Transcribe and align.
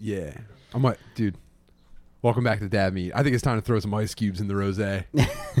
Yeah. 0.00 0.32
I 0.74 0.78
might, 0.78 0.98
dude. 1.14 1.36
Welcome 2.22 2.44
back 2.44 2.58
to 2.60 2.68
Dad 2.68 2.92
Meat. 2.94 3.12
I 3.14 3.22
think 3.22 3.34
it's 3.34 3.42
time 3.42 3.58
to 3.58 3.62
throw 3.64 3.78
some 3.80 3.94
ice 3.94 4.14
cubes 4.14 4.40
in 4.40 4.48
the 4.48 4.54
rosé. 4.54 5.04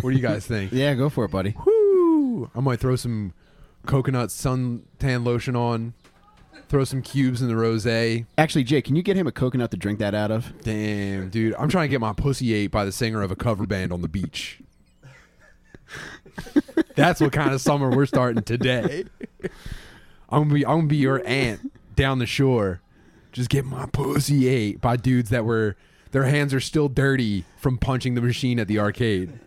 what 0.02 0.10
do 0.10 0.16
you 0.16 0.22
guys 0.22 0.46
think? 0.48 0.72
Yeah, 0.72 0.94
go 0.94 1.08
for 1.08 1.24
it, 1.24 1.30
buddy. 1.30 1.54
Woo! 1.64 2.50
I 2.54 2.60
might 2.60 2.80
throw 2.80 2.96
some 2.96 3.32
coconut 3.86 4.28
suntan 4.28 5.24
lotion 5.24 5.56
on. 5.56 5.94
Throw 6.68 6.84
some 6.84 7.02
cubes 7.02 7.42
in 7.42 7.48
the 7.48 7.54
rosé. 7.54 8.26
Actually, 8.38 8.64
Jay, 8.64 8.80
can 8.82 8.94
you 8.94 9.02
get 9.02 9.16
him 9.16 9.26
a 9.26 9.32
coconut 9.32 9.70
to 9.72 9.76
drink 9.76 9.98
that 9.98 10.14
out 10.14 10.30
of? 10.30 10.52
Damn, 10.62 11.28
dude. 11.30 11.54
I'm 11.58 11.68
trying 11.68 11.88
to 11.88 11.90
get 11.90 12.00
my 12.00 12.12
pussy 12.12 12.54
ate 12.54 12.70
by 12.70 12.84
the 12.84 12.92
singer 12.92 13.22
of 13.22 13.30
a 13.32 13.36
cover 13.36 13.66
band 13.66 13.92
on 13.92 14.02
the 14.02 14.08
beach. 14.08 14.60
That's 16.94 17.20
what 17.20 17.32
kind 17.32 17.52
of 17.52 17.60
summer 17.60 17.90
we're 17.90 18.06
starting 18.06 18.42
today. 18.44 19.04
I'm 20.28 20.42
gonna 20.44 20.54
be 20.54 20.64
I'm 20.64 20.76
gonna 20.78 20.86
be 20.86 20.96
your 20.98 21.26
aunt 21.26 21.72
down 21.96 22.20
the 22.20 22.26
shore. 22.26 22.80
Just 23.32 23.48
get 23.50 23.64
my 23.64 23.86
pussy 23.86 24.48
ate 24.48 24.80
by 24.80 24.96
dudes 24.96 25.30
that 25.30 25.44
were 25.44 25.76
their 26.10 26.24
hands 26.24 26.52
are 26.52 26.60
still 26.60 26.88
dirty 26.88 27.44
from 27.56 27.78
punching 27.78 28.14
the 28.14 28.20
machine 28.20 28.58
at 28.58 28.66
the 28.68 28.78
arcade. 28.78 29.38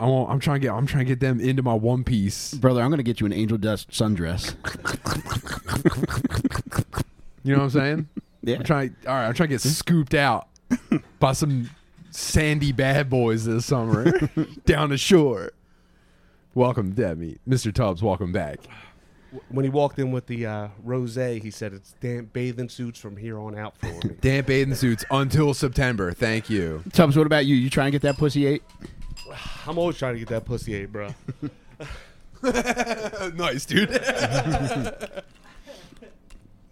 I 0.00 0.06
want, 0.06 0.30
I'm 0.30 0.38
trying 0.38 0.60
to 0.60 0.66
get 0.66 0.72
I'm 0.72 0.86
trying 0.86 1.04
to 1.06 1.08
get 1.08 1.20
them 1.20 1.40
into 1.40 1.62
my 1.62 1.74
one 1.74 2.04
piece. 2.04 2.54
Brother, 2.54 2.80
I'm 2.80 2.88
going 2.88 2.98
to 2.98 3.02
get 3.02 3.20
you 3.20 3.26
an 3.26 3.32
angel 3.32 3.58
dust 3.58 3.90
sundress. 3.90 4.54
You 7.42 7.52
know 7.54 7.60
what 7.60 7.64
I'm 7.64 7.70
saying? 7.70 8.08
Yeah. 8.42 8.56
I'm 8.56 8.64
trying. 8.64 8.96
All 9.06 9.14
right, 9.14 9.26
I'm 9.26 9.34
trying 9.34 9.48
to 9.48 9.54
get 9.54 9.60
scooped 9.62 10.14
out 10.14 10.48
by 11.18 11.32
some 11.32 11.70
sandy 12.10 12.72
bad 12.72 13.10
boys 13.10 13.44
this 13.44 13.66
summer 13.66 14.10
down 14.66 14.90
the 14.90 14.98
shore. 14.98 15.52
Welcome, 16.54 16.92
Debbie, 16.92 17.38
Mr. 17.48 17.72
Tubbs. 17.72 18.02
Welcome 18.02 18.32
back. 18.32 18.60
When 19.50 19.64
he 19.64 19.70
walked 19.70 19.98
in 19.98 20.10
with 20.10 20.26
the 20.26 20.46
uh, 20.46 20.68
rose, 20.82 21.16
he 21.16 21.50
said 21.50 21.74
it's 21.74 21.92
damp 22.00 22.32
bathing 22.32 22.70
suits 22.70 22.98
from 22.98 23.16
here 23.16 23.38
on 23.38 23.58
out 23.58 23.76
for 23.76 23.86
me. 23.86 24.16
Damp 24.20 24.46
bathing 24.46 24.74
suits 24.74 25.04
until 25.10 25.52
September. 25.52 26.12
Thank 26.12 26.48
you. 26.48 26.82
Tubbs, 26.92 27.16
what 27.16 27.26
about 27.26 27.44
you? 27.44 27.54
You 27.54 27.68
try 27.68 27.84
and 27.84 27.92
get 27.92 28.02
that 28.02 28.16
pussy 28.16 28.46
ate? 28.46 28.62
I'm 29.66 29.76
always 29.76 29.98
trying 29.98 30.14
to 30.14 30.20
get 30.20 30.28
that 30.28 30.46
pussy 30.46 30.74
ate, 30.74 30.90
bro. 30.90 31.14
nice, 33.34 33.66
dude. 33.66 33.90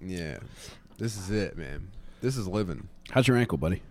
yeah, 0.01 0.39
this 0.99 1.19
is 1.19 1.31
it, 1.31 1.59
man. 1.59 1.89
This 2.21 2.37
is 2.37 2.47
living. 2.47 2.89
How's 3.11 3.29
your 3.29 3.37
ankle, 3.37 3.59
buddy? 3.59 3.83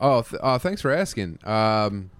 Oh, 0.00 0.22
th- 0.22 0.40
uh, 0.42 0.58
thanks 0.58 0.80
for 0.80 0.90
asking. 0.90 1.38
Um, 1.44 2.10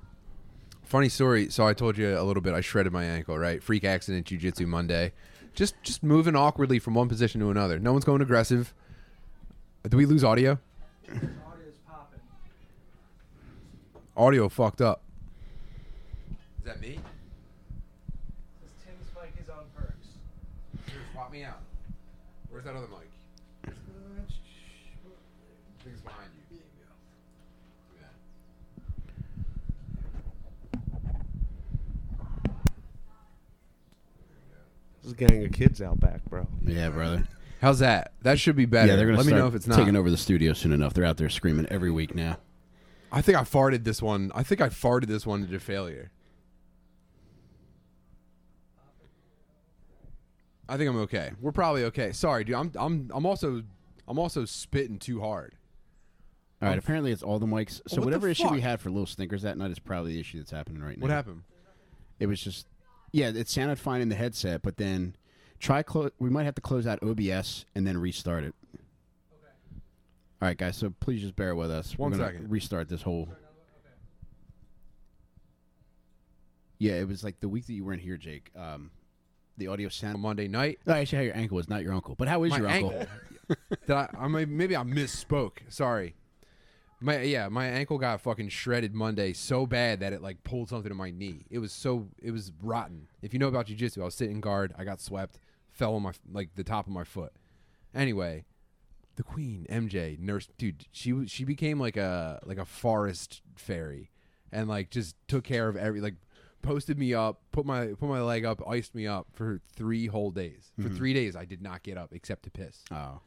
funny 0.85 1.09
story. 1.09 1.49
So 1.51 1.67
I 1.67 1.73
told 1.73 1.97
you 1.97 2.19
a 2.19 2.23
little 2.23 2.43
bit. 2.43 2.53
I 2.53 2.61
shredded 2.61 2.93
my 2.93 3.05
ankle. 3.05 3.39
Right, 3.39 3.63
freak 3.63 3.85
accident, 3.85 4.27
jujitsu 4.27 4.67
Monday. 4.67 5.13
Just 5.55 5.75
just 5.83 6.03
moving 6.03 6.37
awkwardly 6.37 6.79
from 6.79 6.95
one 6.95 7.09
position 7.09 7.41
to 7.41 7.51
another. 7.51 7.79
No 7.79 7.93
one's 7.93 8.05
going 8.05 8.23
aggressive. 8.23 8.73
Did 9.83 9.95
we 9.95 10.07
lose 10.07 10.25
audio? 10.25 10.59
Audio 14.17 14.49
fucked 14.49 14.81
up. 14.81 15.03
Is 16.59 16.65
that 16.65 16.81
me? 16.81 16.99
Tim's 18.85 19.07
mic 19.15 19.33
is 19.43 19.49
on 19.49 19.65
perks. 19.75 20.09
Here, 20.87 21.01
swap 21.13 21.33
me 21.33 21.43
out. 21.43 21.61
Where's 22.51 22.65
that 22.65 22.77
other 22.77 22.87
mic? 22.89 23.09
I 23.65 23.69
think 25.83 25.95
it's 25.95 26.03
behind 26.03 26.29
you. 26.51 26.59
Yeah. 27.97 28.07
There's 35.11 35.31
a 35.31 35.33
gang 35.33 35.45
of 35.45 35.53
kids 35.53 35.83
out 35.83 35.99
back, 36.01 36.25
bro. 36.27 36.47
Yeah, 36.65 36.91
brother. 36.91 37.27
How's 37.61 37.81
that? 37.81 38.13
That 38.23 38.39
should 38.39 38.57
be 38.57 38.65
better. 38.65 38.89
Yeah, 38.89 38.97
they're 38.97 39.07
going 39.07 39.19
to 39.19 39.25
Let 39.25 39.31
me 39.33 39.39
know 39.39 39.47
if 39.49 39.55
it's 39.55 39.67
not. 39.67 39.77
taking 39.77 39.97
over 39.97 40.11
the 40.11 40.17
studio 40.17 40.53
soon 40.53 40.73
enough. 40.73 40.95
They're 40.95 41.05
out 41.05 41.17
there 41.17 41.29
screaming 41.29 41.67
every 41.71 41.91
week 41.91 42.15
now. 42.15 42.39
I 43.13 43.21
think 43.23 43.37
I 43.37 43.43
farted 43.43 43.85
this 43.85 44.01
one. 44.01 44.31
I 44.35 44.43
think 44.43 44.61
I 44.61 44.69
farted 44.69 45.07
this 45.07 45.27
one 45.27 45.43
into 45.43 45.59
failure. 45.59 46.11
I 50.69 50.77
think 50.77 50.89
I'm 50.89 50.99
okay. 51.01 51.33
We're 51.41 51.51
probably 51.53 51.85
okay. 51.85 52.13
Sorry, 52.13 52.45
dude. 52.45 52.55
I'm 52.55 52.71
I'm 52.79 53.11
I'm 53.13 53.27
also 53.27 53.65
I'm 54.07 54.19
also 54.19 54.45
spitting 54.45 54.99
too 54.99 55.21
hard. 55.21 55.57
All 56.63 56.69
right, 56.69 56.79
apparently 56.79 57.11
it's 57.11 57.23
all 57.23 57.39
the 57.41 57.47
mics. 57.47 57.81
So 57.89 57.97
What 57.97 58.01
the 58.01 58.01
whatever 58.03 58.29
issue 58.29 58.45
we 58.49 58.59
fuck? 58.59 58.61
had 58.61 58.81
for 58.81 58.91
Little 58.91 59.07
Stinkers 59.07 59.43
that 59.43 59.59
night 59.59 59.71
is 59.73 59.79
probably 59.79 60.13
the 60.13 60.21
issue 60.21 60.39
that's 60.39 60.51
happening 60.51 60.83
right 60.83 60.97
now. 60.97 61.03
What 61.03 61.11
happened? 61.11 61.43
It 62.21 62.27
was 62.27 62.39
just, 62.41 62.67
yeah, 63.13 63.29
it 63.29 63.49
sounded 63.49 63.79
fine 63.79 64.01
in 64.01 64.09
the 64.09 64.15
headset, 64.15 64.63
but 64.63 64.77
then 64.77 65.17
try 65.59 65.83
close. 65.83 66.11
We 66.19 66.31
might 66.31 66.45
have 66.45 66.55
to 66.57 66.61
close 66.61 66.87
out 66.87 67.03
OBS 67.03 67.65
and 67.75 67.87
then 67.87 67.99
restart 67.99 68.45
it. 68.45 68.55
Okay. 68.75 69.53
All 70.43 70.49
right, 70.49 70.57
guys. 70.57 70.77
So 70.77 70.93
please 71.01 71.21
just 71.21 71.37
bear 71.37 71.55
with 71.55 71.71
us. 71.71 71.99
One 71.99 72.13
We're 72.13 72.19
gonna 72.19 72.33
second. 72.33 72.51
Restart 72.51 72.89
this 72.89 73.03
whole. 73.03 73.23
Okay. 73.23 73.33
Yeah, 76.79 76.93
it 76.95 77.07
was 77.09 77.23
like 77.23 77.41
the 77.41 77.49
week 77.49 77.67
that 77.67 77.75
you 77.75 77.85
weren't 77.85 78.01
here, 78.01 78.17
Jake. 78.17 78.51
Um, 78.57 78.91
the 79.59 79.67
audio 79.67 79.89
sound. 79.91 80.19
Monday 80.21 80.49
night. 80.49 80.79
Oh, 80.87 80.93
actually, 80.93 81.19
how 81.19 81.25
your 81.25 81.37
ankle 81.37 81.57
was 81.57 81.69
not 81.69 81.83
your 81.83 81.93
uncle, 81.93 82.15
but 82.15 82.27
how 82.29 82.43
is 82.45 82.51
My 82.53 82.59
your 82.59 82.69
uncle? 82.69 82.91
ankle. 82.93 83.07
Did 83.87 83.91
I, 83.91 84.09
I 84.19 84.29
may- 84.29 84.45
maybe 84.47 84.77
I 84.77 84.83
misspoke. 84.83 85.59
Sorry. 85.69 86.15
My 87.03 87.23
yeah, 87.23 87.49
my 87.49 87.67
ankle 87.67 87.99
got 87.99 88.21
fucking 88.21 88.51
shredded 88.51 88.95
Monday 88.95 89.33
so 89.33 89.67
bad 89.67 90.01
that 90.01 90.13
it 90.13 90.23
like 90.23 90.43
pulled 90.45 90.69
something 90.69 90.91
in 90.91 90.97
my 90.97 91.11
knee. 91.11 91.47
It 91.51 91.59
was 91.59 91.73
so 91.73 92.09
it 92.23 92.31
was 92.31 92.53
rotten. 92.63 93.09
If 93.23 93.33
you 93.33 93.39
know 93.39 93.49
about 93.49 93.67
jujitsu, 93.67 94.03
I 94.03 94.05
was 94.05 94.15
sitting 94.15 94.41
guard, 94.41 94.75
I 94.77 94.85
got 94.85 95.01
swept, 95.01 95.39
fell 95.71 95.95
on 95.95 96.03
my 96.03 96.13
like 96.31 96.51
the 96.57 96.65
top 96.65 96.87
of 96.87 96.93
my 96.93 97.05
foot. 97.05 97.33
Anyway, 97.95 98.45
the 99.17 99.23
queen 99.23 99.67
MJ 99.71 100.19
nurse 100.19 100.49
dude, 100.59 100.87
she 100.93 101.27
she 101.27 101.45
became 101.45 101.81
like 101.81 101.97
a 101.97 102.41
like 102.45 102.59
a 102.59 102.67
forest 102.67 103.41
fairy, 103.57 104.11
and 104.53 104.69
like 104.69 104.91
just 104.91 105.17
took 105.27 105.45
care 105.45 105.69
of 105.69 105.77
every 105.77 106.03
like 106.03 106.17
posted 106.63 106.99
me 106.99 107.15
up, 107.15 107.41
put 107.51 107.65
my 107.65 107.89
put 107.89 108.09
my 108.09 108.21
leg 108.21 108.45
up, 108.45 108.67
iced 108.69 108.95
me 108.95 109.07
up 109.07 109.29
for 109.33 109.61
three 109.75 110.07
whole 110.07 110.31
days. 110.31 110.73
For 110.77 110.89
mm-hmm. 110.89 110.97
three 110.97 111.15
days, 111.15 111.35
I 111.35 111.47
did 111.47 111.63
not 111.63 111.83
get 111.83 111.97
up 111.97 112.13
except 112.13 112.43
to 112.45 112.51
piss 112.51 112.85
Oh, 112.91 113.21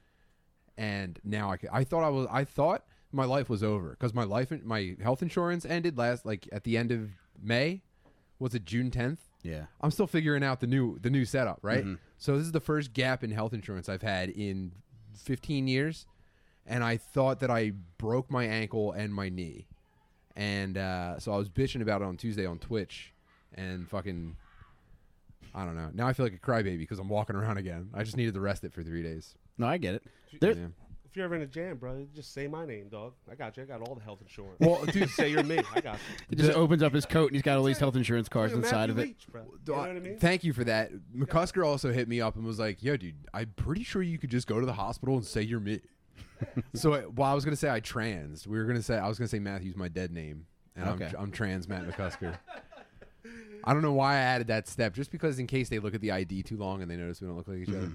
and 0.77 1.19
now 1.23 1.51
I 1.51 1.57
I 1.71 1.83
thought 1.83 2.03
I 2.03 2.09
was 2.09 2.27
I 2.31 2.43
thought 2.43 2.85
my 3.13 3.25
life 3.25 3.49
was 3.49 3.63
over 3.63 3.91
because 3.91 4.13
my 4.13 4.23
life 4.23 4.51
my 4.63 4.95
health 5.01 5.21
insurance 5.21 5.65
ended 5.65 5.97
last 5.97 6.25
like 6.25 6.49
at 6.51 6.63
the 6.63 6.77
end 6.77 6.91
of 6.91 7.09
May. 7.41 7.81
Was 8.39 8.55
it 8.55 8.65
June 8.65 8.91
10th 8.91 9.19
yeah. 9.43 9.65
I'm 9.81 9.91
still 9.91 10.07
figuring 10.07 10.43
out 10.43 10.61
the 10.61 10.67
new 10.67 10.97
the 10.99 11.09
new 11.09 11.25
setup 11.25 11.59
right? 11.61 11.85
So 12.17 12.37
this 12.37 12.45
is 12.45 12.53
the 12.53 12.61
first 12.61 12.93
gap 12.93 13.23
in 13.23 13.31
health 13.31 13.53
insurance 13.53 13.89
I've 13.89 14.01
had 14.01 14.29
in 14.29 14.71
15 15.15 15.67
years 15.67 16.05
and 16.65 16.83
I 16.83 16.97
thought 16.97 17.41
that 17.41 17.51
I 17.51 17.73
broke 17.97 18.31
my 18.31 18.45
ankle 18.45 18.93
and 18.93 19.13
my 19.13 19.27
knee. 19.27 19.67
And 20.35 20.77
uh, 20.77 21.19
so 21.19 21.33
I 21.33 21.37
was 21.37 21.49
bitching 21.49 21.81
about 21.81 22.01
it 22.01 22.05
on 22.05 22.17
Tuesday 22.17 22.45
on 22.45 22.57
Twitch 22.57 23.13
and 23.53 23.87
fucking 23.87 24.37
I 25.53 25.65
don't 25.65 25.75
know. 25.75 25.89
Now 25.93 26.07
I 26.07 26.13
feel 26.13 26.25
like 26.25 26.33
a 26.33 26.37
crybaby 26.37 26.79
because 26.79 26.99
I'm 26.99 27.09
walking 27.09 27.35
around 27.35 27.57
again. 27.57 27.89
I 27.93 28.03
just 28.03 28.17
needed 28.17 28.33
to 28.33 28.39
rest 28.39 28.63
it 28.63 28.73
for 28.73 28.81
three 28.81 29.03
days. 29.03 29.35
No, 29.57 29.67
I 29.67 29.77
get 29.77 29.95
it. 29.95 30.03
There, 30.39 30.53
yeah. 30.53 30.67
If 31.13 31.17
you're 31.17 31.25
ever 31.25 31.35
in 31.35 31.43
a 31.43 31.45
jam, 31.45 31.77
bro, 31.77 32.07
just 32.15 32.33
say 32.33 32.47
my 32.47 32.65
name, 32.65 32.89
dog. 32.89 33.13
I 33.31 33.35
got 33.35 33.55
you. 33.55 33.61
I 33.61 33.65
got 33.67 33.87
all 33.87 33.93
the 33.93 34.01
health 34.01 34.19
insurance. 34.19 34.55
Well, 34.59 34.83
dude, 34.85 35.07
say 35.11 35.29
you're 35.29 35.43
me. 35.43 35.59
I 35.75 35.79
got 35.79 35.93
you. 35.93 36.25
He 36.31 36.35
just 36.37 36.53
opens 36.53 36.81
up 36.81 36.91
his 36.91 37.05
coat 37.05 37.27
and 37.27 37.35
he's 37.35 37.43
got 37.43 37.59
all 37.59 37.63
these 37.65 37.77
health 37.77 37.95
insurance 37.95 38.27
cards 38.27 38.51
Look 38.51 38.63
at 38.63 38.65
inside 38.65 38.89
of 38.89 38.97
it. 38.97 39.09
Leach, 39.09 39.27
bro. 39.31 39.43
You 39.43 39.73
know 39.73 39.79
what 39.79 39.89
I 39.91 39.99
mean? 39.99 40.17
Thank 40.17 40.43
you 40.43 40.53
for 40.53 40.63
that. 40.63 40.89
McCusker 41.15 41.63
also 41.63 41.91
hit 41.91 42.07
me 42.07 42.19
up 42.19 42.35
and 42.35 42.43
was 42.43 42.57
like, 42.57 42.81
"Yo, 42.81 42.97
dude, 42.97 43.13
I'm 43.31 43.53
pretty 43.55 43.83
sure 43.83 44.01
you 44.01 44.17
could 44.17 44.31
just 44.31 44.47
go 44.47 44.59
to 44.59 44.65
the 44.65 44.73
hospital 44.73 45.13
and 45.13 45.23
say 45.23 45.43
you're 45.43 45.59
me." 45.59 45.81
so, 46.73 46.93
uh, 46.93 47.01
while 47.01 47.31
I 47.31 47.35
was 47.35 47.45
gonna 47.45 47.57
say 47.57 47.69
I 47.69 47.79
trans, 47.79 48.47
we 48.47 48.57
were 48.57 48.65
gonna 48.65 48.81
say 48.81 48.97
I 48.97 49.07
was 49.07 49.19
gonna 49.19 49.27
say 49.27 49.37
Matthew's 49.37 49.75
my 49.75 49.89
dead 49.89 50.09
name, 50.09 50.47
and 50.75 50.89
Okay. 50.89 51.11
I'm, 51.15 51.25
I'm 51.25 51.31
trans 51.31 51.67
Matt 51.67 51.87
McCusker. 51.87 52.39
I 53.63 53.71
don't 53.71 53.83
know 53.83 53.93
why 53.93 54.13
I 54.15 54.17
added 54.17 54.47
that 54.47 54.67
step, 54.67 54.95
just 54.95 55.11
because 55.11 55.37
in 55.37 55.45
case 55.45 55.69
they 55.69 55.77
look 55.77 55.93
at 55.93 56.01
the 56.01 56.09
ID 56.09 56.41
too 56.41 56.57
long 56.57 56.81
and 56.81 56.89
they 56.89 56.95
notice 56.95 57.21
we 57.21 57.27
don't 57.27 57.37
look 57.37 57.47
like 57.47 57.59
each 57.59 57.69
other. 57.69 57.91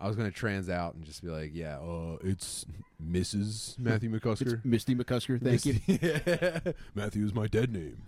I 0.00 0.06
was 0.06 0.16
gonna 0.16 0.30
trans 0.30 0.70
out 0.70 0.94
and 0.94 1.04
just 1.04 1.22
be 1.22 1.28
like, 1.28 1.50
"Yeah, 1.52 1.78
uh, 1.78 2.16
it's 2.22 2.64
Mrs. 3.04 3.78
Matthew 3.78 4.14
It's 4.14 4.24
McCusker." 4.24 4.64
Misty 4.64 4.94
McCusker. 4.94 5.42
Thank 5.42 5.66
you. 5.66 5.80
you. 5.86 6.74
Matthew 6.94 7.24
is 7.24 7.34
my 7.34 7.46
dead 7.46 7.72
name. 7.72 8.02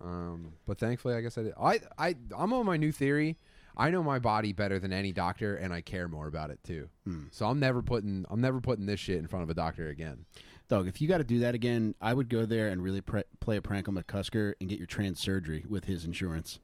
Um, 0.00 0.52
but 0.66 0.78
thankfully, 0.78 1.14
I 1.14 1.20
guess 1.22 1.38
I 1.38 1.42
did. 1.44 1.54
I, 1.60 1.80
I, 1.98 2.14
I'm 2.36 2.52
on 2.52 2.66
my 2.66 2.76
new 2.76 2.92
theory. 2.92 3.36
I 3.78 3.90
know 3.90 4.02
my 4.02 4.18
body 4.18 4.52
better 4.52 4.78
than 4.78 4.92
any 4.92 5.12
doctor, 5.12 5.56
and 5.56 5.72
I 5.72 5.80
care 5.80 6.08
more 6.08 6.26
about 6.26 6.50
it 6.50 6.60
too. 6.64 6.88
So 7.30 7.46
I'm 7.46 7.60
never 7.60 7.82
putting, 7.82 8.24
I'm 8.30 8.40
never 8.40 8.60
putting 8.60 8.86
this 8.86 9.00
shit 9.00 9.18
in 9.18 9.26
front 9.26 9.42
of 9.42 9.50
a 9.50 9.54
doctor 9.54 9.88
again. 9.88 10.24
Dog, 10.68 10.88
if 10.88 11.00
you 11.00 11.08
got 11.08 11.18
to 11.18 11.24
do 11.24 11.40
that 11.40 11.54
again, 11.54 11.94
I 12.00 12.12
would 12.14 12.28
go 12.28 12.44
there 12.46 12.68
and 12.68 12.82
really 12.82 13.00
pre- 13.00 13.22
play 13.38 13.56
a 13.56 13.62
prank 13.62 13.88
on 13.88 13.94
McCusker 13.94 14.54
and 14.60 14.68
get 14.68 14.78
your 14.78 14.86
trans 14.86 15.20
surgery 15.20 15.64
with 15.68 15.84
his 15.84 16.04
insurance. 16.04 16.58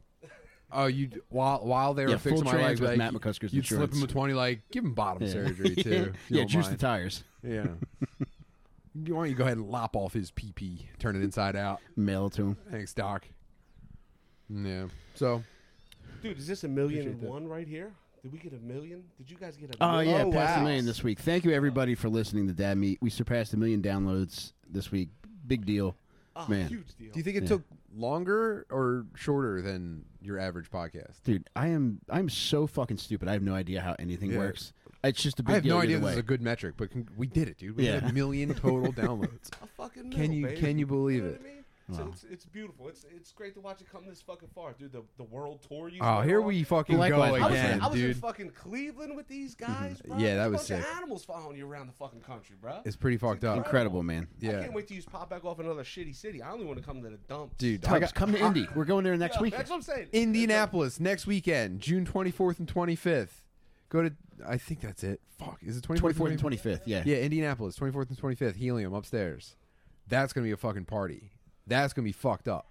Oh, 0.72 0.86
you 0.86 1.10
while 1.28 1.58
while 1.58 1.94
they 1.94 2.04
were 2.04 2.12
Yeah, 2.12 2.16
fixing 2.16 2.44
my 2.44 2.56
legs, 2.56 2.80
with 2.80 2.90
like, 2.90 2.98
Matt 2.98 3.12
McCusker's 3.12 3.52
you'd 3.52 3.66
slip 3.66 3.92
him 3.92 4.02
a 4.02 4.06
twenty, 4.06 4.34
like 4.34 4.60
give 4.70 4.84
him 4.84 4.94
bottom 4.94 5.22
Yeah. 5.22 5.32
surgery 5.32 5.74
too. 5.76 5.80
if 5.80 5.86
you 5.90 6.12
yeah, 6.28 6.36
don't 6.38 6.48
juice 6.48 6.68
the 6.68 6.76
tires. 6.76 7.24
Yeah. 7.42 7.66
Why 8.94 9.04
don't 9.04 9.28
you 9.30 9.34
go 9.34 9.44
ahead 9.44 9.56
and 9.56 9.70
lop 9.70 9.96
off 9.96 10.12
his 10.12 10.30
PP, 10.30 10.80
turn 10.98 11.16
it 11.16 11.22
inside 11.22 11.56
out? 11.56 11.80
Mail 11.96 12.26
it 12.26 12.34
to 12.34 12.42
him. 12.42 12.56
Thanks, 12.70 12.92
Doc. 12.92 13.26
Yeah. 14.50 14.86
So 15.14 15.42
Dude, 16.22 16.38
is 16.38 16.46
this 16.46 16.64
a 16.64 16.68
million 16.68 17.06
and 17.08 17.22
one 17.22 17.44
that. 17.44 17.48
right 17.48 17.66
here? 17.66 17.92
Did 18.22 18.32
we 18.32 18.38
get 18.38 18.52
a 18.52 18.60
million? 18.60 19.02
Did 19.18 19.30
you 19.30 19.36
guys 19.36 19.56
get 19.56 19.74
a? 19.74 19.78
Oh 19.82 19.92
million? 19.92 20.14
yeah, 20.14 20.24
oh, 20.24 20.30
past 20.32 20.56
a 20.56 20.60
wow. 20.60 20.64
million 20.64 20.86
this 20.86 21.02
week. 21.02 21.18
Thank 21.18 21.44
you 21.44 21.52
everybody 21.52 21.94
for 21.94 22.08
listening 22.08 22.46
to 22.46 22.52
Dad 22.52 22.78
Meat. 22.78 22.98
We 23.00 23.10
surpassed 23.10 23.52
a 23.54 23.56
million 23.56 23.82
downloads 23.82 24.52
this 24.70 24.92
week. 24.92 25.08
Big 25.46 25.66
deal. 25.66 25.96
Oh, 26.34 26.46
Man. 26.48 26.68
huge 26.68 26.94
deal. 26.96 27.12
Do 27.12 27.18
you 27.18 27.22
think 27.24 27.36
it 27.36 27.42
Yeah. 27.44 27.48
took 27.50 27.62
longer 27.94 28.66
or 28.70 29.06
shorter 29.14 29.60
than 29.62 30.04
your 30.22 30.38
average 30.38 30.70
podcast? 30.70 31.22
Dude, 31.24 31.48
I 31.54 31.68
am 31.68 32.00
I'm 32.08 32.28
so 32.28 32.66
fucking 32.66 32.96
stupid. 32.98 33.28
I 33.28 33.32
have 33.32 33.42
no 33.42 33.54
idea 33.54 33.80
how 33.80 33.94
anything 33.98 34.30
Yeah. 34.32 34.38
works. 34.38 34.72
It's 35.04 35.20
just 35.22 35.40
a 35.40 35.42
big 35.42 35.50
I 35.50 35.54
have 35.56 35.62
deal 35.64 35.74
no 35.74 35.78
either 35.78 35.84
idea 35.84 35.96
this 35.98 36.04
way. 36.06 36.12
is 36.12 36.18
a 36.18 36.22
good 36.22 36.40
metric, 36.42 36.74
but 36.76 36.90
con- 36.92 37.08
we 37.16 37.26
did 37.26 37.48
it, 37.48 37.58
dude. 37.58 37.76
We 37.76 37.86
Yeah. 37.86 38.00
had 38.00 38.10
a 38.10 38.12
million 38.12 38.54
total 38.54 38.92
downloads. 38.92 39.50
a 39.62 39.66
fucking 39.66 40.10
Can 40.10 40.20
mill, 40.20 40.32
you 40.32 40.46
baby. 40.46 40.60
can 40.60 40.78
you 40.78 40.86
believe 40.86 41.22
know 41.24 41.28
it? 41.30 41.40
what 41.42 41.50
I 41.50 41.54
mean? 41.54 41.61
So 41.92 42.04
Wow. 42.04 42.10
it's, 42.12 42.24
it's 42.24 42.44
beautiful. 42.46 42.88
It's 42.88 43.04
it's 43.14 43.32
great 43.32 43.54
to 43.54 43.60
watch 43.60 43.80
it 43.80 43.86
come 43.90 44.06
this 44.06 44.22
fucking 44.22 44.48
far, 44.54 44.72
dude. 44.72 44.92
The 44.92 45.02
the 45.16 45.24
world 45.24 45.60
tour 45.68 45.88
you. 45.88 46.00
Oh, 46.00 46.20
here 46.20 46.40
on. 46.40 46.46
we 46.46 46.62
fucking 46.62 46.96
Likewise, 46.96 47.30
go 47.30 47.36
I 47.36 47.50
was, 47.50 47.58
in, 47.58 47.66
again, 47.66 47.80
I 47.82 47.88
was 47.88 48.00
in 48.00 48.14
fucking 48.14 48.50
Cleveland 48.50 49.16
with 49.16 49.28
these 49.28 49.54
mm-hmm. 49.54 49.72
guys, 49.72 50.00
bro. 50.02 50.16
Yeah, 50.18 50.34
that 50.34 50.34
There's 50.34 50.46
a 50.46 50.50
was 50.50 50.68
bunch 50.68 50.80
of 50.80 50.86
sick. 50.86 50.96
animals 50.96 51.24
following 51.24 51.56
you 51.56 51.66
around 51.66 51.86
the 51.88 51.92
fucking 51.92 52.20
country, 52.20 52.56
bro. 52.60 52.80
It's 52.84 52.96
pretty 52.96 53.16
fucked 53.16 53.44
up, 53.44 53.56
Incredible, 53.56 54.02
man. 54.02 54.28
Yeah. 54.40 54.58
I 54.58 54.62
can't 54.62 54.74
wait 54.74 54.88
to 54.88 54.94
use 54.94 55.04
pop 55.04 55.30
back 55.30 55.44
off 55.44 55.58
another 55.58 55.84
shitty 55.84 56.14
city. 56.14 56.42
I 56.42 56.50
only 56.50 56.64
want 56.64 56.78
to 56.78 56.84
come 56.84 57.02
to 57.02 57.08
the 57.10 57.18
dump, 57.28 57.56
dude. 57.58 57.84
I 57.84 57.98
got, 57.98 58.14
come 58.14 58.32
to 58.32 58.38
Indy. 58.38 58.68
We're 58.74 58.84
going 58.84 59.04
there 59.04 59.16
next 59.16 59.36
Yeah, 59.36 59.42
week. 59.42 59.56
That's 59.56 59.70
what 59.70 59.76
I'm 59.76 59.82
saying. 59.82 60.08
Indianapolis 60.12 61.00
next 61.00 61.26
weekend, 61.26 61.80
June 61.80 62.06
24th 62.06 62.58
and 62.58 62.72
25th. 62.72 63.28
Go 63.88 64.02
to. 64.02 64.12
I 64.46 64.56
think 64.56 64.80
that's 64.80 65.04
it. 65.04 65.20
Fuck, 65.38 65.58
is 65.62 65.76
it 65.76 65.84
24th? 65.84 66.14
24th 66.14 66.30
and 66.30 66.42
25th. 66.42 66.80
Yeah. 66.86 67.02
Yeah, 67.04 67.18
Indianapolis, 67.18 67.76
24th 67.78 68.08
and 68.08 68.18
25th. 68.18 68.56
Helium 68.56 68.94
upstairs. 68.94 69.56
That's 70.08 70.32
gonna 70.32 70.46
be 70.46 70.52
a 70.52 70.56
fucking 70.56 70.86
party. 70.86 71.30
That's 71.66 71.92
gonna 71.92 72.04
be 72.04 72.12
fucked 72.12 72.48
up. 72.48 72.68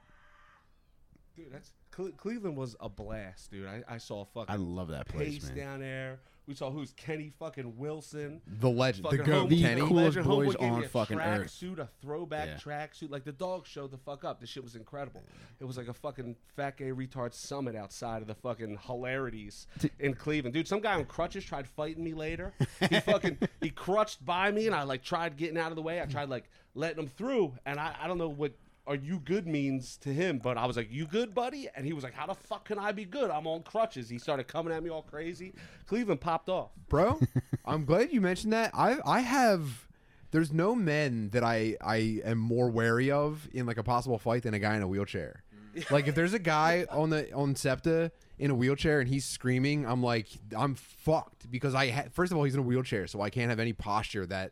Dude, 1.35 1.51
that's 1.51 1.71
Cle- 1.91 2.11
Cleveland 2.17 2.57
was 2.57 2.75
a 2.79 2.89
blast, 2.89 3.51
dude. 3.51 3.67
I, 3.67 3.83
I 3.87 3.97
saw 3.97 4.25
fucking 4.25 4.53
I 4.53 4.57
love 4.57 4.89
that 4.89 5.07
place, 5.07 5.35
Pace 5.39 5.47
man. 5.49 5.57
down 5.57 5.79
there. 5.79 6.19
We 6.47 6.55
saw 6.55 6.71
who's 6.71 6.91
Kenny 6.93 7.29
fucking 7.29 7.77
Wilson. 7.77 8.41
The 8.59 8.67
legend, 8.69 9.05
the 9.05 9.09
Fucking 9.11 9.25
goat, 9.25 9.49
The 9.49 9.61
Kenny. 9.61 9.81
coolest 9.81 10.17
Legend. 10.17 10.25
boys 10.25 10.55
Homeboy 10.55 10.59
gave 10.59 10.69
me 10.71 10.75
on 10.77 10.83
a 10.83 10.87
fucking 10.89 11.17
track 11.17 11.39
earth. 11.41 11.49
Suit, 11.51 11.79
a 11.79 11.87
throwback 12.01 12.47
Yeah. 12.47 12.57
track 12.57 12.95
suit. 12.95 13.11
Like 13.11 13.23
the 13.23 13.31
dog 13.31 13.67
showed 13.67 13.91
the 13.91 13.97
fuck 13.99 14.25
up. 14.25 14.41
This 14.41 14.49
shit 14.49 14.63
was 14.63 14.75
incredible. 14.75 15.21
It 15.59 15.65
was 15.65 15.77
like 15.77 15.87
a 15.87 15.93
fucking 15.93 16.35
fat 16.55 16.77
gay 16.77 16.91
retard 16.91 17.33
summit 17.33 17.75
outside 17.75 18.21
of 18.23 18.27
the 18.27 18.33
fucking 18.35 18.79
hilarities 18.87 19.67
in 19.99 20.15
Cleveland. 20.15 20.53
Dude, 20.55 20.67
some 20.67 20.81
guy 20.81 20.95
on 20.95 21.05
crutches 21.05 21.45
tried 21.45 21.67
fighting 21.67 22.03
me 22.03 22.13
later. 22.15 22.53
He 22.89 22.99
fucking 22.99 23.37
he 23.61 23.69
crutched 23.69 24.25
by 24.25 24.51
me 24.51 24.65
and 24.65 24.75
I 24.75 24.83
like 24.83 25.03
tried 25.03 25.37
getting 25.37 25.59
out 25.59 25.71
of 25.71 25.75
the 25.75 25.83
way. 25.83 26.01
I 26.01 26.05
tried 26.05 26.27
like 26.29 26.49
letting 26.73 27.03
him 27.03 27.07
through 27.07 27.53
and 27.67 27.79
I, 27.79 27.95
I 28.01 28.07
don't 28.07 28.17
know 28.17 28.29
what 28.29 28.53
are 28.87 28.95
you 28.95 29.19
good 29.19 29.47
means 29.47 29.95
to 29.97 30.09
him, 30.09 30.39
but 30.39 30.57
I 30.57 30.65
was 30.65 30.75
like, 30.75 30.91
You 30.91 31.05
good, 31.05 31.33
buddy? 31.35 31.67
And 31.75 31.85
he 31.85 31.93
was 31.93 32.03
like, 32.03 32.13
How 32.13 32.25
the 32.25 32.33
fuck 32.35 32.65
can 32.65 32.79
I 32.79 32.91
be 32.91 33.05
good? 33.05 33.29
I'm 33.29 33.47
on 33.47 33.63
crutches. 33.63 34.09
He 34.09 34.17
started 34.17 34.47
coming 34.47 34.73
at 34.73 34.83
me 34.83 34.89
all 34.89 35.03
crazy. 35.03 35.53
Cleveland 35.87 36.21
popped 36.21 36.49
off. 36.49 36.71
bro. 36.89 37.19
I'm 37.65 37.85
glad 37.85 38.11
you 38.11 38.21
mentioned 38.21 38.53
that. 38.53 38.71
I 38.73 38.97
I 39.05 39.19
have. 39.21 39.87
There's 40.31 40.51
no 40.53 40.73
men 40.75 41.29
that 41.31 41.43
I 41.43 41.75
I 41.81 42.21
am 42.23 42.37
more 42.37 42.69
wary 42.69 43.11
of 43.11 43.47
in 43.53 43.65
like 43.65 43.77
a 43.77 43.83
possible 43.83 44.17
fight 44.17 44.43
than 44.43 44.53
a 44.53 44.59
guy 44.59 44.75
in 44.75 44.81
a 44.81 44.87
wheelchair. 44.87 45.43
Like 45.89 46.07
if 46.09 46.15
there's 46.15 46.33
a 46.33 46.39
guy 46.39 46.85
on 46.89 47.11
the 47.11 47.31
on 47.33 47.55
Septa 47.55 48.11
in 48.37 48.51
a 48.51 48.55
wheelchair 48.55 48.99
and 48.99 49.07
he's 49.07 49.23
screaming, 49.23 49.85
I'm 49.85 50.03
like 50.03 50.27
I'm 50.57 50.75
fucked 50.75 51.49
because 51.49 51.73
I 51.75 51.89
ha- 51.89 52.05
first 52.11 52.31
of 52.33 52.37
all 52.37 52.43
he's 52.43 52.55
in 52.55 52.59
a 52.59 52.63
wheelchair, 52.63 53.07
so 53.07 53.21
I 53.21 53.29
can't 53.29 53.49
have 53.49 53.59
any 53.59 53.71
posture 53.71 54.25
that 54.25 54.51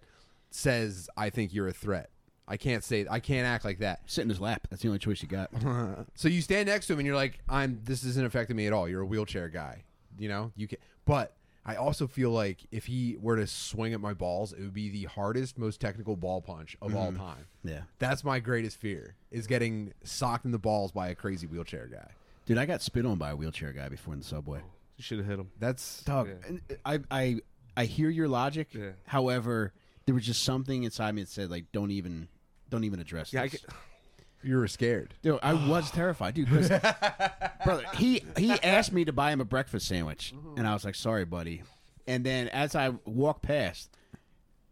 says 0.50 1.10
I 1.18 1.30
think 1.30 1.54
you're 1.54 1.68
a 1.68 1.74
threat. 1.74 2.10
I 2.50 2.58
can't 2.58 2.84
say 2.84 3.06
I 3.10 3.20
can't 3.20 3.46
act 3.46 3.64
like 3.64 3.80
that. 3.80 4.02
Sit 4.08 4.24
in 4.24 4.30
his 4.30 4.42
lap. 4.42 4.68
That's 4.70 4.82
the 4.82 4.90
only 4.90 5.00
choice 5.00 5.22
you 5.22 5.28
got. 5.28 5.52
So 6.16 6.28
you 6.28 6.42
stand 6.42 6.68
next 6.68 6.88
to 6.88 6.94
him 6.94 7.00
and 7.00 7.06
you're 7.06 7.16
like, 7.16 7.40
I'm 7.48 7.80
this 7.84 8.04
isn't 8.04 8.26
affecting 8.26 8.56
me 8.56 8.68
at 8.68 8.74
all. 8.74 8.90
You're 8.90 9.02
a 9.02 9.06
wheelchair 9.06 9.48
guy. 9.48 9.84
You 10.18 10.28
know? 10.28 10.52
You 10.56 10.68
can 10.68 10.80
but 11.06 11.34
I 11.66 11.76
also 11.76 12.08
feel 12.08 12.32
like 12.32 12.66
if 12.72 12.88
he 12.88 13.18
were 13.22 13.36
to 13.36 13.46
swing 13.46 13.94
at 13.94 14.02
my 14.02 14.14
balls, 14.14 14.54
it 14.54 14.62
would 14.62 14.74
be 14.74 14.90
the 14.90 15.04
hardest, 15.04 15.58
most 15.58 15.80
technical 15.80 16.16
ball 16.16 16.42
punch 16.42 16.76
of 16.82 16.96
all 16.96 17.12
mm-hmm. 17.12 17.18
time. 17.18 17.46
Yeah. 17.64 17.82
That's 18.00 18.24
my 18.24 18.40
greatest 18.40 18.78
fear 18.78 19.16
is 19.30 19.46
getting 19.46 19.94
socked 20.04 20.46
in 20.46 20.52
the 20.52 20.58
balls 20.58 20.92
by 20.92 21.10
a 21.10 21.16
crazy 21.16 21.46
wheelchair 21.46 21.88
guy. 21.88 22.12
Dude, 22.46 22.58
I 22.58 22.66
got 22.66 22.82
spit 22.82 23.06
on 23.06 23.18
by 23.18 23.30
a 23.32 23.36
wheelchair 23.36 23.72
guy 23.72 23.90
before 23.90 24.14
in 24.16 24.22
the 24.22 24.26
subway. 24.26 24.62
You 24.98 25.04
should 25.04 25.20
have 25.20 25.28
hit 25.28 25.40
him. 25.40 25.52
That's 25.60 26.04
Dog, 26.04 26.30
Yeah. 26.30 26.48
and 26.48 26.62
I, 26.84 27.00
I, 27.12 27.40
I 27.78 27.86
hear 27.86 28.10
your 28.10 28.28
logic. 28.28 28.70
Yeah. 28.74 28.92
However, 29.06 29.72
there 30.06 30.16
was 30.16 30.26
just 30.26 30.44
something 30.44 30.84
inside 30.84 31.14
me 31.14 31.22
that 31.22 31.30
said, 31.30 31.52
like, 31.52 31.72
don't 31.72 31.92
even, 31.92 32.30
don't 32.70 32.84
even 32.84 33.00
address 33.00 33.34
Yeah, 33.34 33.48
this. 33.48 33.66
you 34.44 34.58
were 34.58 34.68
scared. 34.68 35.14
Dude, 35.22 35.40
I 35.44 35.54
was 35.54 35.92
terrified, 35.92 36.34
dude. 36.36 36.48
'cause- 36.50 36.70
brother, 37.66 37.84
he 37.96 38.24
he 38.38 38.52
asked 38.64 38.92
me 38.94 39.06
to 39.06 39.14
buy 39.14 39.32
him 39.32 39.42
a 39.42 39.46
breakfast 39.46 39.88
sandwich, 39.88 40.34
and 40.58 40.68
I 40.68 40.74
was 40.74 40.86
like, 40.86 40.96
"Sorry, 40.96 41.26
buddy." 41.26 41.64
And 42.08 42.26
then 42.26 42.48
as 42.50 42.74
I 42.76 42.90
walk 43.06 43.42
past, 43.42 43.90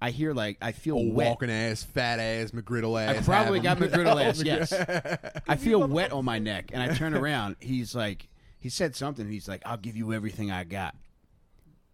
I 0.02 0.12
hear 0.12 0.34
like 0.34 0.58
I 0.62 0.72
feel 0.72 0.98
A 0.98 1.10
wet. 1.12 1.28
walking 1.30 1.50
ass, 1.52 1.84
fat 1.84 2.20
ass, 2.20 2.52
McGriddle 2.52 3.02
ass. 3.04 3.18
I 3.18 3.22
probably 3.24 3.60
got 3.60 3.78
McGriddle 3.78 4.24
ass. 4.26 4.42
Yes, 4.44 4.72
oh, 4.74 5.16
I 5.48 5.56
feel 5.56 5.86
wet 5.88 6.12
on 6.14 6.24
my 6.26 6.40
neck, 6.40 6.72
and 6.74 6.82
I 6.82 6.94
turn 6.96 7.14
around. 7.14 7.58
He's 7.60 7.94
like, 7.96 8.28
he 8.60 8.70
said 8.70 8.96
something. 8.96 9.30
He's 9.30 9.48
like, 9.48 9.62
"I'll 9.66 9.78
give 9.78 9.96
you 9.98 10.14
everything 10.14 10.50
I 10.52 10.64
got." 10.64 10.96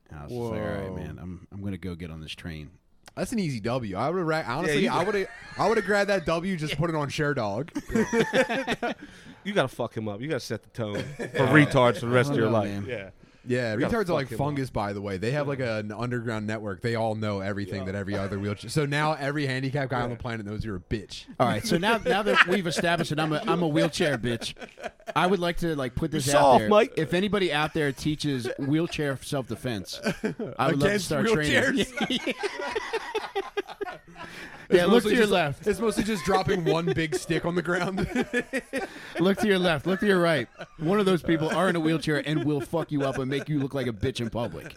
And 0.10 0.20
I 0.20 0.24
was 0.24 0.32
just 0.32 0.42
like, 0.44 0.62
"All 0.62 0.68
right, 0.68 0.90
Whoa. 0.92 0.96
man. 0.96 1.18
I'm 1.22 1.48
I'm 1.52 1.64
gonna 1.64 1.78
go 1.78 1.96
get 1.96 2.12
on 2.12 2.22
this 2.22 2.34
train." 2.34 2.70
That's 3.16 3.32
an 3.32 3.40
easy 3.40 3.60
W. 3.60 3.96
I 3.96 4.10
would 4.10 4.34
have 4.34 4.46
honestly, 4.50 4.84
you- 4.86 4.90
I 4.92 5.04
would 5.04 5.14
have, 5.16 5.28
I 5.58 5.68
would 5.68 5.78
have 5.78 5.86
grabbed 5.86 6.10
that 6.10 6.26
W, 6.26 6.58
just 6.58 6.78
put 6.78 6.90
it 6.90 6.96
on 6.96 7.10
share 7.10 7.34
dog. 7.34 7.72
You 9.46 9.52
gotta 9.52 9.68
fuck 9.68 9.94
him 9.96 10.08
up. 10.08 10.22
You 10.22 10.30
gotta 10.30 10.40
set 10.40 10.64
the 10.64 10.70
tone 10.70 11.04
for 11.18 11.48
retards 11.48 11.96
for 12.00 12.06
the 12.06 12.14
rest 12.14 12.30
of 12.32 12.38
your 12.38 12.46
Hold 12.48 12.64
on, 12.64 12.64
life. 12.64 12.72
man. 12.72 12.86
Yeah. 12.88 13.10
Yeah, 13.46 13.74
You 13.74 13.80
gotta 13.82 13.96
retards 13.98 14.10
are 14.10 14.14
like 14.14 14.28
fuck 14.28 14.32
him 14.32 14.38
fungus, 14.38 14.70
by 14.70 14.94
the 14.94 15.02
way. 15.02 15.18
They 15.18 15.32
have 15.32 15.48
like 15.48 15.60
an 15.60 15.92
underground 15.92 16.48
network. 16.48 16.82
They 16.82 16.96
all 16.96 17.16
know 17.16 17.42
everything 17.42 17.86
that 17.86 17.96
every 17.96 18.16
other 18.16 18.40
wheelchair. 18.40 18.70
So 18.70 18.86
now 18.86 19.14
every 19.14 19.46
handicap 19.46 19.90
guy 19.90 20.02
on 20.02 20.10
the 20.10 20.16
planet 20.16 20.46
knows 20.46 20.64
you're 20.64 20.78
a 20.78 20.80
bitch. 20.80 21.26
All 21.40 21.48
right, 21.48 21.66
so 21.66 21.78
now 21.78 21.98
now 21.98 22.24
that 22.24 22.48
we've 22.48 22.68
established 22.68 23.10
that 23.10 23.20
I'm 23.20 23.34
a 23.34 23.44
I'm 23.46 23.62
a 23.62 23.68
wheelchair 23.68 24.18
bitch, 24.18 24.54
I 25.16 25.28
would 25.28 25.40
like 25.40 25.58
to 25.58 25.76
like 25.76 25.96
put 25.96 26.12
this 26.12 26.28
You're 26.28 26.38
out 26.38 26.42
soft, 26.42 26.60
there. 26.60 26.70
Mike. 26.70 26.94
If 26.98 27.14
anybody 27.14 27.52
out 27.52 27.74
there 27.74 27.92
teaches 27.92 28.48
wheelchair 28.60 29.18
self 29.22 29.48
defense, 29.48 30.00
I 30.58 30.68
would 30.68 30.80
love 30.80 30.92
to 30.92 31.00
start 31.00 31.26
wheelchairs? 31.26 31.92
training. 31.94 32.36
yeah, 34.74 34.86
look 34.86 35.04
to 35.04 35.10
your 35.10 35.20
just- 35.20 35.32
left. 35.32 35.68
It's 35.68 35.80
mostly 35.80 36.04
just 36.04 36.24
dropping 36.26 36.66
one 36.66 36.86
big 36.94 37.16
stick 37.16 37.46
on 37.46 37.56
the 37.56 37.62
ground. 37.62 38.00
Look 39.20 39.38
to 39.40 39.48
your 39.48 39.60
left. 39.60 39.86
Look 39.86 40.00
to 40.02 40.06
your 40.08 40.20
right. 40.20 40.48
One 40.80 41.00
of 41.00 41.06
those 41.06 41.22
people 41.22 41.50
are 41.50 41.70
in 41.70 41.76
a 41.76 41.80
wheelchair 41.80 42.22
and 42.28 42.44
will 42.46 42.62
fuck 42.62 42.92
you 42.92 43.04
up 43.04 43.18
and 43.20 43.30
make 43.30 43.48
you 43.48 43.60
look 43.60 43.74
like 43.74 43.88
a 43.88 43.94
bitch 43.94 44.20
in 44.20 44.30
public. 44.30 44.76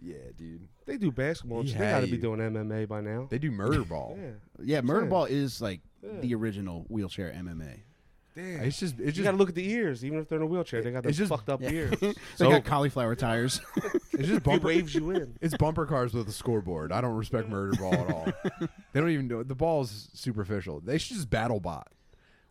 yeah, 0.00 0.14
dude. 0.36 0.68
They 0.86 0.96
do 0.96 1.10
basketball. 1.10 1.62
He 1.62 1.72
They 1.72 1.78
gotta 1.78 2.06
be 2.06 2.16
doing 2.16 2.40
MMA 2.40 2.88
by 2.88 3.00
now. 3.00 3.26
They 3.30 3.38
do 3.38 3.50
murder 3.50 3.84
ball. 3.84 4.16
Yeah. 4.20 4.30
Yeah, 4.62 4.76
saying. 4.80 4.86
Murderball 4.86 5.28
is 5.28 5.60
like 5.60 5.80
the 6.02 6.34
original 6.34 6.84
wheelchair 6.88 7.32
MMA. 7.32 7.80
Damn. 8.36 8.60
It's 8.62 8.78
just, 8.78 8.94
it's 8.94 9.06
you 9.06 9.12
just, 9.12 9.24
gotta 9.24 9.36
look 9.36 9.48
at 9.48 9.54
the 9.56 9.68
ears, 9.70 10.04
even 10.04 10.18
if 10.20 10.28
they're 10.28 10.38
in 10.38 10.44
a 10.44 10.46
wheelchair. 10.46 10.82
They 10.82 10.92
got 10.92 11.02
those 11.02 11.10
It's 11.10 11.18
just- 11.18 11.30
fucked 11.30 11.48
up 11.48 11.62
ears. 11.62 11.94
They 12.00 12.14
So 12.36 12.48
got 12.50 12.64
cauliflower 12.64 13.16
tires. 13.16 13.60
it's 14.12 14.28
just 14.28 14.28
he 14.32 14.38
bumper. 14.38 14.66
waves 14.68 14.94
you 14.94 15.10
in. 15.10 15.36
It's 15.40 15.56
bumper 15.56 15.84
cars 15.84 16.14
with 16.14 16.28
a 16.28 16.32
scoreboard. 16.32 16.92
I 16.92 17.00
don't 17.00 17.16
respect 17.16 17.48
murder 17.48 17.76
ball 17.76 17.94
at 17.94 18.10
all. 18.10 18.32
they 18.92 19.00
don't 19.00 19.10
even 19.10 19.26
know 19.28 19.42
the 19.42 19.54
ball's 19.56 20.08
superficial. 20.14 20.80
They 20.80 20.98
should 20.98 21.16
just 21.16 21.28
battle 21.30 21.58
bot. 21.60 21.88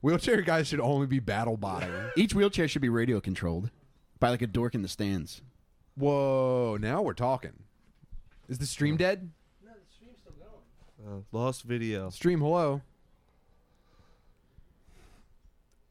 Wheelchair 0.02 0.42
guys 0.42 0.68
should 0.68 0.80
only 0.80 1.08
be 1.08 1.20
battle 1.20 1.58
botting. 1.58 1.92
Each 2.18 2.34
wheelchair 2.34 2.68
should 2.68 2.82
be 2.82 2.90
radio 2.90 3.20
controlled 3.22 3.70
by 4.20 4.30
like 4.30 4.42
a 4.42 4.48
dork 4.48 4.76
in 4.76 4.82
the 4.82 4.88
stands. 4.88 5.42
Whoa, 5.96 6.78
now 6.80 7.02
we're 7.02 7.14
talking. 7.14 7.54
Is 8.48 8.58
the 8.60 8.66
stream 8.66 8.96
dead? 8.98 9.30
No, 9.66 9.72
the 9.72 9.94
stream's 9.94 10.18
still 10.20 10.34
going. 10.34 11.20
Uh, 11.20 11.22
lost 11.38 11.64
video. 11.64 12.10
Stream 12.10 12.40
hello. 12.40 12.82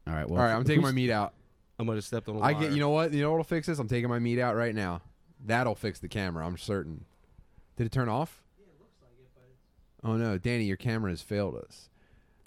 All 0.09 0.15
right. 0.15 0.29
Well, 0.29 0.39
All 0.41 0.45
right, 0.47 0.53
I'm 0.55 0.63
taking 0.63 0.81
my 0.81 0.91
meat 0.91 1.11
out. 1.11 1.33
I 1.79 1.83
might 1.83 1.95
have 1.95 2.03
stepped 2.03 2.27
on 2.27 2.35
a 2.35 2.39
I 2.39 2.51
wire. 2.53 2.61
get. 2.61 2.71
You 2.73 2.79
know 2.79 2.89
what? 2.89 3.13
You 3.13 3.21
know 3.21 3.31
what'll 3.31 3.43
fix 3.43 3.67
this? 3.67 3.79
I'm 3.79 3.87
taking 3.87 4.09
my 4.09 4.19
meat 4.19 4.39
out 4.39 4.55
right 4.55 4.73
now. 4.75 5.01
That'll 5.45 5.75
fix 5.75 5.99
the 5.99 6.07
camera. 6.09 6.45
I'm 6.45 6.57
certain. 6.57 7.05
Did 7.77 7.85
it 7.85 7.91
turn 7.91 8.09
off? 8.09 8.43
Yeah, 8.57 8.65
it 8.65 8.79
looks 8.81 8.95
like 9.01 9.11
it, 9.19 9.29
but 9.35 9.43
it's 9.49 10.03
Oh 10.03 10.17
no, 10.17 10.37
Danny, 10.37 10.65
your 10.65 10.75
camera 10.77 11.11
has 11.11 11.21
failed 11.21 11.55
us. 11.55 11.89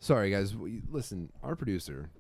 Sorry, 0.01 0.31
guys. 0.31 0.55
We, 0.57 0.83
listen, 0.91 1.31
our 1.43 1.55
producer, 1.57 2.11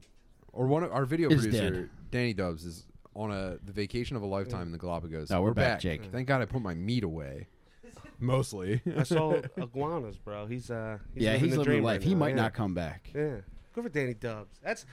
or 0.52 0.66
one 0.66 0.84
of 0.84 0.92
our 0.92 1.04
video 1.04 1.28
Is 1.30 1.42
producer, 1.42 1.70
dead. 1.70 1.90
Danny 2.10 2.32
Dubs, 2.32 2.64
is 2.64 2.86
on 3.14 3.30
a 3.30 3.58
the 3.62 3.72
vacation 3.72 4.16
of 4.16 4.22
a 4.22 4.26
lifetime 4.26 4.62
in 4.68 4.72
the 4.72 4.78
Galapagos. 4.78 5.30
Oh, 5.30 5.42
we're 5.42 5.52
back, 5.52 5.80
Jake. 5.80 6.06
Thank 6.12 6.28
God 6.28 6.40
I 6.40 6.44
put 6.46 6.62
my 6.62 6.74
meat 6.74 7.04
away. 7.04 7.48
Mostly. 8.20 8.80
I 8.96 9.02
saw 9.02 9.32
iguanas, 9.58 10.16
bro. 10.16 10.46
He's 10.46 10.70
uh. 10.70 10.98
He's 11.12 11.24
Yeah, 11.24 11.32
living 11.32 11.44
he's 11.44 11.52
the 11.54 11.58
living 11.58 11.72
dream 11.72 11.84
life. 11.84 12.00
right 12.00 12.02
he 12.08 12.14
now. 12.14 12.18
might 12.20 12.28
yeah. 12.30 12.34
not 12.36 12.54
come 12.54 12.72
back. 12.72 13.10
Yeah. 13.14 13.36
Go 13.74 13.82
for 13.82 13.88
Danny 13.90 14.14
Dubs. 14.14 14.58
That's. 14.62 14.86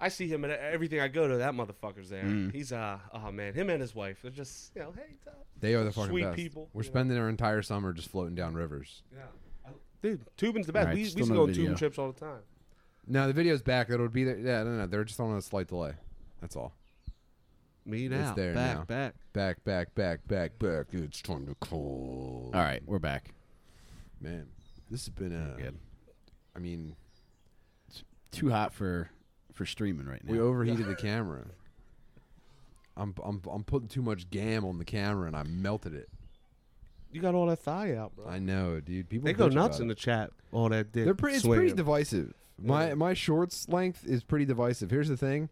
I 0.00 0.08
see 0.08 0.28
him 0.28 0.44
at 0.44 0.50
everything 0.50 0.98
I 1.00 1.08
go 1.08 1.28
to. 1.28 1.36
That 1.36 1.52
motherfucker's 1.52 2.08
there. 2.08 2.24
Mm. 2.24 2.54
He's 2.54 2.72
uh. 2.72 2.98
Oh 3.12 3.30
man, 3.30 3.52
him 3.54 3.68
and 3.70 3.80
his 3.80 3.94
wife. 3.94 4.20
They're 4.22 4.30
just 4.30 4.72
you 4.74 4.82
know. 4.82 4.92
Hey, 4.96 5.14
Dubs. 5.24 5.36
they 5.60 5.74
are 5.74 5.84
the 5.84 5.92
fucking 5.92 6.10
Sweet 6.10 6.22
best. 6.24 6.36
people, 6.36 6.70
We're 6.72 6.82
you 6.82 6.88
know. 6.88 6.92
spending 6.92 7.18
our 7.18 7.28
entire 7.28 7.62
summer 7.62 7.92
just 7.92 8.08
floating 8.10 8.34
down 8.34 8.54
rivers. 8.54 9.02
Yeah. 9.12 9.20
Dude, 10.02 10.20
tubing's 10.38 10.66
the 10.66 10.72
best. 10.72 10.84
Alright, 10.84 10.96
we, 10.96 11.02
we 11.02 11.08
still 11.10 11.18
used 11.20 11.30
to 11.30 11.34
go 11.36 11.42
on 11.42 11.52
tubing 11.52 11.76
trips 11.76 11.98
all 11.98 12.10
the 12.10 12.18
time. 12.18 12.38
No, 13.06 13.26
the 13.26 13.34
video's 13.34 13.60
back. 13.60 13.90
It'll 13.90 14.08
be 14.08 14.24
there. 14.24 14.38
Yeah, 14.38 14.62
no, 14.62 14.70
no, 14.78 14.86
they're 14.86 15.04
just 15.04 15.20
on 15.20 15.36
a 15.36 15.42
slight 15.42 15.66
delay. 15.68 15.92
That's 16.40 16.56
all. 16.56 16.72
Me 17.84 18.06
It's 18.06 18.30
there 18.32 18.54
back, 18.54 18.76
now. 18.76 18.84
back. 18.84 19.14
Back, 19.32 19.64
back, 19.64 19.94
back, 19.94 20.26
back, 20.26 20.58
back. 20.58 20.86
It's 20.92 21.20
time 21.20 21.46
to 21.46 21.54
call. 21.56 22.50
All 22.54 22.60
right, 22.60 22.82
we're 22.86 22.98
back. 22.98 23.34
Man, 24.20 24.46
this 24.90 25.04
has 25.06 25.14
been 25.14 25.32
a. 25.32 25.60
Good. 25.60 25.76
I 26.56 26.58
mean, 26.60 26.96
Too 28.30 28.48
hot 28.50 28.72
for 28.72 29.10
for 29.54 29.66
streaming 29.66 30.06
right 30.06 30.22
now. 30.24 30.32
we 30.32 30.40
overheated 30.40 30.86
the 30.86 30.94
camera. 31.02 31.44
I'm, 32.96 33.14
I'm 33.24 33.40
I'm 33.50 33.64
putting 33.64 33.88
too 33.88 34.02
much 34.02 34.28
gam 34.30 34.64
on 34.64 34.78
the 34.78 34.84
camera 34.84 35.26
and 35.26 35.36
I 35.36 35.42
melted 35.44 35.94
it. 35.94 36.08
You 37.12 37.20
got 37.20 37.34
all 37.34 37.46
that 37.46 37.58
thigh 37.60 37.94
out, 37.96 38.14
bro. 38.14 38.26
I 38.28 38.38
know, 38.38 38.78
dude. 38.80 39.08
People 39.08 39.26
they 39.26 39.32
go 39.32 39.48
bitch 39.48 39.54
nuts 39.54 39.76
about 39.78 39.84
in 39.84 39.90
it. 39.90 39.94
the 39.94 40.00
chat. 40.00 40.30
All 40.52 40.68
that 40.68 40.92
dick. 40.92 41.04
They're 41.04 41.14
pretty. 41.14 41.36
It's 41.36 41.46
pretty 41.46 41.58
swinging. 41.60 41.76
divisive. 41.76 42.34
My 42.62 42.88
Yeah. 42.88 42.94
my 42.94 43.14
shorts 43.14 43.68
length 43.68 44.04
is 44.06 44.22
pretty 44.22 44.44
divisive. 44.44 44.90
Here's 44.90 45.08
the 45.08 45.16
thing. 45.16 45.48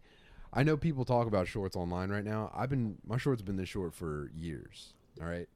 I 0.53 0.63
know 0.63 0.77
people 0.77 1.05
talk 1.05 1.27
about 1.27 1.47
shorts 1.47 1.75
online 1.75 2.09
right 2.09 2.23
now. 2.23 2.51
I've 2.55 2.69
been 2.69 2.97
my 3.05 3.17
shorts 3.17 3.41
have 3.41 3.45
been 3.45 3.57
this 3.57 3.69
short 3.69 3.93
for 3.93 4.31
years. 4.35 4.93
All 5.21 5.27
right. 5.27 5.47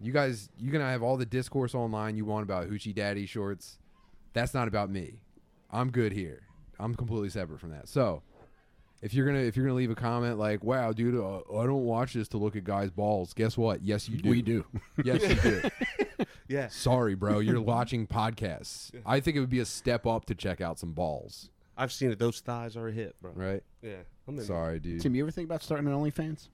You 0.00 0.12
guys, 0.12 0.48
you 0.58 0.70
can 0.70 0.80
have 0.80 1.02
all 1.02 1.16
the 1.16 1.26
discourse 1.26 1.74
online 1.74 2.16
you 2.16 2.24
want 2.24 2.44
about 2.44 2.68
hoochie 2.68 2.94
daddy 2.94 3.26
shorts. 3.26 3.78
That's 4.32 4.54
not 4.54 4.68
about 4.68 4.90
me. 4.90 5.22
I'm 5.70 5.90
good 5.90 6.12
here. 6.12 6.42
I'm 6.78 6.94
completely 6.94 7.28
separate 7.30 7.60
from 7.60 7.70
that. 7.70 7.88
So, 7.88 8.22
if 9.02 9.14
you're 9.14 9.26
gonna 9.26 9.38
if 9.40 9.56
you're 9.56 9.64
gonna 9.66 9.76
leave 9.76 9.90
a 9.90 9.94
comment 9.94 10.38
like, 10.38 10.62
"Wow, 10.64 10.92
dude, 10.92 11.14
uh, 11.14 11.38
I 11.58 11.66
don't 11.66 11.84
watch 11.84 12.12
this 12.14 12.28
to 12.28 12.38
look 12.38 12.56
at 12.56 12.64
guys' 12.64 12.90
balls," 12.90 13.32
guess 13.34 13.56
what? 13.56 13.82
Yes, 13.82 14.08
you 14.08 14.18
do. 14.18 14.30
we 14.30 14.42
do. 14.42 14.64
Yes, 15.04 15.22
you 15.22 15.34
do. 15.34 15.70
Yeah. 16.48 16.68
Sorry, 16.68 17.14
bro. 17.14 17.40
You're 17.40 17.60
watching 17.76 18.06
podcasts. 18.06 18.90
I 19.04 19.20
think 19.20 19.36
it 19.36 19.40
would 19.40 19.50
be 19.50 19.60
a 19.60 19.66
step 19.66 20.06
up 20.06 20.24
to 20.26 20.34
check 20.34 20.60
out 20.62 20.78
some 20.78 20.92
balls, 20.92 21.50
I've 21.76 21.92
seen 21.92 22.10
it. 22.10 22.18
Those 22.18 22.40
thighs 22.40 22.74
are 22.76 22.88
a 22.88 22.92
hit, 22.92 23.14
bro. 23.20 23.32
right? 23.34 23.62
Yeah. 23.82 23.96
I'm 24.26 24.38
in 24.38 24.44
Sorry, 24.44 24.80
dude. 24.80 25.00
Tim, 25.02 25.14
you 25.14 25.22
ever 25.24 25.30
think 25.30 25.44
about 25.46 25.62
starting 25.62 25.86
an 25.86 25.92
OnlyFans? 25.92 26.48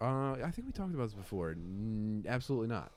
Uh, 0.00 0.32
I 0.32 0.50
think 0.52 0.66
we 0.66 0.72
talked 0.72 0.92
about 0.94 1.04
this 1.04 1.14
before. 1.14 1.54
Mm, 1.54 2.26
absolutely 2.26 2.68
not. 2.68 2.90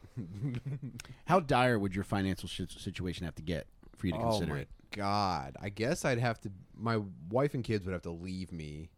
How 1.26 1.40
dire 1.40 1.78
would 1.80 1.94
your 1.96 2.04
financial 2.04 2.50
si- 2.50 2.68
situation 2.68 3.26
have 3.26 3.36
to 3.36 3.44
get 3.44 3.68
for 3.96 4.08
you 4.08 4.14
to 4.14 4.20
oh 4.20 4.30
consider 4.32 4.54
my 4.54 4.60
it? 4.62 4.70
God! 4.98 5.56
I 5.62 5.70
guess 5.70 6.04
I'd 6.06 6.20
have 6.20 6.40
to. 6.42 6.52
My 6.76 7.00
wife 7.30 7.54
and 7.54 7.64
kids 7.64 7.86
would 7.86 7.94
have 7.94 8.02
to 8.04 8.12
leave 8.12 8.52
me, 8.52 8.90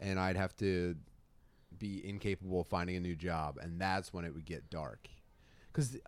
and 0.00 0.18
I'd 0.18 0.36
have 0.36 0.56
to 0.56 0.96
be 1.78 2.06
incapable 2.06 2.60
of 2.60 2.66
finding 2.66 2.96
a 2.96 3.00
new 3.00 3.16
job, 3.16 3.58
and 3.60 3.80
that's 3.80 4.12
when 4.12 4.24
it 4.24 4.34
would 4.34 4.44
get 4.44 4.70
dark. 4.70 5.08
Because 5.72 5.98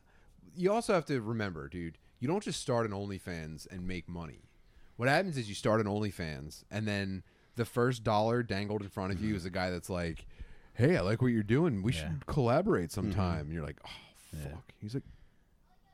you 0.55 0.73
also 0.73 0.93
have 0.95 1.07
to 1.07 1.21
remember, 1.21 1.69
dude, 1.69 1.99
you 2.19 2.29
don't 2.29 2.43
just 2.43 2.61
start 2.61 2.87
an 2.87 2.93
OnlyFans 2.93 3.67
and 3.71 3.87
make 3.87 4.09
money. 4.09 4.49
What 4.97 5.09
happens 5.09 5.37
is 5.37 5.49
you 5.49 5.55
start 5.55 5.81
an 5.81 5.87
OnlyFans, 5.87 6.65
and 6.71 6.87
then 6.87 7.23
the 7.57 7.65
first 7.65 8.05
dollar 8.05 8.43
dangled 8.43 8.83
in 8.83 8.89
front 8.89 9.13
of 9.13 9.21
you 9.21 9.29
mm-hmm. 9.29 9.37
is 9.37 9.45
a 9.45 9.51
guy 9.51 9.71
that's 9.71 9.91
like, 9.91 10.27
"Hey, 10.75 10.97
I 10.97 11.01
like 11.01 11.21
what 11.23 11.29
you're 11.29 11.43
doing. 11.43 11.83
We 11.83 11.93
Yeah. 11.93 12.01
should 12.01 12.27
collaborate 12.27 12.91
mm-hmm. 12.91 13.13
sometime." 13.13 13.47
And 13.47 13.53
you're 13.53 13.65
like, 13.65 13.81
"Oh, 13.87 13.91
Yeah. 14.33 14.51
fuck." 14.51 14.73
He's 14.81 14.95
like, 14.95 15.05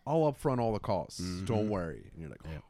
"I'll 0.06 0.32
upfront 0.32 0.58
all 0.58 0.72
the 0.72 0.78
costs. 0.78 1.20
Mm-hmm. 1.20 1.44
Don't 1.46 1.68
worry." 1.68 2.10
And 2.12 2.20
you're 2.20 2.30
like, 2.30 2.42
"Oh, 2.44 2.50
Yep. 2.50 2.62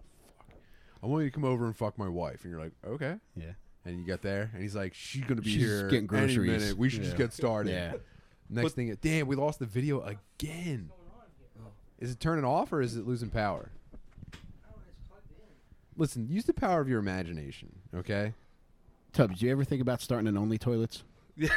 Fuck. 1.01 1.05
I 1.09 1.11
want 1.13 1.25
you 1.25 1.31
to 1.31 1.35
come 1.35 1.45
over 1.45 1.67
and 1.67 1.77
fuck 1.77 1.99
my 1.99 2.09
wife." 2.09 2.45
And 2.45 2.53
you're 2.53 2.61
like, 2.61 2.73
"Okay." 2.87 3.17
Yeah. 3.37 3.53
And 3.85 3.99
you 3.99 4.05
get 4.05 4.23
there, 4.23 4.51
and 4.53 4.63
he's 4.63 4.77
like, 4.77 4.93
"She's 4.95 5.25
gonna 5.25 5.41
be 5.41 5.51
She's 5.51 5.63
here 5.63 5.83
getting 5.89 5.99
any 5.99 6.07
groceries. 6.07 6.63
minute. 6.63 6.77
We 6.79 6.89
should 6.89 7.03
just 7.03 7.13
Yeah. 7.13 7.19
get 7.19 7.33
started." 7.33 7.71
Yeah. 7.73 7.95
Next 8.51 8.73
thing, 8.75 8.97
damn, 9.03 9.27
we 9.27 9.37
lost 9.37 9.59
the 9.59 9.67
video 9.67 10.01
again. 10.03 10.91
Is 11.99 12.11
it 12.13 12.21
turning 12.21 12.45
off 12.45 12.73
or 12.73 12.81
is 12.81 12.97
it 12.97 13.07
losing 13.07 13.29
power? 13.31 13.71
Listen, 15.97 16.29
use 16.29 16.45
the 16.45 16.53
power 16.55 16.81
of 16.81 16.89
your 16.89 17.01
imagination, 17.01 17.75
okay? 17.95 18.35
Tubbs, 19.13 19.41
do 19.41 19.47
you 19.47 19.53
ever 19.53 19.65
think 19.65 19.83
about 19.83 20.01
starting 20.01 20.29
an 20.29 20.37
Only 20.37 20.59
Toilets? 20.59 21.03
Yeah, 21.41 21.51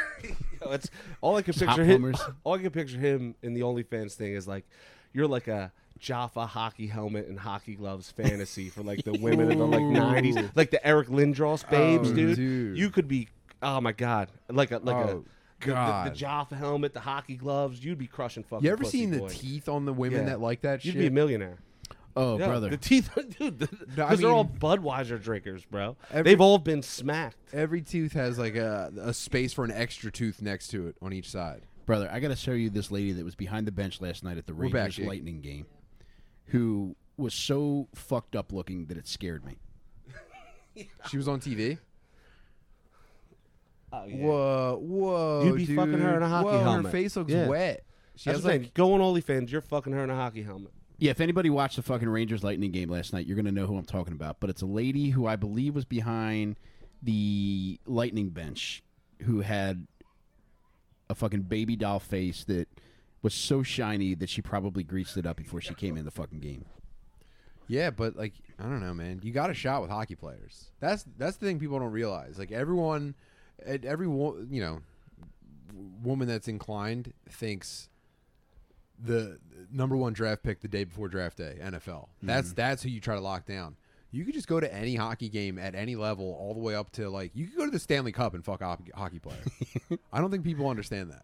it's 0.70 0.88
all 1.20 1.36
I 1.36 1.42
can 1.42 1.54
Just 1.54 1.64
picture 1.66 1.82
him. 1.84 2.02
plumbers. 2.02 2.20
All 2.44 2.54
I 2.54 2.58
can 2.58 2.70
picture 2.70 2.98
him 2.98 3.34
in 3.42 3.52
the 3.52 3.62
OnlyFans 3.62 4.12
thing 4.14 4.32
is 4.34 4.46
like 4.46 4.64
you're 5.12 5.26
like 5.26 5.48
a 5.48 5.72
Jofa 6.02 6.46
hockey 6.48 6.86
helmet 6.88 7.28
and 7.28 7.38
hockey 7.38 7.74
gloves 7.76 8.10
fantasy 8.10 8.68
for 8.68 8.82
like 8.82 9.04
the 9.04 9.12
women 9.12 9.52
of 9.52 9.58
the 9.58 9.66
like 9.66 9.80
'90s, 9.82 10.50
like 10.56 10.70
the 10.70 10.84
Eric 10.86 11.08
Lindros 11.08 11.64
oh, 11.66 11.70
babes, 11.70 12.10
Oh, 12.10 12.14
dude. 12.14 12.36
dude. 12.36 12.76
You 12.78 12.90
could 12.90 13.06
be, 13.08 13.28
oh 13.62 13.80
my 13.80 13.92
god, 13.92 14.28
like 14.50 14.70
a 14.72 14.78
like 14.78 14.96
Oh, 14.96 15.00
a 15.00 15.06
the- 15.14 15.24
the, 15.60 15.66
God. 15.68 16.12
the, 16.12 16.24
Jofa 16.24 16.56
helmet, 16.58 16.92
the 16.92 16.98
hockey 17.00 17.36
gloves. 17.36 17.84
You'd 17.84 17.96
be 17.98 18.08
crushing 18.08 18.42
fucking. 18.42 18.64
You 18.64 18.72
ever 18.72 18.82
pussy 18.82 18.98
seen 18.98 19.10
the 19.12 19.28
teeth 19.28 19.68
on 19.68 19.84
the 19.84 19.92
women 19.92 20.20
Yeah. 20.22 20.30
that 20.30 20.40
like 20.40 20.62
that 20.62 20.80
shit? 20.82 20.86
You'd 20.86 20.92
shit? 20.94 21.00
be 21.02 21.06
a 21.06 21.10
millionaire. 21.12 21.58
Oh, 22.16 22.36
Yeah, 22.36 22.46
brother. 22.48 22.68
the 22.70 22.76
teeth, 22.76 23.10
dude. 23.38 23.58
Because 23.60 23.96
No, 23.96 24.16
they're 24.16 24.30
all 24.30 24.44
Budweiser 24.44 25.22
drinkers, 25.22 25.64
bro. 25.64 25.96
Every- 26.10 26.22
They've 26.32 26.40
all 26.40 26.58
been 26.58 26.82
smacked. 26.82 27.36
Every 27.52 27.80
tooth 27.80 28.12
has 28.14 28.40
like 28.40 28.56
a, 28.56 28.92
a 29.00 29.14
space 29.14 29.52
for 29.52 29.64
an 29.64 29.70
extra 29.70 30.10
tooth 30.10 30.42
next 30.42 30.66
to 30.72 30.88
it 30.88 30.96
on 31.00 31.12
each 31.12 31.30
side. 31.30 31.62
Brother, 31.86 32.10
I 32.12 32.18
got 32.20 32.28
to 32.28 32.36
show 32.36 32.52
you 32.52 32.68
this 32.68 32.90
lady 32.90 33.12
that 33.12 33.24
was 33.24 33.34
behind 33.36 33.66
the 33.66 33.72
bench 33.72 34.00
last 34.00 34.24
night 34.24 34.38
at 34.38 34.46
the 34.48 34.54
We're 34.54 34.64
back, 34.68 34.82
Rangers 34.86 35.06
Lightning 35.06 35.40
game, 35.40 35.66
who 36.52 36.94
was 37.16 37.34
so 37.34 37.88
fucked 37.94 38.34
up 38.36 38.52
looking 38.52 38.86
that 38.86 38.96
it 38.96 39.06
scared 39.08 39.44
me. 39.44 39.56
She 41.10 41.18
was 41.18 41.28
on 41.28 41.38
TV. 41.40 41.76
Oh, 43.92 43.98
Whoa, 44.08 44.78
whoa! 44.80 45.44
You'd 45.44 45.56
be 45.56 45.76
fucking 45.76 45.98
her 45.98 46.16
in 46.16 46.22
a 46.22 46.26
dude. 46.26 46.28
hockey 46.30 46.48
Whoa, 46.48 46.82
Her 46.82 46.88
face 46.88 47.14
looks 47.16 47.30
Yeah. 47.30 47.46
wet. 47.46 47.84
She 48.16 48.30
That's 48.30 48.38
has 48.38 48.44
what 48.44 48.54
I'm 48.54 48.62
like 48.62 48.74
Go 48.74 48.94
on 48.94 49.00
OnlyFans. 49.00 49.50
You're 49.50 49.60
fucking 49.60 49.92
her 49.92 50.02
in 50.04 50.08
a 50.10 50.14
hockey 50.16 50.42
helmet. 50.42 50.72
Yeah, 50.98 51.10
if 51.10 51.20
anybody 51.20 51.50
watched 51.50 51.76
the 51.76 51.82
fucking 51.82 52.08
Rangers 52.08 52.42
Lightning 52.42 52.70
game 52.70 52.88
last 52.88 53.12
night, 53.12 53.26
you're 53.26 53.36
gonna 53.36 53.52
know 53.52 53.66
who 53.66 53.76
I'm 53.76 53.84
talking 53.84 54.14
about. 54.14 54.40
But 54.40 54.48
it's 54.48 54.62
a 54.62 54.66
lady 54.66 55.10
who 55.10 55.26
I 55.26 55.36
believe 55.36 55.74
was 55.74 55.84
behind 55.84 56.58
the 57.02 57.78
Lightning 57.84 58.30
bench, 58.30 58.82
who 59.22 59.40
had 59.40 59.86
a 61.10 61.14
fucking 61.14 61.42
baby 61.42 61.76
doll 61.76 61.98
face 61.98 62.44
that 62.44 62.68
was 63.22 63.34
so 63.34 63.62
shiny 63.62 64.14
that 64.14 64.28
she 64.28 64.42
probably 64.42 64.82
greased 64.82 65.16
it 65.16 65.26
up 65.26 65.36
before 65.36 65.60
she 65.60 65.74
came 65.74 65.96
in 65.96 66.04
the 66.04 66.10
fucking 66.10 66.40
game. 66.40 66.64
Yeah, 67.68 67.90
but 67.90 68.16
like 68.16 68.34
I 68.58 68.64
don't 68.64 68.80
know, 68.80 68.92
man. 68.92 69.20
You 69.22 69.32
got 69.32 69.50
a 69.50 69.54
shot 69.54 69.82
with 69.82 69.90
hockey 69.90 70.14
players. 70.14 70.70
That's 70.80 71.04
that's 71.16 71.36
the 71.36 71.46
thing 71.46 71.58
people 71.58 71.78
don't 71.78 71.92
realize. 71.92 72.38
Like 72.38 72.52
everyone, 72.52 73.14
at 73.64 73.84
every 73.84 74.06
you 74.06 74.60
know, 74.60 74.80
woman 76.02 76.28
that's 76.28 76.48
inclined 76.48 77.12
thinks 77.28 77.88
the 78.98 79.38
number 79.72 79.96
one 79.96 80.12
draft 80.12 80.42
pick 80.42 80.60
the 80.60 80.68
day 80.68 80.84
before 80.84 81.08
draft 81.08 81.38
day, 81.38 81.58
NFL. 81.60 82.08
That's 82.22 82.48
mm-hmm. 82.48 82.56
that's 82.56 82.82
who 82.82 82.90
you 82.90 83.00
try 83.00 83.14
to 83.14 83.20
lock 83.20 83.46
down. 83.46 83.76
You 84.10 84.26
could 84.26 84.34
just 84.34 84.48
go 84.48 84.60
to 84.60 84.72
any 84.72 84.94
hockey 84.94 85.30
game 85.30 85.58
at 85.58 85.74
any 85.74 85.96
level, 85.96 86.36
all 86.38 86.52
the 86.52 86.60
way 86.60 86.74
up 86.74 86.90
to 86.92 87.08
like 87.08 87.30
you 87.34 87.46
could 87.46 87.56
go 87.56 87.64
to 87.64 87.70
the 87.70 87.78
Stanley 87.78 88.12
Cup 88.12 88.34
and 88.34 88.44
fuck 88.44 88.62
hockey 88.62 89.18
player. 89.18 89.42
I 90.12 90.20
don't 90.20 90.30
think 90.30 90.44
people 90.44 90.68
understand 90.68 91.10
that. 91.10 91.22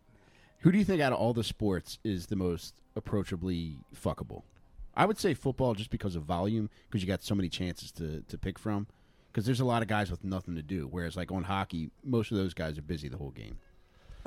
Who 0.60 0.72
do 0.72 0.78
you 0.78 0.84
think 0.84 1.00
out 1.00 1.12
of 1.12 1.18
all 1.18 1.32
the 1.34 1.44
sports 1.44 1.98
is 2.04 2.26
the 2.26 2.36
most 2.36 2.74
approachably 2.96 3.76
fuckable? 3.94 4.42
I 4.96 5.04
would 5.06 5.18
say 5.18 5.34
football 5.34 5.74
just 5.74 5.90
because 5.90 6.16
of 6.16 6.24
volume, 6.24 6.68
because 6.88 7.00
you 7.02 7.06
got 7.06 7.22
so 7.22 7.34
many 7.34 7.48
chances 7.48 7.92
to, 7.92 8.22
to 8.28 8.36
pick 8.38 8.58
from. 8.58 8.88
Because 9.30 9.46
there's 9.46 9.60
a 9.60 9.64
lot 9.64 9.82
of 9.82 9.88
guys 9.88 10.10
with 10.10 10.24
nothing 10.24 10.56
to 10.56 10.62
do. 10.62 10.88
Whereas, 10.90 11.16
like 11.16 11.30
on 11.30 11.44
hockey, 11.44 11.90
most 12.02 12.32
of 12.32 12.38
those 12.38 12.54
guys 12.54 12.76
are 12.78 12.82
busy 12.82 13.08
the 13.08 13.18
whole 13.18 13.30
game. 13.30 13.58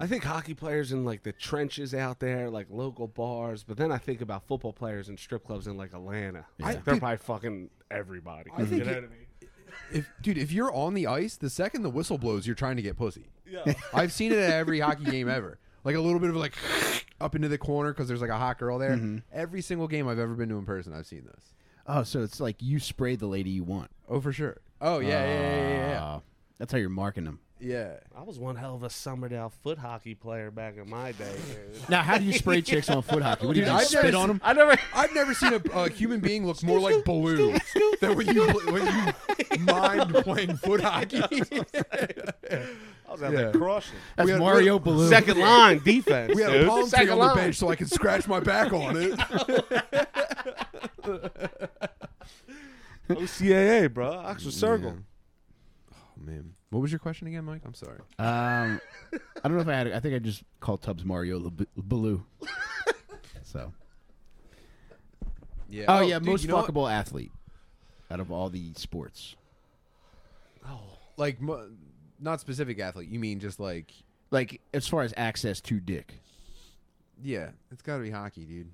I 0.00 0.06
think 0.06 0.22
hockey 0.22 0.54
players 0.54 0.92
in 0.92 1.04
like 1.04 1.24
the 1.24 1.32
trenches 1.32 1.94
out 1.94 2.20
there, 2.20 2.48
like 2.48 2.68
local 2.70 3.08
bars. 3.08 3.64
But 3.64 3.76
then 3.76 3.90
I 3.90 3.98
think 3.98 4.20
about 4.20 4.46
football 4.46 4.72
players 4.72 5.08
in 5.08 5.16
strip 5.16 5.44
clubs 5.44 5.66
in 5.66 5.76
like 5.76 5.92
Atlanta. 5.94 6.46
I- 6.62 6.74
they're 6.74 6.94
dude- 6.94 7.00
probably 7.00 7.16
fucking 7.16 7.70
everybody. 7.90 8.50
I 8.54 8.64
think 8.64 8.70
You 8.70 8.84
know 8.84 8.92
it- 8.92 8.94
what 9.02 9.04
I 9.04 9.14
mean? 9.14 9.26
If 9.90 10.10
dude, 10.20 10.36
if 10.38 10.52
you're 10.52 10.72
on 10.72 10.92
the 10.94 11.06
ice, 11.06 11.36
the 11.38 11.48
second 11.50 11.82
the 11.82 11.88
whistle 11.90 12.18
blows, 12.18 12.46
you're 12.46 12.54
trying 12.54 12.76
to 12.76 12.82
get 12.82 12.96
pussy. 12.96 13.26
Yeah. 13.50 13.72
I've 13.94 14.12
seen 14.12 14.30
it 14.32 14.38
at 14.38 14.50
every 14.52 14.80
hockey 14.80 15.04
game 15.04 15.28
ever. 15.30 15.58
Like 15.84 15.96
a 15.96 16.00
little 16.00 16.20
bit 16.20 16.30
of 16.30 16.36
like 16.36 16.54
up 17.20 17.34
into 17.34 17.48
the 17.48 17.58
corner 17.58 17.92
because 17.92 18.08
there's 18.08 18.20
like 18.20 18.30
a 18.30 18.38
hot 18.38 18.58
girl 18.58 18.78
there. 18.78 18.92
Mm-hmm. 18.92 19.18
Every 19.32 19.62
single 19.62 19.88
game 19.88 20.06
I've 20.08 20.18
ever 20.18 20.34
been 20.34 20.48
to 20.50 20.56
in 20.58 20.64
person, 20.64 20.92
I've 20.92 21.06
seen 21.06 21.24
this. 21.24 21.54
Oh, 21.86 22.02
so 22.04 22.22
it's 22.22 22.38
like 22.40 22.56
you 22.60 22.78
spray 22.78 23.16
the 23.16 23.26
lady 23.26 23.50
you 23.50 23.64
want. 23.64 23.90
Oh, 24.08 24.20
for 24.20 24.32
sure. 24.32 24.58
Oh 24.80 24.98
yeah, 25.00 25.08
yeah, 25.08 25.24
yeah, 25.24 25.68
yeah, 25.68 25.90
yeah. 25.90 26.00
Ah, 26.02 26.20
That's 26.58 26.70
how 26.72 26.78
you're 26.78 26.88
marking 26.88 27.24
them. 27.24 27.40
yeah. 27.60 27.94
I 28.16 28.22
was 28.22 28.38
one 28.38 28.54
hell 28.56 28.74
of 28.76 28.82
a 28.84 28.88
Summerdale 28.88 29.50
foot 29.64 29.78
hockey 29.78 30.14
player 30.14 30.50
back 30.52 30.76
in 30.76 30.88
my 30.88 31.10
day. 31.12 31.32
dude. 31.48 31.88
Now, 31.88 32.02
how 32.02 32.18
do 32.18 32.24
you 32.24 32.32
spray 32.32 32.62
chicks 32.62 32.88
on 32.88 33.02
foot 33.02 33.22
hockey? 33.22 33.46
What 33.46 33.54
do 33.54 33.58
you 33.60 33.64
Dude, 33.64 33.72
do? 33.74 33.78
I've 33.78 33.86
Spit 33.86 34.04
never 34.04 34.16
on 34.16 34.28
them? 34.28 34.40
I 34.44 34.52
never. 34.52 34.76
I've 34.94 35.14
never 35.14 35.34
seen 35.34 35.52
a, 35.54 35.60
a 35.72 35.88
human 35.88 36.20
being 36.20 36.46
look 36.46 36.62
more 36.62 36.78
like 36.78 37.04
Baloo 37.04 37.58
than 38.00 38.16
when 38.16 38.32
you 38.32 38.46
when 38.48 38.86
you 38.86 39.58
mind 39.64 40.14
playing 40.14 40.56
foot 40.56 40.80
hockey. 40.82 41.22
I 43.12 43.14
was 43.14 43.22
out 43.24 43.32
Yeah. 43.32 43.38
there 43.42 43.52
crushing. 43.52 43.94
That's 44.16 44.26
We 44.26 44.32
had- 44.32 44.40
Mario 44.40 44.78
Baloo. 44.78 45.08
Second 45.08 45.38
line 45.38 45.78
defense. 45.84 46.34
we 46.34 46.42
had 46.42 46.52
dude. 46.52 46.64
a 46.64 46.68
palm 46.68 46.80
tree 46.80 46.88
Second 46.88 47.10
on 47.10 47.18
the 47.18 47.24
line. 47.26 47.36
bench 47.36 47.56
so 47.56 47.68
I 47.68 47.76
could 47.76 47.90
scratch 47.90 48.26
my 48.26 48.40
back 48.40 48.72
on 48.72 48.96
it. 48.96 49.12
OCAA, 53.10 53.92
bro. 53.92 54.10
Oxford 54.12 54.52
Circle. 54.52 54.96
Oh 55.92 55.96
man, 56.24 56.54
what 56.70 56.80
was 56.80 56.90
your 56.92 56.98
question 56.98 57.26
again, 57.26 57.44
Mike? 57.44 57.62
I'm 57.64 57.74
sorry. 57.74 57.98
Um, 58.18 58.80
I 59.12 59.48
don't 59.48 59.54
know 59.56 59.60
if 59.60 59.68
I 59.68 59.74
had. 59.74 59.92
I 59.92 60.00
think 60.00 60.14
I 60.14 60.18
just 60.18 60.42
called 60.60 60.82
Tubbs 60.82 61.04
Mario 61.04 61.42
L- 61.42 61.50
B- 61.50 61.66
Baloo. 61.76 62.24
so. 63.42 63.72
Yeah. 65.68 65.86
Oh, 65.88 66.00
yeah, 66.02 66.18
dude, 66.18 66.28
most 66.28 66.42
you 66.42 66.48
know 66.48 66.56
what? 66.56 66.66
fuckable 66.70 66.90
athlete 66.90 67.32
out 68.10 68.20
of 68.20 68.30
all 68.30 68.50
the 68.50 68.72
sports. 68.74 69.36
Oh, 70.66 70.98
like 71.16 71.40
mo- 71.40 71.70
not 72.22 72.40
specific 72.40 72.78
athlete. 72.78 73.08
You 73.10 73.18
mean 73.18 73.40
just 73.40 73.60
like 73.60 73.92
Like 74.30 74.60
as 74.72 74.88
far 74.88 75.02
as 75.02 75.12
access 75.16 75.60
to 75.62 75.80
dick. 75.80 76.14
yeah, 77.22 77.50
it's 77.70 77.82
got 77.82 77.98
to 77.98 78.02
be 78.02 78.10
hockey, 78.10 78.44
dude. 78.44 78.70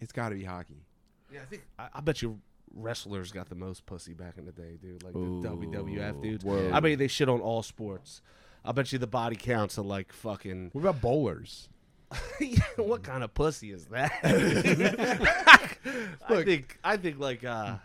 It's 0.00 0.12
got 0.12 0.30
to 0.30 0.34
be 0.36 0.44
hockey. 0.44 0.84
Yeah, 1.32 1.40
I 1.42 1.44
think 1.44 1.62
I, 1.78 1.88
I 1.94 2.00
bet 2.00 2.22
you 2.22 2.40
wrestlers 2.74 3.32
got 3.32 3.48
the 3.48 3.54
most 3.54 3.86
pussy 3.86 4.14
back 4.14 4.38
in 4.38 4.44
the 4.46 4.52
day, 4.52 4.78
dude. 4.80 5.02
Like 5.02 5.12
the 5.14 5.18
Ooh, 5.18 5.42
WWF 5.42 6.22
dudes. 6.22 6.44
whoa. 6.44 6.70
I 6.72 6.80
mean, 6.80 6.98
they 6.98 7.08
shit 7.08 7.28
on 7.28 7.40
all 7.40 7.62
sports. 7.62 8.22
I 8.64 8.72
bet 8.72 8.92
you 8.92 8.98
the 8.98 9.06
body 9.06 9.36
counts 9.36 9.78
are 9.78 9.82
like 9.82 10.12
fucking. 10.12 10.70
What 10.72 10.80
about 10.82 11.00
bowlers? 11.00 11.68
what 12.76 13.02
kind 13.02 13.22
of 13.22 13.34
pussy 13.34 13.70
is 13.70 13.86
that? 13.86 14.12
I 16.28 16.42
think 16.44 16.78
I 16.82 16.96
think 16.96 17.18
like 17.18 17.44
uh, 17.44 17.76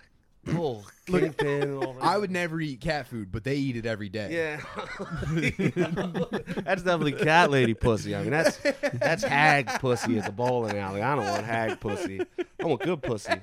oh, 0.55 0.83
kingpin 1.05 1.61
and 1.63 1.83
all 1.83 1.93
that. 1.93 2.03
I 2.03 2.17
would 2.17 2.31
never 2.31 2.59
eat 2.59 2.81
cat 2.81 3.07
food, 3.07 3.31
but 3.31 3.43
they 3.43 3.55
eat 3.55 3.75
it 3.77 3.85
every 3.85 4.09
day. 4.09 4.29
Yeah, 4.31 4.61
that's 6.63 6.83
definitely 6.83 7.13
cat 7.13 7.49
lady 7.49 7.73
pussy. 7.73 8.15
I 8.15 8.21
mean, 8.21 8.31
that's 8.31 8.59
that's 8.93 9.23
hag 9.23 9.67
pussy 9.79 10.17
at 10.17 10.25
the 10.25 10.31
bowling 10.31 10.77
alley. 10.77 11.01
I 11.01 11.15
don't 11.15 11.25
want 11.25 11.45
hag 11.45 11.79
pussy. 11.79 12.21
I 12.61 12.65
want 12.65 12.81
good 12.81 13.01
pussy. 13.01 13.33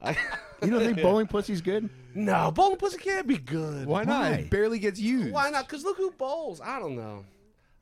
I, 0.00 0.16
You 0.62 0.70
don't 0.70 0.84
think 0.84 1.00
bowling 1.00 1.26
pussy's 1.28 1.60
good? 1.60 1.88
no, 2.14 2.50
bowling 2.50 2.76
pussy 2.76 2.98
can't 2.98 3.26
be 3.26 3.36
good. 3.38 3.86
Why 3.86 4.04
not? 4.04 4.22
Why? 4.22 4.30
It 4.38 4.50
barely 4.50 4.78
gets 4.78 4.98
used. 4.98 5.32
Why 5.32 5.50
not? 5.50 5.68
Because 5.68 5.84
look 5.84 5.96
who 5.96 6.10
bowls. 6.10 6.60
I 6.60 6.78
don't 6.78 6.96
know. 6.96 7.24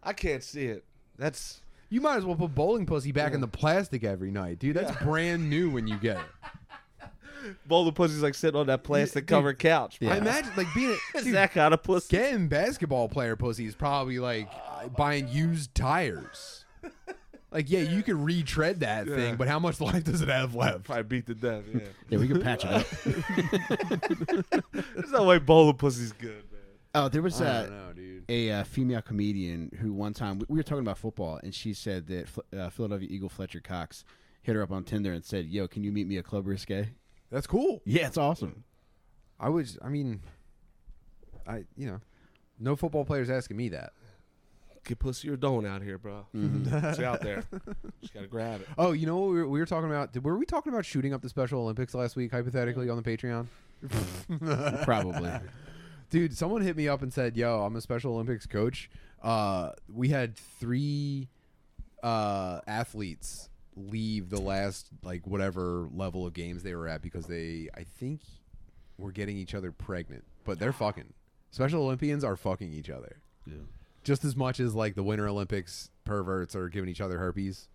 I 0.02 0.12
can't 0.12 0.42
see 0.42 0.66
it. 0.66 0.84
That's 1.18 1.60
You 1.88 2.00
might 2.00 2.16
as 2.16 2.24
well 2.24 2.36
put 2.36 2.54
bowling 2.54 2.86
pussy 2.86 3.12
back 3.12 3.32
in 3.34 3.40
the 3.40 3.48
plastic 3.48 4.04
every 4.04 4.30
night, 4.30 4.58
dude. 4.58 4.76
That's 4.76 4.96
brand 5.02 5.48
new 5.48 5.70
when 5.70 5.86
you 5.86 5.96
get 5.96 6.18
it. 6.18 6.49
Bowling 7.66 7.92
pussy's 7.94 8.22
like 8.22 8.34
sitting 8.34 8.58
on 8.58 8.66
that 8.68 8.82
plastic 8.84 9.26
covered 9.26 9.58
couch. 9.58 9.98
I 10.02 10.16
imagine 10.18 10.52
like 10.56 10.66
being 10.74 10.90
a, 10.90 10.96
Is 11.18 11.24
dude, 11.24 11.34
that 11.34 11.52
kind 11.52 11.72
of 11.74 11.82
pussy? 11.82 12.16
getting 12.16 12.48
basketball 12.48 13.08
player 13.08 13.36
pussy 13.36 13.66
is 13.66 13.74
probably 13.74 14.18
like 14.18 14.48
buying 14.96 15.28
used 15.28 15.74
tires. 15.74 16.64
Like, 17.52 17.68
yeah, 17.68 17.80
you 17.80 18.04
could 18.04 18.14
retread 18.14 18.78
that 18.80 19.08
thing, 19.08 19.34
but 19.34 19.48
how 19.48 19.58
much 19.58 19.80
life 19.80 20.04
does 20.04 20.22
it 20.22 20.28
have 20.28 20.54
left? 20.54 20.84
Probably 20.84 21.02
beat 21.02 21.26
to 21.26 21.34
death. 21.34 21.64
Yeah. 21.74 21.80
Yeah, 22.08 22.18
we 22.18 22.28
could 22.28 22.42
patch 22.42 22.64
it 22.64 22.70
up. 22.70 22.86
There's 24.94 25.10
no 25.10 25.24
way 25.24 25.38
bowling 25.38 25.76
pussy's 25.76 26.12
good, 26.12 26.44
man. 26.52 26.60
Oh, 26.94 27.08
there 27.08 27.22
was 27.22 27.40
I 27.40 27.46
uh, 27.46 27.62
don't 27.62 27.70
know, 27.70 27.92
dude. 27.92 28.24
a 28.28 28.50
uh, 28.50 28.64
female 28.64 29.02
comedian 29.02 29.70
who 29.80 29.92
one 29.92 30.12
time 30.12 30.38
we- 30.40 30.46
we 30.48 30.56
were 30.58 30.62
talking 30.62 30.82
about 30.82 30.98
football, 30.98 31.40
and 31.42 31.54
she 31.54 31.72
said 31.72 32.06
that 32.08 32.22
F- 32.26 32.38
uh, 32.58 32.70
Philadelphia 32.70 33.08
Eagle 33.10 33.28
Fletcher 33.28 33.60
Cox 33.60 34.04
hit 34.42 34.56
her 34.56 34.62
up 34.62 34.72
on 34.72 34.82
Tinder 34.84 35.12
and 35.12 35.24
said, 35.24 35.46
"Yo, 35.46 35.68
can 35.68 35.84
you 35.84 35.92
meet 35.92 36.06
me 36.08 36.18
at 36.18 36.24
Club 36.24 36.46
Risque?" 36.46 36.88
That's 37.30 37.46
cool. 37.46 37.80
Yeah, 37.84 38.06
it's 38.06 38.18
awesome. 38.18 38.64
I 39.38 39.48
was, 39.48 39.78
I 39.82 39.88
mean, 39.88 40.20
I, 41.46 41.64
you 41.76 41.86
know, 41.86 42.00
no 42.58 42.76
football 42.76 43.04
players 43.04 43.30
asking 43.30 43.56
me 43.56 43.70
that. 43.70 43.92
Get 44.84 44.98
pussy 44.98 45.28
or 45.28 45.36
don't 45.36 45.66
out 45.66 45.82
here, 45.82 45.98
bro. 45.98 46.26
It's 46.34 46.98
out 46.98 47.20
there. 47.20 47.44
Just 48.00 48.14
gotta 48.14 48.26
grab 48.26 48.62
it. 48.62 48.68
Oh, 48.78 48.92
you 48.92 49.06
know 49.06 49.18
what 49.18 49.30
we 49.30 49.34
were, 49.36 49.48
we 49.48 49.60
were 49.60 49.66
talking 49.66 49.90
about? 49.90 50.12
Did, 50.12 50.24
were 50.24 50.38
we 50.38 50.46
talking 50.46 50.72
about 50.72 50.84
shooting 50.86 51.12
up 51.12 51.20
the 51.20 51.28
Special 51.28 51.60
Olympics 51.60 51.94
last 51.94 52.16
week, 52.16 52.32
hypothetically, 52.32 52.88
on 52.88 53.00
the 53.00 53.02
Patreon? 53.02 53.46
Probably. 54.84 55.30
Dude, 56.08 56.36
someone 56.36 56.62
hit 56.62 56.76
me 56.76 56.88
up 56.88 57.02
and 57.02 57.12
said, 57.12 57.36
"Yo, 57.36 57.62
I'm 57.62 57.76
a 57.76 57.80
Special 57.80 58.14
Olympics 58.14 58.46
coach. 58.46 58.90
Uh, 59.22 59.72
we 59.92 60.08
had 60.08 60.34
three 60.34 61.28
uh, 62.02 62.60
athletes 62.66 63.49
leave 63.88 64.30
the 64.30 64.40
last 64.40 64.88
like 65.02 65.26
whatever 65.26 65.88
level 65.94 66.26
of 66.26 66.32
games 66.34 66.62
they 66.62 66.74
were 66.74 66.88
at 66.88 67.02
because 67.02 67.26
they, 67.26 67.68
I 67.74 67.84
think, 67.84 68.20
were 68.98 69.12
getting 69.12 69.36
each 69.36 69.54
other 69.54 69.72
pregnant. 69.72 70.24
But 70.44 70.58
they're 70.58 70.72
fucking. 70.72 71.12
Special 71.50 71.82
Olympians 71.82 72.22
are 72.24 72.36
fucking 72.36 72.72
each 72.72 72.90
other 72.90 73.16
Yeah. 73.46 73.54
just 74.04 74.24
as 74.24 74.36
much 74.36 74.60
as 74.60 74.74
like 74.74 74.94
the 74.94 75.02
Winter 75.02 75.26
Olympics 75.28 75.90
perverts 76.04 76.54
are 76.54 76.68
giving 76.68 76.88
each 76.88 77.00
other 77.00 77.18
herpes. 77.18 77.66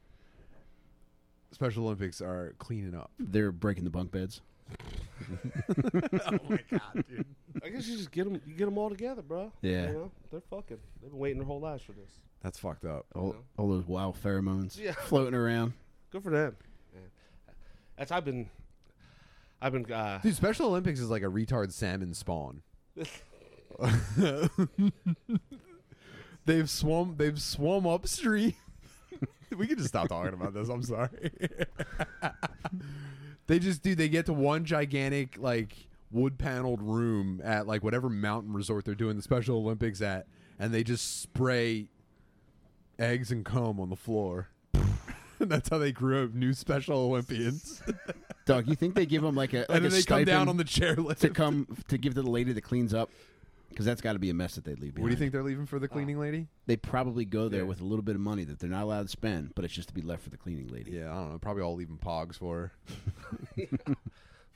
Special 1.51 1.85
Olympics 1.85 2.21
are 2.21 2.53
cleaning 2.57 2.95
up. 2.95 3.11
They're 3.19 3.51
breaking 3.51 3.83
the 3.85 3.89
bunk 3.89 4.11
beds. 4.11 4.41
oh 5.69 6.39
my 6.49 6.59
god, 6.71 7.05
dude! 7.07 7.25
I 7.63 7.69
guess 7.69 7.87
you 7.87 7.97
just 7.97 8.11
get 8.11 8.25
them. 8.25 8.41
You 8.45 8.53
get 8.55 8.65
them 8.65 8.77
all 8.77 8.89
together, 8.89 9.21
bro. 9.21 9.51
Yeah. 9.61 9.87
You 9.87 9.93
know, 9.93 10.11
they're 10.31 10.41
fucking. 10.41 10.77
They've 11.01 11.11
been 11.11 11.19
waiting 11.19 11.37
their 11.37 11.45
whole 11.47 11.59
lives 11.59 11.83
for 11.83 11.91
this. 11.93 12.09
That's 12.41 12.57
fucked 12.59 12.83
up. 12.85 13.05
All, 13.15 13.27
know. 13.33 13.35
all 13.57 13.69
those 13.69 13.85
wild 13.87 14.17
pheromones 14.21 14.77
Yeah. 14.77 14.91
floating 15.05 15.33
around. 15.35 15.73
Good 16.11 16.23
for 16.23 16.31
them. 16.31 16.55
Man. 16.93 17.03
That's 17.97 18.11
I've 18.11 18.25
been. 18.25 18.49
I've 19.61 19.73
been. 19.73 19.91
Uh, 19.91 20.19
Dude, 20.21 20.35
Special 20.35 20.67
Olympics 20.67 20.99
is 20.99 21.09
like 21.09 21.23
a 21.23 21.27
retard 21.27 21.71
salmon 21.71 22.13
spawn. 22.13 22.61
they've 26.45 26.69
swum. 26.69 27.15
They've 27.17 27.41
swum 27.41 27.87
upstream. 27.87 28.53
we 29.57 29.67
can 29.67 29.77
just 29.77 29.89
stop 29.89 30.09
talking 30.09 30.33
about 30.33 30.53
this. 30.53 30.69
I'm 30.69 30.83
sorry. 30.83 31.31
they 33.47 33.59
just 33.59 33.81
do. 33.81 33.95
They 33.95 34.09
get 34.09 34.25
to 34.27 34.33
one 34.33 34.65
gigantic 34.65 35.37
like 35.37 35.87
wood 36.11 36.37
paneled 36.37 36.81
room 36.81 37.41
at 37.43 37.67
like 37.67 37.83
whatever 37.83 38.09
mountain 38.09 38.53
resort 38.53 38.85
they're 38.85 38.95
doing 38.95 39.15
the 39.15 39.21
Special 39.21 39.57
Olympics 39.57 40.01
at, 40.01 40.27
and 40.59 40.73
they 40.73 40.83
just 40.83 41.21
spray 41.21 41.87
eggs 42.97 43.31
and 43.31 43.43
comb 43.43 43.79
on 43.79 43.89
the 43.89 43.95
floor. 43.95 44.49
That's 45.39 45.69
how 45.69 45.77
they 45.77 45.91
grew 45.91 46.23
up 46.25 46.33
new 46.33 46.53
Special 46.53 46.97
Olympians. 46.97 47.81
Doug, 48.45 48.67
you 48.67 48.75
think 48.75 48.95
they 48.95 49.05
give 49.05 49.21
them 49.21 49.35
like 49.35 49.53
a 49.53 49.59
like 49.59 49.69
and 49.69 49.77
a 49.85 49.89
then 49.89 49.91
they 49.91 50.03
come 50.03 50.23
down 50.23 50.47
on 50.49 50.57
the 50.57 50.63
chairlift. 50.63 51.19
to 51.19 51.29
come 51.29 51.67
to 51.87 51.97
give 51.97 52.13
to 52.15 52.21
the 52.21 52.29
lady 52.29 52.53
that 52.53 52.61
cleans 52.61 52.93
up? 52.93 53.09
Because 53.69 53.85
that's 53.85 53.99
got 53.99 54.13
to 54.13 54.19
be 54.19 54.29
a 54.29 54.33
mess 54.33 54.55
that 54.55 54.63
they 54.63 54.75
leave. 54.75 54.97
What 54.97 55.05
do 55.07 55.11
you 55.11 55.17
think 55.17 55.33
they're 55.33 55.43
leaving 55.43 55.65
for 55.65 55.79
the 55.79 55.89
cleaning 55.89 56.17
lady? 56.17 56.47
They 56.65 56.77
probably 56.77 57.25
go 57.25 57.49
there 57.49 57.61
Yeah. 57.61 57.65
with 57.65 57.81
a 57.81 57.83
little 57.83 58.03
bit 58.03 58.15
of 58.15 58.21
money 58.21 58.45
that 58.45 58.59
they're 58.59 58.69
not 58.69 58.83
allowed 58.83 59.01
to 59.03 59.07
spend, 59.09 59.53
but 59.53 59.65
it's 59.65 59.73
just 59.73 59.89
to 59.89 59.93
be 59.93 60.01
left 60.01 60.23
for 60.23 60.29
the 60.29 60.37
cleaning 60.37 60.69
lady. 60.69 60.91
Yeah, 60.91 61.11
I 61.11 61.15
don't 61.15 61.31
know. 61.33 61.39
Probably 61.39 61.61
all 61.63 61.75
leaving 61.75 61.97
pogs 61.97 62.35
for 62.37 62.71
her. 62.71 62.71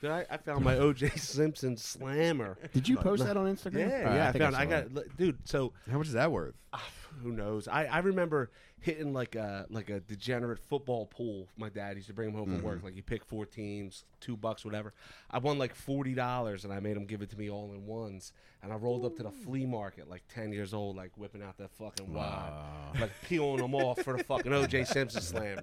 dude, 0.00 0.10
I, 0.10 0.24
I 0.30 0.38
found 0.38 0.64
my 0.64 0.76
O.J. 0.78 1.10
Simpson 1.16 1.76
slammer. 1.76 2.56
Did 2.72 2.88
you 2.88 2.96
post 2.96 3.22
that 3.24 3.36
on 3.36 3.46
Yeah, 3.46 3.52
Instagram? 3.52 3.98
All 3.98 4.04
right, 4.06 4.14
yeah. 4.14 4.28
I, 4.28 4.32
think 4.32 4.42
found. 4.44 4.56
I, 4.56 4.64
saw 4.64 4.70
got, 4.70 4.84
it. 5.04 5.16
dude. 5.18 5.38
So 5.44 5.72
How 5.90 5.98
much 5.98 6.06
is 6.06 6.14
that 6.14 6.32
worth? 6.32 6.54
Ah, 6.72 6.82
who 7.22 7.32
knows? 7.32 7.68
I, 7.68 7.84
I 7.86 7.98
remember 7.98 8.50
hitting 8.80 9.12
like 9.12 9.34
a 9.34 9.66
like 9.70 9.90
a 9.90 10.00
degenerate 10.00 10.58
football 10.58 11.06
pool. 11.06 11.48
My 11.56 11.68
dad 11.68 11.96
used 11.96 12.08
to 12.08 12.14
bring 12.14 12.30
him 12.30 12.34
home 12.36 12.46
from 12.54 12.62
work. 12.62 12.82
Like 12.82 12.96
you 12.96 13.02
pick 13.02 13.24
four 13.24 13.44
teams, 13.46 14.04
two 14.20 14.36
bucks, 14.36 14.64
whatever. 14.64 14.94
I 15.30 15.38
won 15.38 15.58
like 15.58 15.74
forty 15.74 16.14
dollars, 16.14 16.64
and 16.64 16.72
I 16.72 16.80
made 16.80 16.96
him 16.96 17.04
give 17.06 17.22
it 17.22 17.30
to 17.30 17.38
me 17.38 17.50
all 17.50 17.72
in 17.72 17.86
ones. 17.86 18.32
And 18.62 18.72
I 18.72 18.76
rolled 18.76 19.04
up 19.04 19.16
to 19.16 19.22
the 19.22 19.30
flea 19.30 19.66
market, 19.66 20.08
like 20.08 20.22
ten 20.28 20.52
years 20.52 20.72
old, 20.74 20.96
like 20.96 21.12
whipping 21.16 21.42
out 21.42 21.56
that 21.58 21.70
fucking 21.72 22.12
wad, 22.12 22.52
like 23.00 23.10
peeling 23.26 23.58
them 23.58 23.74
off 23.74 24.02
for 24.02 24.16
the 24.16 24.24
fucking 24.24 24.52
O.J. 24.52 24.84
Simpson 24.84 25.22
slammer. 25.22 25.62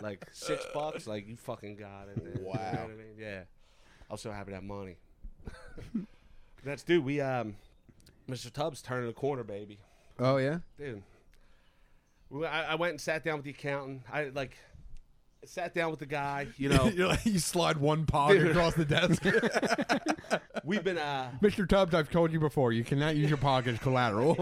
Like 0.00 0.26
six 0.32 0.64
bucks, 0.74 1.06
like 1.06 1.28
you 1.28 1.36
fucking 1.36 1.76
got 1.76 2.08
it. 2.08 2.22
man. 2.22 2.32
You 2.36 2.40
know 2.42 2.48
Wow. 2.48 2.54
what 2.54 2.80
I 2.80 2.86
mean? 2.88 3.16
Yeah. 3.18 3.42
I 4.08 4.12
was 4.14 4.20
so 4.22 4.32
happy 4.32 4.50
to 4.50 4.56
have 4.56 4.64
money. 4.64 4.96
That's 6.64 6.82
dude. 6.82 7.04
We 7.04 7.20
um, 7.20 7.56
Mr. 8.28 8.52
Tubbs 8.52 8.82
turning 8.82 9.06
the 9.06 9.12
corner, 9.14 9.44
baby 9.44 9.78
Oh 10.20 10.36
yeah. 10.36 10.58
dude. 10.78 11.02
we- 12.28 12.46
I, 12.46 12.72
I 12.72 12.74
went 12.76 12.90
and 12.92 13.00
sat 13.00 13.24
down 13.24 13.36
with 13.36 13.44
the 13.44 13.50
accountant. 13.50 14.02
I 14.12 14.24
like 14.26 14.56
sat 15.46 15.72
down 15.74 15.90
with 15.90 15.98
the 16.00 16.06
guy. 16.06 16.46
You 16.58 16.68
know, 16.74 16.84
You're 16.88 17.08
like, 17.08 17.24
you 17.24 17.38
slide 17.38 17.78
one 17.78 18.04
pog 18.06 18.30
Dude. 18.38 18.48
across 18.48 18.74
the 18.74 18.84
desk. 18.84 19.24
we've 20.64 20.84
been 20.84 20.98
uh, 20.98 21.30
Mr. 21.42 21.66
Tubbs, 21.66 21.94
I've 21.94 22.10
told 22.10 22.32
you 22.32 22.38
before, 22.38 22.72
you 22.72 22.84
cannot 22.84 23.16
use 23.16 23.28
your 23.30 23.38
pog 23.38 23.66
as 23.66 23.78
collateral. 23.78 24.34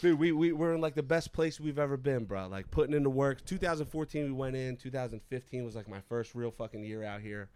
dude. 0.00 0.18
We 0.18 0.32
we 0.32 0.52
we're 0.52 0.74
in 0.74 0.80
like 0.80 0.94
the 0.94 1.02
best 1.02 1.32
place 1.32 1.58
we've 1.60 1.78
ever 1.78 1.96
been, 1.96 2.24
bro. 2.24 2.46
Like 2.48 2.70
putting 2.70 2.94
in 2.94 3.02
the 3.02 3.10
work. 3.10 3.44
2014 3.44 4.24
we 4.26 4.32
went 4.32 4.56
in. 4.56 4.76
2015 4.76 5.64
was 5.64 5.74
like 5.74 5.88
my 5.88 6.00
first 6.08 6.34
real 6.34 6.50
fucking 6.50 6.84
year 6.84 7.04
out 7.04 7.20
here, 7.20 7.48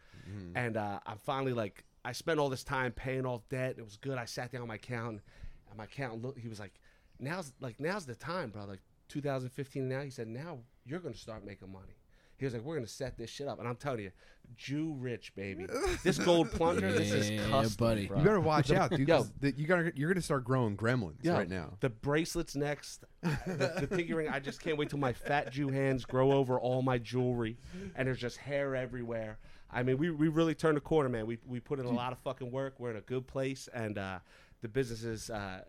and 0.54 0.76
uh, 0.76 1.00
I'm 1.06 1.18
finally 1.18 1.52
like 1.52 1.84
I 2.04 2.12
spent 2.12 2.38
all 2.40 2.48
this 2.48 2.64
time 2.64 2.92
paying 2.92 3.26
off 3.26 3.42
debt. 3.48 3.76
It 3.78 3.84
was 3.84 3.96
good. 3.96 4.18
I 4.18 4.24
sat 4.24 4.50
down 4.52 4.62
with 4.62 4.68
my 4.68 4.74
accountant, 4.76 5.20
and 5.68 5.78
my 5.78 5.84
accountant 5.84 6.22
looked. 6.22 6.38
He 6.38 6.48
was 6.48 6.60
like, 6.60 6.74
"Now's 7.18 7.52
like 7.60 7.78
now's 7.80 8.06
the 8.06 8.14
time, 8.14 8.50
bro." 8.50 8.64
Like 8.64 8.80
2015 9.08 9.88
now. 9.88 10.02
He 10.02 10.10
said, 10.10 10.28
"Now 10.28 10.58
you're 10.86 11.00
gonna 11.00 11.14
start 11.14 11.44
making 11.44 11.72
money." 11.72 11.96
He 12.36 12.44
was 12.44 12.54
like, 12.54 12.62
"We're 12.62 12.76
gonna 12.76 12.86
set 12.86 13.18
this 13.18 13.30
shit 13.30 13.48
up," 13.48 13.58
and 13.58 13.66
I'm 13.66 13.74
telling 13.76 14.00
you, 14.00 14.12
Jew 14.56 14.94
rich 14.98 15.34
baby. 15.34 15.66
This 16.04 16.18
gold 16.24 16.50
plunger, 16.52 16.92
this 16.92 17.10
is 17.12 17.30
Yeah, 17.30 17.48
custom, 17.48 17.74
buddy. 17.84 18.06
bro. 18.06 18.18
you 18.18 18.24
better 18.24 18.38
watch 18.40 18.70
out, 18.70 18.90
dude. 18.92 19.08
Yo. 19.08 19.18
'cause 19.18 19.32
the- 19.40 19.52
you 19.56 19.66
gotta, 19.66 19.92
you're 19.96 20.08
gonna 20.12 20.22
start 20.22 20.44
growing 20.44 20.76
gremlins 20.76 21.16
Yeah, 21.22 21.32
right 21.32 21.48
now. 21.50 21.74
The 21.80 21.90
bracelets 21.90 22.54
next. 22.54 23.04
the, 23.22 23.74
the 23.80 23.86
pinky 23.88 24.14
ring. 24.14 24.28
I 24.28 24.38
just 24.38 24.60
can't 24.60 24.78
wait 24.78 24.90
till 24.90 25.00
my 25.00 25.12
fat 25.12 25.50
Jew 25.50 25.68
hands 25.68 26.04
grow 26.04 26.30
over 26.32 26.60
all 26.60 26.80
my 26.82 26.98
jewelry, 26.98 27.58
and 27.96 28.06
there's 28.06 28.20
just 28.20 28.36
hair 28.36 28.76
everywhere. 28.76 29.38
I 29.70 29.82
mean, 29.82 29.98
we, 29.98 30.08
we 30.10 30.28
really 30.28 30.54
turned 30.54 30.76
the 30.76 30.80
corner, 30.80 31.08
man. 31.10 31.26
We 31.26 31.38
we 31.44 31.58
put 31.60 31.78
in 31.80 31.84
a 31.86 31.90
lot 31.90 32.12
of 32.12 32.18
fucking 32.20 32.50
work. 32.52 32.74
We're 32.78 32.92
in 32.92 32.96
a 32.96 33.00
good 33.02 33.26
place, 33.26 33.68
and 33.74 33.98
uh, 33.98 34.20
the 34.62 34.68
business 34.68 35.04
is 35.04 35.30
uh, 35.30 35.62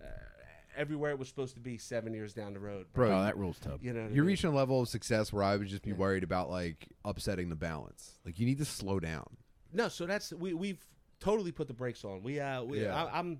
everywhere 0.75 1.11
it 1.11 1.19
was 1.19 1.27
supposed 1.27 1.53
to 1.55 1.59
be 1.59 1.77
seven 1.77 2.13
years 2.13 2.33
down 2.33 2.53
the 2.53 2.59
road. 2.59 2.87
Bro, 2.93 3.11
Oh, 3.17 3.23
that 3.23 3.37
rules, 3.37 3.59
Tub. 3.59 3.79
You 3.83 3.93
know, 3.93 4.01
you're 4.01 4.09
mean? 4.09 4.25
reaching 4.25 4.49
a 4.51 4.55
level 4.55 4.81
of 4.81 4.89
success 4.89 5.31
where 5.33 5.43
I 5.43 5.55
would 5.55 5.67
just 5.67 5.83
be 5.83 5.93
worried 5.93 6.23
about 6.23 6.49
like 6.49 6.87
upsetting 7.05 7.49
the 7.49 7.55
balance. 7.55 8.19
Like 8.25 8.39
you 8.39 8.45
need 8.45 8.57
to 8.59 8.65
slow 8.65 8.99
down. 8.99 9.25
No, 9.73 9.87
so 9.87 10.05
that's 10.05 10.31
we 10.33 10.53
we've 10.53 10.83
totally 11.19 11.51
put 11.51 11.67
the 11.67 11.73
brakes 11.73 12.03
on. 12.05 12.23
We 12.23 12.39
uh 12.39 12.63
we, 12.63 12.83
Yeah. 12.83 13.03
I, 13.05 13.19
I'm 13.19 13.39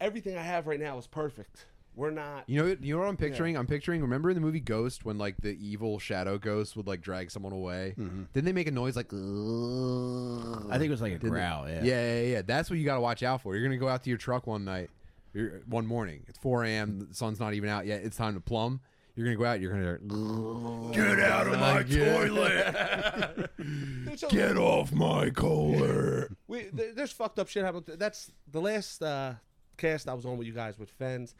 everything 0.00 0.36
I 0.36 0.42
have 0.42 0.66
right 0.66 0.80
now 0.80 0.96
is 0.98 1.06
perfect. 1.06 1.66
We're 1.96 2.10
not. 2.10 2.44
You 2.48 2.62
know, 2.62 2.76
you 2.80 2.94
know 2.94 3.00
what 3.00 3.08
I'm 3.08 3.16
picturing? 3.16 3.56
I'm 3.56 3.66
picturing. 3.66 4.00
Remember 4.00 4.30
in 4.30 4.34
the 4.34 4.40
movie 4.40 4.60
Ghost 4.60 5.04
when 5.04 5.18
like 5.18 5.36
the 5.38 5.50
evil 5.60 5.98
shadow 5.98 6.38
ghost 6.38 6.76
would 6.76 6.86
like 6.86 7.02
drag 7.02 7.30
someone 7.30 7.52
away? 7.52 7.94
Didn't 8.32 8.44
they 8.46 8.52
make 8.52 8.68
a 8.68 8.70
noise 8.70 8.96
like? 8.96 9.12
I 9.12 10.78
think 10.78 10.88
it 10.88 10.90
was 10.90 11.02
like 11.02 11.12
a 11.12 11.18
Didn't 11.18 11.30
growl. 11.30 11.68
Yeah. 11.68 11.82
yeah, 11.82 12.14
yeah, 12.14 12.22
yeah. 12.22 12.42
That's 12.42 12.70
what 12.70 12.78
you 12.78 12.84
got 12.84 12.94
to 12.94 13.00
watch 13.00 13.22
out 13.22 13.42
for. 13.42 13.54
You're 13.54 13.64
gonna 13.64 13.76
go 13.76 13.88
out 13.88 14.02
to 14.04 14.08
your 14.10 14.18
truck 14.18 14.46
one 14.46 14.64
night, 14.64 14.88
you're, 15.34 15.60
one 15.66 15.86
morning. 15.86 16.24
It's 16.28 16.38
4 16.38 16.64
a.m. 16.64 17.06
The 17.08 17.14
sun's 17.14 17.40
not 17.40 17.54
even 17.54 17.68
out 17.68 17.86
yet. 17.86 18.02
It's 18.02 18.16
time 18.16 18.34
to 18.34 18.40
plumb. 18.40 18.80
You're 19.16 19.26
gonna 19.26 19.36
go 19.36 19.44
out. 19.44 19.60
You're 19.60 19.98
gonna 19.98 20.92
get 20.92 21.20
out 21.20 21.48
of 21.48 21.58
my 21.60 21.82
toilet. 21.82 23.50
Dude, 23.58 24.18
so- 24.18 24.28
Get 24.28 24.56
off 24.56 24.92
my 24.92 25.30
collar. 25.30 26.30
We, 26.46 26.62
th- 26.76 26.94
there's 26.96 27.12
fucked 27.12 27.38
up 27.38 27.48
shit 27.48 27.64
happening. 27.64 27.84
That's 27.96 28.32
the 28.50 28.60
last 28.60 29.02
uh, 29.02 29.34
cast 29.76 30.08
I 30.08 30.14
was 30.14 30.26
on 30.26 30.36
with 30.36 30.48
you 30.48 30.52
guys 30.52 30.76
with 30.80 30.90
Fens. 30.90 31.34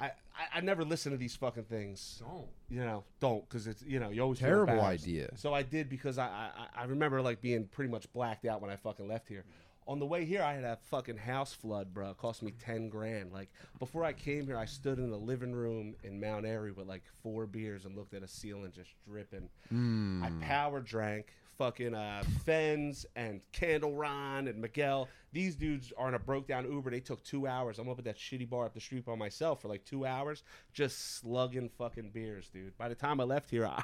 I, 0.00 0.06
I, 0.06 0.58
I 0.58 0.60
never 0.60 0.84
listen 0.84 1.12
to 1.12 1.18
these 1.18 1.36
fucking 1.36 1.64
things. 1.64 2.22
Don't. 2.26 2.46
You 2.68 2.84
know, 2.84 3.04
don't 3.20 3.46
because 3.48 3.66
it's 3.66 3.82
you 3.82 4.00
know 4.00 4.10
you 4.10 4.22
always 4.22 4.38
feel 4.38 4.48
Terrible 4.48 4.74
embarrassed. 4.74 5.04
idea. 5.04 5.30
So 5.36 5.52
I 5.52 5.62
did 5.62 5.88
because 5.88 6.18
I, 6.18 6.26
I 6.26 6.82
I 6.82 6.84
remember 6.84 7.20
like 7.20 7.40
being 7.40 7.66
pretty 7.66 7.90
much 7.90 8.10
blacked 8.12 8.44
out 8.46 8.60
when 8.62 8.70
I 8.70 8.76
fucking 8.76 9.06
left 9.08 9.28
here. 9.28 9.44
On 9.88 9.98
the 9.98 10.06
way 10.06 10.24
here, 10.24 10.42
I 10.42 10.54
had 10.54 10.62
a 10.62 10.78
fucking 10.90 11.16
house 11.16 11.52
flood, 11.52 11.92
bro. 11.92 12.10
It 12.10 12.18
cost 12.18 12.42
me 12.42 12.52
ten 12.64 12.88
grand. 12.88 13.32
Like 13.32 13.48
before 13.80 14.04
I 14.04 14.12
came 14.12 14.46
here, 14.46 14.56
I 14.56 14.66
stood 14.66 14.98
in 14.98 15.10
the 15.10 15.16
living 15.18 15.52
room 15.52 15.96
in 16.04 16.20
Mount 16.20 16.46
Airy 16.46 16.70
with 16.70 16.86
like 16.86 17.02
four 17.22 17.46
beers 17.46 17.84
and 17.84 17.96
looked 17.96 18.14
at 18.14 18.22
a 18.22 18.28
ceiling 18.28 18.70
just 18.74 18.90
dripping. 19.08 19.48
Hmm. 19.68 20.22
I 20.22 20.30
power 20.44 20.80
drank 20.80 21.32
fucking 21.60 21.94
uh, 21.94 22.22
Fens 22.46 23.04
and 23.16 23.42
Candle 23.52 23.94
Ron 23.94 24.48
and 24.48 24.58
Miguel. 24.62 25.08
These 25.34 25.56
dudes 25.56 25.92
are 25.98 26.08
in 26.08 26.14
a 26.14 26.18
broke 26.18 26.48
down 26.48 26.64
Uber. 26.64 26.90
They 26.90 27.00
took 27.00 27.22
two 27.22 27.46
hours. 27.46 27.78
I'm 27.78 27.86
up 27.86 27.98
at 27.98 28.06
that 28.06 28.16
shitty 28.16 28.48
bar 28.48 28.64
up 28.64 28.72
the 28.72 28.80
street 28.80 29.04
by 29.04 29.14
myself 29.14 29.60
for 29.60 29.68
like 29.68 29.84
two 29.84 30.06
hours, 30.06 30.42
just 30.72 31.18
slugging 31.20 31.68
fucking 31.76 32.12
beers, 32.14 32.48
dude. 32.48 32.78
By 32.78 32.88
the 32.88 32.94
time 32.94 33.20
I 33.20 33.24
left 33.24 33.50
here, 33.50 33.66
I, 33.66 33.82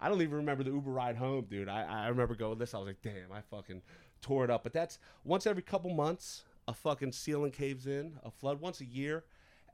I 0.00 0.08
don't 0.08 0.22
even 0.22 0.36
remember 0.36 0.62
the 0.62 0.70
Uber 0.70 0.92
ride 0.92 1.16
home, 1.16 1.46
dude. 1.50 1.68
I, 1.68 1.82
I 1.82 2.06
remember 2.08 2.36
going 2.36 2.58
this. 2.58 2.74
I 2.74 2.78
was 2.78 2.86
like, 2.86 3.02
damn, 3.02 3.32
I 3.34 3.40
fucking 3.50 3.82
tore 4.22 4.44
it 4.44 4.50
up. 4.50 4.62
But 4.62 4.72
that's 4.72 5.00
once 5.24 5.48
every 5.48 5.62
couple 5.62 5.90
months, 5.92 6.44
a 6.68 6.72
fucking 6.72 7.10
ceiling 7.10 7.50
caves 7.50 7.88
in, 7.88 8.12
a 8.22 8.30
flood 8.30 8.60
once 8.60 8.80
a 8.80 8.86
year. 8.86 9.24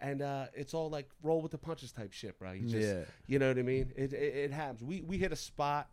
And 0.01 0.23
uh, 0.23 0.47
it's 0.55 0.73
all 0.73 0.89
like 0.89 1.11
roll 1.23 1.43
with 1.43 1.53
the 1.53 1.59
punches 1.59 1.93
type 1.93 2.15
shit, 2.15 2.39
bro. 2.39 2.53
You 2.53 2.67
just, 2.67 2.89
Yeah. 2.89 3.05
you 3.27 3.39
know 3.39 3.49
what 3.49 3.59
I 3.59 3.63
mean? 3.63 3.93
It, 3.95 4.15
it, 4.15 4.17
it 4.37 4.53
happens. 4.53 4.83
We 4.83 5.03
we 5.03 5.19
hit 5.19 5.33
a 5.33 5.37
spot 5.37 5.89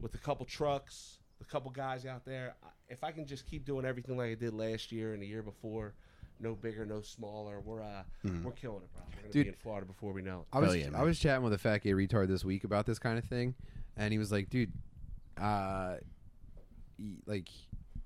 with 0.00 0.14
a 0.14 0.18
couple 0.18 0.46
trucks, 0.46 1.18
a 1.40 1.44
couple 1.44 1.70
guys 1.70 2.06
out 2.06 2.24
there. 2.24 2.54
If 2.88 3.04
I 3.04 3.12
can 3.12 3.26
just 3.26 3.46
keep 3.46 3.64
doing 3.64 3.84
everything 3.84 4.16
like 4.16 4.30
I 4.30 4.34
did 4.34 4.54
last 4.54 4.92
year 4.92 5.12
and 5.14 5.22
the 5.22 5.26
year 5.26 5.42
before, 5.42 5.94
no 6.40 6.54
bigger, 6.54 6.86
no 6.86 7.00
smaller, 7.00 7.60
we're 7.60 7.82
uh 7.82 8.02
we're 8.42 8.52
killing 8.52 8.82
it, 8.82 8.92
bro. 8.92 9.02
We're 9.08 9.22
gonna 9.22 9.32
Dude. 9.32 9.44
be 9.44 9.48
in 9.48 9.54
Florida 9.56 9.86
before 9.86 10.12
we 10.12 10.22
know 10.22 10.40
it. 10.40 10.46
I 10.56 10.60
was 10.60 10.76
yeah, 10.76 10.88
I 10.94 11.02
was 11.02 11.18
chatting 11.18 11.42
with 11.42 11.52
a 11.52 11.58
fat 11.58 11.82
gay 11.82 11.92
retard 11.92 12.28
this 12.28 12.44
week 12.44 12.64
about 12.64 12.86
this 12.86 12.98
kind 12.98 13.18
of 13.18 13.24
thing, 13.24 13.54
and 13.96 14.12
he 14.12 14.18
was 14.18 14.30
like, 14.30 14.48
"Dude, 14.48 14.72
uh, 15.40 15.96
like, 17.26 17.48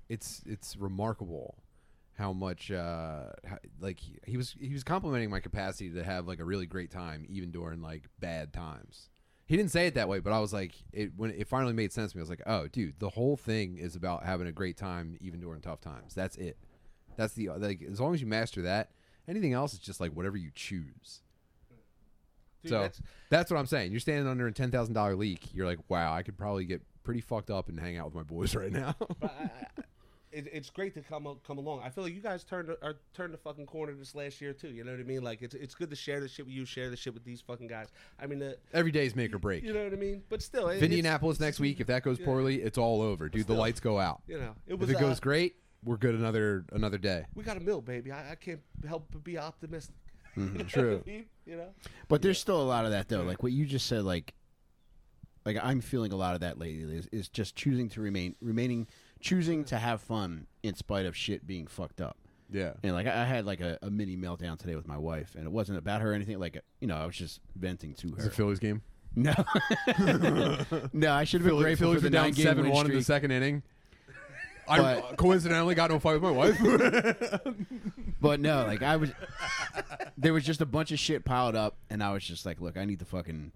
it's 0.09 0.41
it's 0.45 0.75
remarkable 0.75 1.55
how 2.15 2.31
much 2.31 2.69
uh 2.69 3.29
how, 3.43 3.57
like 3.79 3.99
he, 3.99 4.19
he 4.25 4.37
was 4.37 4.55
he 4.59 4.73
was 4.73 4.83
complimenting 4.83 5.29
my 5.29 5.39
capacity 5.39 5.89
to 5.91 6.03
have 6.03 6.27
like 6.27 6.39
a 6.39 6.43
really 6.45 6.67
great 6.67 6.91
time 6.91 7.25
even 7.29 7.51
during 7.51 7.81
like 7.81 8.03
bad 8.19 8.51
times." 8.53 9.09
He 9.53 9.57
didn't 9.57 9.69
say 9.69 9.85
it 9.85 9.93
that 9.93 10.09
way, 10.09 10.17
but 10.17 10.33
I 10.33 10.39
was 10.39 10.51
like, 10.51 10.73
it 10.91 11.11
when 11.15 11.29
it 11.29 11.47
finally 11.47 11.73
made 11.73 11.93
sense 11.93 12.11
to 12.11 12.17
me. 12.17 12.21
I 12.21 12.23
was 12.23 12.29
like, 12.31 12.41
"Oh, 12.47 12.67
dude, 12.67 12.97
the 12.97 13.09
whole 13.09 13.37
thing 13.37 13.77
is 13.77 13.95
about 13.95 14.23
having 14.25 14.47
a 14.47 14.51
great 14.51 14.77
time 14.77 15.15
even 15.21 15.39
during 15.39 15.61
tough 15.61 15.79
times. 15.79 16.15
That's 16.15 16.37
it. 16.37 16.57
That's 17.17 17.35
the 17.35 17.49
like 17.49 17.83
as 17.83 17.99
long 17.99 18.15
as 18.15 18.21
you 18.21 18.25
master 18.25 18.63
that, 18.63 18.89
anything 19.27 19.53
else 19.53 19.73
is 19.73 19.77
just 19.77 20.01
like 20.01 20.11
whatever 20.13 20.37
you 20.37 20.49
choose." 20.55 21.21
Dude, 22.63 22.69
so 22.71 22.75
that's- 22.77 23.01
that's, 23.29 23.51
what 23.51 23.59
I'm 23.59 23.67
saying. 23.67 23.91
You're 23.91 23.99
standing 23.99 24.25
under 24.27 24.47
a 24.47 24.51
ten 24.51 24.71
thousand 24.71 24.95
dollar 24.95 25.15
leak. 25.15 25.53
You're 25.53 25.67
like, 25.67 25.87
wow, 25.87 26.15
I 26.15 26.23
could 26.23 26.35
probably 26.35 26.65
get 26.65 26.81
pretty 27.03 27.21
fucked 27.21 27.51
up 27.51 27.69
and 27.69 27.79
hang 27.79 27.95
out 27.95 28.05
with 28.05 28.15
my 28.15 28.23
boys 28.23 28.55
right 28.55 28.71
now. 28.71 28.95
I, 29.21 29.27
it, 30.33 30.47
it's 30.51 30.69
great 30.69 30.93
to 30.95 31.01
come 31.01 31.27
come 31.45 31.57
along. 31.57 31.81
I 31.83 31.89
feel 31.89 32.03
like 32.03 32.13
you 32.13 32.21
guys 32.21 32.43
turned 32.43 32.69
the- 32.69 32.83
are 32.83 32.95
turned 33.13 33.33
the 33.33 33.37
fucking 33.37 33.65
corner 33.65 33.93
this 33.93 34.15
last 34.15 34.41
year 34.41 34.53
too. 34.53 34.69
You 34.69 34.83
know 34.83 34.91
what 34.91 34.99
I 34.99 35.03
mean? 35.03 35.23
Like 35.23 35.41
it's 35.41 35.55
it's 35.55 35.75
good 35.75 35.89
to 35.89 35.95
share 35.95 36.19
the 36.19 36.27
shit 36.27 36.45
with 36.45 36.53
you, 36.53 36.65
share 36.65 36.89
the 36.89 36.97
shit 36.97 37.13
with 37.13 37.23
these 37.23 37.41
fucking 37.41 37.67
guys. 37.67 37.87
I 38.19 38.25
mean, 38.25 38.39
the, 38.39 38.57
is 38.73 39.15
make 39.15 39.33
or 39.33 39.39
break. 39.39 39.63
you 39.63 39.73
know 39.73 39.83
what 39.83 39.93
I 39.93 39.97
mean? 39.97 40.23
But 40.29 40.41
still, 40.41 40.69
it, 40.69 40.77
if 40.77 40.83
Indianapolis 40.83 41.39
next 41.39 41.59
week, 41.59 41.79
if 41.79 41.87
that 41.87 42.03
goes 42.03 42.19
yeah. 42.19 42.25
poorly, 42.25 42.61
it's 42.61 42.77
all 42.77 43.01
over, 43.01 43.29
dude. 43.29 43.47
The 43.47 43.53
lights 43.53 43.79
go 43.79 43.99
out. 43.99 44.21
you 44.27 44.39
know, 44.39 44.55
it 44.67 44.73
If 44.73 44.79
was. 44.79 44.89
it 44.89 44.97
uh, 44.97 44.99
goes 44.99 45.19
great, 45.19 45.55
we're 45.83 45.97
good 45.97 46.15
another 46.15 46.65
another 46.71 46.97
day. 46.97 47.25
we 47.35 47.43
got 47.43 47.57
a 47.57 47.61
mill, 47.61 47.81
baby. 47.81 48.11
I, 48.11 48.31
I 48.31 48.35
can't 48.35 48.61
help 48.87 49.07
but 49.11 49.23
be 49.23 49.37
optimistic. 49.37 49.95
Mm-hmm. 50.37 50.61
True. 50.67 50.97
what 50.97 51.03
I 51.07 51.09
mean? 51.09 51.25
You 51.45 51.57
know. 51.57 51.69
But 52.07 52.21
there's 52.21 52.39
still 52.39 52.61
a 52.61 52.63
lot 52.63 52.85
of 52.85 52.91
that 52.91 53.09
though. 53.09 53.21
Like 53.23 53.43
what 53.43 53.51
you 53.51 53.65
just 53.65 53.87
said, 53.87 54.03
like 54.03 54.33
like 55.45 55.57
I'm 55.61 55.81
feeling 55.81 56.11
a 56.11 56.15
lot 56.15 56.35
of 56.35 56.41
that 56.41 56.57
lately 56.57 56.97
is, 56.97 57.07
is 57.11 57.29
just 57.29 57.55
choosing 57.55 57.89
to 57.89 58.01
remain 58.01 58.35
remaining 58.41 58.87
choosing 59.23 59.63
to 59.65 59.77
have 59.79 60.01
fun 60.01 60.45
in 60.61 60.75
spite 60.75 61.05
of 61.07 61.15
shit 61.17 61.47
being 61.47 61.65
fucked 61.65 62.01
up. 62.01 62.17
Yeah. 62.51 62.73
And 62.83 62.93
like 62.93 63.07
I 63.07 63.21
I 63.21 63.25
had 63.25 63.45
like 63.45 63.61
a, 63.61 63.79
a 63.81 63.89
mini 63.89 64.15
meltdown 64.15 64.59
today 64.59 64.75
with 64.75 64.87
my 64.87 64.97
wife, 64.97 65.33
and 65.35 65.45
it 65.45 65.51
wasn't 65.51 65.79
about 65.79 66.01
her 66.01 66.11
or 66.11 66.13
anything. 66.13 66.37
Like 66.39 66.61
you 66.81 66.87
know, 66.87 66.95
I 66.97 67.05
was 67.07 67.15
just 67.15 67.39
venting 67.55 67.95
to 67.95 68.09
It's 68.09 68.23
her. 68.25 68.29
a 68.29 68.31
Phillies 68.31 68.59
game. 68.59 68.83
No, 69.15 69.33
no, 70.93 71.11
I 71.13 71.23
should 71.23 71.41
have 71.41 71.45
been 71.45 71.51
Philly, 71.51 71.63
grateful 71.63 71.87
Phillies 71.87 71.97
for 72.01 72.03
the 72.03 72.09
down 72.09 72.23
nine 72.25 72.33
seven 72.33 72.69
one 72.69 72.85
in 72.87 72.93
the 72.93 73.03
second 73.03 73.31
inning. 73.31 73.63
I 74.67 74.77
But- 74.79 75.17
coincidentally 75.17 75.75
got 75.75 75.91
into 75.91 75.95
a 75.97 75.99
fight 75.99 76.19
with 76.19 76.23
my 76.23 76.31
wife. 76.31 76.59
But 78.21 78.39
no, 78.39 78.65
like 78.65 78.81
I 78.81 78.95
was, 78.95 79.11
there 80.17 80.31
was 80.33 80.45
just 80.45 80.61
a 80.61 80.65
bunch 80.65 80.91
of 80.93 80.99
shit 80.99 81.25
piled 81.25 81.55
up, 81.57 81.75
and 81.89 82.01
I 82.01 82.13
was 82.13 82.23
just 82.23 82.45
like, 82.45 82.61
look, 82.61 82.77
I 82.77 82.85
need 82.85 82.99
to 82.99 83.05
fucking 83.05 83.51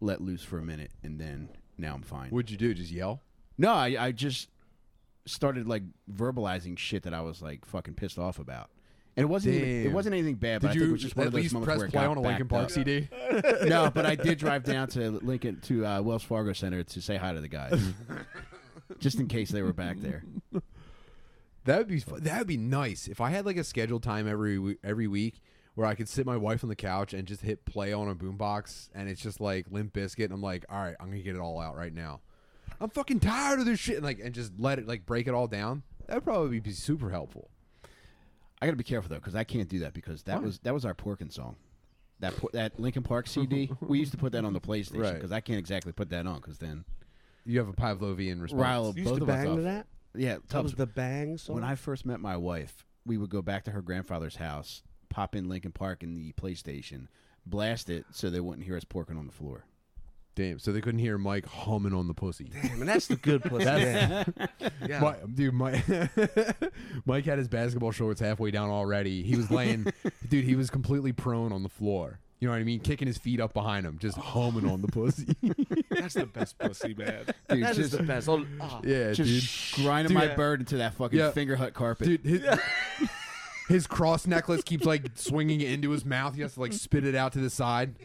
let 0.00 0.20
loose 0.20 0.42
for 0.42 0.58
a 0.58 0.62
minute, 0.62 0.90
and 1.04 1.20
then 1.20 1.48
now 1.78 1.94
I'm 1.94 2.02
fine. 2.02 2.30
What'd 2.30 2.50
you 2.50 2.56
do? 2.56 2.74
Just 2.74 2.90
yell? 2.90 3.22
No, 3.56 3.72
I, 3.72 3.96
I 4.06 4.12
just 4.12 4.48
started 5.28 5.66
like 5.66 5.82
verbalizing 6.12 6.78
shit 6.78 7.02
that 7.04 7.14
I 7.14 7.20
was 7.20 7.42
like 7.42 7.64
fucking 7.64 7.94
pissed 7.94 8.18
off 8.18 8.38
about. 8.38 8.70
And 9.16 9.24
it 9.24 9.28
wasn't 9.28 9.56
even, 9.56 9.86
it 9.86 9.92
wasn't 9.92 10.14
anything 10.14 10.36
bad, 10.36 10.62
but 10.62 10.68
Did 10.68 10.76
I 10.76 10.78
think 10.78 10.88
it 10.90 10.92
was 10.92 11.02
just 11.02 11.16
one 11.16 11.26
of 11.26 11.32
those 11.32 11.52
moments 11.52 11.66
press 11.66 11.78
where 11.78 11.86
it 11.86 11.90
play 11.90 12.02
got 12.02 12.10
on 12.10 12.16
a 12.18 12.20
Lincoln 12.20 12.46
backed 12.46 12.50
Park 12.50 12.64
up. 12.66 12.70
CD? 12.70 13.08
no, 13.68 13.90
but 13.90 14.06
I 14.06 14.14
did 14.16 14.38
drive 14.38 14.62
down 14.62 14.86
to 14.90 15.10
Lincoln 15.10 15.60
to 15.62 15.84
uh, 15.84 16.00
Wells 16.02 16.22
Fargo 16.22 16.52
Center 16.52 16.84
to 16.84 17.02
say 17.02 17.16
hi 17.16 17.32
to 17.32 17.40
the 17.40 17.48
guys, 17.48 17.80
just 19.00 19.18
in 19.18 19.26
case 19.26 19.50
they 19.50 19.62
were 19.62 19.72
back 19.72 19.96
there. 19.98 20.22
That 21.64 21.78
would 21.78 21.88
be 21.88 21.98
fu- 21.98 22.20
that 22.20 22.38
would 22.38 22.46
be 22.46 22.56
nice 22.56 23.08
if 23.08 23.20
I 23.20 23.30
had 23.30 23.44
like 23.44 23.56
a 23.56 23.64
scheduled 23.64 24.04
time 24.04 24.28
every 24.28 24.78
every 24.84 25.08
week 25.08 25.42
where 25.74 25.86
I 25.86 25.94
could 25.94 26.08
sit 26.08 26.24
my 26.24 26.36
wife 26.36 26.62
on 26.62 26.68
the 26.68 26.76
couch 26.76 27.12
and 27.12 27.26
just 27.26 27.42
hit 27.42 27.64
play 27.64 27.92
on 27.92 28.08
a 28.08 28.14
boombox 28.14 28.88
and 28.94 29.08
it's 29.08 29.20
just 29.20 29.40
like 29.40 29.66
Limp 29.70 29.92
Bizkit 29.92 30.24
and 30.26 30.32
I'm 30.32 30.42
like, 30.42 30.64
all 30.70 30.78
right, 30.78 30.96
I'm 31.00 31.06
gonna 31.10 31.22
get 31.22 31.34
it 31.34 31.40
all 31.40 31.60
out 31.60 31.76
right 31.76 31.92
now. 31.92 32.20
I'm 32.80 32.90
fucking 32.90 33.20
tired 33.20 33.60
of 33.60 33.66
this 33.66 33.78
shit 33.80 33.96
and 33.96 34.04
like 34.04 34.20
and 34.20 34.34
just 34.34 34.52
let 34.58 34.78
it 34.78 34.86
like 34.86 35.04
break 35.06 35.26
it 35.26 35.34
all 35.34 35.46
down. 35.46 35.82
That 36.06 36.14
would 36.16 36.24
probably 36.24 36.60
be 36.60 36.72
super 36.72 37.10
helpful. 37.10 37.50
I 38.60 38.66
got 38.66 38.72
to 38.72 38.76
be 38.76 38.84
careful 38.84 39.08
though, 39.10 39.16
because 39.16 39.34
I 39.34 39.44
can't 39.44 39.68
do 39.68 39.80
that 39.80 39.94
because 39.94 40.22
that 40.24 40.38
Why? 40.38 40.44
was 40.46 40.58
that 40.60 40.74
was 40.74 40.84
our 40.84 40.94
Porkin 40.94 41.32
song. 41.32 41.56
That 42.20 42.36
por- 42.36 42.50
that 42.52 42.78
Linkin 42.80 43.02
Park 43.04 43.28
CD, 43.28 43.70
we 43.80 43.98
used 44.00 44.10
to 44.12 44.18
put 44.18 44.32
that 44.32 44.44
on 44.44 44.52
the 44.52 44.60
PlayStation 44.60 45.00
Right. 45.02 45.14
because 45.14 45.30
I 45.32 45.40
can't 45.40 45.58
exactly 45.58 45.92
put 45.92 46.10
that 46.10 46.26
on 46.26 46.36
because 46.36 46.58
then 46.58 46.84
You 47.44 47.58
have 47.60 47.68
a 47.68 47.72
Pavlovian 47.72 48.40
response. 48.40 48.60
rile 48.60 48.92
You 48.96 49.02
used 49.02 49.10
both 49.10 49.18
to 49.18 49.22
of 49.24 49.28
us 49.30 49.36
bang 49.36 49.50
up. 49.50 49.56
to 49.56 49.62
that. 49.62 49.86
Yeah, 50.16 50.34
That 50.34 50.48
Tubbs, 50.48 50.72
was 50.72 50.74
the 50.74 50.86
bang 50.86 51.38
song. 51.38 51.54
when 51.56 51.64
I 51.64 51.74
first 51.76 52.04
met 52.04 52.18
my 52.18 52.36
wife, 52.36 52.84
we 53.06 53.16
would 53.18 53.30
go 53.30 53.40
back 53.42 53.64
to 53.64 53.70
her 53.70 53.82
grandfather's 53.82 54.36
house, 54.36 54.82
pop 55.10 55.36
in 55.36 55.48
Linkin 55.48 55.70
Park 55.70 56.02
in 56.02 56.14
the 56.16 56.32
PlayStation, 56.32 57.06
blast 57.46 57.88
it 57.88 58.04
so 58.10 58.28
they 58.30 58.40
wouldn't 58.40 58.66
hear 58.66 58.76
us 58.76 58.84
porking 58.84 59.16
on 59.18 59.26
the 59.26 59.32
floor. 59.32 59.64
Damn, 60.38 60.60
so 60.60 60.70
they 60.70 60.80
couldn't 60.80 61.00
hear 61.00 61.18
Mike 61.18 61.46
humming 61.46 61.92
on 61.92 62.06
the 62.06 62.14
pussy. 62.14 62.44
Damn, 62.62 62.78
and 62.80 62.88
that's 62.88 63.08
the 63.08 63.16
good 63.16 63.42
pussy. 63.42 63.64
yeah. 63.64 64.22
yeah. 64.88 65.00
My, 65.00 65.16
dude, 65.34 65.52
Mike, 65.52 65.84
Mike 67.06 67.24
had 67.24 67.38
his 67.38 67.48
basketball 67.48 67.90
shorts 67.90 68.20
halfway 68.20 68.52
down 68.52 68.70
already. 68.70 69.24
He 69.24 69.34
was 69.34 69.50
laying, 69.50 69.92
dude. 70.28 70.44
He 70.44 70.54
was 70.54 70.70
completely 70.70 71.10
prone 71.12 71.52
on 71.52 71.64
the 71.64 71.68
floor. 71.68 72.20
You 72.38 72.46
know 72.46 72.52
what 72.52 72.60
I 72.60 72.64
mean? 72.64 72.78
Kicking 72.78 73.08
his 73.08 73.18
feet 73.18 73.40
up 73.40 73.52
behind 73.52 73.84
him, 73.84 73.98
just 73.98 74.16
humming 74.16 74.70
on 74.70 74.80
the 74.80 74.86
pussy. 74.86 75.26
That's 75.90 76.14
the 76.14 76.26
best 76.26 76.56
pussy, 76.56 76.94
man. 76.94 77.24
Dude, 77.48 77.64
That 77.64 77.70
is 77.72 77.76
just- 77.76 77.96
the 77.96 78.04
best. 78.04 78.28
Oh, 78.28 78.46
oh. 78.60 78.80
yeah, 78.84 79.10
Just 79.12 79.74
dude. 79.74 79.84
grinding 79.84 80.10
Dude, 80.10 80.18
my 80.18 80.26
yeah. 80.26 80.36
bird 80.36 80.60
into 80.60 80.76
that 80.76 80.94
fucking 80.94 81.18
Yeah. 81.18 81.32
Fingerhut 81.32 81.72
carpet. 81.74 82.06
Dude, 82.06 82.20
his, 82.24 82.58
his 83.68 83.86
cross 83.88 84.24
necklace 84.24 84.62
keeps 84.62 84.84
like 84.84 85.02
swinging 85.16 85.60
into 85.62 85.90
his 85.90 86.04
mouth. 86.04 86.36
He 86.36 86.42
has 86.42 86.54
to 86.54 86.60
like 86.60 86.72
spit 86.72 87.04
it 87.04 87.16
out 87.16 87.32
to 87.32 87.40
the 87.40 87.50
side. 87.50 87.96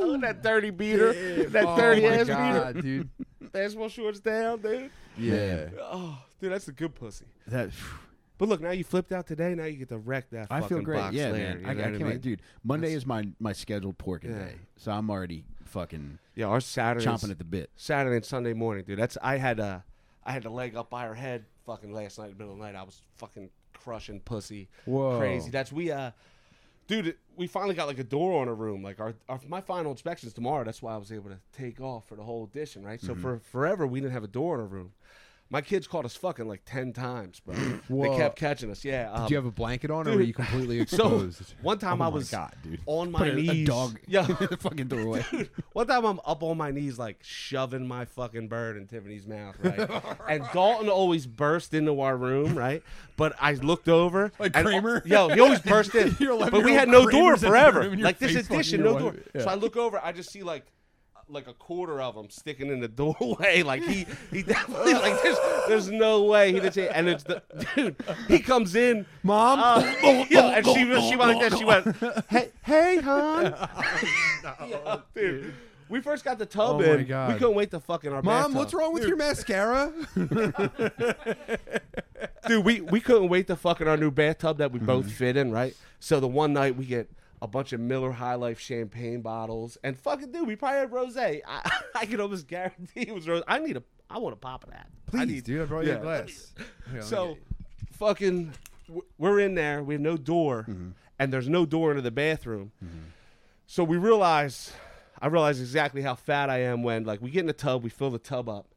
Oh, 0.00 0.18
that 0.20 0.42
dirty 0.42 0.70
beater. 0.70 1.12
That 1.50 1.64
oh 1.66 1.76
dirty 1.76 2.02
my 2.02 2.08
ass 2.08 2.26
god, 2.26 2.74
beater. 2.74 2.82
dude. 2.82 3.08
Basketball 3.52 3.88
shorts 3.88 4.20
down, 4.20 4.60
dude. 4.60 4.90
Yeah. 5.18 5.68
Oh, 5.80 6.18
dude, 6.40 6.52
that's 6.52 6.68
a 6.68 6.72
good 6.72 6.94
pussy. 6.94 7.26
that, 7.48 7.70
But 8.38 8.48
look, 8.48 8.60
now 8.60 8.70
you 8.70 8.84
flipped 8.84 9.12
out 9.12 9.26
today. 9.26 9.54
Now 9.54 9.64
you 9.64 9.76
get 9.76 9.88
to 9.88 9.98
wreck 9.98 10.30
that. 10.30 10.46
I 10.50 10.60
fucking 10.60 10.76
feel 10.78 10.84
great. 10.84 10.98
Box 10.98 11.14
Yeah, 11.14 11.30
layer, 11.30 11.54
man. 11.58 11.66
I, 11.66 11.70
I 11.70 11.74
can't 11.74 11.92
what 11.92 12.00
I 12.02 12.04
wait, 12.04 12.12
mean? 12.12 12.18
dude. 12.20 12.42
Monday 12.64 12.86
That's- 12.88 13.02
is 13.02 13.06
my 13.06 13.28
my 13.40 13.52
scheduled 13.52 13.98
porking 13.98 14.30
Yeah. 14.30 14.38
day, 14.38 14.54
so 14.76 14.92
I'm 14.92 15.10
already 15.10 15.44
fucking 15.64 16.18
Yeah, 16.34 16.46
our 16.46 16.60
Saturday. 16.60 17.04
chomping 17.06 17.30
at 17.30 17.38
the 17.38 17.44
bit. 17.44 17.70
Saturday 17.76 18.16
and 18.16 18.24
Sunday 18.24 18.52
morning, 18.54 18.84
dude. 18.86 18.98
That's 18.98 19.18
I 19.22 19.36
had 19.36 19.58
a 19.60 19.84
I 20.24 20.32
had 20.32 20.44
a 20.44 20.50
leg 20.50 20.76
up 20.76 20.88
by 20.90 21.06
her 21.06 21.14
head 21.14 21.44
fucking 21.66 21.92
last 21.92 22.18
night 22.18 22.26
in 22.26 22.32
the 22.32 22.38
middle 22.38 22.52
of 22.52 22.58
the 22.60 22.64
night. 22.64 22.76
I 22.76 22.82
was 22.84 23.02
fucking 23.16 23.50
crushing 23.74 24.20
pussy, 24.20 24.68
Whoa. 24.84 25.18
crazy. 25.18 25.50
That's 25.50 25.72
we 25.72 25.90
uh, 25.90 26.10
dude. 26.90 27.16
We 27.36 27.46
finally 27.46 27.74
got 27.74 27.86
like 27.86 27.98
a 27.98 28.04
door 28.04 28.42
on 28.42 28.48
a 28.48 28.54
room. 28.54 28.82
Like 28.82 29.00
our, 29.00 29.14
our 29.28 29.40
my 29.48 29.60
final 29.60 29.92
inspection's 29.92 30.32
tomorrow. 30.32 30.64
That's 30.64 30.82
why 30.82 30.94
I 30.94 30.96
was 30.96 31.12
able 31.12 31.30
to 31.30 31.38
take 31.56 31.80
off 31.80 32.06
for 32.06 32.16
the 32.16 32.22
whole 32.22 32.44
edition, 32.44 32.82
right? 32.82 33.00
So 33.00 33.12
mm-hmm. 33.12 33.22
for 33.22 33.38
forever 33.38 33.86
we 33.86 34.00
didn't 34.00 34.12
have 34.12 34.24
a 34.24 34.28
door 34.28 34.56
in 34.56 34.60
a 34.60 34.66
room. 34.66 34.92
My 35.52 35.60
kids 35.60 35.88
called 35.88 36.04
us 36.04 36.14
fucking 36.14 36.46
like 36.46 36.62
ten 36.64 36.92
times, 36.92 37.40
bro. 37.40 37.54
they 37.90 38.16
kept 38.16 38.36
catching 38.38 38.70
us. 38.70 38.84
Yeah. 38.84 39.10
Um, 39.12 39.22
Did 39.24 39.30
you 39.32 39.36
have 39.36 39.46
a 39.46 39.50
blanket 39.50 39.90
on, 39.90 40.06
or 40.06 40.12
were 40.14 40.20
you 40.22 40.32
completely 40.32 40.80
exposed? 40.82 41.38
so 41.38 41.44
one 41.60 41.76
time 41.78 42.00
Oh 42.00 42.04
I 42.04 42.08
was 42.08 42.30
God, 42.30 42.54
dude. 42.62 42.80
on 42.86 43.10
my 43.10 43.18
Put 43.18 43.34
knees. 43.34 43.50
a 43.50 43.64
dog 43.64 43.98
Yeah. 44.06 44.26
fucking 44.26 44.86
doorway. 44.86 45.24
One 45.72 45.88
time 45.88 46.04
I'm 46.04 46.20
up 46.24 46.44
on 46.44 46.56
my 46.56 46.70
knees, 46.70 47.00
like 47.00 47.18
shoving 47.22 47.86
my 47.88 48.04
fucking 48.04 48.46
bird 48.46 48.76
in 48.76 48.86
Tiffany's 48.86 49.26
mouth, 49.26 49.56
right? 49.60 49.90
and 50.28 50.44
Dalton 50.52 50.88
always 50.88 51.26
burst 51.26 51.74
into 51.74 52.00
our 52.00 52.16
room, 52.16 52.56
right? 52.56 52.84
But 53.16 53.34
I 53.40 53.54
looked 53.54 53.88
over, 53.88 54.30
Like 54.38 54.56
and- 54.56 54.64
Kramer? 54.66 55.02
Yo, 55.04 55.30
he 55.30 55.40
always 55.40 55.60
burst 55.60 55.94
in. 55.96 56.10
But 56.18 56.62
we 56.62 56.74
had 56.74 56.88
no 56.88 57.06
11-year-old 57.06 57.10
door 57.10 57.20
Kramer's 57.22 57.40
the 57.40 57.46
forever. 57.48 57.80
room 57.80 57.90
and 57.90 57.98
your 57.98 58.06
Like 58.06 58.18
this 58.20 58.36
edition, 58.36 58.82
no 58.84 58.98
door. 58.98 59.10
wife. 59.34 59.42
So 59.42 59.48
I 59.48 59.54
look 59.56 59.76
over, 59.76 59.98
I 60.02 60.12
just 60.12 60.30
see 60.30 60.44
like 60.44 60.64
like 61.30 61.46
a 61.46 61.52
quarter 61.54 62.00
of 62.00 62.14
them 62.14 62.28
sticking 62.30 62.68
in 62.68 62.80
the 62.80 62.88
doorway. 63.02 63.62
Like 63.62 63.82
he 63.82 64.06
he 64.30 64.42
definitely 64.42 64.94
like 64.94 65.22
there's 65.22 65.38
there's 65.68 65.90
no 65.90 66.24
way 66.24 66.52
he 66.52 66.60
did 66.60 66.74
say. 66.74 66.88
And 66.88 67.08
it's 67.08 67.22
the 67.24 67.42
dude. 67.74 67.96
He 68.28 68.38
comes 68.40 68.74
in, 68.74 69.06
Mom, 69.22 69.60
uh, 69.62 69.80
yeah, 70.30 70.56
and 70.58 70.66
she 70.66 70.84
she 71.08 71.16
went 71.16 71.38
like 71.38 71.50
that. 71.50 71.58
She 71.58 71.64
went, 71.64 71.96
"Hey, 72.28 72.50
hey, 72.62 73.00
hon." 73.00 73.54
Yeah, 74.68 74.98
dude. 75.14 75.54
We 75.88 76.00
first 76.00 76.24
got 76.24 76.38
the 76.38 76.46
tub 76.46 76.76
Oh 76.76 76.80
in. 76.80 76.98
We 77.00 77.04
couldn't 77.04 77.54
wait 77.54 77.72
to 77.72 77.80
fuck 77.80 78.04
in 78.04 78.12
our 78.12 78.22
Mom, 78.22 78.42
bathtub. 78.52 78.56
what's 78.56 78.72
wrong 78.74 78.92
with 78.94 79.04
your 79.08 79.16
mascara? 79.16 79.92
dude? 82.46 82.64
We 82.64 82.80
we 82.80 83.00
couldn't 83.00 83.28
wait 83.28 83.46
to 83.48 83.56
fuck 83.56 83.80
in 83.80 83.88
our 83.88 83.96
new 83.96 84.10
bathtub 84.10 84.58
that 84.58 84.72
we 84.72 84.78
both 84.78 85.06
Mm-hmm. 85.06 85.14
fit 85.14 85.36
in, 85.36 85.50
right? 85.50 85.74
So 85.98 86.20
the 86.20 86.28
one 86.28 86.52
night 86.52 86.76
we 86.76 86.84
get 86.84 87.10
a 87.42 87.48
bunch 87.48 87.72
of 87.72 87.80
Miller 87.80 88.12
High 88.12 88.34
Life 88.34 88.60
champagne 88.60 89.22
bottles, 89.22 89.78
and 89.82 89.98
fucking 89.98 90.32
dude, 90.32 90.46
we 90.46 90.56
probably 90.56 90.80
had 90.80 90.90
rosé. 90.90 91.40
I, 91.46 91.70
I 91.94 92.06
can 92.06 92.20
almost 92.20 92.46
guarantee 92.46 93.02
it 93.08 93.14
was 93.14 93.26
rose. 93.28 93.42
I 93.48 93.58
need 93.58 93.76
a. 93.76 93.82
I 94.08 94.18
want 94.18 94.32
a 94.32 94.36
pop 94.36 94.64
of 94.64 94.70
that. 94.70 94.88
I 95.08 95.10
Please, 95.10 95.26
need, 95.26 95.44
dude, 95.44 95.62
I 95.62 95.64
brought 95.66 95.84
you 95.84 95.92
a 95.92 95.98
glass. 95.98 96.52
Here, 96.92 97.02
So, 97.02 97.38
fucking, 97.92 98.52
we're 99.18 99.38
in 99.38 99.54
there. 99.54 99.84
We 99.84 99.94
have 99.94 100.00
no 100.00 100.16
door, 100.16 100.66
mm-hmm. 100.68 100.90
and 101.18 101.32
there's 101.32 101.48
no 101.48 101.64
door 101.64 101.90
into 101.92 102.02
the 102.02 102.10
bathroom. 102.10 102.72
Mm-hmm. 102.84 102.98
So 103.66 103.84
we 103.84 103.98
realize, 103.98 104.72
I 105.20 105.28
realize 105.28 105.60
exactly 105.60 106.02
how 106.02 106.16
fat 106.16 106.50
I 106.50 106.62
am 106.62 106.82
when, 106.82 107.04
like, 107.04 107.22
we 107.22 107.30
get 107.30 107.40
in 107.40 107.46
the 107.46 107.52
tub, 107.52 107.84
we 107.84 107.90
fill 107.90 108.10
the 108.10 108.18
tub 108.18 108.48
up. 108.48 108.74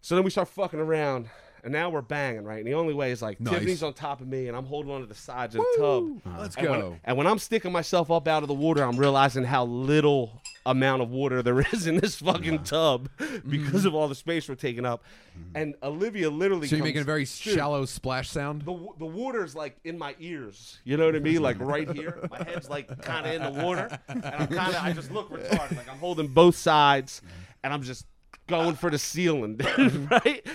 So 0.00 0.16
then 0.16 0.24
we 0.24 0.30
start 0.30 0.48
fucking 0.48 0.80
around, 0.80 1.30
and 1.64 1.72
now 1.72 1.90
we're 1.90 2.02
banging, 2.02 2.44
right? 2.44 2.58
And 2.58 2.66
the 2.66 2.74
only 2.74 2.94
way 2.94 3.12
is 3.12 3.22
like 3.22 3.40
Nice. 3.40 3.54
Tiffany's 3.54 3.82
on 3.82 3.94
top 3.94 4.20
of 4.20 4.26
me, 4.26 4.48
and 4.48 4.56
I'm 4.56 4.66
holding 4.66 4.90
onto 4.90 5.06
the 5.06 5.14
sides 5.14 5.54
of 5.54 5.60
the 5.60 5.78
tub. 5.78 6.36
Let's 6.40 6.56
And 6.56 6.68
when, 6.68 6.80
go. 6.80 6.96
and 7.04 7.16
when 7.16 7.26
I'm 7.26 7.38
sticking 7.38 7.72
myself 7.72 8.10
up 8.10 8.26
out 8.26 8.42
of 8.42 8.48
the 8.48 8.54
water, 8.54 8.82
I'm 8.82 8.96
realizing 8.96 9.44
how 9.44 9.64
little 9.64 10.42
amount 10.66 11.02
of 11.02 11.10
water 11.10 11.42
there 11.42 11.60
is 11.72 11.86
in 11.86 11.96
this 11.96 12.16
fucking 12.16 12.64
tub 12.64 13.08
mm-hmm. 13.18 13.48
because 13.48 13.84
of 13.84 13.94
all 13.94 14.08
the 14.08 14.14
space 14.14 14.48
we're 14.48 14.54
taking 14.54 14.84
up. 14.84 15.04
Mm-hmm. 15.38 15.56
And 15.56 15.74
Olivia 15.82 16.30
literally 16.30 16.66
So 16.66 16.76
you're 16.76 16.84
making 16.84 17.02
a 17.02 17.04
very 17.04 17.24
shallow 17.24 17.84
splash 17.84 18.28
sound. 18.30 18.62
the, 18.62 18.88
the 18.98 19.06
water's 19.06 19.54
like 19.54 19.78
in 19.84 19.98
my 19.98 20.14
ears. 20.18 20.78
You 20.84 20.96
know 20.96 21.06
what 21.06 21.16
I 21.16 21.20
mean? 21.20 21.42
Like 21.42 21.60
right 21.60 21.90
here. 21.90 22.28
My 22.30 22.42
head's 22.44 22.68
like 22.70 23.02
kind 23.02 23.26
of 23.26 23.32
in 23.34 23.42
the 23.42 23.62
water. 23.62 23.98
And 24.08 24.24
I'm 24.24 24.46
kind 24.48 24.74
of, 24.74 24.82
I 24.82 24.92
just 24.92 25.10
look 25.10 25.30
retarded. 25.30 25.76
Like 25.76 25.88
I'm 25.88 25.98
holding 25.98 26.28
both 26.28 26.56
sides 26.56 27.22
and 27.64 27.72
I'm 27.72 27.82
just 27.82 28.06
going 28.52 28.74
for 28.74 28.90
the 28.90 28.98
ceiling, 28.98 29.56
dude, 29.56 30.10
right? 30.10 30.46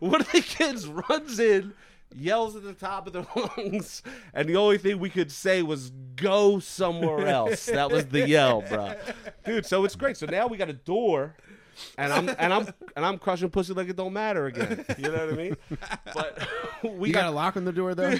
One 0.00 0.22
of 0.22 0.32
the 0.32 0.40
kids 0.40 0.86
runs 0.86 1.38
in, 1.38 1.74
yells 2.14 2.56
at 2.56 2.62
the 2.62 2.72
top 2.72 3.06
of 3.06 3.12
their 3.12 3.26
lungs, 3.36 4.02
and 4.32 4.48
the 4.48 4.56
only 4.56 4.78
thing 4.78 4.98
we 4.98 5.10
could 5.10 5.30
say 5.30 5.62
was, 5.62 5.90
go 6.16 6.58
somewhere 6.58 7.26
else. 7.26 7.66
That 7.66 7.90
was 7.90 8.06
the 8.06 8.26
yell, 8.26 8.62
bro. 8.62 8.94
Dude, 9.44 9.66
so 9.66 9.84
it's 9.84 9.94
great. 9.94 10.16
So 10.16 10.24
now 10.24 10.46
we 10.46 10.56
got 10.56 10.70
a 10.70 10.74
door. 10.74 11.36
And 11.96 12.12
I'm 12.12 12.28
and 12.40 12.52
I'm 12.52 12.66
and 12.96 13.06
I'm 13.06 13.18
crushing 13.18 13.50
pussy 13.50 13.72
like 13.72 13.88
it 13.88 13.94
don't 13.94 14.12
matter 14.12 14.46
again. 14.46 14.84
You 14.98 15.12
know 15.12 15.26
what 15.26 15.32
I 15.32 15.36
mean? 15.36 15.56
But 16.12 16.48
we 16.82 17.10
you 17.10 17.14
got 17.14 17.26
a 17.26 17.30
lock 17.30 17.56
on 17.56 17.64
the 17.64 17.70
door 17.70 17.94
though. 17.94 18.16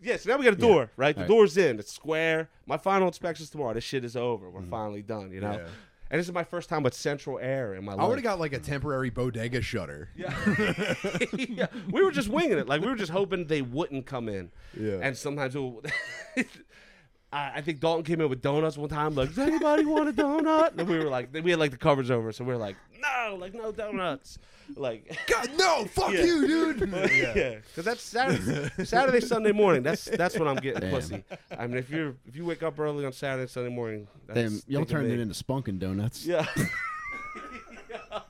yeah, 0.00 0.16
so 0.16 0.30
now 0.30 0.38
we 0.38 0.44
got 0.44 0.54
a 0.54 0.56
door, 0.56 0.90
right? 0.96 1.14
The 1.14 1.20
Right. 1.20 1.28
door's 1.28 1.58
in. 1.58 1.78
It's 1.78 1.92
square. 1.92 2.48
My 2.64 2.78
final 2.78 3.06
inspection's 3.08 3.50
tomorrow. 3.50 3.74
This 3.74 3.84
shit 3.84 4.06
is 4.06 4.16
over. 4.16 4.48
We're 4.48 4.62
mm-hmm. 4.62 4.70
finally 4.70 5.02
done, 5.02 5.32
you 5.32 5.42
know? 5.42 5.52
Yeah. 5.52 5.66
And 6.14 6.20
this 6.20 6.28
is 6.28 6.32
my 6.32 6.44
first 6.44 6.68
time 6.68 6.84
with 6.84 6.94
central 6.94 7.40
air 7.40 7.74
in 7.74 7.84
my 7.84 7.90
I 7.90 7.94
life. 7.96 8.08
would 8.08 8.18
have 8.18 8.22
got 8.22 8.38
like 8.38 8.52
a 8.52 8.60
temporary 8.60 9.10
bodega 9.10 9.60
shutter. 9.60 10.10
Yeah. 10.14 10.32
yeah. 11.36 11.66
We 11.90 12.04
were 12.04 12.12
just 12.12 12.28
winging 12.28 12.56
it. 12.56 12.68
Like, 12.68 12.82
we 12.82 12.86
were 12.86 12.94
just 12.94 13.10
hoping 13.10 13.48
they 13.48 13.62
wouldn't 13.62 14.06
come 14.06 14.28
in. 14.28 14.52
Yeah. 14.78 15.00
And 15.02 15.16
sometimes 15.16 15.56
it. 15.56 15.90
I 17.34 17.52
I 17.56 17.60
think 17.60 17.80
Dalton 17.80 18.04
came 18.04 18.20
in 18.20 18.28
with 18.28 18.40
donuts 18.42 18.76
one 18.78 18.88
time. 18.88 19.14
Like, 19.14 19.30
does 19.30 19.38
anybody 19.38 19.84
want 19.84 20.08
a 20.08 20.12
donut? 20.12 20.78
And 20.78 20.88
we 20.88 20.98
were 20.98 21.04
like, 21.10 21.30
we 21.32 21.50
had 21.50 21.58
like 21.60 21.70
the 21.72 21.76
covers 21.76 22.10
over, 22.10 22.32
so 22.32 22.44
we 22.44 22.52
were 22.52 22.58
like, 22.58 22.76
no, 23.00 23.36
like 23.38 23.54
no 23.54 23.72
donuts. 23.72 24.38
Like, 24.76 25.18
God, 25.26 25.50
no, 25.58 25.84
fuck 25.84 26.12
Yeah. 26.12 26.24
you, 26.24 26.46
dude. 26.46 26.88
yeah, 27.12 27.56
because 27.66 27.84
that's 27.84 28.02
Saturday, 28.02 28.70
Saturday, 28.84 29.20
Sunday 29.20 29.52
morning. 29.52 29.82
That's 29.82 30.04
that's 30.06 30.38
when 30.38 30.48
I'm 30.48 30.56
getting 30.56 30.80
Damn. 30.82 30.90
pussy. 30.90 31.24
I 31.58 31.66
mean, 31.66 31.76
if 31.78 31.90
you 31.90 32.16
if 32.26 32.36
you 32.36 32.44
wake 32.46 32.62
up 32.62 32.78
early 32.78 33.04
on 33.04 33.12
Saturday, 33.12 33.46
Sunday 33.50 33.70
morning, 33.70 34.06
that's 34.26 34.34
Then 34.36 34.52
y'all 34.66 34.80
think 34.80 34.88
of 34.88 34.88
turned 34.92 35.08
me. 35.08 35.14
it 35.14 35.20
into 35.20 35.34
spunkin 35.34 35.78
donuts. 35.78 36.24
Yeah. 36.24 36.46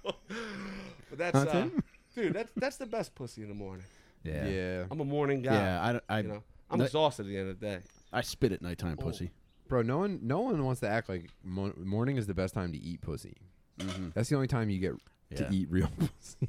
but 0.01 1.19
that's 1.19 1.33
That's 1.45 1.55
uh, 1.55 1.69
it? 1.77 1.85
dude. 2.15 2.33
That's 2.33 2.51
that's 2.57 2.77
the 2.77 2.87
best 2.87 3.15
pussy 3.15 3.43
in 3.43 3.49
the 3.49 3.55
morning. 3.55 3.85
Yeah. 4.25 4.47
yeah, 4.47 4.85
I'm 4.91 5.01
a 5.01 5.05
morning 5.05 5.43
guy. 5.43 5.53
Yeah, 5.55 6.01
I, 6.09 6.15
I, 6.17 6.21
you 6.21 6.29
know, 6.29 6.43
I'm 6.71 6.79
no- 6.79 6.85
exhausted 6.87 7.27
at 7.27 7.29
the 7.29 7.37
end 7.37 7.51
of 7.51 7.61
the 7.61 7.67
day. 7.67 7.79
I 8.15 8.21
spit 8.23 8.53
at 8.53 8.63
nighttime, 8.63 8.97
pussy. 8.97 9.31
bro. 9.69 9.83
No 9.83 9.99
one, 9.99 10.21
no 10.23 10.41
one 10.41 10.65
wants 10.65 10.81
to 10.81 10.89
act 10.89 11.09
like 11.09 11.31
mo- 11.43 11.75
morning 11.77 12.17
is 12.17 12.27
the 12.27 12.35
best 12.35 12.55
time 12.55 12.73
to 12.73 12.79
eat 12.79 13.01
pussy. 13.01 13.37
That's 14.15 14.29
the 14.29 14.37
only 14.37 14.47
time 14.49 14.71
you 14.71 14.79
get 14.79 14.93
Yeah. 15.31 15.49
to 15.49 15.55
eat 15.55 15.69
real 15.71 15.89
pussy. 15.99 16.49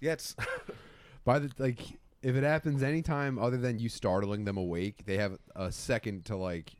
Yeah, 0.00 0.12
it's 0.12 0.36
By 1.24 1.38
the 1.40 1.50
like, 1.58 1.78
if 2.22 2.36
it 2.36 2.42
happens 2.44 2.82
anytime 2.82 3.38
other 3.38 3.56
than 3.56 3.78
you 3.78 3.88
startling 3.88 4.44
them 4.44 4.56
awake, 4.56 5.04
they 5.06 5.16
have 5.16 5.38
a 5.56 5.72
second 5.72 6.24
to 6.26 6.36
like 6.36 6.72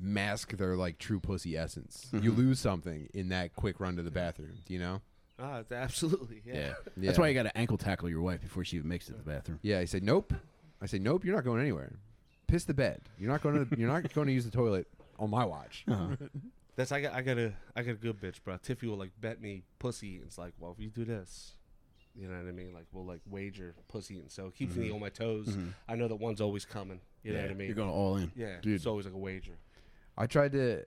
mask 0.00 0.56
their 0.56 0.76
like 0.76 0.98
true 0.98 1.20
pussy 1.20 1.56
essence. 1.56 2.06
You 2.12 2.32
lose 2.32 2.58
something 2.58 3.08
in 3.14 3.28
that 3.30 3.54
quick 3.54 3.80
run 3.80 3.96
to 3.96 4.02
the 4.02 4.10
bathroom. 4.10 4.58
Do 4.64 4.72
you 4.74 4.80
know? 4.80 5.02
ah, 5.38 5.58
it's 5.58 5.70
absolutely 5.72 6.40
yeah. 6.46 6.54
Yeah. 6.54 6.60
Yeah. 6.96 7.06
That's 7.06 7.18
why 7.18 7.28
you 7.28 7.34
got 7.34 7.42
to 7.44 7.56
ankle 7.58 7.76
tackle 7.76 8.08
your 8.08 8.22
wife 8.22 8.40
before 8.40 8.64
she 8.64 8.76
even 8.78 8.88
makes 8.88 9.08
it 9.08 9.12
to 9.12 9.18
the 9.18 9.24
bathroom. 9.30 9.58
Yeah, 9.62 9.78
I 9.80 9.84
said 9.84 10.02
nope. 10.02 10.32
I 10.80 10.86
said 10.86 11.02
nope. 11.02 11.24
You're 11.24 11.34
not 11.36 11.44
going 11.44 11.60
anywhere. 11.60 11.92
Piss 12.46 12.64
the 12.64 12.74
bed. 12.74 13.00
You're 13.18 13.30
not 13.30 13.42
going 13.42 13.66
to. 13.66 13.78
You're 13.78 13.88
not 13.90 14.12
going 14.12 14.26
to 14.28 14.32
use 14.32 14.44
the 14.44 14.50
toilet 14.50 14.86
on 15.18 15.30
my 15.30 15.44
watch. 15.44 15.84
Uh-huh. 15.88 16.16
That's 16.76 16.92
I 16.92 17.00
got 17.00 17.14
I 17.14 17.22
got 17.22 17.38
a 17.38 17.52
I 17.74 17.82
got 17.82 17.92
a 17.92 17.94
good 17.94 18.20
bitch, 18.20 18.42
bro. 18.44 18.56
Tiffy 18.58 18.86
will 18.88 18.98
like 18.98 19.10
bet 19.20 19.40
me 19.40 19.62
pussy. 19.78 20.20
It's 20.22 20.36
like, 20.38 20.52
well, 20.58 20.74
if 20.76 20.82
you 20.82 20.90
do 20.90 21.04
this, 21.06 21.52
you 22.14 22.28
know 22.28 22.36
what 22.36 22.46
I 22.46 22.52
mean. 22.52 22.74
Like 22.74 22.84
we'll 22.92 23.06
like 23.06 23.20
wager 23.26 23.74
pussy, 23.88 24.18
and 24.18 24.30
so 24.30 24.46
it 24.46 24.54
keeps 24.54 24.76
me 24.76 24.90
on 24.90 25.00
my 25.00 25.08
toes. 25.08 25.56
I 25.88 25.96
know 25.96 26.06
that 26.06 26.16
one's 26.16 26.40
always 26.40 26.64
coming. 26.66 27.00
You 27.22 27.32
know 27.32 27.40
what 27.40 27.50
I 27.50 27.54
mean? 27.54 27.66
You're 27.66 27.76
going 27.76 27.90
all 27.90 28.16
in. 28.16 28.30
yeah, 28.36 28.56
Dude. 28.60 28.74
it's 28.76 28.86
always 28.86 29.06
like 29.06 29.14
a 29.14 29.18
wager. 29.18 29.58
I 30.18 30.26
tried 30.26 30.52
to, 30.52 30.84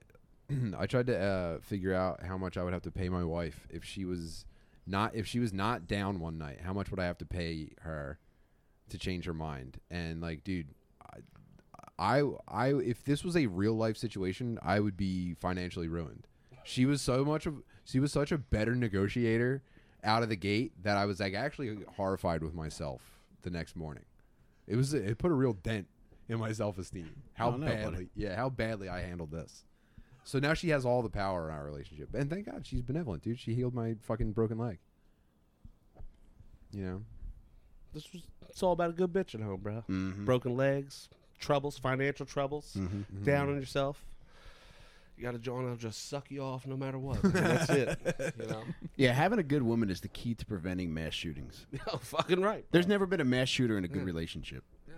I 0.78 0.86
tried 0.86 1.06
to 1.08 1.18
uh, 1.20 1.58
figure 1.60 1.92
out 1.92 2.22
how 2.22 2.38
much 2.38 2.56
I 2.56 2.62
would 2.64 2.72
have 2.72 2.82
to 2.82 2.90
pay 2.90 3.08
my 3.08 3.24
wife 3.24 3.66
if 3.68 3.84
she 3.84 4.04
was 4.04 4.46
not 4.86 5.14
if 5.14 5.26
she 5.26 5.38
was 5.40 5.52
not 5.52 5.86
down 5.86 6.20
one 6.20 6.38
night. 6.38 6.60
How 6.62 6.72
much 6.72 6.90
would 6.90 7.00
I 7.00 7.04
have 7.06 7.18
to 7.18 7.26
pay 7.26 7.72
her 7.80 8.18
to 8.90 8.98
change 8.98 9.24
her 9.26 9.34
mind? 9.34 9.78
And 9.90 10.20
like, 10.20 10.44
dude, 10.44 10.68
I, 12.00 12.22
I, 12.48 12.68
if 12.74 13.04
this 13.04 13.22
was 13.22 13.36
a 13.36 13.46
real 13.46 13.74
life 13.74 13.96
situation, 13.98 14.58
I 14.62 14.80
would 14.80 14.96
be 14.96 15.34
financially 15.34 15.86
ruined. 15.86 16.26
She 16.64 16.86
was 16.86 17.02
so 17.02 17.24
much 17.24 17.44
of 17.46 17.62
she 17.84 18.00
was 18.00 18.10
such 18.10 18.32
a 18.32 18.38
better 18.38 18.74
negotiator 18.74 19.62
out 20.02 20.22
of 20.22 20.28
the 20.30 20.36
gate 20.36 20.72
that 20.82 20.96
I 20.96 21.04
was 21.04 21.20
like 21.20 21.34
actually 21.34 21.78
horrified 21.96 22.42
with 22.42 22.54
myself 22.54 23.02
the 23.42 23.50
next 23.50 23.76
morning. 23.76 24.04
It 24.66 24.76
was 24.76 24.94
it 24.94 25.18
put 25.18 25.30
a 25.30 25.34
real 25.34 25.52
dent 25.52 25.88
in 26.28 26.38
my 26.38 26.52
self 26.52 26.78
esteem. 26.78 27.10
How 27.34 27.48
Oh, 27.48 27.56
no, 27.56 27.66
buddy. 27.66 27.76
badly, 27.82 28.08
yeah, 28.14 28.34
how 28.34 28.48
badly 28.48 28.88
I 28.88 29.00
handled 29.02 29.30
this. 29.30 29.64
So 30.24 30.38
now 30.38 30.54
she 30.54 30.68
has 30.70 30.86
all 30.86 31.02
the 31.02 31.08
power 31.10 31.48
in 31.48 31.54
our 31.54 31.64
relationship, 31.64 32.14
and 32.14 32.30
thank 32.30 32.46
God 32.46 32.66
she's 32.66 32.82
benevolent, 32.82 33.22
dude. 33.22 33.38
She 33.38 33.54
healed 33.54 33.74
my 33.74 33.96
fucking 34.02 34.32
broken 34.32 34.58
leg. 34.58 34.78
You 36.72 36.84
know, 36.84 37.02
This 37.92 38.12
was 38.12 38.22
it's 38.48 38.62
all 38.62 38.72
about 38.72 38.90
a 38.90 38.92
good 38.92 39.12
bitch 39.12 39.34
at 39.34 39.40
home, 39.40 39.60
bro. 39.60 39.84
Mm-hmm. 39.88 40.24
Broken 40.24 40.56
legs, 40.56 41.08
troubles, 41.40 41.76
financial 41.78 42.26
troubles, 42.26 42.76
Mm-hmm. 42.78 43.24
down 43.24 43.48
on 43.48 43.56
yourself. 43.58 44.04
You 45.16 45.24
got 45.26 45.34
a 45.34 45.38
John 45.38 45.64
that'll 45.64 45.76
just 45.76 46.08
suck 46.08 46.30
you 46.30 46.40
off 46.42 46.66
no 46.66 46.76
matter 46.78 46.98
what. 46.98 47.22
And 47.22 47.32
that's 47.34 47.68
it. 47.68 47.98
You 48.40 48.46
know? 48.46 48.62
Yeah, 48.96 49.12
having 49.12 49.38
a 49.38 49.42
good 49.42 49.62
woman 49.62 49.90
is 49.90 50.00
the 50.00 50.08
key 50.08 50.34
to 50.34 50.46
preventing 50.46 50.94
mass 50.94 51.12
shootings. 51.12 51.66
Yo, 51.72 51.96
fucking 52.00 52.40
right. 52.40 52.64
There's 52.70 52.86
never 52.86 53.04
been 53.04 53.20
a 53.20 53.24
mass 53.24 53.48
shooter 53.48 53.76
in 53.76 53.84
a 53.84 53.88
good 53.88 53.98
Yeah. 53.98 54.04
relationship. 54.04 54.64
Yeah. 54.88 54.94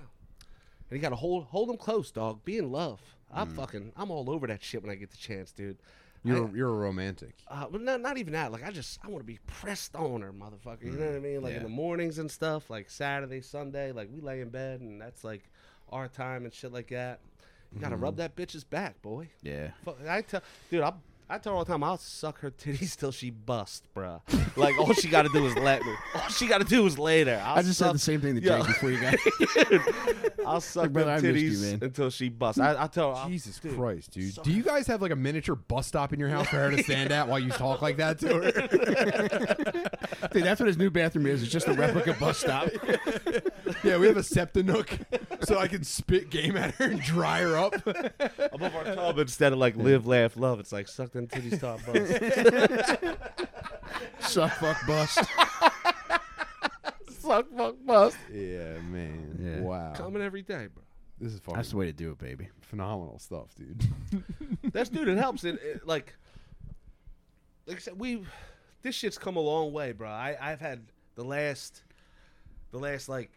And 0.90 0.96
you 0.96 0.98
gotta 0.98 1.16
hold 1.16 1.44
hold 1.46 1.68
them 1.70 1.76
close, 1.76 2.10
dog. 2.12 2.44
Be 2.44 2.58
in 2.58 2.70
love. 2.70 3.00
I'm 3.32 3.48
fucking 3.48 3.92
I'm 3.96 4.10
all 4.12 4.30
over 4.30 4.46
that 4.46 4.62
shit 4.62 4.82
when 4.82 4.92
I 4.92 4.94
get 4.94 5.10
the 5.10 5.16
chance, 5.16 5.50
dude. 5.52 5.78
You're 6.22 6.48
you're 6.54 6.68
a 6.68 6.72
romantic. 6.74 7.34
Uh, 7.48 7.66
but 7.68 7.80
not, 7.80 8.00
not 8.00 8.16
even 8.16 8.34
that. 8.34 8.52
Like 8.52 8.64
I 8.64 8.70
just 8.70 9.00
I 9.04 9.08
want 9.08 9.22
to 9.22 9.26
be 9.26 9.40
pressed 9.48 9.96
on 9.96 10.20
her, 10.20 10.32
motherfucker. 10.32 10.84
You 10.84 10.92
know 10.92 11.06
what 11.06 11.16
I 11.16 11.18
mean? 11.18 11.42
Like 11.42 11.54
in 11.56 11.64
the 11.64 11.68
mornings 11.68 12.18
and 12.18 12.30
stuff, 12.30 12.70
like 12.70 12.90
Saturday, 12.90 13.40
Sunday, 13.40 13.90
like 13.90 14.08
we 14.12 14.20
lay 14.20 14.40
in 14.40 14.50
bed 14.50 14.82
and 14.82 15.00
that's 15.02 15.24
like 15.24 15.50
our 15.92 16.08
time 16.08 16.44
and 16.44 16.52
shit 16.52 16.72
like 16.72 16.88
that. 16.88 17.20
You 17.72 17.80
gotta 17.80 17.94
mm-hmm. 17.94 18.04
rub 18.04 18.16
that 18.16 18.36
bitch's 18.36 18.64
back, 18.64 19.00
boy. 19.02 19.28
Yeah. 19.42 19.70
Fuck, 19.84 19.98
I 20.06 20.22
tell, 20.22 20.42
dude, 20.70 20.82
I 20.82 20.92
I 21.32 21.38
tell 21.38 21.54
her 21.54 21.56
all 21.56 21.64
the 21.64 21.72
time, 21.72 21.82
I'll 21.82 21.96
suck 21.96 22.40
her 22.40 22.50
titties 22.50 22.94
till 22.98 23.10
she 23.10 23.30
bust, 23.30 23.88
bruh. 23.96 24.20
Like 24.54 24.78
all 24.78 24.92
she 24.92 25.08
got 25.08 25.22
to 25.22 25.30
do 25.32 25.46
is 25.46 25.56
let 25.56 25.82
me. 25.82 25.94
All 26.14 26.28
she 26.28 26.46
got 26.46 26.58
to 26.58 26.66
do 26.66 26.84
is 26.84 26.98
lay 26.98 27.24
there. 27.24 27.42
I'll 27.42 27.56
I 27.56 27.62
just 27.62 27.78
said 27.78 27.94
the 27.94 27.98
same 27.98 28.20
thing 28.20 28.34
to 28.34 28.40
Jake 28.42 28.66
before 28.66 28.90
you 28.90 29.00
got. 29.00 29.14
I'll 30.46 30.60
suck 30.60 30.90
brother, 30.90 31.16
them 31.16 31.30
I 31.30 31.32
missed 31.32 31.42
you, 31.42 31.50
titties 31.52 31.70
man. 31.70 31.78
until 31.88 32.10
she 32.10 32.28
busts. 32.28 32.60
I, 32.60 32.82
I 32.82 32.86
tell 32.86 33.14
her, 33.16 33.30
Jesus 33.30 33.58
dude, 33.58 33.76
Christ, 33.76 34.10
dude. 34.10 34.42
Do 34.42 34.52
you 34.52 34.62
guys 34.62 34.86
have 34.88 35.00
like 35.00 35.10
a 35.10 35.16
miniature 35.16 35.54
bus 35.54 35.86
stop 35.86 36.12
in 36.12 36.20
your 36.20 36.28
house 36.28 36.48
for 36.48 36.56
her 36.56 36.70
to 36.70 36.82
stand 36.82 37.12
at 37.12 37.26
while 37.28 37.38
you 37.38 37.48
talk 37.48 37.80
like 37.80 37.96
that 37.96 38.18
to 38.18 38.28
her? 38.28 39.88
Dude, 40.32 40.44
that's 40.44 40.60
what 40.60 40.66
his 40.66 40.78
new 40.78 40.88
bathroom 40.88 41.26
is. 41.26 41.42
It's 41.42 41.50
just 41.52 41.66
a 41.66 41.72
replica 41.72 42.14
bus 42.14 42.38
stop. 42.38 42.68
yeah, 43.82 43.98
we 43.98 44.06
have 44.06 44.16
a 44.16 44.22
septic 44.22 44.64
nook 44.64 44.98
so 45.42 45.58
I 45.58 45.66
can 45.66 45.84
spit 45.84 46.30
game 46.30 46.56
at 46.56 46.74
her 46.76 46.86
and 46.86 47.00
dry 47.02 47.40
her 47.40 47.56
up. 47.56 47.74
above 48.52 48.74
our 48.74 48.84
tub 48.84 49.18
instead 49.18 49.52
of 49.52 49.58
like 49.58 49.76
live, 49.76 50.06
laugh, 50.06 50.36
love. 50.36 50.60
It's 50.60 50.72
like 50.72 50.88
suck 50.88 51.16
them 51.26 51.42
titties, 51.42 51.60
top 51.60 51.80
bust. 54.20 54.20
Suck, 54.32 54.52
fuck, 54.54 54.86
bust. 54.86 55.18
suck, 57.20 57.46
fuck, 57.56 57.74
bust. 57.84 58.16
yeah, 58.32 58.78
man. 58.90 59.38
Yeah. 59.40 59.60
Wow. 59.60 59.92
Coming 59.94 60.22
every 60.22 60.42
day, 60.42 60.68
bro. 60.72 60.82
This 61.20 61.32
is 61.34 61.40
fucking 61.40 61.56
That's 61.56 61.70
the 61.70 61.76
way 61.76 61.86
to 61.86 61.92
do 61.92 62.10
it, 62.12 62.18
baby. 62.18 62.48
phenomenal 62.62 63.18
stuff, 63.18 63.54
dude. 63.54 63.84
That's 64.72 64.88
dude. 64.90 65.08
It 65.08 65.18
helps. 65.18 65.44
It, 65.44 65.56
it- 65.62 65.86
like, 65.86 66.14
like 67.66 67.76
I 67.76 67.80
said, 67.80 67.98
we 67.98 68.24
this 68.82 68.94
shit's 68.96 69.18
come 69.18 69.36
a 69.36 69.40
long 69.40 69.72
way, 69.72 69.92
bro. 69.92 70.08
I 70.08 70.36
I've 70.40 70.60
had 70.60 70.82
the 71.14 71.24
last, 71.24 71.82
the 72.72 72.78
last 72.78 73.08
like 73.08 73.30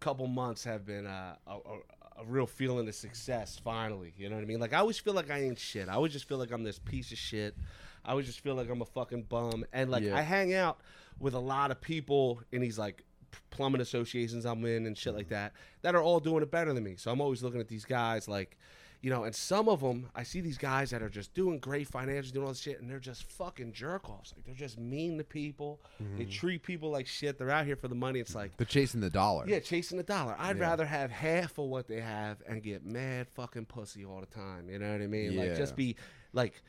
couple 0.00 0.26
months 0.28 0.62
have 0.64 0.84
been 0.86 1.06
uh, 1.06 1.34
a, 1.46 1.52
a 1.52 2.01
a 2.18 2.24
real 2.24 2.46
feeling 2.46 2.88
of 2.88 2.94
success. 2.94 3.60
Finally, 3.62 4.14
you 4.16 4.28
know 4.28 4.36
what 4.36 4.42
I 4.42 4.46
mean. 4.46 4.60
Like 4.60 4.72
I 4.72 4.78
always 4.78 4.98
feel 4.98 5.14
like 5.14 5.30
I 5.30 5.40
ain't 5.42 5.58
shit. 5.58 5.88
I 5.88 5.94
always 5.94 6.12
just 6.12 6.28
feel 6.28 6.38
like 6.38 6.50
I'm 6.50 6.62
this 6.62 6.78
piece 6.78 7.12
of 7.12 7.18
shit. 7.18 7.56
I 8.04 8.10
always 8.10 8.26
just 8.26 8.40
feel 8.40 8.54
like 8.54 8.68
I'm 8.68 8.82
a 8.82 8.86
fucking 8.86 9.24
bum. 9.24 9.64
And 9.72 9.90
like 9.90 10.02
Yeah. 10.02 10.16
I 10.16 10.22
hang 10.22 10.54
out 10.54 10.80
with 11.18 11.34
a 11.34 11.38
lot 11.38 11.70
of 11.70 11.80
people 11.80 12.42
in 12.50 12.60
these 12.60 12.78
like 12.78 13.04
plumbing 13.50 13.80
associations 13.80 14.44
I'm 14.44 14.64
in 14.64 14.86
and 14.86 14.96
shit 14.96 15.14
like 15.14 15.26
mm-hmm. 15.26 15.34
that 15.34 15.52
that 15.82 15.94
are 15.94 16.02
all 16.02 16.20
doing 16.20 16.42
it 16.42 16.50
better 16.50 16.72
than 16.72 16.84
me. 16.84 16.96
So 16.96 17.10
I'm 17.10 17.20
always 17.20 17.42
looking 17.42 17.60
at 17.60 17.68
these 17.68 17.84
guys 17.84 18.28
like, 18.28 18.58
you 19.02 19.10
know, 19.10 19.24
and 19.24 19.34
some 19.34 19.68
of 19.68 19.80
them 19.80 20.08
I 20.14 20.22
see 20.22 20.40
these 20.40 20.56
guys 20.56 20.90
that 20.90 21.02
are 21.02 21.08
just 21.08 21.34
doing 21.34 21.58
great 21.58 21.88
financially, 21.88 22.32
doing 22.32 22.46
all 22.46 22.52
this 22.52 22.60
shit, 22.60 22.80
and 22.80 22.88
they're 22.88 23.00
just 23.00 23.24
fucking 23.24 23.72
jerk 23.72 24.08
offs. 24.08 24.32
Like 24.34 24.46
they're 24.46 24.54
just 24.54 24.78
mean 24.78 25.18
to 25.18 25.24
people. 25.24 25.80
They 26.16 26.24
treat 26.24 26.62
people 26.62 26.90
like 26.90 27.06
shit. 27.08 27.36
They're 27.36 27.50
out 27.50 27.66
here 27.66 27.74
for 27.76 27.88
the 27.88 27.94
money. 27.96 28.20
It's 28.20 28.34
like. 28.34 28.56
They're 28.56 28.64
chasing 28.64 29.00
the 29.00 29.10
dollar. 29.10 29.44
Yeah, 29.48 29.58
chasing 29.58 29.98
the 29.98 30.04
dollar. 30.04 30.36
I'd 30.38 30.56
Yeah. 30.56 30.62
rather 30.62 30.86
have 30.86 31.10
half 31.10 31.58
of 31.58 31.64
what 31.66 31.88
they 31.88 32.00
have 32.00 32.40
and 32.48 32.62
get 32.62 32.86
mad 32.86 33.28
fucking 33.28 33.66
pussy 33.66 34.04
all 34.04 34.20
the 34.20 34.26
time. 34.26 34.70
You 34.70 34.78
know 34.78 34.92
what 34.92 35.02
I 35.02 35.06
mean? 35.08 35.32
Yeah. 35.32 35.42
Like 35.42 35.56
just 35.56 35.74
be 35.74 35.96
like 36.32 36.62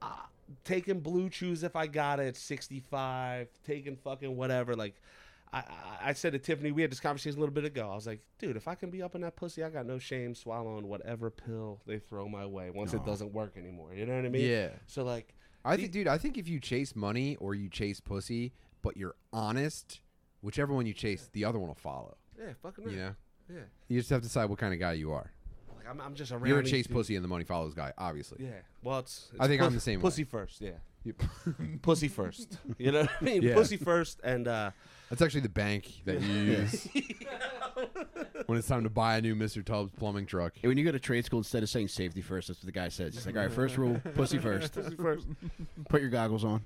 uh, 0.00 0.06
taking 0.64 1.00
blue 1.00 1.28
chews 1.30 1.64
if 1.64 1.74
I 1.74 1.88
got 1.88 2.20
it 2.20 2.28
at 2.28 2.36
65, 2.36 3.48
taking 3.66 3.96
fucking 3.96 4.36
whatever. 4.36 4.76
Like 4.76 4.94
I, 5.52 5.58
I, 5.58 5.64
I 6.04 6.12
said 6.14 6.32
to 6.32 6.38
Tiffany, 6.38 6.72
we 6.72 6.82
had 6.82 6.90
this 6.90 7.00
conversation 7.00 7.36
a 7.38 7.40
little 7.40 7.54
bit 7.54 7.64
ago. 7.64 7.88
I 7.90 7.94
was 7.94 8.06
like, 8.06 8.20
dude, 8.38 8.56
if 8.56 8.66
I 8.68 8.74
can 8.74 8.90
be 8.90 9.02
up 9.02 9.14
in 9.14 9.20
that 9.20 9.36
pussy, 9.36 9.62
I 9.62 9.70
got 9.70 9.86
no 9.86 9.98
shame 9.98 10.34
swallowing 10.34 10.88
whatever 10.88 11.30
pill 11.30 11.80
they 11.86 11.98
throw 11.98 12.28
my 12.28 12.46
way 12.46 12.70
once 12.70 12.94
it 12.94 13.04
doesn't 13.04 13.32
work 13.32 13.56
anymore. 13.56 13.94
You 13.94 14.06
know 14.06 14.16
what 14.16 14.24
I 14.24 14.28
mean? 14.30 14.48
Yeah. 14.48 14.68
So 14.86 15.04
like, 15.04 15.34
I 15.64 15.76
think, 15.76 15.92
dude, 15.92 16.08
I 16.08 16.18
think 16.18 16.38
if 16.38 16.48
you 16.48 16.58
chase 16.58 16.96
money 16.96 17.36
or 17.36 17.54
you 17.54 17.68
chase 17.68 18.00
pussy, 18.00 18.52
but 18.82 18.96
you're 18.96 19.14
honest, 19.32 20.00
whichever 20.40 20.72
one 20.74 20.86
you 20.86 20.94
chase, 20.94 21.28
the 21.32 21.44
other 21.44 21.58
one 21.58 21.68
will 21.68 21.74
follow. 21.74 22.16
yeah, 22.38 22.52
fucking 22.62 22.84
right. 22.84 22.94
You 22.94 23.00
know, 23.00 23.14
Yeah. 23.52 23.60
you 23.88 24.00
just 24.00 24.10
have 24.10 24.20
to 24.22 24.26
decide 24.28 24.46
what 24.50 24.58
kind 24.58 24.72
of 24.74 24.80
guy 24.80 24.94
you 24.94 25.12
are. 25.12 25.30
Like 25.76 25.86
I'm, 25.88 26.00
I'm 26.00 26.14
just 26.14 26.32
around. 26.32 26.46
You're 26.46 26.58
a 26.60 26.64
chase 26.64 26.86
dudes. 26.86 26.88
pussy 26.96 27.14
and 27.16 27.22
the 27.24 27.28
money 27.28 27.44
follows 27.44 27.74
guy, 27.74 27.92
obviously. 27.98 28.38
Yeah. 28.44 28.50
Well, 28.82 29.00
it's, 29.00 29.28
I 29.38 29.44
it's 29.44 29.48
think 29.48 29.62
I'm 29.62 29.74
the 29.74 29.80
same 29.80 30.00
way. 30.00 30.02
Pussy 30.02 30.24
first. 30.24 30.60
Yeah. 30.60 30.70
Pussy 31.82 32.08
first. 32.08 32.58
You 32.78 32.92
know 32.92 33.00
what 33.02 33.10
I 33.20 33.24
mean? 33.24 33.42
Yeah. 33.42 33.54
Pussy 33.54 33.76
first, 33.76 34.20
and 34.22 34.46
uh, 34.48 34.70
That's 35.12 35.20
actually 35.20 35.42
the 35.42 35.50
bank 35.50 35.92
that 36.06 36.22
you 36.22 36.32
use 36.32 36.88
when 38.46 38.56
it's 38.56 38.66
time 38.66 38.82
to 38.84 38.88
buy 38.88 39.18
a 39.18 39.20
new 39.20 39.36
Mr. 39.36 39.62
Tubbs 39.62 39.90
plumbing 39.94 40.24
truck. 40.24 40.54
When 40.62 40.78
you 40.78 40.86
go 40.86 40.90
to 40.90 40.98
trade 40.98 41.26
school, 41.26 41.40
instead 41.40 41.62
of 41.62 41.68
saying 41.68 41.88
safety 41.88 42.22
first, 42.22 42.48
that's 42.48 42.60
what 42.60 42.64
the 42.64 42.72
guy 42.72 42.88
says. 42.88 43.12
He's 43.12 43.26
like, 43.26 43.36
all 43.36 43.42
right, 43.42 43.52
first 43.52 43.76
rule, 43.76 44.00
pussy 44.14 44.38
first. 44.38 44.72
pussy 44.74 44.96
first. 44.96 45.26
Put 45.90 46.00
your 46.00 46.08
goggles 46.08 46.44
on. 46.44 46.62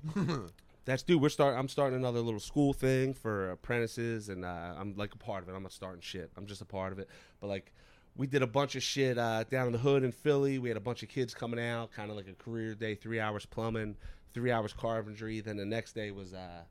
That's 0.85 1.03
dude. 1.03 1.21
We're 1.21 1.29
start. 1.29 1.59
I'm 1.59 1.67
starting 1.67 1.99
another 1.99 2.21
little 2.21 2.39
school 2.39 2.73
thing 2.73 3.15
for 3.15 3.51
apprentices, 3.51 4.29
and 4.29 4.45
uh, 4.45 4.75
I'm 4.79 4.95
like 4.97 5.13
a 5.13 5.19
part 5.19 5.43
of 5.43 5.49
it. 5.49 5.57
I'm 5.57 5.65
not 5.65 5.73
starting 5.73 6.01
shit. 6.01 6.31
I'm 6.37 6.47
just 6.47 6.61
a 6.61 6.67
part 6.67 6.93
of 6.93 7.01
it. 7.01 7.09
But 7.41 7.49
like, 7.49 7.73
we 8.15 8.29
did 8.29 8.43
a 8.43 8.47
bunch 8.47 8.77
of 8.77 8.83
shit 8.85 9.19
uh, 9.19 9.43
down 9.51 9.67
in 9.67 9.73
the 9.73 9.81
hood 9.81 10.05
in 10.05 10.13
Philly. 10.13 10.61
We 10.61 10.69
had 10.69 10.77
a 10.77 10.81
bunch 10.81 11.03
of 11.03 11.09
kids 11.09 11.35
coming 11.35 11.59
out, 11.59 11.91
kind 11.91 12.13
of 12.13 12.17
like 12.17 12.29
a 12.29 12.35
career 12.35 12.77
day. 12.77 12.95
Three 12.95 13.19
hours 13.19 13.45
plumbing, 13.45 13.97
three 14.33 14.53
hours 14.53 14.73
carpentry. 14.73 15.41
Then 15.41 15.57
the 15.57 15.67
next 15.67 15.95
day 15.95 16.13
was 16.13 16.33
uh, 16.33 16.63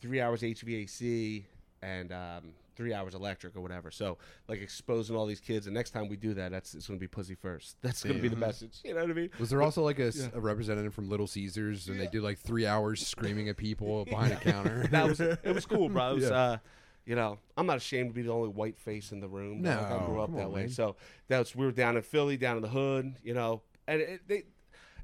three 0.00 0.20
hours 0.20 0.42
HVAC 0.42 1.44
and 1.82 2.12
um, 2.12 2.52
three 2.76 2.92
hours 2.94 3.14
electric 3.14 3.56
or 3.56 3.60
whatever. 3.60 3.90
So 3.90 4.18
like 4.48 4.60
exposing 4.60 5.16
all 5.16 5.26
these 5.26 5.40
kids. 5.40 5.66
And 5.66 5.74
next 5.74 5.90
time 5.90 6.08
we 6.08 6.16
do 6.16 6.34
that, 6.34 6.50
that's 6.50 6.74
it's 6.74 6.86
gonna 6.86 6.98
be 6.98 7.06
pussy 7.08 7.34
first. 7.34 7.76
That's 7.82 8.02
gonna 8.02 8.18
be 8.18 8.28
the 8.28 8.36
message. 8.36 8.80
You 8.84 8.94
know 8.94 9.02
what 9.02 9.10
I 9.10 9.14
mean? 9.14 9.30
Was 9.38 9.50
there 9.50 9.62
also 9.62 9.82
like 9.82 9.98
a 9.98 10.12
representative 10.34 10.94
from 10.94 11.08
Little 11.08 11.26
Caesars 11.26 11.88
and 11.88 11.98
they 12.00 12.06
do 12.06 12.20
like 12.22 12.38
three 12.38 12.66
hours 12.66 13.06
screaming 13.06 13.48
at 13.48 13.56
people 13.56 14.04
behind 14.06 14.32
a 14.32 14.36
counter? 14.36 14.86
that 14.90 15.06
was 15.06 15.20
it 15.20 15.54
was 15.54 15.66
cool, 15.66 15.88
bro. 15.88 16.12
It 16.12 16.14
was, 16.16 16.24
Yeah. 16.24 16.36
uh, 16.36 16.56
you 17.06 17.16
know, 17.16 17.38
I'm 17.56 17.66
not 17.66 17.78
ashamed 17.78 18.10
to 18.10 18.14
be 18.14 18.22
the 18.22 18.30
only 18.32 18.50
white 18.50 18.78
face 18.78 19.10
in 19.10 19.20
the 19.20 19.28
room. 19.28 19.62
dog. 19.62 20.02
I 20.02 20.06
grew 20.06 20.20
up 20.20 20.32
that 20.34 20.44
on, 20.44 20.52
way. 20.52 20.60
man. 20.62 20.68
So 20.70 20.96
that's 21.28 21.56
we 21.56 21.64
were 21.64 21.72
down 21.72 21.96
in 21.96 22.02
Philly, 22.02 22.36
down 22.36 22.56
in 22.56 22.62
the 22.62 22.68
hood, 22.68 23.14
you 23.24 23.34
know, 23.34 23.62
and 23.86 24.00
it, 24.00 24.20
they. 24.28 24.44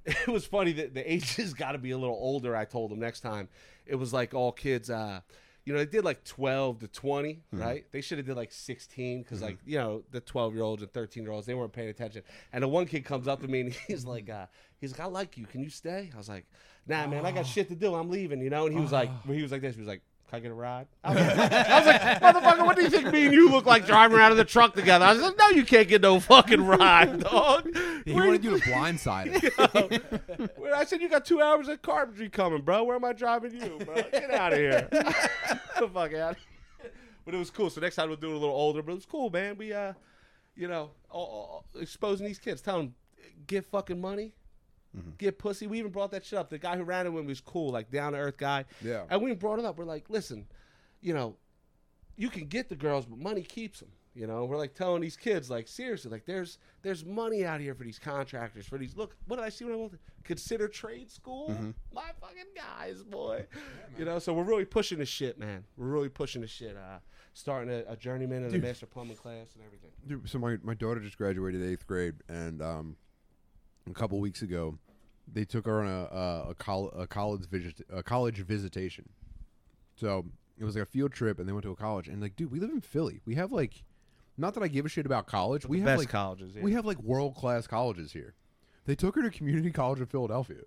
It 0.08 0.28
was 0.28 0.46
funny 0.46 0.70
that 0.74 0.94
the 0.94 1.12
ages 1.12 1.52
got 1.52 1.72
to 1.72 1.78
be 1.78 1.90
a 1.90 1.98
little 1.98 2.14
older. 2.14 2.54
I 2.54 2.64
told 2.64 2.92
them 2.92 3.00
next 3.00 3.22
time. 3.22 3.48
It 3.86 3.94
was 3.96 4.12
like 4.12 4.34
all 4.34 4.52
kids. 4.52 4.90
uh 4.90 5.20
you 5.64 5.72
know, 5.72 5.80
they 5.80 5.86
did 5.86 6.04
like 6.04 6.22
12 6.22 6.78
to 6.78 6.86
20, 6.86 7.42
Hmm. 7.50 7.60
right? 7.60 7.84
They 7.90 8.00
should 8.00 8.18
have 8.18 8.26
did 8.28 8.36
like 8.36 8.52
16 8.52 9.22
because, 9.24 9.42
like, 9.42 9.58
you 9.66 9.78
know, 9.78 10.04
the 10.12 10.20
12 10.20 10.54
year 10.54 10.62
olds 10.62 10.80
and 10.80 10.92
13 10.92 11.24
year 11.24 11.32
olds, 11.32 11.44
they 11.44 11.54
weren't 11.54 11.72
paying 11.72 11.88
attention. 11.88 12.22
And 12.52 12.62
the 12.62 12.68
one 12.68 12.86
kid 12.86 13.04
comes 13.04 13.26
up 13.26 13.40
to 13.42 13.48
me 13.48 13.62
and 13.62 13.72
he's 13.88 14.04
like, 14.04 14.30
uh, 14.30 14.46
he's 14.80 14.92
like, 14.92 15.00
I 15.00 15.06
like 15.06 15.36
you. 15.36 15.44
Can 15.44 15.64
you 15.64 15.68
stay? 15.70 16.08
I 16.14 16.16
was 16.16 16.28
like, 16.28 16.46
nah, 16.86 17.08
man, 17.08 17.26
I 17.26 17.32
got 17.32 17.46
shit 17.46 17.68
to 17.70 17.74
do. 17.74 17.96
I'm 17.96 18.10
leaving, 18.10 18.40
you 18.40 18.48
know? 18.48 18.66
And 18.66 18.76
he 18.76 18.80
was 18.80 18.92
like, 18.92 19.10
he 19.26 19.42
was 19.42 19.50
like 19.50 19.60
this. 19.60 19.74
He 19.74 19.80
was 19.80 19.88
like, 19.88 20.02
can 20.28 20.36
I 20.38 20.40
get 20.40 20.50
a 20.50 20.54
ride? 20.54 20.86
I 21.04 21.14
was, 21.14 21.22
like, 21.36 21.52
I 21.52 21.78
was 21.78 21.86
like, 21.86 22.20
motherfucker, 22.20 22.66
what 22.66 22.76
do 22.76 22.82
you 22.82 22.90
think 22.90 23.12
me 23.12 23.26
and 23.26 23.34
you 23.34 23.48
look 23.48 23.64
like 23.64 23.86
driving 23.86 24.16
around 24.16 24.32
in 24.32 24.38
the 24.38 24.44
truck 24.44 24.74
together? 24.74 25.04
I 25.04 25.12
was 25.12 25.22
like, 25.22 25.38
no, 25.38 25.48
you 25.50 25.64
can't 25.64 25.86
get 25.88 26.02
no 26.02 26.18
fucking 26.20 26.64
ride, 26.64 27.20
dog. 27.24 27.68
he 28.04 28.12
Where 28.12 28.26
wanted 28.26 28.44
you 28.44 28.58
to 28.58 28.64
blindside 28.64 29.32
I 30.74 30.84
said 30.84 31.00
you 31.00 31.08
got 31.08 31.24
two 31.24 31.40
hours 31.40 31.68
of 31.68 31.80
carpentry 31.82 32.28
coming, 32.28 32.62
bro. 32.62 32.84
Where 32.84 32.96
am 32.96 33.04
I 33.04 33.12
driving 33.12 33.54
you, 33.54 33.78
bro? 33.84 33.94
Get 33.94 34.30
out 34.32 34.52
of 34.52 34.58
here. 34.58 34.88
the 34.90 35.88
fuck 35.92 36.12
out. 36.14 36.36
But 37.24 37.34
it 37.34 37.38
was 37.38 37.50
cool. 37.50 37.70
So 37.70 37.80
next 37.80 37.96
time 37.96 38.08
we'll 38.08 38.16
do 38.16 38.30
it 38.30 38.36
a 38.36 38.38
little 38.38 38.54
older. 38.54 38.82
But 38.82 38.92
it 38.92 38.96
was 38.96 39.06
cool, 39.06 39.30
man. 39.30 39.56
We 39.56 39.72
uh, 39.72 39.92
you 40.56 40.68
know, 40.68 40.90
all, 41.10 41.64
all- 41.74 41.80
exposing 41.80 42.26
these 42.26 42.38
kids, 42.38 42.62
telling 42.62 42.86
them 42.86 42.94
get 43.46 43.64
fucking 43.66 44.00
money. 44.00 44.32
Get 45.18 45.38
pussy. 45.38 45.66
We 45.66 45.78
even 45.78 45.90
brought 45.92 46.10
that 46.12 46.24
shit 46.24 46.38
up. 46.38 46.50
The 46.50 46.58
guy 46.58 46.76
who 46.76 46.84
ran 46.84 47.06
it 47.06 47.10
when 47.10 47.26
was 47.26 47.40
cool, 47.40 47.70
like 47.70 47.90
down 47.90 48.12
to 48.12 48.18
earth 48.18 48.36
guy. 48.38 48.64
Yeah. 48.82 49.04
And 49.10 49.22
we 49.22 49.34
brought 49.34 49.58
it 49.58 49.64
up. 49.64 49.78
We're 49.78 49.84
like, 49.84 50.08
listen, 50.08 50.46
you 51.00 51.14
know, 51.14 51.36
you 52.16 52.30
can 52.30 52.46
get 52.46 52.68
the 52.68 52.76
girls, 52.76 53.06
but 53.06 53.18
money 53.18 53.42
keeps 53.42 53.80
them. 53.80 53.90
You 54.14 54.26
know, 54.26 54.46
we're 54.46 54.56
like 54.56 54.74
telling 54.74 55.02
these 55.02 55.16
kids, 55.16 55.50
like 55.50 55.68
seriously, 55.68 56.10
like 56.10 56.24
there's 56.24 56.56
there's 56.80 57.04
money 57.04 57.44
out 57.44 57.60
here 57.60 57.74
for 57.74 57.84
these 57.84 57.98
contractors, 57.98 58.66
for 58.66 58.78
these. 58.78 58.96
Look, 58.96 59.14
what 59.26 59.36
did 59.36 59.44
I 59.44 59.50
see 59.50 59.66
when 59.66 59.74
I 59.74 59.76
went? 59.76 59.92
to- 59.92 59.98
Consider 60.24 60.66
trade 60.68 61.10
school, 61.10 61.54
my 61.94 62.08
fucking 62.20 62.46
guys, 62.56 63.02
boy. 63.04 63.46
you 63.98 64.04
know, 64.06 64.18
so 64.18 64.32
we're 64.32 64.42
really 64.42 64.64
pushing 64.64 64.98
the 64.98 65.04
shit, 65.04 65.38
man. 65.38 65.64
We're 65.76 65.86
really 65.86 66.08
pushing 66.08 66.40
the 66.40 66.48
shit. 66.48 66.76
Uh, 66.76 66.98
starting 67.34 67.70
a, 67.70 67.84
a 67.92 67.96
journeyman 67.96 68.42
and 68.42 68.54
a 68.54 68.58
master 68.58 68.86
plumbing 68.86 69.16
class 69.16 69.54
and 69.54 69.62
everything. 69.64 69.90
Dude, 70.06 70.28
so 70.28 70.38
my, 70.38 70.56
my 70.62 70.72
daughter 70.74 71.00
just 71.00 71.18
graduated 71.18 71.62
eighth 71.62 71.86
grade, 71.86 72.14
and 72.30 72.62
um, 72.62 72.96
a 73.88 73.92
couple 73.92 74.18
weeks 74.18 74.40
ago, 74.42 74.78
they 75.32 75.44
took 75.44 75.66
her 75.66 75.80
on 75.82 75.86
a 75.88 76.16
a, 76.16 76.50
a, 76.50 76.54
col- 76.54 76.90
a 76.96 77.06
college 77.06 77.46
visit 77.48 77.80
a 77.92 78.02
college 78.02 78.38
visitation. 78.38 79.08
So 79.96 80.26
it 80.58 80.64
was 80.64 80.74
like 80.74 80.82
a 80.82 80.86
field 80.86 81.12
trip, 81.12 81.38
and 81.38 81.48
they 81.48 81.52
went 81.52 81.64
to 81.64 81.70
a 81.70 81.76
college, 81.76 82.08
and 82.08 82.20
like, 82.20 82.36
dude, 82.36 82.50
we 82.50 82.60
live 82.60 82.70
in 82.70 82.80
Philly. 82.80 83.20
We 83.24 83.34
have 83.34 83.52
like, 83.52 83.84
not 84.38 84.54
that 84.54 84.62
I 84.62 84.68
give 84.68 84.86
a 84.86 84.88
shit 84.88 85.06
about 85.06 85.26
college. 85.26 85.66
we 85.66 85.78
have 85.78 85.86
best 85.86 86.00
like 86.00 86.08
colleges. 86.10 86.52
Yeah. 86.54 86.62
we 86.62 86.72
have 86.72 86.84
like 86.86 86.98
world 87.02 87.34
class 87.34 87.66
colleges 87.66 88.12
here. 88.12 88.34
They 88.84 88.94
took 88.94 89.16
her 89.16 89.22
to 89.22 89.30
Community 89.30 89.70
College 89.72 90.00
of 90.00 90.10
Philadelphia. 90.10 90.62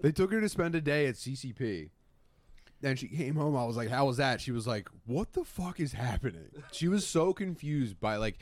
They 0.00 0.12
took 0.12 0.32
her 0.32 0.40
to 0.40 0.48
spend 0.48 0.74
a 0.74 0.80
day 0.80 1.06
at 1.06 1.14
CCP. 1.14 1.90
Then 2.80 2.94
she 2.96 3.08
came 3.08 3.34
home. 3.34 3.56
I 3.56 3.64
was 3.64 3.76
like, 3.76 3.88
"How 3.88 4.06
was 4.06 4.18
that?" 4.18 4.40
She 4.40 4.52
was 4.52 4.66
like, 4.66 4.88
"What 5.06 5.32
the 5.32 5.44
fuck 5.44 5.80
is 5.80 5.92
happening?" 5.92 6.50
She 6.72 6.86
was 6.88 7.04
so 7.06 7.32
confused 7.32 7.98
by 7.98 8.16
like, 8.16 8.38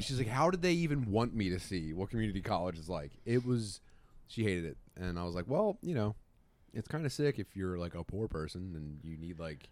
she's 0.00 0.18
like, 0.18 0.28
"How 0.28 0.50
did 0.50 0.60
they 0.60 0.72
even 0.72 1.10
want 1.10 1.34
me 1.34 1.48
to 1.50 1.58
see 1.58 1.92
what 1.94 2.10
community 2.10 2.42
college 2.42 2.78
is 2.78 2.88
like?" 2.90 3.12
It 3.24 3.44
was 3.46 3.80
She 4.26 4.42
hated 4.44 4.64
it, 4.64 4.76
and 4.96 5.18
I 5.18 5.24
was 5.24 5.34
like, 5.34 5.44
well, 5.48 5.78
you 5.82 5.94
know, 5.94 6.14
it's 6.72 6.88
kind 6.88 7.04
of 7.06 7.12
sick 7.12 7.38
if 7.38 7.54
you're 7.56 7.78
like 7.78 7.94
a 7.94 8.02
poor 8.04 8.26
person 8.28 8.72
and 8.74 8.98
you 9.04 9.16
need 9.16 9.38
like, 9.38 9.68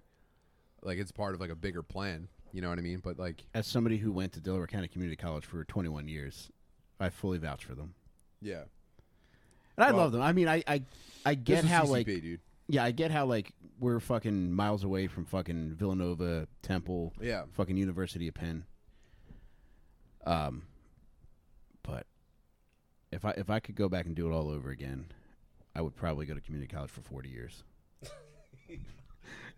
like 0.82 0.98
it's 0.98 1.10
part 1.12 1.34
of 1.34 1.40
like 1.40 1.50
a 1.50 1.56
bigger 1.56 1.82
plan. 1.82 2.28
You 2.52 2.60
know 2.60 2.68
what 2.68 2.78
I 2.78 2.82
mean? 2.82 3.00
But 3.02 3.18
like, 3.18 3.44
As 3.54 3.66
somebody 3.66 3.96
who 3.96 4.12
went 4.12 4.32
to 4.34 4.40
Delaware 4.40 4.66
County 4.66 4.88
Community 4.88 5.16
College 5.16 5.44
for 5.46 5.64
21 5.64 6.06
years, 6.06 6.50
I 7.00 7.08
fully 7.08 7.38
vouch 7.38 7.64
for 7.64 7.74
them. 7.74 7.94
yeah, 8.42 8.64
And 9.76 9.84
I 9.84 9.90
Well, 9.92 10.02
love 10.02 10.12
them. 10.12 10.20
I 10.22 10.32
mean, 10.32 10.48
I 10.48 10.62
I, 10.66 10.82
I 11.24 11.34
get 11.34 11.64
how 11.64 11.84
CCP, 11.84 11.88
like 11.88 12.06
dude. 12.06 12.40
yeah, 12.68 12.84
I 12.84 12.90
get 12.90 13.10
how 13.10 13.24
like 13.26 13.52
we're 13.80 13.98
fucking 14.00 14.52
miles 14.52 14.84
away 14.84 15.06
from 15.08 15.24
fucking 15.24 15.74
Villanova, 15.76 16.46
Temple, 16.60 17.14
Yeah, 17.20 17.44
fucking 17.52 17.76
University 17.76 18.28
of 18.28 18.34
Penn. 18.34 18.64
Um, 20.24 20.62
if 23.12 23.24
I 23.24 23.30
if 23.32 23.50
I 23.50 23.60
could 23.60 23.74
go 23.74 23.88
back 23.88 24.06
and 24.06 24.14
do 24.14 24.28
it 24.28 24.34
all 24.34 24.48
over 24.48 24.70
again, 24.70 25.06
I 25.76 25.82
would 25.82 25.94
probably 25.94 26.26
go 26.26 26.34
to 26.34 26.40
community 26.40 26.72
college 26.72 26.90
for 26.90 27.02
40 27.02 27.28
years. 27.28 27.62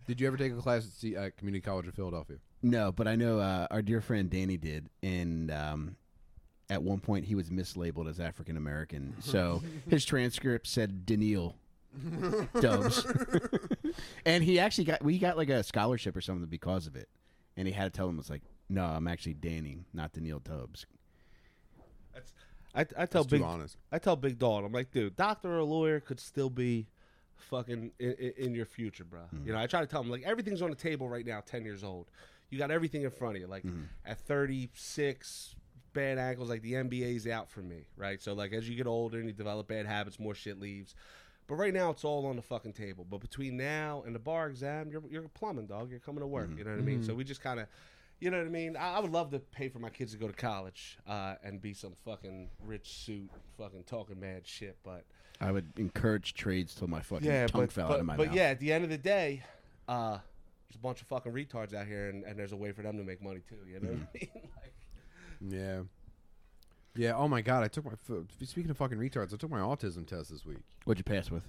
Did 0.07 0.21
you 0.21 0.27
ever 0.27 0.37
take 0.37 0.51
a 0.51 0.57
class 0.57 0.85
at, 0.85 0.91
C- 0.91 1.15
at 1.15 1.35
Community 1.37 1.61
College 1.61 1.87
of 1.87 1.95
Philadelphia? 1.95 2.37
No, 2.61 2.91
but 2.91 3.07
I 3.07 3.15
know 3.15 3.39
uh, 3.39 3.65
our 3.71 3.81
dear 3.81 4.01
friend 4.01 4.29
Danny 4.29 4.55
did, 4.55 4.87
and 5.01 5.49
um, 5.49 5.95
at 6.69 6.83
one 6.83 6.99
point 6.99 7.25
he 7.25 7.33
was 7.33 7.49
mislabeled 7.49 8.07
as 8.07 8.19
African 8.19 8.55
American, 8.55 9.15
so 9.19 9.63
his 9.89 10.05
transcript 10.05 10.67
said 10.67 11.07
Daniil 11.07 11.55
Dubs, 12.59 13.05
and 14.25 14.43
he 14.43 14.59
actually 14.59 14.83
got 14.83 15.03
we 15.03 15.17
got 15.17 15.37
like 15.37 15.49
a 15.49 15.63
scholarship 15.63 16.15
or 16.15 16.21
something 16.21 16.47
because 16.47 16.85
of 16.85 16.95
it, 16.95 17.09
and 17.57 17.67
he 17.67 17.73
had 17.73 17.85
to 17.85 17.97
tell 17.97 18.07
him 18.07 18.19
it's 18.19 18.29
like, 18.29 18.43
no, 18.69 18.83
I'm 18.83 19.07
actually 19.07 19.33
Danny, 19.35 19.85
not 19.93 20.13
Daniil 20.13 20.39
Dubs. 20.39 20.85
I, 22.75 22.81
I 22.81 23.05
tell 23.05 23.23
That's 23.23 23.27
big 23.27 23.41
honest. 23.41 23.77
I 23.91 23.99
tell 23.99 24.15
Big 24.15 24.37
Dog, 24.37 24.65
I'm 24.65 24.71
like, 24.71 24.91
dude, 24.91 25.15
doctor 25.15 25.57
or 25.57 25.63
lawyer 25.63 25.99
could 25.99 26.19
still 26.19 26.49
be 26.49 26.87
fucking 27.37 27.91
in, 27.99 28.11
in, 28.13 28.33
in 28.37 28.55
your 28.55 28.65
future, 28.65 29.03
bro. 29.03 29.21
Hmm. 29.21 29.47
You 29.47 29.53
know, 29.53 29.59
I 29.59 29.67
try 29.67 29.81
to 29.81 29.87
tell 29.87 30.01
him 30.01 30.09
like 30.09 30.23
everything's 30.23 30.61
on 30.61 30.69
the 30.69 30.75
table 30.75 31.07
right 31.07 31.25
now. 31.25 31.41
Ten 31.45 31.63
years 31.63 31.83
old, 31.83 32.07
you 32.49 32.57
got 32.57 32.71
everything 32.71 33.03
in 33.03 33.11
front 33.11 33.35
of 33.35 33.41
you. 33.41 33.47
Like 33.47 33.63
hmm. 33.63 33.83
at 34.05 34.19
36, 34.19 35.55
bad 35.93 36.17
ankles. 36.17 36.49
Like 36.49 36.61
the 36.61 36.73
NBA's 36.73 37.27
out 37.27 37.49
for 37.49 37.61
me, 37.61 37.85
right? 37.97 38.21
So 38.21 38.33
like 38.33 38.51
as 38.53 38.67
you 38.67 38.75
get 38.75 38.87
older 38.87 39.17
and 39.17 39.27
you 39.27 39.33
develop 39.33 39.67
bad 39.67 39.85
habits, 39.85 40.19
more 40.19 40.35
shit 40.35 40.59
leaves. 40.59 40.95
But 41.47 41.55
right 41.55 41.73
now, 41.73 41.91
it's 41.91 42.03
all 42.03 42.25
on 42.25 42.37
the 42.37 42.41
fucking 42.41 42.73
table. 42.73 43.05
But 43.07 43.19
between 43.19 43.55
now 43.55 44.03
and 44.05 44.15
the 44.15 44.19
bar 44.19 44.47
exam, 44.47 44.89
you're 44.91 45.03
you're 45.09 45.29
plumbing, 45.29 45.67
dog. 45.67 45.89
You're 45.91 45.99
coming 45.99 46.21
to 46.21 46.27
work. 46.27 46.49
Mm-hmm. 46.49 46.57
You 46.57 46.63
know 46.65 46.71
what 46.71 46.79
I 46.79 46.83
mean? 46.83 47.03
So 47.03 47.09
mm-hmm. 47.09 47.19
we 47.19 47.23
just 47.23 47.41
kind 47.41 47.59
of, 47.59 47.67
you 48.19 48.31
know 48.31 48.37
what 48.37 48.47
I 48.47 48.49
mean? 48.49 48.77
I, 48.77 48.95
I 48.95 48.99
would 48.99 49.11
love 49.11 49.31
to 49.31 49.39
pay 49.39 49.69
for 49.69 49.79
my 49.79 49.89
kids 49.89 50.13
to 50.13 50.17
go 50.17 50.27
to 50.27 50.33
college 50.33 50.97
uh, 51.07 51.35
and 51.43 51.61
be 51.61 51.73
some 51.73 51.93
fucking 52.05 52.49
rich 52.65 52.97
suit, 53.05 53.29
fucking 53.57 53.83
talking 53.83 54.19
mad 54.19 54.47
shit. 54.47 54.77
But 54.83 55.05
I 55.41 55.51
would 55.51 55.73
encourage 55.77 56.33
trades 56.33 56.75
till 56.75 56.87
my 56.87 57.01
fucking 57.01 57.25
yeah, 57.27 57.47
tongue 57.47 57.61
but 57.61 57.71
fell 57.71 57.87
but, 57.87 57.93
out 57.95 57.99
of 57.99 58.05
my 58.05 58.15
but 58.15 58.27
mouth. 58.27 58.31
But 58.31 58.37
yeah, 58.37 58.49
at 58.49 58.59
the 58.59 58.71
end 58.71 58.83
of 58.83 58.89
the 58.89 58.97
day, 58.97 59.43
uh, 59.87 60.17
there's 60.67 60.75
a 60.75 60.79
bunch 60.79 61.01
of 61.01 61.07
fucking 61.07 61.33
retards 61.33 61.73
out 61.73 61.87
here, 61.87 62.09
and, 62.09 62.23
and 62.23 62.39
there's 62.39 62.51
a 62.51 62.57
way 62.57 62.71
for 62.71 62.81
them 62.81 62.97
to 62.97 63.03
make 63.03 63.21
money 63.21 63.41
too. 63.47 63.57
You 63.67 63.79
know 63.79 63.89
what 63.89 63.97
I 63.97 64.17
mean? 64.17 64.29
like, 64.61 64.73
Yeah. 65.41 65.81
Yeah. 66.95 67.15
Oh 67.15 67.27
my 67.27 67.41
god, 67.41 67.63
I 67.63 67.67
took 67.67 67.85
my. 67.85 67.91
f- 67.91 68.47
Speaking 68.47 68.71
of 68.71 68.77
fucking 68.77 68.97
retards, 68.97 69.33
I 69.33 69.37
took 69.37 69.51
my 69.51 69.59
autism 69.59 70.07
test 70.07 70.31
this 70.31 70.45
week. 70.45 70.59
What'd 70.85 70.99
you 70.99 71.03
pass 71.03 71.29
with? 71.29 71.43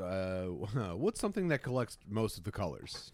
Uh, 0.00 0.44
what's 0.94 1.20
something 1.20 1.48
that 1.48 1.62
collects 1.62 1.98
most 2.08 2.38
of 2.38 2.44
the 2.44 2.52
colors? 2.52 3.12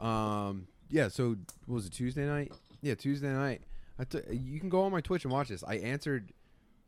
um. 0.00 0.66
Yeah. 0.88 1.08
So 1.08 1.36
was 1.66 1.86
it 1.86 1.92
Tuesday 1.92 2.26
night? 2.26 2.52
Yeah, 2.80 2.94
Tuesday 2.94 3.32
night. 3.32 3.62
I. 3.98 4.04
You 4.30 4.60
can 4.60 4.68
go 4.68 4.82
on 4.82 4.92
my 4.92 5.00
Twitch 5.00 5.24
and 5.24 5.32
watch 5.32 5.48
this. 5.48 5.64
I 5.64 5.76
answered. 5.76 6.32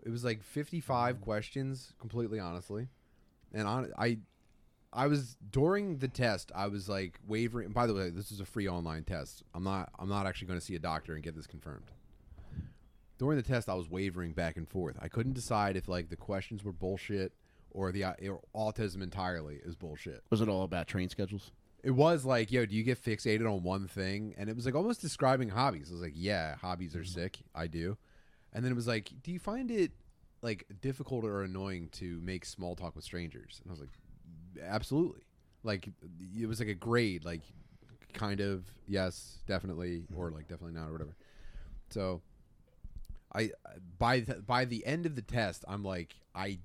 It 0.03 0.11
was 0.11 0.25
like 0.25 0.43
fifty-five 0.43 1.21
questions, 1.21 1.93
completely 1.99 2.39
honestly, 2.39 2.89
and 3.53 3.67
on 3.67 3.93
I. 3.99 4.19
I 4.97 5.09
was 5.09 5.37
during 5.51 5.99
the 5.99 6.07
test. 6.07 6.53
I 6.55 6.69
was 6.69 6.89
like 6.89 7.19
wavering. 7.27 7.71
By 7.71 7.89
the 7.89 7.95
way, 7.95 8.11
this 8.11 8.31
is 8.31 8.39
a 8.39 8.45
free 8.45 8.69
online 8.69 9.03
test. 9.03 9.43
I'm 9.53 9.65
not. 9.65 9.91
I'm 9.99 10.09
not 10.09 10.27
actually 10.27 10.47
going 10.49 10.61
to 10.61 10.65
see 10.65 10.77
a 10.77 10.81
doctor 10.81 11.15
and 11.15 11.23
get 11.23 11.35
this 11.35 11.49
confirmed 11.49 11.91
during 13.19 13.37
the 13.37 13.43
test 13.43 13.69
I 13.69 13.75
was 13.75 13.89
wavering 13.89 14.33
back 14.33 14.57
and 14.57 14.69
forth. 14.69 14.97
I 15.01 15.09
couldn't 15.09 15.35
decide 15.35 15.77
if 15.77 15.89
like 15.89 16.09
the 16.09 16.17
questions 16.17 16.65
were 16.65 16.73
bullshit 16.73 17.33
or 17.71 17.93
the 17.93 18.05
uh, 18.05 18.15
or 18.29 18.41
autism 18.55 19.03
entirely 19.03 19.61
is 19.65 19.75
bullshit. 19.75 20.23
Was 20.31 20.41
it 20.41 20.49
all 20.49 20.63
about 20.63 20.87
train 20.87 21.09
schedules? 21.09 21.53
It 21.83 21.91
was 21.91 22.25
like, 22.25 22.51
yo, 22.51 22.65
do 22.65 22.75
you 22.75 22.83
get 22.83 23.03
fixated 23.03 23.51
on 23.51 23.63
one 23.63 23.87
thing? 23.89 24.35
And 24.39 24.49
it 24.49 24.57
was 24.57 24.65
like 24.65 24.75
almost 24.75 25.03
describing 25.03 25.51
hobbies. 25.51 25.91
I 25.91 25.93
was 25.93 26.01
like, 26.01 26.15
yeah, 26.15 26.55
hobbies 26.57 26.97
are 26.97 27.05
sick. 27.05 27.41
I 27.55 27.67
do. 27.67 27.99
And 28.55 28.65
then 28.65 28.73
it 28.73 28.75
was 28.75 28.87
like, 28.87 29.11
do 29.23 29.31
you 29.31 29.39
find 29.39 29.71
it 29.71 29.93
like 30.41 30.65
difficult 30.81 31.25
or 31.25 31.43
annoying 31.43 31.89
to 31.93 32.21
make 32.23 32.47
small 32.47 32.75
talk 32.75 32.97
with 32.97 33.05
strangers? 33.05 33.61
And 33.63 33.71
I 33.71 33.73
was 33.73 33.81
like, 33.81 33.91
absolutely. 34.63 35.23
Like 35.63 35.89
it 36.41 36.47
was 36.47 36.59
like 36.59 36.69
a 36.69 36.75
grade, 36.75 37.25
like 37.25 37.43
kind 38.15 38.41
of 38.41 38.65
yes, 38.87 39.41
definitely, 39.47 40.05
or 40.17 40.31
like 40.31 40.49
definitely 40.49 40.79
not, 40.79 40.89
or 40.89 40.93
whatever. 40.93 41.17
So 41.91 42.23
I 43.35 43.51
by 43.99 44.21
the, 44.21 44.35
by 44.37 44.65
the 44.65 44.85
end 44.87 45.07
of 45.07 45.17
the 45.17 45.23
test, 45.23 45.65
I'm 45.69 45.83
like 45.85 46.15
I 46.35 46.59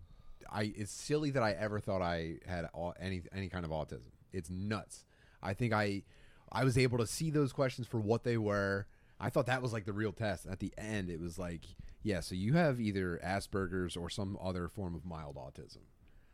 I 0.52 0.74
it's 0.76 0.92
silly 0.92 1.32
that 1.32 1.44
I 1.44 1.52
ever 1.54 1.80
thought 1.80 2.02
I 2.02 2.36
had 2.48 2.66
au- 2.76 2.94
any 3.00 3.24
any 3.34 3.50
kind 3.50 3.66
of 3.66 3.72
autism. 3.72 4.12
It's 4.32 4.50
nuts. 4.50 5.06
I 5.42 5.54
think 5.54 5.74
I 5.74 6.04
I 6.52 6.64
was 6.64 6.78
able 6.78 6.98
to 7.00 7.08
see 7.08 7.30
those 7.32 7.54
questions 7.54 7.88
for 7.88 8.00
what 8.00 8.24
they 8.24 8.38
were. 8.38 8.88
I 9.20 9.30
thought 9.30 9.48
that 9.48 9.62
was 9.62 9.74
like 9.74 9.86
the 9.86 9.94
real 9.94 10.12
test. 10.14 10.46
At 10.48 10.60
the 10.60 10.72
end, 10.78 11.10
it 11.10 11.20
was 11.20 11.38
like, 11.38 11.66
yeah, 12.04 12.22
so 12.22 12.36
you 12.36 12.54
have 12.54 12.80
either 12.80 13.20
Asperger's 13.24 13.98
or 13.98 14.10
some 14.10 14.38
other 14.42 14.68
form 14.68 14.96
of 14.96 15.06
mild 15.06 15.36
autism. 15.36 15.84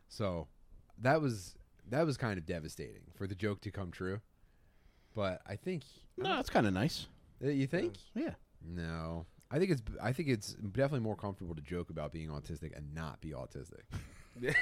So 0.08 0.48
that 0.98 1.20
was 1.20 1.56
that 1.88 2.04
was 2.06 2.16
kind 2.16 2.38
of 2.38 2.46
devastating 2.46 3.02
for 3.14 3.26
the 3.26 3.34
joke 3.34 3.60
to 3.62 3.70
come 3.70 3.90
true. 3.90 4.20
But 5.14 5.40
I 5.46 5.56
think 5.56 5.82
No, 6.16 6.38
it's 6.40 6.50
kind 6.50 6.66
of 6.66 6.74
nice. 6.74 7.06
Uh, 7.44 7.48
you 7.48 7.66
think 7.66 7.94
Yeah. 8.14 8.34
no. 8.62 9.26
I 9.50 9.58
think 9.58 9.70
it's 9.70 9.82
I 10.02 10.12
think 10.12 10.28
it's 10.28 10.54
definitely 10.54 11.00
more 11.00 11.16
comfortable 11.16 11.54
to 11.54 11.62
joke 11.62 11.90
about 11.90 12.12
being 12.12 12.28
autistic 12.28 12.76
and 12.76 12.94
not 12.94 13.20
be 13.20 13.30
autistic 13.30 13.82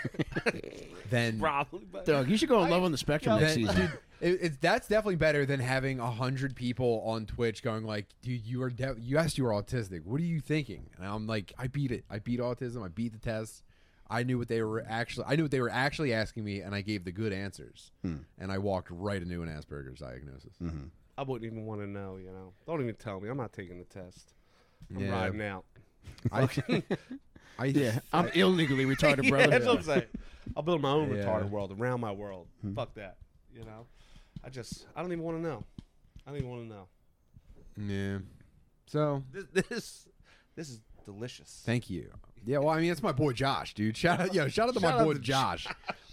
than 1.11 1.39
probably, 1.39 1.87
but 1.91 2.05
Doug, 2.05 2.29
you 2.29 2.37
should 2.37 2.49
go 2.49 2.59
on 2.61 2.71
Love 2.71 2.83
on 2.83 2.93
the 2.93 2.99
Spectrum 2.99 3.41
next 3.41 3.55
than- 3.55 3.67
season. 3.67 3.81
dude, 3.81 3.99
it, 4.21 4.39
it's 4.43 4.57
that's 4.59 4.89
definitely 4.89 5.17
better 5.17 5.45
than 5.47 5.61
having 5.61 6.01
a 6.01 6.11
hundred 6.11 6.55
people 6.55 7.03
on 7.05 7.27
Twitch 7.27 7.63
going 7.63 7.85
like, 7.85 8.07
dude, 8.23 8.47
you 8.47 8.63
are 8.63 8.71
de- 8.71 8.97
you 9.01 9.19
asked 9.19 9.39
you 9.39 9.45
were 9.45 9.51
autistic. 9.51 10.05
What 10.05 10.21
are 10.21 10.25
you 10.25 10.41
thinking? 10.41 10.91
And 10.97 11.07
I'm 11.07 11.27
like, 11.27 11.53
I 11.59 11.67
beat 11.67 11.91
it. 11.91 12.05
I 12.11 12.19
beat 12.19 12.41
autism. 12.41 12.85
I 12.85 12.89
beat 12.89 13.13
the 13.13 13.19
test. 13.19 13.63
I 14.09 14.23
knew 14.23 14.39
what 14.39 14.49
they 14.49 14.63
were 14.63 14.85
actually. 14.89 15.27
I 15.29 15.37
knew 15.37 15.45
what 15.45 15.51
they 15.51 15.61
were 15.61 15.71
actually 15.71 16.13
asking 16.13 16.45
me, 16.45 16.61
and 16.61 16.75
I 16.75 16.83
gave 16.83 17.05
the 17.05 17.13
good 17.13 17.33
answers. 17.33 17.91
Hmm. 18.03 18.17
And 18.39 18.53
I 18.53 18.59
walked 18.59 18.91
right 18.91 19.21
into 19.21 19.43
an 19.43 19.49
Asperger's 19.49 20.01
diagnosis. 20.01 20.53
Mm-hmm. 20.63 20.89
I 21.17 21.23
wouldn't 21.23 21.51
even 21.51 21.65
want 21.65 21.81
to 21.81 21.87
know. 21.87 22.17
You 22.17 22.31
know, 22.33 22.53
don't 22.67 22.83
even 22.83 22.95
tell 22.97 23.21
me. 23.21 23.29
I'm 23.29 23.37
not 23.39 23.53
taking 23.53 23.79
the 23.79 23.85
test. 23.85 24.35
I'm 24.91 25.01
Yeah. 25.01 25.11
riding 25.13 25.43
out. 25.43 25.65
I, 26.33 26.49
I 27.59 27.65
yeah, 27.67 27.99
I'm 28.13 28.29
illegally 28.35 28.85
retarded, 28.85 29.25
yeah, 29.25 29.31
brother. 29.31 29.51
that's 29.51 29.67
what 29.67 29.77
I'm 29.79 29.83
saying. 29.83 30.03
I'll 30.57 30.63
build 30.63 30.81
my 30.83 30.91
own 30.91 31.11
Yeah. 31.15 31.25
retarded 31.25 31.51
world 31.51 31.75
around 31.79 32.01
my 32.01 32.13
world. 32.13 32.49
Hmm. 32.63 32.75
Fuck 32.75 32.95
that. 32.95 33.17
You 33.55 33.65
know, 33.65 33.87
I 34.45 34.51
just 34.51 34.87
I 34.97 35.03
don't 35.03 35.13
even 35.13 35.25
want 35.25 35.39
to 35.39 35.43
know. 35.43 35.63
I 36.27 36.31
don't 36.31 36.39
even 36.39 36.51
want 36.51 36.69
to 36.69 36.75
know. 36.75 36.89
Yeah. 37.95 38.19
So 38.87 39.23
This 39.33 39.45
this 39.69 40.09
this 40.57 40.69
is 40.71 40.81
delicious. 41.05 41.63
thank 41.67 41.91
you. 41.91 42.11
Yeah, 42.47 42.59
well, 42.59 42.69
I 42.71 42.81
mean, 42.81 42.91
it's 42.93 43.03
my 43.03 43.13
boy 43.13 43.33
Josh, 43.33 43.73
dude. 43.75 43.97
Shout 43.97 44.21
out, 44.21 44.35
yo, 44.35 44.49
shout 44.49 44.69
out 44.69 44.75
to 44.75 44.81
Shout 44.81 44.95
my 44.97 45.01
out 45.01 45.05
boy 45.07 45.15
to 45.15 45.19
Josh, 45.19 45.67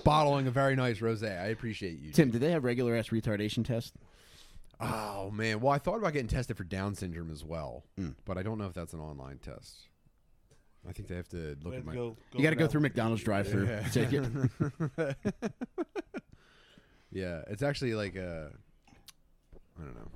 bottling 0.05 0.47
a 0.47 0.51
very 0.51 0.77
nice 0.77 0.99
rosé. 0.99 1.29
I 1.41 1.47
appreciate 1.47 1.99
you. 1.99 2.11
Tim, 2.13 2.31
did 2.31 2.39
they 2.41 2.51
have 2.51 2.63
regular 2.63 2.95
ass 2.95 3.09
retardation 3.09 3.65
tests? 3.65 3.91
Oh 4.81 5.29
man, 5.31 5.59
well, 5.59 5.71
I 5.73 5.77
thought 5.77 5.97
about 5.97 6.13
getting 6.13 6.27
tested 6.27 6.57
for 6.57 6.63
Down 6.63 6.95
syndrome 6.95 7.29
as 7.31 7.43
well, 7.43 7.83
Mm. 7.99 8.15
but 8.25 8.37
I 8.37 8.43
don't 8.43 8.57
know 8.57 8.65
if 8.65 8.73
that's 8.73 8.93
an 8.93 8.99
online 8.99 9.37
test. 9.37 9.87
I 10.89 10.93
think 10.93 11.07
they 11.07 11.15
have 11.15 11.29
to 11.29 11.55
look 11.61 11.73
Way 11.73 11.77
at 11.77 11.85
my. 11.85 11.93
go, 11.93 12.17
You 12.33 12.41
got 12.41 12.49
to 12.49 12.55
go 12.55 12.65
through 12.67 12.81
McDonald's 12.81 13.21
drive-through 13.23 13.67
Yeah. 13.67 13.87
ticket. 13.89 14.23
Yeah, 17.13 17.41
it's 17.49 17.61
actually 17.61 17.93
like 17.93 18.15
a. 18.15 18.51
I 19.79 19.83
don't 19.83 19.95
know. 19.95 20.07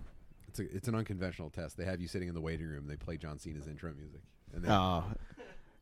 It's 0.48 0.60
a, 0.60 0.76
it's 0.76 0.88
an 0.88 0.96
unconventional 0.96 1.50
test. 1.50 1.76
They 1.76 1.84
have 1.84 2.00
you 2.00 2.08
sitting 2.08 2.30
in 2.30 2.34
the 2.34 2.40
waiting 2.42 2.68
room. 2.68 2.88
They 2.88 2.96
play 2.96 3.18
John 3.18 3.38
Cena's 3.38 3.68
intro 3.68 3.94
music, 3.94 4.22
and 4.54 4.64
then 4.64 4.72
Oh, 4.72 5.04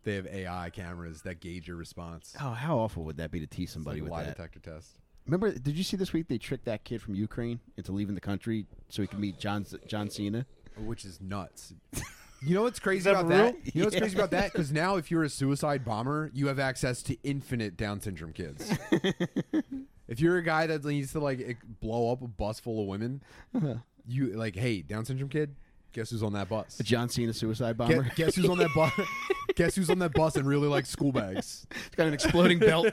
they 0.03 0.15
have 0.15 0.25
AI 0.25 0.71
cameras 0.71 1.21
that 1.21 1.39
gauge 1.39 1.67
your 1.67 1.77
response. 1.77 2.35
oh, 2.41 2.49
how 2.53 2.79
awful 2.79 3.03
would 3.03 3.17
that 3.17 3.29
be 3.29 3.39
to 3.41 3.45
tease 3.47 3.65
It's 3.65 3.73
somebody 3.73 4.01
like 4.01 4.01
a 4.01 4.03
with 4.05 4.11
lie 4.11 4.23
that? 4.23 4.35
detector 4.37 4.59
test. 4.59 4.97
Remember, 5.25 5.51
did 5.51 5.77
you 5.77 5.83
see 5.83 5.95
this 5.95 6.11
week 6.11 6.27
they 6.27 6.37
tricked 6.37 6.65
that 6.65 6.83
kid 6.83 7.01
from 7.01 7.15
Ukraine 7.15 7.59
into 7.77 7.91
leaving 7.91 8.15
the 8.15 8.21
country 8.21 8.65
so 8.89 9.01
he 9.01 9.07
could 9.07 9.19
meet 9.19 9.39
John 9.39 9.65
John 9.87 10.09
Cena? 10.09 10.45
which 10.77 11.05
is 11.05 11.21
nuts. 11.21 11.73
You 12.45 12.55
know 12.55 12.63
what's 12.63 12.79
crazy 12.79 13.05
that 13.05 13.11
about 13.11 13.21
for 13.21 13.29
that? 13.29 13.55
You 13.73 13.79
know 13.79 13.85
what's 13.85 13.97
crazy 13.97 14.17
about 14.17 14.31
that? 14.31 14.51
Because 14.51 14.69
now, 14.69 14.97
if 14.97 15.09
you're 15.09 15.23
a 15.23 15.29
suicide 15.29 15.85
bomber, 15.85 16.29
you 16.33 16.47
have 16.47 16.59
access 16.59 17.01
to 17.03 17.15
infinite 17.23 17.77
Down 17.77 18.01
syndrome 18.01 18.33
kids. 18.33 18.69
if 20.09 20.19
you're 20.19 20.35
a 20.35 20.43
guy 20.43 20.67
that 20.67 20.83
needs 20.83 21.13
to 21.13 21.21
like 21.21 21.57
blow 21.79 22.11
up 22.11 22.21
a 22.21 22.27
bus 22.27 22.59
full 22.59 22.81
of 22.81 22.87
women, 22.87 23.23
uh-huh. 23.55 23.75
you 24.05 24.33
like, 24.35 24.57
hey, 24.57 24.81
Down 24.81 25.05
syndrome 25.05 25.29
kid, 25.29 25.55
Guess 25.93 26.09
who's 26.09 26.23
on 26.23 26.33
that 26.33 26.49
bus? 26.49 26.79
John 26.83 27.07
Cena 27.07 27.33
suicide 27.33 27.77
bomber. 27.77 28.01
Guess, 28.03 28.15
guess 28.15 28.35
who's 28.35 28.49
on 28.49 28.57
that 28.57 28.73
bus? 28.75 28.91
guess 29.55 29.75
who's 29.75 29.91
on 29.91 29.99
that 29.99 30.13
bus 30.13 30.35
and 30.35 30.47
really 30.47 30.67
likes 30.67 30.89
school 30.89 31.11
bags? 31.11 31.67
He's 31.71 31.89
got 31.95 32.07
an 32.07 32.13
exploding 32.13 32.57
belt. 32.57 32.87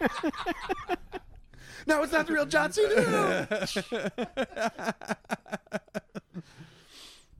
no, 1.86 2.02
it's 2.02 2.12
not 2.12 2.26
the 2.26 2.32
real 2.32 2.46
John 2.46 2.72
Cena. 2.72 3.68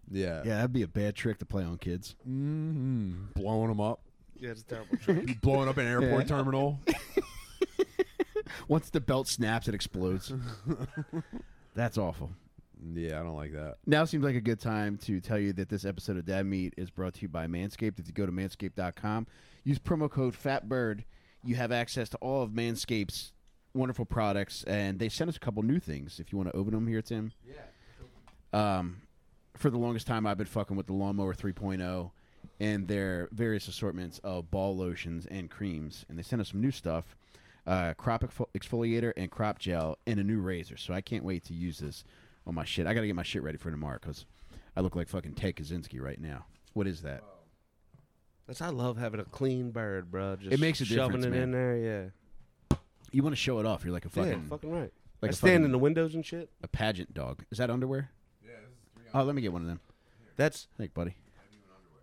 Yeah. 0.09 0.43
yeah, 0.45 0.55
that'd 0.57 0.73
be 0.73 0.83
a 0.83 0.89
bad 0.89 1.17
trick 1.17 1.39
to 1.39 1.45
play 1.45 1.65
on 1.65 1.79
kids. 1.79 2.15
hmm 2.25 3.25
Blowing 3.35 3.69
them 3.69 3.81
up. 3.81 4.01
Yeah, 4.39 4.51
it's 4.51 4.63
a 4.63 4.65
terrible 4.65 4.97
trick. 4.99 5.41
Blowing 5.41 5.69
up 5.69 5.79
an 5.79 5.87
airport 5.87 6.23
Yeah. 6.23 6.37
terminal. 6.37 6.79
Once 8.69 8.89
the 8.91 9.01
belt 9.01 9.27
snaps, 9.27 9.67
it 9.67 9.75
explodes. 9.75 10.33
That's 11.75 11.99
awful. 11.99 12.31
Yeah, 12.95 13.21
I 13.21 13.25
don't 13.25 13.35
like 13.37 13.53
that. 13.55 13.79
Now 13.85 14.05
seems 14.05 14.23
like 14.23 14.37
a 14.37 14.41
good 14.41 14.61
time 14.61 14.97
to 14.99 15.21
tell 15.21 15.39
you 15.39 15.53
that 15.55 15.69
this 15.69 15.85
episode 15.85 16.19
of 16.19 16.25
Dad 16.25 16.47
Meat 16.47 16.75
is 16.77 16.89
brought 16.91 17.15
to 17.15 17.23
you 17.23 17.29
by 17.29 17.49
Manscaped. 17.49 17.99
If 17.99 18.07
you 18.07 18.13
go 18.13 18.27
to 18.27 18.33
manscaped.com, 18.33 19.27
use 19.65 19.79
promo 19.81 20.09
code 20.09 20.35
FATBIRD, 20.35 21.03
you 21.47 21.57
have 21.57 21.73
access 21.73 22.09
to 22.11 22.17
all 22.19 22.43
of 22.43 22.51
Manscaped's 22.51 23.33
wonderful 23.75 24.05
products, 24.05 24.65
and 24.65 24.99
they 24.99 25.09
sent 25.09 25.29
us 25.29 25.37
a 25.37 25.41
couple 25.41 25.63
new 25.63 25.79
things. 25.79 26.19
If 26.19 26.33
you 26.33 26.39
want 26.39 26.51
to 26.51 26.57
open 26.57 26.73
them 26.73 26.87
here, 26.87 27.03
Tim. 27.03 27.33
Yeah. 27.47 28.79
Um, 28.79 29.03
for 29.57 29.71
the 29.71 29.79
longest 29.79 30.07
time, 30.07 30.27
I've 30.27 30.39
been 30.39 30.47
fucking 30.47 30.77
with 30.77 30.87
the 30.87 30.93
Lawnmower 30.93 31.35
3.0 31.35 32.11
and 32.61 32.89
their 32.89 33.29
various 33.33 33.69
assortments 33.69 34.19
of 34.25 34.51
ball 34.51 34.77
lotions 34.77 35.27
and 35.27 35.51
creams, 35.51 36.05
and 36.09 36.19
they 36.19 36.23
sent 36.23 36.41
us 36.41 36.51
some 36.51 36.61
new 36.61 36.71
stuff. 36.71 37.17
Uh, 37.67 37.93
crop 37.95 38.23
exfol- 38.23 38.47
exfoliator 38.57 39.13
and 39.17 39.31
crop 39.31 39.59
gel 39.59 39.99
and 40.07 40.21
a 40.21 40.25
new 40.25 40.41
razor. 40.41 40.77
So 40.77 40.95
I 40.95 41.01
can't 41.01 41.25
wait 41.25 41.45
to 41.45 41.55
use 41.55 41.79
this 41.79 42.05
on 42.47 42.55
my 42.55 42.65
shit. 42.65 42.87
I 42.87 42.95
got 42.95 43.01
to 43.01 43.09
get 43.09 43.17
my 43.17 43.25
shit 43.25 43.43
ready 43.43 43.59
for 43.59 43.73
tomorrow 43.73 43.99
because 44.01 44.25
I 44.77 44.81
look 44.81 44.95
like 44.95 45.09
fucking 45.09 45.35
Ted 45.35 45.57
Kaczynski 45.57 46.01
right 46.01 46.21
now. 46.21 46.47
What 46.75 46.87
is 46.87 47.03
that? 47.03 47.25
That's 48.47 48.63
I 48.63 48.69
love 48.69 48.97
having 48.97 49.21
a 49.21 49.25
clean 49.25 49.71
bird, 49.73 50.11
bro. 50.11 50.37
Just 50.37 50.53
It 50.53 50.61
makes 50.61 50.81
a 50.81 50.85
shoving 50.85 51.21
difference, 51.21 51.25
it 51.27 51.31
man. 51.31 51.43
in 51.43 51.51
there. 51.53 52.13
Yeah, 52.71 52.77
You 53.11 53.23
want 53.23 53.33
to 53.33 53.41
show 53.41 53.59
it 53.59 53.67
off? 53.67 53.85
You're 53.85 53.93
like 53.93 54.05
a 54.05 54.09
fucking, 54.11 54.31
yeah, 54.33 54.49
fucking 54.49 54.71
right. 54.71 54.93
like 55.21 55.31
I 55.31 55.33
a 55.33 55.33
stand 55.33 55.53
fucking- 55.55 55.65
in 55.67 55.73
the 55.73 55.79
windows 55.79 56.15
and 56.15 56.25
shit. 56.25 56.49
a 56.63 56.69
pageant 56.69 57.13
dog. 57.15 57.45
Is 57.51 57.59
that 57.59 57.71
underwear? 57.71 58.11
Yeah. 58.45 58.51
Oh, 59.15 59.23
let 59.25 59.35
me 59.35 59.43
get 59.43 59.53
one 59.53 59.63
of 59.63 59.69
them. 59.69 59.81
That's 60.37 60.69
Thank, 60.79 60.95
buddy. 60.95 61.17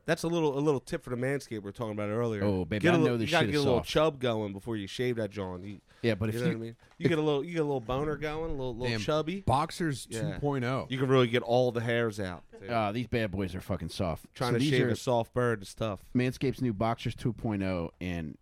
That's 0.05 0.23
a 0.23 0.27
little 0.27 0.57
a 0.57 0.61
little 0.61 0.79
tip 0.79 1.03
for 1.03 1.09
the 1.09 1.15
manscape 1.15 1.51
we 1.51 1.59
were 1.59 1.71
talking 1.71 1.93
about 1.93 2.09
earlier. 2.09 2.43
Oh, 2.43 2.65
baby, 2.65 2.81
get 2.83 2.89
a 2.89 2.93
I 2.93 2.97
know 2.97 3.03
little, 3.03 3.17
this 3.19 3.29
you 3.29 3.31
gotta 3.31 3.45
shit 3.45 3.51
get 3.51 3.57
is 3.59 3.63
a 3.63 3.65
little 3.65 3.79
soft. 3.79 3.89
chub 3.89 4.19
going 4.19 4.51
before 4.53 4.75
you 4.77 4.87
shave 4.87 5.15
that 5.17 5.31
John. 5.31 5.63
You, 5.63 5.79
Yeah, 6.01 6.15
but 6.15 6.29
if 6.29 6.35
you 6.35 6.41
you, 6.41 6.47
what 6.47 6.55
I 6.55 6.59
mean? 6.59 6.75
You 6.97 7.09
get 7.09 7.17
a 7.17 7.21
little 7.21 7.43
you 7.43 7.53
get 7.53 7.59
a 7.61 7.63
little 7.63 7.79
boner 7.79 8.15
going, 8.17 8.49
a 8.51 8.53
little 8.53 8.73
little 8.75 8.87
Damn. 8.89 8.99
chubby. 8.99 9.41
Boxers 9.41 10.07
Yeah. 10.09 10.39
2.0. 10.41 10.89
You 10.91 10.97
can 10.97 11.07
really 11.09 11.27
get 11.27 11.41
all 11.43 11.71
the 11.71 11.81
hairs 11.81 12.19
out. 12.19 12.43
dude. 12.59 12.69
uh, 12.69 12.91
these 12.91 13.07
bad 13.07 13.31
boys 13.31 13.55
are 13.55 13.61
fucking 13.61 13.89
soft. 13.89 14.25
Trying 14.35 14.51
So 14.51 14.57
to 14.57 14.59
these 14.59 14.69
shave 14.71 14.87
are 14.87 14.89
a 14.89 14.95
soft 14.95 15.33
bird 15.33 15.61
is 15.61 15.73
tough. 15.73 16.01
Manscaped's 16.15 16.61
new 16.61 16.73
Boxers 16.73 17.15
2.0, 17.15 17.89
and 18.01 18.37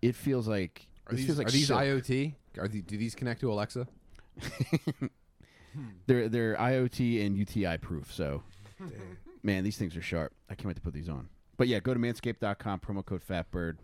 it 0.00 0.14
feels 0.14 0.46
like 0.48 0.86
Are 1.06 1.10
this 1.12 1.18
these, 1.20 1.26
feels 1.26 1.38
like 1.38 1.48
are 1.48 1.50
these 1.50 1.66
silk. 1.66 1.80
IoT? 1.80 2.34
Are 2.58 2.68
the, 2.68 2.82
do 2.82 2.96
these 2.96 3.14
connect 3.14 3.40
to 3.40 3.52
Alexa? 3.52 3.86
They're 6.06 6.28
they're 6.28 6.56
IoT 6.56 7.24
and 7.24 7.36
UTI 7.36 7.76
proof. 7.78 8.12
So, 8.12 8.42
man, 9.42 9.64
these 9.64 9.76
things 9.76 9.96
are 9.96 10.02
sharp. 10.02 10.32
I 10.48 10.54
can't 10.54 10.66
wait 10.66 10.76
to 10.76 10.82
put 10.82 10.94
these 10.94 11.08
on. 11.08 11.28
But 11.56 11.68
yeah, 11.68 11.80
go 11.80 11.92
to 11.92 12.00
manscaped.com, 12.00 12.80
promo 12.80 13.04
code 13.04 13.22
FATBIRD. 13.28 13.76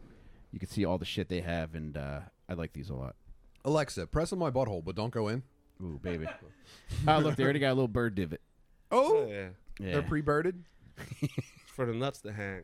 You 0.53 0.61
can 0.61 0.69
see 0.69 0.85
all 0.85 0.99
the 0.99 1.05
shit 1.05 1.29
they 1.29 1.41
have, 1.41 1.75
and 1.75 1.97
uh, 1.97 2.21
I 2.49 2.55
like 2.55 2.73
these 2.73 2.91
a 2.91 2.95
lot. 2.95 3.17
Alexa, 3.65 4.07
press 4.07 4.33
on 4.33 4.39
my 4.39 4.51
butthole, 4.51 4.85
but 4.85 4.95
don't 4.95 5.13
go 5.13 5.29
in. 5.29 5.43
Ooh, 5.83 5.99
baby. 6.01 6.27
oh, 7.09 7.19
look, 7.23 7.37
they 7.37 7.43
already 7.43 7.59
got 7.59 7.71
a 7.71 7.75
little 7.75 7.89
bird 7.89 8.15
divot. 8.15 8.41
Oh, 8.93 9.27
yeah. 9.27 9.49
Yeah. 9.81 9.93
they're 9.93 10.03
pre-birded. 10.03 10.63
for 11.67 11.87
the 11.87 11.93
nuts 11.93 12.21
to 12.21 12.33
hang. 12.33 12.63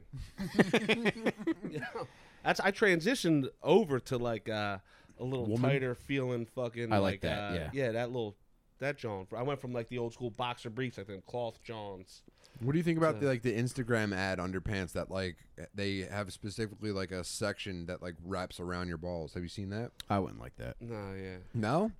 Yeah. 1.68 1.80
That's 2.44 2.60
I 2.60 2.70
transitioned 2.70 3.48
over 3.62 3.98
to 4.00 4.16
like 4.16 4.48
uh, 4.48 4.78
a 5.18 5.24
little 5.24 5.46
Woman? 5.46 5.70
tighter 5.70 5.94
feeling 5.94 6.46
fucking. 6.46 6.92
I 6.92 6.98
like 6.98 7.20
that, 7.22 7.38
uh, 7.38 7.54
yeah. 7.54 7.70
yeah, 7.72 7.92
that 7.92 8.10
little 8.10 8.36
that 8.78 8.96
John. 8.96 9.26
I 9.36 9.42
went 9.42 9.60
from 9.60 9.72
like 9.72 9.88
the 9.88 9.98
old 9.98 10.14
school 10.14 10.30
boxer 10.30 10.70
briefs, 10.70 10.98
I 10.98 11.04
think 11.04 11.26
cloth 11.26 11.60
Johns. 11.62 12.22
What 12.58 12.72
do 12.72 12.78
you 12.78 12.84
think 12.84 12.98
about 12.98 13.14
So- 13.14 13.20
the 13.20 13.26
like 13.26 13.42
the 13.42 13.56
Instagram 13.56 14.14
ad 14.14 14.38
underpants 14.38 14.92
that 14.92 15.10
like 15.10 15.36
they 15.74 16.00
have 16.00 16.32
specifically 16.32 16.92
like 16.92 17.10
a 17.12 17.24
section 17.24 17.86
that 17.86 18.02
like 18.02 18.16
wraps 18.24 18.60
around 18.60 18.88
your 18.88 18.98
balls? 18.98 19.32
Have 19.34 19.42
you 19.42 19.48
seen 19.48 19.70
that? 19.70 19.92
I 20.10 20.18
wouldn't 20.18 20.40
like 20.40 20.56
that. 20.56 20.76
No, 20.80 21.14
yeah. 21.14 21.36
No. 21.54 21.92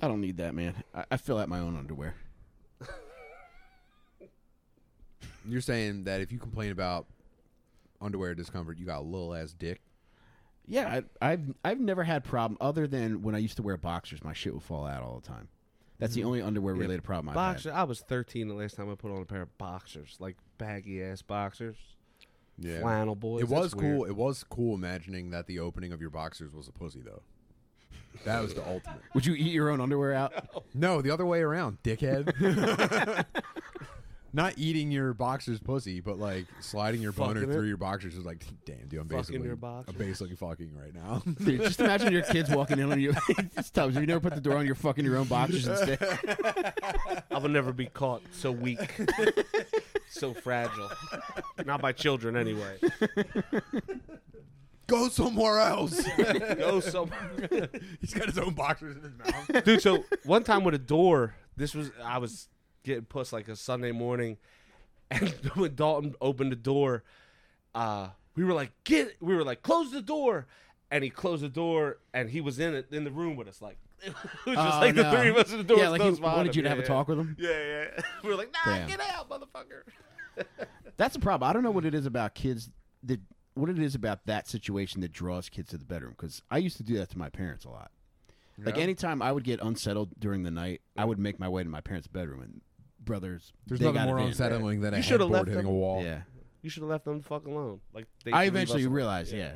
I 0.00 0.08
don't 0.08 0.20
need 0.20 0.36
that, 0.38 0.54
man. 0.54 0.74
I, 0.94 1.04
I 1.10 1.16
fill 1.16 1.38
out 1.38 1.48
my 1.48 1.58
own 1.58 1.76
underwear. 1.76 2.14
You're 5.48 5.60
saying 5.60 6.04
that 6.04 6.20
if 6.20 6.32
you 6.32 6.38
complain 6.38 6.72
about 6.72 7.06
underwear 8.00 8.34
discomfort, 8.34 8.78
you 8.78 8.84
got 8.86 8.98
a 9.00 9.04
little 9.04 9.34
ass 9.34 9.52
dick. 9.52 9.80
Yeah, 10.66 11.00
I, 11.22 11.30
I've 11.32 11.54
I've 11.64 11.78
never 11.80 12.02
had 12.02 12.24
problem 12.24 12.58
other 12.60 12.88
than 12.88 13.22
when 13.22 13.34
I 13.36 13.38
used 13.38 13.56
to 13.58 13.62
wear 13.62 13.76
boxers, 13.76 14.24
my 14.24 14.32
shit 14.32 14.52
would 14.52 14.64
fall 14.64 14.84
out 14.86 15.02
all 15.02 15.20
the 15.20 15.26
time. 15.28 15.48
That's 15.98 16.14
the 16.14 16.20
mm-hmm. 16.20 16.26
only 16.26 16.42
underwear 16.42 16.74
related 16.74 17.04
problem 17.04 17.30
I've 17.30 17.34
Boxer. 17.34 17.72
I 17.72 17.84
was 17.84 18.00
13 18.00 18.48
the 18.48 18.54
last 18.54 18.76
time 18.76 18.90
I 18.90 18.94
put 18.94 19.10
on 19.10 19.22
a 19.22 19.24
pair 19.24 19.42
of 19.42 19.56
boxers, 19.58 20.16
like 20.18 20.36
baggy 20.58 21.02
ass 21.02 21.22
boxers, 21.22 21.76
Yeah. 22.58 22.80
flannel 22.80 23.14
boys. 23.14 23.42
It 23.42 23.48
was 23.48 23.72
That's 23.72 23.74
cool. 23.74 24.00
weird. 24.00 24.10
It 24.10 24.16
was 24.16 24.44
cool 24.44 24.74
imagining 24.74 25.30
that 25.30 25.46
the 25.46 25.58
opening 25.58 25.92
of 25.92 26.00
your 26.00 26.10
boxers 26.10 26.52
was 26.52 26.68
a 26.68 26.72
pussy, 26.72 27.00
though. 27.00 27.22
That 28.24 28.42
was 28.42 28.54
the 28.54 28.66
ultimate. 28.66 29.00
Would 29.14 29.26
you 29.26 29.34
eat 29.34 29.52
your 29.52 29.70
own 29.70 29.80
underwear 29.80 30.12
out? 30.12 30.32
No, 30.74 31.00
the 31.00 31.10
other 31.10 31.24
way 31.24 31.40
around, 31.40 31.78
dickhead. 31.82 32.34
Not 34.36 34.58
eating 34.58 34.90
your 34.90 35.14
boxers 35.14 35.58
pussy, 35.58 36.02
but 36.02 36.18
like 36.18 36.44
sliding 36.60 37.00
your 37.00 37.12
boner 37.12 37.36
Fucking 37.40 37.48
it. 37.48 37.54
through 37.54 37.68
your 37.68 37.78
boxers 37.78 38.16
is 38.16 38.26
like, 38.26 38.44
damn, 38.66 38.86
dude, 38.86 39.00
I'm 39.00 39.08
Fucking 39.08 39.16
basically, 39.16 39.46
your 39.46 39.56
boxers. 39.56 39.94
I'm 39.94 39.98
basically 39.98 40.36
fucking 40.36 40.76
right 40.76 40.94
now. 40.94 41.22
Dude, 41.42 41.62
just 41.62 41.80
imagine 41.80 42.12
your 42.12 42.20
kids 42.20 42.50
walking 42.50 42.78
in 42.78 42.92
on 42.92 43.00
you. 43.00 43.14
it's 43.56 43.70
tough. 43.70 43.94
You 43.94 44.04
never 44.04 44.20
put 44.20 44.34
the 44.34 44.42
door 44.42 44.58
on? 44.58 44.66
You're 44.66 44.74
fucking 44.74 45.06
your 45.06 45.16
own 45.16 45.24
boxers 45.26 45.66
instead. 45.66 45.98
I 47.30 47.38
will 47.38 47.48
never 47.48 47.72
be 47.72 47.86
caught 47.86 48.20
so 48.30 48.52
weak, 48.52 48.78
so 50.10 50.34
fragile. 50.34 50.90
Not 51.64 51.80
by 51.80 51.92
children, 51.92 52.36
anyway. 52.36 52.76
Go 54.86 55.08
somewhere 55.08 55.60
else. 55.60 55.98
Go 56.58 56.80
so. 56.80 57.08
He's 58.02 58.12
got 58.12 58.26
his 58.26 58.36
own 58.36 58.52
boxers 58.52 58.96
in 58.96 59.02
his 59.02 59.14
mouth. 59.16 59.64
dude. 59.64 59.80
So 59.80 60.04
one 60.24 60.44
time 60.44 60.62
with 60.62 60.74
a 60.74 60.78
door, 60.78 61.34
this 61.56 61.74
was 61.74 61.90
I 62.04 62.18
was 62.18 62.48
getting 62.86 63.04
puss 63.04 63.32
like 63.32 63.48
a 63.48 63.56
Sunday 63.56 63.92
morning, 63.92 64.38
and 65.10 65.28
when 65.54 65.74
Dalton 65.74 66.14
opened 66.20 66.52
the 66.52 66.56
door, 66.56 67.02
uh, 67.74 68.08
we 68.34 68.44
were 68.44 68.54
like, 68.54 68.72
"Get!" 68.84 69.16
We 69.20 69.34
were 69.34 69.44
like, 69.44 69.62
"Close 69.62 69.90
the 69.92 70.00
door," 70.02 70.46
and 70.90 71.04
he 71.04 71.10
closed 71.10 71.42
the 71.42 71.48
door, 71.48 71.98
and 72.14 72.30
he 72.30 72.40
was 72.40 72.58
in 72.58 72.74
it 72.74 72.86
in 72.90 73.04
the 73.04 73.10
room 73.10 73.36
with 73.36 73.48
us, 73.48 73.60
like. 73.60 73.76
It 74.04 74.12
was 74.46 74.56
just 74.56 74.76
Oh, 74.76 74.80
like 74.80 74.94
no. 74.94 75.10
the 75.10 75.16
three 75.16 75.28
of 75.30 75.36
us 75.36 75.50
in 75.52 75.58
the 75.58 75.64
door. 75.64 75.78
Yeah, 75.78 75.88
like 75.88 76.02
he 76.02 76.10
wanted 76.10 76.54
you 76.54 76.62
to 76.62 76.68
Yeah, 76.68 76.74
have 76.74 76.84
a 76.84 76.86
talk 76.86 77.08
with 77.08 77.18
him. 77.18 77.34
Yeah, 77.38 77.48
yeah. 77.96 78.02
We 78.22 78.28
were 78.28 78.36
like, 78.36 78.52
"Nah, 78.52 78.72
Damn. 78.76 78.88
get 78.88 79.00
out, 79.00 79.28
motherfucker." 79.28 79.82
That's 80.98 81.14
the 81.14 81.20
problem. 81.20 81.48
I 81.48 81.52
don't 81.52 81.62
know 81.62 81.70
what 81.70 81.84
it 81.86 81.94
is 81.94 82.06
about 82.06 82.34
kids 82.34 82.70
that 83.02 83.20
what 83.54 83.70
it 83.70 83.78
is 83.78 83.94
about 83.94 84.26
that 84.26 84.46
situation 84.48 85.00
that 85.00 85.12
draws 85.12 85.48
kids 85.48 85.70
to 85.70 85.78
the 85.78 85.84
bedroom. 85.84 86.12
Because 86.16 86.42
I 86.50 86.58
used 86.58 86.76
to 86.76 86.82
do 86.82 86.96
that 86.98 87.08
to 87.10 87.18
my 87.18 87.30
parents 87.30 87.64
a 87.64 87.70
lot. 87.70 87.90
Like 88.62 88.76
Yeah. 88.76 88.82
anytime 88.82 89.22
I 89.22 89.32
would 89.32 89.44
get 89.44 89.60
unsettled 89.62 90.10
during 90.18 90.42
the 90.42 90.50
night, 90.50 90.82
I 90.96 91.04
would 91.06 91.18
make 91.18 91.40
my 91.40 91.48
way 91.48 91.62
to 91.62 91.68
my 91.68 91.80
parents' 91.80 92.06
bedroom 92.06 92.42
and 92.42 92.60
brothers. 93.06 93.54
There's 93.66 93.80
they 93.80 93.86
nothing 93.86 94.00
got 94.00 94.06
more 94.08 94.18
it 94.18 94.22
in. 94.22 94.28
unsettling 94.28 94.80
than 94.82 94.92
a 94.92 94.98
You 94.98 95.02
should've 95.02 95.28
headboard 95.28 95.48
left 95.48 95.56
hitting 95.56 95.66
a 95.66 95.72
wall. 95.72 96.02
Yeah, 96.04 96.22
You 96.60 96.68
should 96.68 96.82
have 96.82 96.90
left 96.90 97.06
them 97.06 97.18
the 97.18 97.24
fuck 97.24 97.46
alone. 97.46 97.80
Like 97.94 98.06
they 98.24 98.32
I 98.32 98.44
should 98.44 98.52
leave 98.52 98.54
eventually 98.54 98.82
us 98.82 98.86
alone. 98.86 98.94
realized. 98.94 99.32
Yeah, 99.32 99.52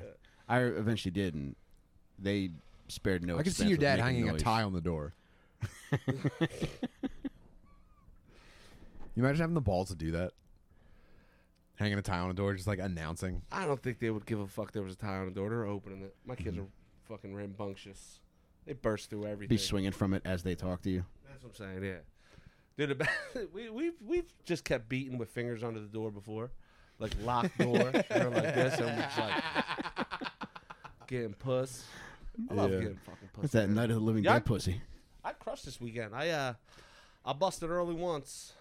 I 0.48 0.61
eventually 0.61 1.12
did, 1.12 1.34
and 1.34 1.55
they 2.18 2.53
spared 2.88 3.22
no. 3.24 3.38
I 3.38 3.42
can 3.42 3.53
see 3.53 3.64
expense 3.64 3.68
your 3.68 3.76
with 3.76 3.80
dad 3.80 3.98
making 3.98 4.05
hanging 4.05 4.28
a 4.28 4.32
noise. 4.32 4.42
tie 4.42 4.62
on 4.62 4.72
the 4.72 4.80
door. 4.80 5.12
you 5.92 6.09
imagine 9.16 9.40
having 9.40 9.55
the 9.55 9.61
balls 9.61 9.88
to 9.88 9.94
do 9.94 10.12
that? 10.12 10.32
Hanging 11.76 11.98
a 11.98 12.03
tie 12.03 12.18
on 12.18 12.28
the 12.28 12.34
door, 12.34 12.55
just 12.55 12.66
like 12.66 12.78
announcing. 12.78 13.42
I 13.51 13.66
don't 13.66 13.82
think 13.82 13.98
they 13.98 14.11
would 14.11 14.26
give 14.26 14.40
a 14.40 14.46
fuck 14.46 14.72
there 14.72 14.82
was 14.82 14.94
a 14.94 14.96
tie 14.96 15.16
on 15.16 15.26
the 15.26 15.32
door. 15.32 15.48
They're 15.48 15.66
opening 15.66 16.03
it. 16.03 16.14
My 16.26 16.34
kids 16.34 16.57
mm-hmm. 16.57 16.64
are 16.64 16.68
fucking 17.09 17.34
rambunctious. 17.34 18.20
They 18.66 18.74
burst 18.74 19.11
through 19.11 19.26
everything. 19.26 19.55
Be 19.55 19.59
swinging 19.59 19.92
from 19.92 20.14
it 20.14 20.22
as 20.24 20.42
they 20.42 20.55
talk 20.55 20.82
to 20.82 20.90
you. 20.90 21.05
That's 21.28 21.42
what 21.42 21.51
I'm 21.51 21.80
saying. 21.80 21.84
Yeah, 21.84 22.01
dude. 22.80 22.90
About, 22.92 23.08
we 23.54 23.68
we've 23.70 23.94
we've 24.04 24.32
just 24.44 24.64
kept 24.64 24.88
beating 24.88 25.18
with 25.18 25.28
fingers 25.30 25.62
under 25.62 25.80
the 25.80 25.86
door 25.86 26.10
before, 26.10 26.50
like 26.98 27.12
locked 27.22 27.56
door. 27.58 27.78
They're 28.08 28.30
like 28.30 28.54
this, 28.54 28.78
and 28.78 28.86
we're 28.86 29.02
just 29.02 29.18
like 29.18 29.44
getting 31.06 31.34
puss. 31.34 31.84
I 32.50 32.54
love 32.54 32.70
Yeah. 32.72 32.78
getting 32.80 32.96
fucking 32.96 33.28
puss. 33.34 33.42
What's 33.42 33.52
that 33.52 33.68
night 33.68 33.90
of 33.90 33.96
the 33.96 34.00
living 34.02 34.24
Yeah, 34.24 34.30
I- 34.32 34.34
dead 34.34 34.46
pussy? 34.46 34.80
I 35.22 35.32
crushed 35.32 35.66
this 35.66 35.80
weekend. 35.80 36.14
I 36.14 36.28
uh, 36.30 36.54
I 37.26 37.32
busted 37.34 37.68
early 37.70 37.94
once, 37.94 38.54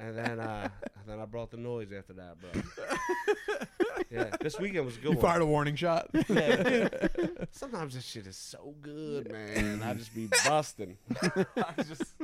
and 0.00 0.16
then 0.16 0.40
uh, 0.40 0.68
and 0.82 1.04
then 1.06 1.20
I 1.20 1.24
brought 1.26 1.50
the 1.50 1.56
noise 1.56 1.92
after 1.96 2.14
that, 2.14 2.36
bro. 2.40 2.62
yeah, 4.10 4.30
this 4.40 4.58
weekend 4.58 4.86
was 4.86 4.96
a 4.96 5.00
good. 5.00 5.10
You 5.10 5.16
one. 5.16 5.22
fired 5.22 5.42
a 5.42 5.46
warning 5.46 5.76
shot. 5.76 6.08
Yeah. 6.28 6.88
Sometimes 7.50 7.94
this 7.94 8.04
shit 8.04 8.26
is 8.26 8.36
so 8.36 8.74
good, 8.80 9.30
man. 9.30 9.82
I 9.82 9.94
just 9.94 10.14
be 10.14 10.28
busting. 10.44 10.96
I 11.22 11.82
just 11.82 12.14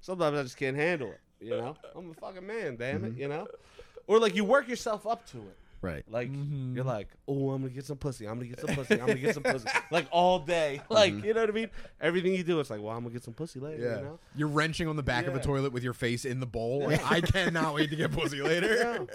sometimes 0.00 0.38
I 0.38 0.42
just 0.42 0.56
can't 0.56 0.76
handle 0.76 1.12
it. 1.12 1.20
You 1.40 1.50
know, 1.50 1.76
I'm 1.94 2.10
a 2.10 2.14
fucking 2.14 2.46
man. 2.46 2.76
Damn 2.76 3.04
it. 3.04 3.16
You 3.16 3.28
know, 3.28 3.46
or 4.06 4.18
like 4.18 4.34
you 4.34 4.44
work 4.44 4.68
yourself 4.68 5.06
up 5.06 5.26
to 5.30 5.38
it. 5.38 5.56
Right. 5.82 6.04
Like 6.08 6.30
Mm-hmm. 6.32 6.74
you're 6.74 6.84
like, 6.84 7.08
oh, 7.28 7.50
I'm 7.50 7.62
gonna 7.62 7.72
get 7.72 7.84
some 7.84 7.96
pussy. 7.98 8.26
I'm 8.26 8.36
gonna 8.38 8.46
get 8.48 8.60
some 8.60 8.74
pussy. 8.74 8.94
I'm 8.94 9.06
gonna 9.06 9.14
get 9.16 9.34
some 9.34 9.42
pussy. 9.42 9.68
Like 9.90 10.08
all 10.10 10.38
day. 10.40 10.80
Like 10.88 11.12
Mm-hmm. 11.12 11.24
you 11.26 11.34
know 11.34 11.40
what 11.42 11.50
I 11.50 11.52
mean? 11.52 11.70
Everything 12.00 12.34
you 12.34 12.42
do, 12.42 12.58
it's 12.60 12.70
like, 12.70 12.80
well, 12.80 12.96
I'm 12.96 13.02
gonna 13.02 13.12
get 13.12 13.22
some 13.22 13.34
pussy 13.34 13.60
later. 13.60 13.82
Yeah. 13.82 13.98
You 13.98 14.04
know? 14.04 14.18
You're 14.34 14.48
wrenching 14.48 14.88
on 14.88 14.96
the 14.96 15.02
back 15.02 15.26
of 15.26 15.34
a 15.36 15.40
toilet 15.40 15.72
with 15.72 15.82
your 15.84 15.92
face 15.92 16.24
in 16.24 16.40
the 16.40 16.46
bowl. 16.46 16.84
Like, 16.86 17.04
I 17.10 17.20
cannot 17.20 17.74
wait 17.74 17.90
to 17.90 17.96
get 17.96 18.10
pussy 18.12 18.42
later. 18.42 19.06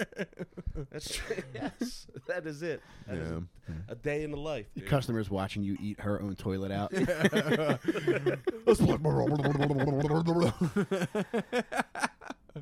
That's 0.91 1.15
true. 1.15 1.35
yes, 1.53 2.07
that 2.27 2.45
is 2.47 2.61
it. 2.61 2.81
That 3.07 3.17
is 3.17 3.31
Yeah. 3.31 3.73
a 3.89 3.95
day 3.95 4.23
in 4.23 4.31
the 4.31 4.37
life. 4.37 4.67
dude. 4.75 4.85
Customers 4.87 5.29
watching 5.29 5.63
you 5.63 5.77
eat 5.81 5.99
her 5.99 6.21
own 6.21 6.35
toilet 6.35 6.71
out. 6.71 6.91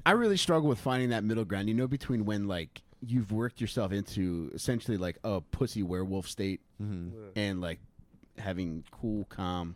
I 0.05 0.11
really 0.11 0.37
struggle 0.37 0.69
with 0.69 0.79
finding 0.79 1.09
that 1.09 1.23
middle 1.23 1.45
ground. 1.45 1.67
You 1.67 1.75
know, 1.75 1.87
between 1.87 2.25
when 2.25 2.47
like 2.47 2.81
you've 3.05 3.31
worked 3.31 3.61
yourself 3.61 3.91
into 3.91 4.51
essentially 4.53 4.97
like 4.97 5.17
a 5.23 5.41
pussy 5.41 5.83
werewolf 5.83 6.27
state, 6.27 6.61
mm-hmm. 6.81 7.29
and 7.35 7.61
like 7.61 7.79
having 8.37 8.83
cool, 8.91 9.25
calm. 9.29 9.75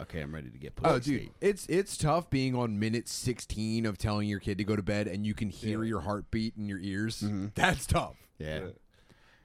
Okay, 0.00 0.20
I'm 0.20 0.34
ready 0.34 0.48
to 0.48 0.58
get 0.58 0.72
oh, 0.78 0.82
pussy. 0.82 0.94
Oh, 0.94 0.98
dude, 0.98 1.20
state. 1.22 1.32
it's 1.40 1.66
it's 1.66 1.96
tough 1.96 2.30
being 2.30 2.54
on 2.54 2.78
minute 2.78 3.08
16 3.08 3.86
of 3.86 3.98
telling 3.98 4.28
your 4.28 4.40
kid 4.40 4.58
to 4.58 4.64
go 4.64 4.76
to 4.76 4.82
bed 4.82 5.06
and 5.06 5.26
you 5.26 5.34
can 5.34 5.50
hear 5.50 5.84
your 5.84 6.00
heartbeat 6.00 6.54
in 6.56 6.68
your 6.68 6.80
ears. 6.80 7.20
Mm-hmm. 7.20 7.48
That's 7.54 7.86
tough. 7.86 8.16
yeah. 8.38 8.68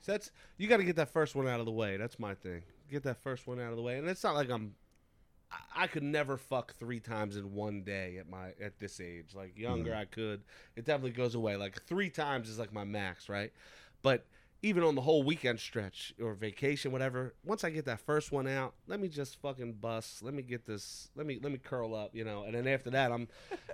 So 0.01 0.11
that's 0.11 0.31
you 0.57 0.67
got 0.67 0.77
to 0.77 0.83
get 0.83 0.95
that 0.97 1.11
first 1.11 1.35
one 1.35 1.47
out 1.47 1.59
of 1.59 1.65
the 1.65 1.71
way. 1.71 1.97
That's 1.97 2.19
my 2.19 2.35
thing. 2.35 2.61
Get 2.91 3.03
that 3.03 3.17
first 3.23 3.47
one 3.47 3.59
out 3.59 3.71
of 3.71 3.75
the 3.75 3.81
way, 3.81 3.97
and 3.97 4.07
it's 4.07 4.23
not 4.23 4.35
like 4.35 4.49
I'm. 4.49 4.75
I- 5.51 5.83
I 5.83 5.87
could 5.87 6.03
never 6.03 6.37
fuck 6.37 6.73
three 6.75 6.99
times 6.99 7.37
in 7.37 7.53
one 7.53 7.83
day 7.83 8.17
at 8.17 8.29
my 8.29 8.53
at 8.61 8.79
this 8.79 8.99
age. 8.99 9.35
Like 9.35 9.57
younger, 9.57 9.91
mm-hmm. 9.91 9.99
I 9.99 10.05
could. 10.05 10.43
It 10.75 10.85
definitely 10.85 11.11
goes 11.11 11.35
away. 11.35 11.55
Like 11.55 11.83
three 11.83 12.09
times 12.09 12.49
is 12.49 12.59
like 12.59 12.73
my 12.73 12.83
max, 12.83 13.29
right? 13.29 13.51
But 14.01 14.25
even 14.65 14.83
on 14.83 14.95
the 14.95 15.01
whole 15.01 15.21
weekend 15.21 15.59
stretch 15.59 16.11
or 16.19 16.33
vacation, 16.33 16.91
whatever. 16.91 17.35
Once 17.45 17.63
I 17.63 17.69
get 17.69 17.85
that 17.85 17.99
first 17.99 18.31
one 18.31 18.47
out, 18.47 18.73
let 18.87 18.99
me 18.99 19.07
just 19.07 19.39
fucking 19.39 19.73
bust. 19.73 20.23
Let 20.23 20.33
me 20.33 20.41
get 20.41 20.65
this. 20.65 21.09
Let 21.15 21.27
me 21.27 21.39
let 21.41 21.51
me 21.51 21.59
curl 21.59 21.93
up, 21.93 22.15
you 22.15 22.23
know. 22.23 22.43
And 22.43 22.55
then 22.55 22.67
after 22.67 22.89
that, 22.89 23.11
I'm 23.11 23.27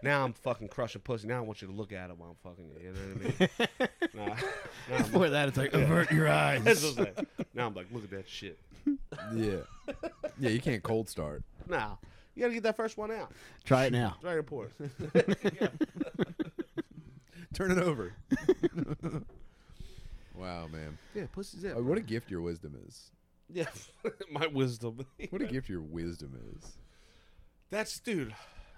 now 0.04 0.26
I'm 0.26 0.34
fucking 0.34 0.68
crushing 0.68 1.02
pussy. 1.02 1.30
Now 1.30 1.38
I 1.38 1.42
want 1.42 1.62
you 1.62 1.70
to 1.70 1.74
look 1.74 1.94
at 1.94 2.10
it 2.10 2.18
while 2.18 2.32
I'm 2.32 2.52
fucking 2.52 2.70
you. 2.70 2.88
You 2.88 2.94
know 2.94 3.48
what 3.48 3.50
I 3.72 3.78
mean? 3.80 4.10
nah, 4.14 4.36
now 4.90 4.96
I'm 4.98 5.04
Before 5.04 5.30
that, 5.30 5.48
it's 5.48 5.58
like 5.58 5.74
avert 5.74 6.12
your 6.12 6.28
eyes. 6.28 6.62
that's 6.66 6.84
what 6.84 6.98
I'm 6.98 7.16
saying. 7.16 7.28
Now 7.54 7.68
I'm 7.68 7.74
like, 7.74 7.88
look 7.94 8.04
at 8.04 8.12
that 8.12 8.28
shit. 8.28 8.60
Yeah. 9.36 9.58
yeah, 10.40 10.50
you 10.50 10.60
can't 10.60 10.82
cold 10.82 11.08
start. 11.08 11.44
Now 11.72 12.00
you 12.36 12.42
gotta 12.42 12.54
get 12.54 12.64
that 12.64 12.76
first 12.78 12.98
one 12.98 13.12
out. 13.12 13.32
Try 13.64 13.86
it 13.86 13.94
now. 13.94 14.14
It's 14.16 14.24
very 14.24 14.40
important. 14.40 14.92
Turn 17.54 17.72
it 17.72 17.78
over. 17.80 18.14
wow, 20.36 20.68
man. 20.68 20.98
yeah, 21.16 21.26
pussy's 21.32 21.64
it. 21.64 21.78
Uh, 21.78 21.82
what 21.82 21.98
a 21.98 22.02
gift 22.02 22.30
your 22.32 22.42
wisdom 22.42 22.78
is. 22.88 23.12
Yeah, 23.50 23.66
my 24.32 24.48
wisdom. 24.48 25.06
What 25.30 25.42
a 25.42 25.46
gift 25.46 25.70
your 25.70 25.82
wisdom 25.82 26.38
is. 26.58 26.78
That's 27.70 28.00
dude. 28.00 28.34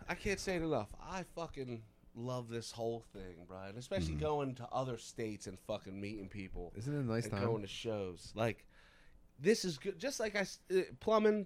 I 0.07 0.15
can't 0.15 0.39
say 0.39 0.55
it 0.55 0.61
enough. 0.63 0.89
I 1.01 1.23
fucking 1.35 1.83
love 2.15 2.49
this 2.49 2.71
whole 2.71 3.03
thing, 3.13 3.45
Brian. 3.47 3.77
Especially 3.77 4.15
going 4.15 4.55
to 4.55 4.67
other 4.71 4.97
states 4.97 5.47
and 5.47 5.57
fucking 5.67 5.99
meeting 5.99 6.27
people. 6.27 6.73
Isn't 6.75 6.93
it 6.95 6.99
a 6.99 7.03
nice 7.11 7.23
and 7.25 7.33
time? 7.33 7.45
going 7.45 7.61
to 7.61 7.67
shows. 7.67 8.31
Like 8.35 8.65
this 9.39 9.63
is 9.65 9.77
good. 9.77 9.99
Just 9.99 10.19
like 10.19 10.35
I 10.35 10.39
s- 10.39 10.59
uh, 10.75 10.81
plumbing, 10.99 11.45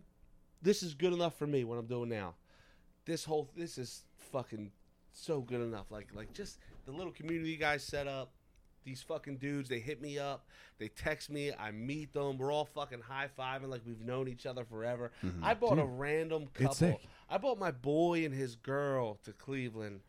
this 0.62 0.84
is 0.84 0.94
good 0.94 1.14
enough 1.14 1.38
for 1.38 1.48
me. 1.48 1.64
What 1.64 1.78
I'm 1.78 1.88
doing 1.88 2.10
now. 2.10 2.36
This 3.06 3.24
whole 3.26 3.50
this 3.56 3.78
is 3.78 4.04
fucking 4.32 4.72
so 5.14 5.42
good 5.42 5.62
enough. 5.62 5.92
Like 5.92 6.10
like 6.14 6.34
just 6.34 6.60
the 6.86 6.92
little 6.92 7.12
community 7.12 7.52
you 7.52 7.58
guys 7.58 7.84
set 7.84 8.08
up. 8.08 8.32
These 8.84 9.02
fucking 9.02 9.36
dudes, 9.40 9.68
they 9.68 9.80
hit 9.80 10.02
me 10.02 10.18
up, 10.18 10.48
they 10.80 10.88
text 10.88 11.30
me, 11.30 11.52
I 11.52 11.72
meet 11.72 12.14
them, 12.14 12.38
we're 12.38 12.54
all 12.54 12.64
fucking 12.64 13.02
high 13.02 13.28
fiving 13.38 13.68
like 13.68 13.82
we've 13.86 14.00
known 14.00 14.30
each 14.30 14.46
other 14.46 14.64
forever. 14.64 15.12
I 15.44 15.56
bought 15.56 15.78
a 15.78 15.84
random 15.84 16.48
couple. 16.54 17.02
I 17.30 17.38
bought 17.38 17.60
my 17.60 17.72
boy 17.72 18.24
and 18.24 18.34
his 18.34 18.56
girl 18.56 19.20
to 19.26 19.34
Cleveland. 19.34 20.00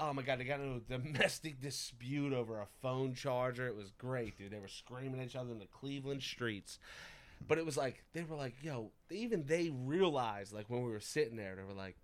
Oh 0.00 0.12
my 0.12 0.22
god, 0.22 0.40
they 0.40 0.44
got 0.44 0.58
into 0.58 0.78
a 0.78 0.98
domestic 0.98 1.60
dispute 1.60 2.32
over 2.32 2.58
a 2.58 2.66
phone 2.82 3.14
charger. 3.14 3.68
It 3.68 3.76
was 3.76 3.92
great, 3.96 4.36
dude. 4.36 4.50
They 4.50 4.58
were 4.58 4.66
screaming 4.66 5.20
at 5.20 5.26
each 5.26 5.36
other 5.36 5.52
in 5.52 5.60
the 5.60 5.66
Cleveland 5.66 6.24
streets. 6.24 6.80
But 7.46 7.58
it 7.58 7.66
was 7.66 7.76
like 7.76 8.04
they 8.12 8.22
were 8.24 8.36
like, 8.36 8.54
yo, 8.62 8.90
even 9.10 9.44
they 9.46 9.70
realized 9.70 10.52
like 10.52 10.68
when 10.70 10.82
we 10.84 10.90
were 10.90 11.00
sitting 11.00 11.36
there, 11.36 11.54
they 11.56 11.62
were 11.62 11.72
like, 11.78 11.96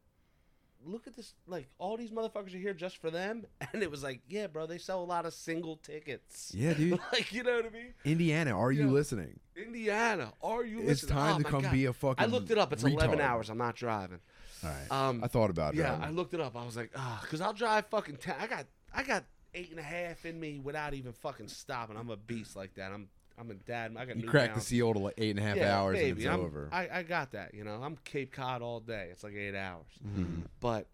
look 0.85 1.07
at 1.07 1.15
this 1.15 1.35
like 1.47 1.69
all 1.79 1.97
these 1.97 2.11
motherfuckers 2.11 2.55
are 2.55 2.59
here 2.59 2.75
just 2.75 2.97
for 2.99 3.11
them. 3.11 3.45
And 3.73 3.83
it 3.83 3.91
was 3.91 4.03
like, 4.03 4.21
yeah, 4.29 4.47
bro, 4.49 4.67
they 4.67 4.79
sell 4.79 5.03
a 5.03 5.05
lot 5.05 5.25
of 5.27 5.33
single 5.33 5.77
tickets. 5.77 6.53
Yeah, 6.55 6.75
dude. 6.75 6.99
like, 7.13 7.33
you 7.33 7.43
know 7.43 7.57
what 7.57 7.67
I 7.67 7.71
mean? 7.71 7.95
Indiana, 8.05 8.53
are 8.59 8.73
you 8.73 8.87
Yeah. 8.87 8.93
listening? 8.93 9.39
Indiana, 9.57 10.33
are 10.43 10.65
you 10.65 10.79
It's 10.81 11.03
listening? 11.05 11.15
time 11.17 11.35
Oh 11.37 11.39
to 11.39 11.45
come 11.45 11.63
God. 11.63 11.73
be 11.73 11.85
a 11.87 11.93
fucking 11.93 12.23
I 12.23 12.27
looked 12.27 12.51
it 12.51 12.59
up. 12.59 12.73
It's 12.73 12.83
11 12.83 13.21
hours. 13.21 13.49
I'm 13.51 13.59
not 13.59 13.77
driving. 13.77 14.19
All 14.65 14.71
right. 14.71 14.91
Um, 15.09 15.23
I 15.25 15.29
thought 15.29 15.49
about 15.51 15.75
it. 15.75 15.79
yeah, 15.79 15.99
I 16.03 16.11
looked 16.11 16.35
it 16.35 16.41
up. 16.41 16.57
I 16.57 16.65
was 16.67 16.77
like, 16.77 16.91
ah, 16.97 17.21
because 17.23 17.41
I'll 17.41 17.53
drive 17.55 17.87
fucking 17.87 18.17
ten. 18.17 18.35
I 18.41 18.47
got, 18.47 18.67
I 18.93 19.03
got 19.05 19.25
eight 19.55 19.71
and 19.71 19.79
a 19.79 19.83
half 19.83 20.27
in 20.27 20.39
me 20.39 20.59
without 20.59 20.93
even 20.95 21.13
fucking 21.13 21.49
stopping. 21.49 21.97
I'm 21.97 22.11
a 22.11 22.17
beast 22.17 22.57
like 22.57 22.75
that. 22.75 22.93
I'm, 22.93 23.09
I'm 23.41 23.51
a 23.51 23.55
dad. 23.55 23.95
I 23.99 24.05
got 24.05 24.17
you 24.17 24.23
new 24.23 24.29
crack 24.29 24.51
the 24.51 24.55
pounds. 24.55 24.67
seal 24.67 24.93
to 24.93 24.99
like 24.99 25.15
eight 25.17 25.31
and 25.31 25.39
a 25.39 25.43
half 25.43 25.57
Yeah, 25.57 25.79
hours 25.81 25.97
baby, 25.97 26.11
and 26.11 26.19
it's 26.19 26.27
I'm- 26.29 26.41
over. 26.41 26.69
I, 26.71 26.89
I 26.99 27.03
got 27.03 27.33
that. 27.33 27.55
You 27.55 27.65
know, 27.65 27.81
I'm 27.83 27.97
Cape 28.05 28.33
Cod 28.33 28.61
all 28.63 28.81
day. 28.81 29.09
It's 29.11 29.25
like 29.25 29.35
eight 29.35 29.55
hours. 29.55 29.87
Mm-hmm. 30.07 30.43
But 30.61 30.87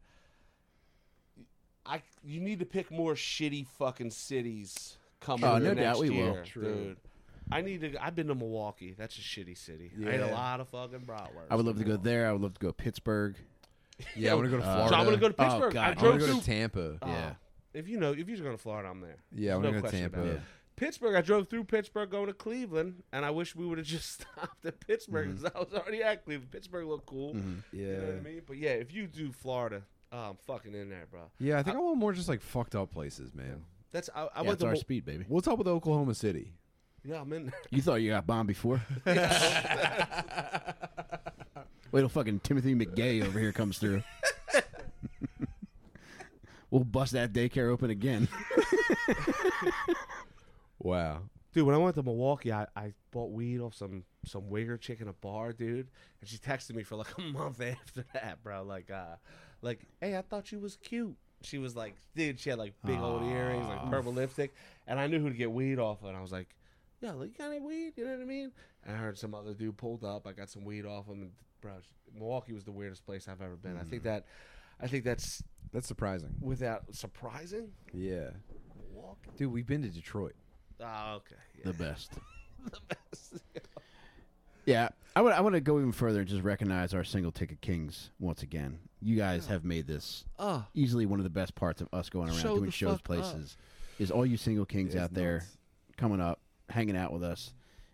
I, 1.85 2.03
you 2.25 2.41
need 2.41 2.59
to 2.61 2.65
pick 2.67 2.91
more 2.91 3.15
shitty 3.15 3.67
fucking 3.79 4.11
cities 4.11 4.97
coming 5.21 5.45
Oh, 5.45 5.59
no 5.59 5.71
the 5.71 5.75
doubt 5.77 5.99
next 5.99 5.99
we 6.01 6.11
will. 6.11 6.39
True. 6.45 6.63
dude. 6.63 6.97
I 7.51 7.61
need 7.63 7.81
to. 7.83 8.05
I've 8.05 8.17
been 8.17 8.27
to 8.27 8.35
Milwaukee. 8.35 8.95
That's 8.99 9.17
a 9.17 9.21
shitty 9.21 9.57
city. 9.57 9.93
I 10.05 10.11
ate 10.11 10.21
a 10.21 10.33
lot 10.33 10.59
of 10.61 10.69
fucking 10.69 11.01
bratwurst. 11.01 11.47
I 11.49 11.55
would 11.55 11.65
love 11.65 11.79
to 11.79 11.85
go 11.85 11.97
there. 11.97 12.29
I 12.29 12.33
would 12.33 12.43
love 12.43 12.55
to 12.55 12.61
go 12.61 12.73
Pittsburgh. 12.73 13.37
yeah, 14.17 14.33
I 14.33 14.35
want 14.35 14.47
to 14.47 14.51
go 14.51 14.57
to 14.57 14.65
Uh, 14.65 14.75
Florida. 14.75 14.89
So 14.91 14.95
I'm 14.97 15.05
gonna 15.05 15.17
go 15.17 15.29
to 15.29 15.35
Oh, 15.39 15.45
Pittsburgh. 15.45 15.75
God. 15.75 15.81
I 15.85 15.87
I 15.87 15.91
I 15.91 15.95
drove 15.95 16.11
want 16.13 16.23
to 16.23 16.29
go 16.33 16.39
to 16.41 16.45
Tampa. 16.45 16.99
Oh, 17.03 17.07
Yeah. 17.07 17.35
If 17.73 17.89
you 17.89 17.99
know, 18.01 18.13
if 18.13 18.27
you're 18.29 18.39
going 18.39 18.57
to 18.57 18.59
Florida, 18.63 18.89
I'm 18.89 19.01
there. 19.03 19.17
Yeah, 19.33 19.57
I 19.57 19.61
There's 19.61 19.63
want 19.63 19.65
to 19.65 19.73
no 19.73 19.81
go 19.83 19.91
to 19.91 19.97
Tampa. 19.97 20.21
about 20.23 20.33
it. 20.35 20.41
Pittsburgh, 20.77 21.17
I 21.17 21.23
drove 21.23 21.49
through 21.49 21.65
Pittsburgh 21.65 22.11
going 22.11 22.27
to 22.27 22.35
Cleveland, 22.35 23.03
and 23.13 23.25
I 23.25 23.31
wish 23.31 23.57
we 23.57 23.67
would 23.67 23.79
have 23.79 23.87
just 23.87 24.21
stopped 24.21 24.65
at 24.65 24.79
Pittsburgh 24.87 25.29
mm-hmm. 25.29 25.43
because 25.43 25.53
I 25.55 25.59
was 25.59 25.75
already 25.75 26.03
at 26.03 26.25
Cleveland. 26.25 26.51
Pittsburgh 26.51 26.87
looked 26.87 27.07
cool. 27.07 27.35
Yeah. 27.73 27.81
You 27.81 27.97
know 27.97 28.07
what 28.07 28.17
I 28.17 28.21
mean? 28.21 28.43
But 28.47 28.57
yeah, 28.59 28.71
if 28.71 28.93
you 28.93 29.07
do 29.07 29.33
Florida, 29.33 29.83
oh, 30.13 30.19
I'm 30.19 30.37
fucking 30.47 30.75
in 30.75 30.91
there, 30.91 31.07
bro. 31.11 31.21
Yeah, 31.39 31.59
I 31.59 31.63
think 31.63 31.77
I, 31.77 31.81
want 31.81 31.97
more 31.97 32.13
just 32.13 32.29
like 32.29 32.43
fucked 32.43 32.75
up 32.75 32.91
places, 32.91 33.35
man. 33.35 33.63
That's 33.93 34.11
I, 34.15 34.23
I 34.23 34.29
Yeah, 34.37 34.43
went 34.43 34.53
it's 34.53 34.61
to 34.61 34.67
our 34.67 34.73
Mo- 34.75 34.79
speed, 34.79 35.05
baby. 35.07 35.25
What's 35.29 35.49
up 35.49 35.59
with 35.59 35.69
Oklahoma 35.69 36.15
City? 36.15 36.53
yeah, 37.05 37.21
I'm 37.21 37.33
in. 37.33 37.47
There. 37.47 37.55
You 37.71 37.83
thought 37.83 37.97
you 37.97 38.11
got 38.11 38.27
bombed 38.27 38.49
before? 38.49 38.83
Wait 41.93 42.01
till 42.01 42.09
fucking 42.09 42.41
Timothy 42.41 42.75
McGay 42.75 43.25
over 43.25 43.39
here 43.39 43.53
comes 43.53 43.79
through. 43.79 44.03
we'll 46.71 46.85
bust 46.85 47.13
that 47.13 47.33
daycare 47.33 47.71
open 47.71 47.91
again. 47.91 48.29
Wow. 50.79 51.23
Dude, 51.53 51.65
when 51.67 51.75
I 51.75 51.79
went 51.79 51.95
to 51.97 52.03
Milwaukee, 52.03 52.53
I, 52.53 52.67
I 52.77 52.93
bought 53.13 53.31
weed 53.31 53.61
off 53.61 53.75
some 53.75 54.05
some 54.27 54.43
wigger 54.51 54.79
chick 54.79 55.01
in 55.01 55.09
a 55.09 55.13
bar, 55.15 55.53
dude, 55.53 55.89
and 56.21 56.29
she 56.29 56.37
texted 56.37 56.75
me 56.75 56.83
for 56.83 56.97
like 56.97 57.17
a 57.17 57.21
month 57.33 57.61
after 57.63 58.05
that, 58.13 58.43
bro. 58.43 58.63
Like, 58.63 58.91
uh, 58.91 59.17
like, 59.63 59.87
hey, 60.01 60.17
I 60.19 60.23
thought 60.23 60.53
you 60.53 60.59
was 60.59 60.77
cute. 60.77 61.17
She 61.43 61.59
was 61.59 61.75
like, 61.77 61.95
dude, 62.15 62.39
she 62.41 62.51
had 62.51 62.59
like 62.59 62.75
big 62.85 62.99
old 62.99 63.23
earrings, 63.23 63.67
like 63.67 63.89
purple 63.91 64.13
lipstick, 64.13 64.55
and 64.87 64.99
I 65.01 65.07
knew 65.07 65.19
who 65.21 65.31
to 65.31 65.35
get 65.35 65.51
weed 65.51 65.79
off 65.79 66.03
of. 66.03 66.09
And 66.09 66.17
I 66.17 66.21
was 66.21 66.33
like, 66.33 66.49
yo, 67.01 67.15
like, 67.17 67.31
you 67.31 67.35
got 67.39 67.51
any 67.53 67.61
weed? 67.61 67.93
You 67.97 68.05
know 68.05 68.13
what 68.13 68.21
I 68.21 68.25
mean? 68.25 68.53
And 68.85 68.95
I 68.95 68.99
heard 68.99 69.17
some 69.17 69.35
other 69.35 69.55
dude 69.55 69.77
pulled 69.79 70.05
up. 70.05 70.27
I 70.27 70.33
got 70.33 70.51
some 70.51 70.65
weed 70.65 70.85
off 70.85 71.07
him, 71.07 71.23
and 71.23 71.31
bro, 71.63 71.73
Milwaukee 72.15 72.53
was 72.53 72.65
the 72.65 72.73
weirdest 72.73 73.07
place 73.07 73.29
I've 73.29 73.41
ever 73.41 73.57
been. 73.57 73.79
I 73.79 73.85
think 73.85 74.03
that, 74.03 74.27
I 74.81 74.89
think 74.89 75.05
that's 75.05 75.43
That's 75.73 75.87
surprising. 75.89 76.35
without 76.41 76.95
surprising. 76.95 77.69
Yeah. 77.95 78.31
Milwaukee. 78.93 79.31
Dude, 79.37 79.53
we've 79.53 79.67
been 79.67 79.83
to 79.83 79.89
Detroit. 79.89 80.35
Oh, 80.81 81.15
okay. 81.17 81.35
Yeah. 81.59 81.73
The 81.73 81.73
best. 81.73 82.13
The 82.67 82.81
best. 82.89 83.35
yeah, 84.65 84.89
I 85.15 85.21
would. 85.23 85.33
I 85.33 85.41
want 85.41 85.55
to 85.55 85.61
go 85.61 85.79
even 85.79 85.93
further 85.93 86.19
and 86.21 86.29
just 86.29 86.43
recognize 86.43 86.95
our 86.95 87.05
single 87.05 87.31
ticket 87.31 87.61
kings 87.61 88.11
once 88.19 88.43
again. 88.43 88.81
You 89.01 89.15
guys 89.15 89.47
have 89.47 89.65
made 89.65 89.87
this 89.87 90.25
Oh, 90.37 90.65
easily 90.75 91.07
one 91.07 91.21
of 91.21 91.25
the 91.25 91.31
best 91.31 91.55
parts 91.55 91.81
of 91.81 91.89
us 91.93 92.09
going 92.09 92.29
around 92.29 92.39
Show 92.39 92.57
doing 92.59 92.71
shows 92.71 92.95
fuck 92.95 93.05
places. 93.05 93.57
Is 94.01 94.11
all 94.11 94.27
you 94.27 94.37
single 94.37 94.65
kings 94.65 94.95
It's 94.97 95.03
out 95.05 95.15
there 95.15 95.45
coming 95.97 96.21
up, 96.21 96.41
hanging 96.69 96.97
out 96.97 97.13
with 97.13 97.23
us, 97.23 97.53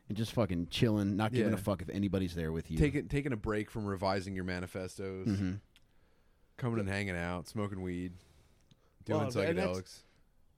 and 0.09 0.17
just 0.17 0.33
fucking 0.33 0.69
chilling, 0.71 1.17
not 1.17 1.33
giving 1.33 1.53
Yeah. 1.53 1.59
a 1.59 1.63
fuck 1.63 1.83
if 1.83 1.91
anybody's 1.91 2.35
there 2.35 2.51
with 2.51 2.71
you. 2.71 2.79
Taking 2.79 3.09
taking 3.09 3.33
a 3.35 3.37
break 3.37 3.71
from 3.71 3.85
revising 3.85 4.35
your 4.35 4.45
manifestos, 4.45 5.29
Mhm. 5.29 5.61
coming 6.57 6.81
and 6.81 6.89
hanging 6.89 7.17
out, 7.17 7.47
smoking 7.47 7.83
weed, 7.83 8.15
doing 9.05 9.19
Well, 9.19 9.27
and 9.43 9.59
that's- 9.59 9.77
psychedelics. 9.77 9.99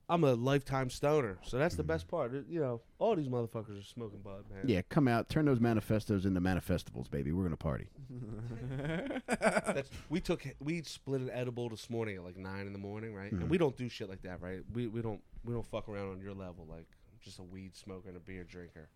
I'm 0.08 0.22
a 0.24 0.34
lifetime 0.34 0.90
stoner, 0.90 1.38
so 1.42 1.56
that's 1.58 1.76
the 1.76 1.82
mm. 1.82 1.88
best 1.88 2.08
part. 2.08 2.32
You 2.48 2.60
know, 2.60 2.80
all 2.98 3.16
these 3.16 3.28
motherfuckers 3.28 3.80
are 3.80 3.84
smoking 3.84 4.20
bud, 4.20 4.44
man. 4.52 4.64
Yeah, 4.66 4.82
come 4.88 5.08
out, 5.08 5.30
turn 5.30 5.46
those 5.46 5.60
manifestos 5.60 6.26
into 6.26 6.40
manifestables, 6.40 7.10
baby. 7.10 7.32
We're 7.32 7.44
gonna 7.44 7.56
party. 7.56 7.88
That's, 9.26 9.88
we 10.10 10.20
took 10.20 10.44
we 10.60 10.82
split 10.82 11.22
an 11.22 11.30
edible 11.30 11.70
this 11.70 11.88
morning 11.88 12.16
at 12.16 12.24
like 12.24 12.36
nine 12.36 12.66
in 12.66 12.72
the 12.72 12.78
morning, 12.78 13.14
right? 13.14 13.32
And 13.32 13.48
we 13.48 13.56
mm. 13.56 13.60
don't 13.60 13.76
do 13.76 13.88
shit 13.88 14.10
like 14.10 14.22
that, 14.22 14.42
right? 14.42 14.60
We 14.74 14.88
we 14.88 15.00
don't 15.00 15.22
we 15.44 15.54
don't 15.54 15.66
fuck 15.66 15.88
around 15.88 16.10
on 16.10 16.20
your 16.20 16.34
level, 16.34 16.66
like 16.68 16.86
I'm 17.10 17.18
just 17.22 17.38
a 17.38 17.42
weed 17.42 17.74
smoker 17.74 18.08
and 18.08 18.16
a 18.16 18.20
beer 18.20 18.44
drinker, 18.44 18.90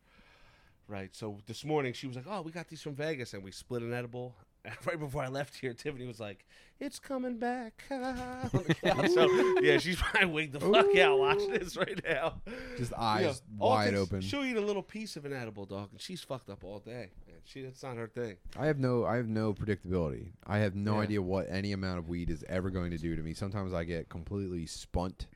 right? 0.89 1.17
So 1.17 1.39
this 1.47 1.65
morning 1.65 1.95
she 1.95 2.07
was 2.07 2.17
like, 2.17 2.27
"Oh, 2.29 2.43
we 2.43 2.53
got 2.53 2.69
these 2.69 2.83
from 2.83 2.95
Vegas," 2.95 3.33
and 3.33 3.43
we 3.43 3.51
split 3.51 3.81
an 3.83 3.95
edible. 3.95 4.35
Right 4.87 4.99
before 4.99 5.23
I 5.23 5.29
left 5.29 5.57
here, 5.57 5.73
Tiffany 5.75 6.07
was 6.07 6.21
like, 6.21 6.45
"It's 6.81 6.99
coming 6.99 7.39
back." 7.39 7.83
on 7.91 8.51
the 8.67 8.75
couch. 8.75 9.11
so 9.11 9.29
yeah, 9.61 9.79
she's 9.79 9.97
probably 9.97 10.27
wigged 10.31 10.61
the 10.61 10.61
fuck 10.61 10.97
out 10.97 11.19
watching 11.19 11.51
this 11.53 11.77
right 11.77 12.01
now. 12.09 12.41
Just 12.77 12.93
eyes 12.95 13.43
all 13.59 13.71
wide 13.71 13.91
things- 13.91 13.99
open. 13.99 14.21
She'll 14.21 14.45
eat 14.45 14.57
a 14.57 14.61
little 14.61 14.83
piece 14.83 15.17
of 15.17 15.25
an 15.25 15.33
edible 15.33 15.67
dog, 15.67 15.89
and 15.93 16.01
she's 16.01 16.21
fucked 16.23 16.51
up 16.51 16.65
all 16.65 16.79
day. 16.79 17.11
Man, 17.27 17.37
she 17.45 17.63
that's 17.63 17.83
not 17.83 17.97
her 17.97 18.07
thing. 18.09 18.37
I 18.59 18.67
have 18.67 18.79
no 18.79 19.05
I 19.05 19.17
have 19.17 19.29
no 19.29 19.53
predictability. 19.55 20.33
I 20.47 20.59
have 20.59 20.75
no 20.75 20.95
Yeah. 20.97 21.01
idea 21.03 21.23
what 21.23 21.47
any 21.51 21.73
amount 21.73 21.99
of 21.99 22.09
weed 22.09 22.31
is 22.31 22.45
ever 22.49 22.71
going 22.71 22.91
to 22.93 22.99
do 22.99 23.17
to 23.17 23.23
me. 23.23 23.35
Sometimes 23.35 23.73
I 23.73 23.85
get 23.85 24.09
completely 24.09 24.67
spunt. 24.67 25.27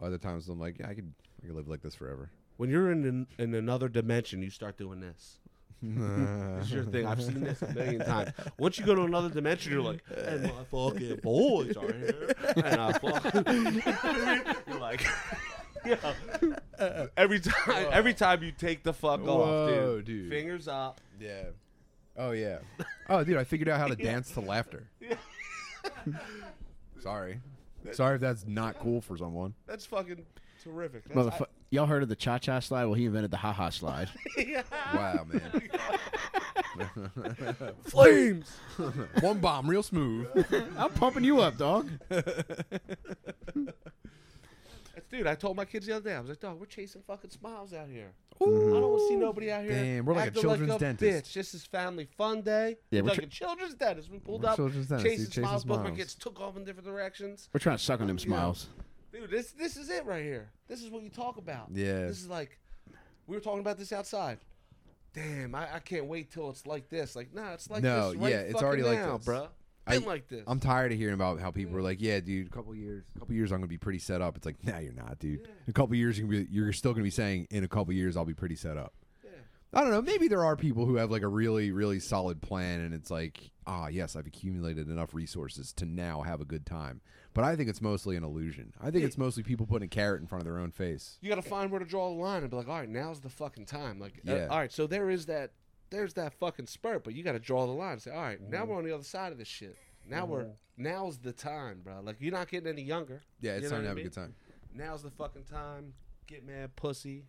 Other 0.00 0.18
times 0.18 0.48
I'm 0.48 0.58
like, 0.58 0.78
yeah, 0.80 0.88
I 0.88 0.94
could 0.94 1.12
I 1.42 1.46
could 1.46 1.56
live 1.56 1.68
like 1.68 1.82
this 1.82 1.94
forever. 1.94 2.30
When 2.58 2.70
you're 2.70 2.92
in 2.92 3.04
an, 3.04 3.26
in 3.38 3.54
another 3.54 3.88
dimension, 3.88 4.42
you 4.42 4.50
start 4.50 4.76
doing 4.78 5.00
this. 5.00 5.38
This 5.82 6.66
is 6.66 6.72
your 6.72 6.84
thing. 6.84 7.06
I've 7.06 7.20
seen 7.22 7.40
this 7.40 7.60
a 7.62 7.72
million 7.72 8.00
times. 8.06 8.30
Once 8.58 8.78
you 8.78 8.86
go 8.86 8.94
to 8.94 9.02
another 9.02 9.28
dimension, 9.28 9.72
you're 9.72 9.82
like, 9.82 10.02
and 10.16 10.44
my 10.44 10.64
fucking 10.70 11.16
boys 11.22 11.76
are 11.76 11.92
here. 11.92 12.32
And 12.56 12.80
I 12.80 12.92
fuck. 12.92 13.34
you're 14.68 14.78
like, 14.80 15.04
yeah. 15.84 17.06
Every 17.16 17.40
time, 17.40 17.86
every 17.90 18.14
time 18.14 18.42
you 18.44 18.52
take 18.52 18.84
the 18.84 18.92
fuck 18.92 19.22
off, 19.22 19.26
Whoa, 19.48 19.96
dude, 19.96 20.04
dude. 20.04 20.30
Fingers 20.30 20.68
up. 20.68 21.00
Yeah. 21.20 21.46
Oh 22.16 22.30
yeah. 22.30 22.58
Oh 23.08 23.24
dude, 23.24 23.36
I 23.38 23.44
figured 23.44 23.68
out 23.68 23.80
how 23.80 23.88
to 23.88 23.96
dance 23.96 24.30
to 24.32 24.40
laughter. 24.40 24.84
Sorry. 27.00 27.40
Sorry 27.90 28.14
if 28.14 28.20
that's 28.20 28.46
not 28.46 28.78
cool 28.78 29.00
for 29.00 29.16
someone. 29.16 29.54
That's 29.66 29.84
fucking 29.86 30.24
terrific. 30.62 31.04
That's, 31.04 31.16
Motherfucker. 31.16 31.46
Y'all 31.70 31.86
heard 31.86 32.02
of 32.02 32.08
the 32.08 32.16
cha 32.16 32.38
cha 32.38 32.60
slide? 32.60 32.84
Well, 32.84 32.94
he 32.94 33.06
invented 33.06 33.30
the 33.30 33.36
ha 33.38 33.52
ha 33.52 33.70
slide. 33.70 34.08
Wow, 34.94 35.26
man. 35.30 35.62
flames. 37.84 38.56
One 39.20 39.38
bomb, 39.40 39.68
real 39.68 39.82
smooth. 39.82 40.26
I'm 40.76 40.90
pumping 40.92 41.24
you 41.24 41.40
up, 41.40 41.56
dog. 41.58 41.88
Dude, 45.10 45.26
I 45.26 45.34
told 45.34 45.56
my 45.56 45.64
kids 45.66 45.86
the 45.86 45.96
other 45.96 46.10
day, 46.10 46.14
I 46.16 46.20
was 46.20 46.28
like, 46.30 46.40
dog, 46.40 46.58
we're 46.60 46.66
chasing 46.66 47.02
fucking 47.06 47.30
smiles 47.30 47.72
out 47.74 47.88
here. 47.88 48.12
I 48.40 48.44
don't 48.44 48.70
want 48.90 48.98
to 49.02 49.08
see 49.08 49.16
nobody 49.16 49.50
out 49.52 49.62
here. 49.62 49.70
Damn, 49.72 50.04
we're 50.04 50.14
like 50.14 50.30
a 50.36 50.40
children's 50.40 50.70
like 50.70 50.76
a 50.76 50.84
dentist. 50.84 51.30
Bitch. 51.30 51.34
This 51.34 51.54
is 51.54 51.64
family 51.64 52.08
fun 52.16 52.40
day. 52.42 52.76
Yeah, 52.90 53.00
It's 53.00 53.04
we're 53.04 53.08
like 53.08 53.16
tra- 53.18 53.24
a 53.24 53.28
children's 53.28 53.74
dentist. 53.74 54.10
We 54.10 54.18
pulled 54.18 54.42
We're 54.42 54.50
up, 54.50 54.56
children's 54.56 54.86
dentist, 54.88 55.06
chasing, 55.06 55.24
dude, 55.24 55.32
chasing 55.32 55.44
smiles. 55.44 55.64
Both 55.64 55.78
my 55.78 55.84
smiles. 55.84 55.98
kids 55.98 56.14
took 56.14 56.40
off 56.40 56.56
in 56.56 56.64
different 56.64 56.86
directions. 56.88 57.48
We're 57.52 57.60
trying 57.60 57.76
to 57.76 57.82
suck 57.82 58.00
on 58.00 58.06
them 58.08 58.16
Yeah. 58.18 58.24
smiles. 58.24 58.68
Dude, 59.12 59.30
this 59.30 59.52
this 59.52 59.76
is 59.76 59.90
it 59.90 60.04
right 60.06 60.22
here. 60.24 60.50
This 60.68 60.82
is 60.82 60.90
what 60.90 61.02
you 61.02 61.10
talk 61.10 61.36
about. 61.36 61.68
Yeah. 61.72 62.06
This 62.06 62.20
is 62.20 62.28
like, 62.28 62.58
we 63.26 63.36
were 63.36 63.40
talking 63.42 63.60
about 63.60 63.78
this 63.78 63.92
outside. 63.92 64.38
Damn, 65.14 65.54
I, 65.54 65.74
I 65.74 65.78
can't 65.80 66.06
wait 66.06 66.30
till 66.32 66.48
it's 66.48 66.66
like 66.66 66.88
this. 66.88 67.14
Like, 67.14 67.34
nah, 67.34 67.52
it's 67.52 67.68
like 67.68 67.82
No, 67.82 68.12
this 68.12 68.20
right 68.20 68.30
yeah, 68.30 68.38
it's 68.40 68.62
already 68.62 68.82
like 68.82 68.98
now, 68.98 69.18
this. 69.18 69.26
bruh. 69.26 69.48
I- 69.86 69.98
Been 69.98 70.06
like 70.06 70.28
this. 70.28 70.44
I'm 70.46 70.60
tired 70.60 70.92
of 70.92 70.98
hearing 70.98 71.14
about 71.14 71.40
how 71.40 71.50
people 71.50 71.76
are 71.76 71.82
like, 71.82 72.00
"Yeah, 72.00 72.20
dude, 72.20 72.46
a 72.46 72.50
couple 72.50 72.72
years, 72.74 73.02
a 73.14 73.18
couple 73.18 73.34
years, 73.34 73.50
I'm 73.52 73.58
gonna 73.58 73.66
be 73.66 73.78
pretty 73.78 73.98
set 73.98 74.22
up." 74.22 74.36
It's 74.36 74.46
like, 74.46 74.64
nah, 74.64 74.78
you're 74.78 74.92
not, 74.92 75.18
dude. 75.18 75.40
In 75.40 75.48
a 75.68 75.72
couple 75.72 75.96
years, 75.96 76.16
you're 76.18 76.28
gonna 76.28 76.44
be, 76.44 76.48
you're 76.50 76.72
still 76.72 76.92
gonna 76.92 77.02
be 77.02 77.10
saying, 77.10 77.48
"In 77.50 77.64
a 77.64 77.68
couple 77.68 77.92
years, 77.92 78.16
I'll 78.16 78.24
be 78.24 78.32
pretty 78.32 78.54
set 78.54 78.76
up." 78.78 78.94
Yeah. 79.24 79.30
I 79.74 79.80
don't 79.82 79.90
know. 79.90 80.00
Maybe 80.00 80.28
there 80.28 80.44
are 80.44 80.56
people 80.56 80.86
who 80.86 80.94
have 80.96 81.10
like 81.10 81.22
a 81.22 81.28
really, 81.28 81.72
really 81.72 81.98
solid 81.98 82.40
plan, 82.40 82.80
and 82.80 82.94
it's 82.94 83.10
like, 83.10 83.50
ah, 83.66 83.88
yes, 83.88 84.14
I've 84.14 84.26
accumulated 84.28 84.88
enough 84.88 85.14
resources 85.14 85.72
to 85.74 85.84
now 85.84 86.22
have 86.22 86.40
a 86.40 86.44
good 86.46 86.64
time. 86.64 87.00
But 87.34 87.44
I 87.44 87.56
think 87.56 87.68
it's 87.70 87.80
mostly 87.80 88.16
an 88.16 88.24
illusion. 88.24 88.74
I 88.80 88.90
think 88.90 89.00
Yeah. 89.02 89.06
it's 89.06 89.16
mostly 89.18 89.42
people 89.42 89.66
putting 89.66 89.86
a 89.86 89.88
carrot 89.88 90.20
in 90.20 90.26
front 90.26 90.40
of 90.42 90.44
their 90.46 90.58
own 90.58 90.70
face. 90.70 91.18
you 91.22 91.28
got 91.30 91.36
to 91.36 91.48
find 91.48 91.70
where 91.70 91.78
to 91.80 91.86
draw 91.86 92.08
the 92.10 92.20
line 92.20 92.42
and 92.42 92.50
be 92.50 92.56
like, 92.56 92.68
all 92.68 92.78
right, 92.78 92.88
now's 92.88 93.20
the 93.20 93.30
fucking 93.30 93.64
time. 93.66 93.98
Like, 93.98 94.20
uh, 94.28 94.46
all 94.50 94.58
right, 94.58 94.70
so 94.72 94.86
there 94.86 95.08
is 95.08 95.26
that, 95.26 95.52
there's 95.90 96.14
that 96.14 96.34
fucking 96.34 96.66
spurt, 96.66 97.04
but 97.04 97.14
you 97.14 97.22
got 97.22 97.32
to 97.32 97.38
draw 97.38 97.64
the 97.66 97.72
line. 97.72 97.92
and 97.94 98.02
Say, 98.02 98.10
all 98.10 98.20
right, 98.20 98.40
Mm-hmm. 98.40 98.50
now 98.52 98.64
we're 98.66 98.76
on 98.76 98.84
the 98.84 98.94
other 98.94 99.04
side 99.04 99.32
of 99.32 99.38
this 99.38 99.48
shit. 99.48 99.76
Now 100.06 100.26
we're 100.26 100.46
now's 100.76 101.18
the 101.18 101.32
time, 101.32 101.80
bro. 101.84 102.00
Like 102.02 102.16
you're 102.18 102.32
not 102.32 102.48
getting 102.48 102.68
any 102.68 102.82
younger. 102.82 103.22
Yeah, 103.40 103.52
it's 103.52 103.62
You 103.64 103.68
know 103.70 103.76
time 103.76 103.82
to 103.84 103.88
have 103.90 103.98
a 103.98 104.02
good 104.02 104.12
time. 104.12 104.34
Now's 104.74 105.02
the 105.02 105.10
fucking 105.10 105.44
time. 105.44 105.94
Get 106.26 106.44
mad, 106.44 106.74
pussy. 106.76 107.24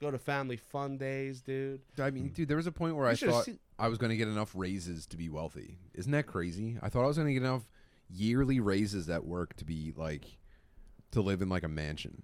Go 0.00 0.10
to 0.10 0.18
family 0.18 0.56
fun 0.56 0.96
days, 0.98 1.40
dude. 1.42 1.80
I 1.98 2.10
mean, 2.10 2.28
dude, 2.28 2.48
there 2.48 2.56
was 2.56 2.66
a 2.66 2.72
point 2.72 2.96
where 2.96 3.06
You 3.06 3.12
I 3.12 3.30
thought 3.30 3.44
seen- 3.44 3.58
I 3.78 3.88
was 3.88 3.98
going 3.98 4.10
to 4.10 4.16
get 4.16 4.28
enough 4.28 4.52
raises 4.54 5.06
to 5.08 5.16
be 5.16 5.28
wealthy. 5.28 5.78
Isn't 5.94 6.12
that 6.12 6.26
crazy? 6.26 6.78
I 6.82 6.88
thought 6.88 7.04
I 7.04 7.06
was 7.06 7.16
going 7.16 7.28
to 7.28 7.34
get 7.34 7.42
enough 7.42 7.68
yearly 8.10 8.60
raises 8.60 9.08
at 9.08 9.24
work 9.24 9.54
to 9.56 9.64
be 9.64 9.92
like 9.96 10.38
to 11.12 11.20
live 11.20 11.42
in 11.42 11.48
like 11.48 11.64
a 11.64 11.68
mansion. 11.68 12.22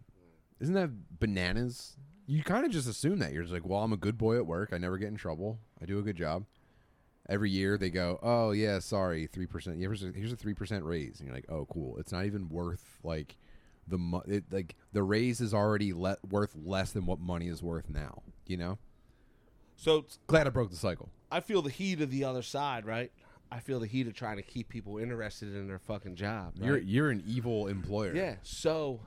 Isn't 0.60 0.74
that 0.74 1.18
bananas? 1.18 1.96
You 2.26 2.42
kind 2.42 2.64
of 2.64 2.70
just 2.70 2.88
assume 2.88 3.18
that 3.18 3.32
you're 3.32 3.42
just 3.42 3.52
like, 3.52 3.66
well, 3.66 3.82
I'm 3.82 3.92
a 3.92 3.96
good 3.96 4.16
boy 4.16 4.36
at 4.36 4.46
work. 4.46 4.70
I 4.72 4.78
never 4.78 4.96
get 4.96 5.08
in 5.08 5.16
trouble. 5.16 5.58
I 5.80 5.86
do 5.86 5.98
a 5.98 6.02
good 6.02 6.16
job. 6.16 6.44
Every 7.28 7.50
year 7.50 7.78
they 7.78 7.90
go, 7.90 8.18
oh 8.22 8.50
yeah, 8.52 8.78
sorry, 8.78 9.26
three 9.26 9.46
percent. 9.46 9.78
Here's 9.78 10.02
a 10.02 10.12
here's 10.14 10.32
a 10.32 10.36
three 10.36 10.54
percent 10.54 10.84
raise, 10.84 11.18
and 11.18 11.26
you're 11.26 11.36
like, 11.36 11.46
oh 11.48 11.66
cool. 11.66 11.96
It's 11.98 12.12
not 12.12 12.26
even 12.26 12.48
worth 12.48 12.98
like 13.02 13.36
the 13.86 13.98
mo- 13.98 14.22
it, 14.26 14.44
like 14.50 14.76
the 14.92 15.02
raise 15.02 15.40
is 15.40 15.54
already 15.54 15.92
le- 15.92 16.18
worth 16.28 16.56
less 16.56 16.92
than 16.92 17.06
what 17.06 17.20
money 17.20 17.48
is 17.48 17.62
worth 17.62 17.88
now. 17.88 18.22
You 18.46 18.56
know. 18.56 18.78
So 19.76 20.04
Glad 20.26 20.46
I 20.46 20.50
broke 20.50 20.70
the 20.70 20.76
cycle. 20.76 21.08
I 21.30 21.40
feel 21.40 21.62
the 21.62 21.70
heat 21.70 22.00
of 22.00 22.10
the 22.10 22.24
other 22.24 22.42
side, 22.42 22.84
right? 22.86 23.10
I 23.52 23.60
feel 23.60 23.80
the 23.80 23.86
heat 23.86 24.06
of 24.06 24.14
trying 24.14 24.36
to 24.36 24.42
keep 24.42 24.70
people 24.70 24.96
interested 24.96 25.54
in 25.54 25.68
their 25.68 25.78
fucking 25.78 26.16
job. 26.16 26.54
You're 26.56 26.78
you're 26.78 27.10
an 27.10 27.22
evil 27.26 27.68
employer. 27.68 28.14
Yeah. 28.14 28.36
So 28.42 29.00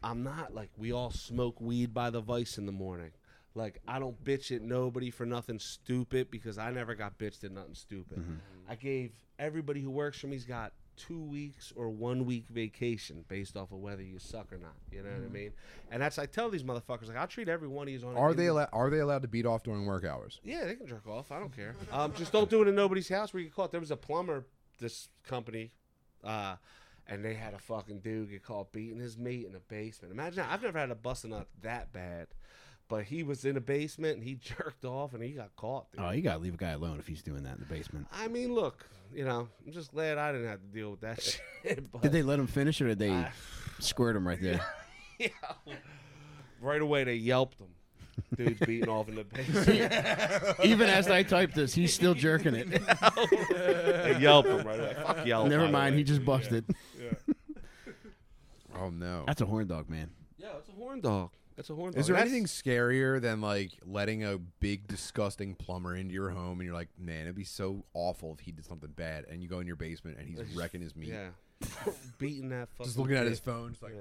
I'm 0.00 0.22
not 0.22 0.54
like 0.54 0.70
we 0.78 0.92
all 0.92 1.10
smoke 1.10 1.60
weed 1.60 1.92
by 1.92 2.10
the 2.10 2.20
vice 2.20 2.56
in 2.56 2.66
the 2.66 2.72
morning. 2.72 3.10
Like 3.56 3.80
I 3.88 3.98
don't 3.98 4.22
bitch 4.22 4.54
at 4.54 4.62
nobody 4.62 5.10
for 5.10 5.26
nothing 5.26 5.58
stupid 5.58 6.30
because 6.30 6.56
I 6.56 6.70
never 6.70 6.94
got 6.94 7.18
bitched 7.18 7.42
at 7.42 7.50
nothing 7.50 7.74
stupid. 7.74 8.18
Mm-hmm. 8.18 8.34
I 8.68 8.76
gave 8.76 9.10
everybody 9.40 9.80
who 9.80 9.90
works 9.90 10.20
for 10.20 10.28
me's 10.28 10.44
got 10.44 10.72
two 11.06 11.22
weeks 11.22 11.72
or 11.76 11.88
one 11.88 12.26
week 12.26 12.44
vacation 12.50 13.24
based 13.28 13.56
off 13.56 13.72
of 13.72 13.78
whether 13.78 14.02
you 14.02 14.18
suck 14.18 14.52
or 14.52 14.58
not. 14.58 14.74
You 14.92 15.02
know 15.02 15.10
what 15.10 15.24
I 15.24 15.32
mean? 15.32 15.52
And 15.90 16.02
that's 16.02 16.18
I 16.18 16.26
tell 16.26 16.50
these 16.50 16.62
motherfuckers 16.62 17.08
like 17.08 17.16
I'll 17.16 17.26
treat 17.26 17.48
every 17.48 17.68
one 17.68 17.88
of 17.88 17.94
you 17.94 18.06
on. 18.06 18.16
Are 18.16 18.34
they? 18.34 18.48
Are 18.48 18.90
they 18.90 18.98
allowed 18.98 19.22
to 19.22 19.28
beat 19.28 19.46
off 19.46 19.62
during 19.62 19.86
work 19.86 20.04
hours? 20.04 20.40
yeah, 20.44 20.64
they 20.64 20.74
can 20.74 20.86
jerk 20.86 21.06
off. 21.06 21.32
I 21.32 21.38
don't 21.38 21.54
care. 21.54 21.74
Um, 21.92 22.12
just 22.14 22.32
don't 22.32 22.50
do 22.50 22.62
it 22.62 22.68
in 22.68 22.74
nobody's 22.74 23.08
house 23.08 23.32
where 23.32 23.40
you 23.40 23.48
get 23.48 23.56
caught. 23.56 23.70
There 23.70 23.80
was 23.80 23.90
a 23.90 23.96
plumber, 23.96 24.44
this 24.78 25.08
company, 25.26 25.72
uh, 26.22 26.56
and 27.08 27.24
they 27.24 27.34
had 27.34 27.54
a 27.54 27.58
fucking 27.58 28.00
dude 28.00 28.30
get 28.30 28.42
caught 28.42 28.72
beating 28.72 28.98
his 28.98 29.16
meat 29.16 29.46
in 29.46 29.54
a 29.54 29.60
basement. 29.60 30.12
Imagine 30.12 30.36
that. 30.36 30.50
I've 30.50 30.62
never 30.62 30.78
had 30.78 30.90
a 30.90 30.94
busting 30.94 31.32
up 31.32 31.48
that 31.62 31.92
bad, 31.92 32.28
but 32.90 33.04
he 33.04 33.22
was 33.22 33.44
in 33.46 33.56
a 33.56 33.60
basement 33.60 34.16
and 34.18 34.24
he 34.26 34.34
jerked 34.42 34.84
off 34.84 35.14
and 35.14 35.22
he 35.22 35.30
got 35.30 35.54
caught. 35.56 35.90
Dude. 35.92 36.02
Oh, 36.04 36.10
you 36.10 36.20
gotta 36.20 36.40
leave 36.40 36.54
a 36.54 36.58
guy 36.58 36.72
alone 36.72 36.98
if 36.98 37.06
he's 37.06 37.22
doing 37.22 37.44
that 37.44 37.54
in 37.54 37.60
the 37.60 37.74
basement. 37.74 38.06
I 38.12 38.28
mean, 38.28 38.52
look, 38.54 38.84
you 39.14 39.24
know, 39.24 39.48
I'm 39.66 39.72
just 39.72 39.92
glad 39.92 40.18
I 40.18 40.32
didn't 40.32 40.48
have 40.48 40.60
to 40.60 40.66
deal 40.66 40.90
with 40.90 41.00
that 41.00 41.22
shit. 41.62 41.90
But 41.90 42.02
Did 42.02 42.12
they 42.12 42.22
let 42.22 42.38
him 42.38 42.46
finish, 42.46 42.80
or 42.82 42.88
did 42.88 42.98
they 42.98 43.12
I- 43.12 43.30
squirt 43.78 44.16
him 44.16 44.26
right 44.28 44.40
there? 44.42 44.60
yeah, 45.18 45.28
right 46.60 46.82
away 46.82 47.04
they 47.04 47.14
yelped 47.14 47.60
him. 47.60 47.68
Dude's 48.36 48.60
beating 48.60 48.88
off 48.88 49.08
in 49.08 49.14
the 49.14 49.24
basement. 49.24 50.56
Even 50.64 50.88
as 50.90 51.08
I 51.08 51.22
type 51.22 51.54
this, 51.54 51.72
he's 51.72 51.94
still 51.94 52.12
jerking 52.12 52.54
it. 52.54 52.68
they 52.70 54.18
yelped 54.20 54.48
him 54.48 54.66
right 54.66 54.78
away. 54.78 54.94
Fuck 55.02 55.24
yelp. 55.26 55.48
Never 55.48 55.68
mind, 55.68 55.94
he 55.96 56.04
just 56.04 56.22
busted. 56.24 56.64
Yeah. 57.00 57.34
Oh 58.78 58.90
no. 58.90 59.24
That's 59.26 59.40
a 59.40 59.46
horn 59.46 59.66
dog, 59.68 59.88
man. 59.88 60.10
Yeah, 60.38 60.48
it's 60.58 60.68
a 60.68 60.72
horn 60.72 61.00
dog. 61.00 61.30
That's 61.60 61.68
a 61.68 61.74
horn 61.74 61.92
dog. 61.92 62.00
Is 62.00 62.06
there 62.06 62.16
That's- 62.16 62.32
anything 62.32 62.46
scarier 62.46 63.20
than 63.20 63.42
like 63.42 63.72
letting 63.84 64.24
a 64.24 64.38
big 64.38 64.88
disgusting 64.88 65.54
plumber 65.54 65.94
into 65.94 66.14
your 66.14 66.30
home 66.30 66.58
and 66.58 66.62
you're 66.64 66.72
like, 66.72 66.88
man, 66.98 67.24
it'd 67.24 67.34
be 67.34 67.44
so 67.44 67.84
awful 67.92 68.32
if 68.32 68.40
he 68.40 68.50
did 68.50 68.64
something 68.64 68.88
bad 68.96 69.26
and 69.30 69.42
you 69.42 69.48
go 69.48 69.60
in 69.60 69.66
your 69.66 69.76
basement 69.76 70.16
and 70.18 70.26
he's 70.26 70.40
wrecking 70.56 70.80
his 70.80 70.96
meat. 70.96 71.10
Yeah. 71.10 71.28
Beating 72.18 72.48
that 72.48 72.70
fucking 72.70 72.86
Just 72.86 72.96
looking 72.98 73.16
at 73.16 73.24
kid. 73.24 73.28
his 73.28 73.40
phone, 73.40 73.72
just 73.72 73.82
like 73.82 73.92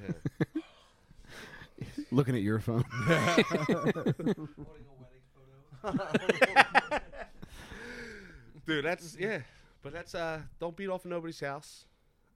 Yeah. 0.00 0.12
Yeah. 0.54 0.62
Looking 2.12 2.36
at 2.36 2.42
your 2.42 2.60
phone. 2.60 2.84
Dude, 8.66 8.84
that's 8.84 9.16
yeah. 9.18 9.40
But 9.82 9.92
that's 9.92 10.14
uh 10.14 10.40
don't 10.60 10.76
beat 10.76 10.88
off 10.88 11.04
in 11.04 11.10
nobody's 11.10 11.40
house. 11.40 11.84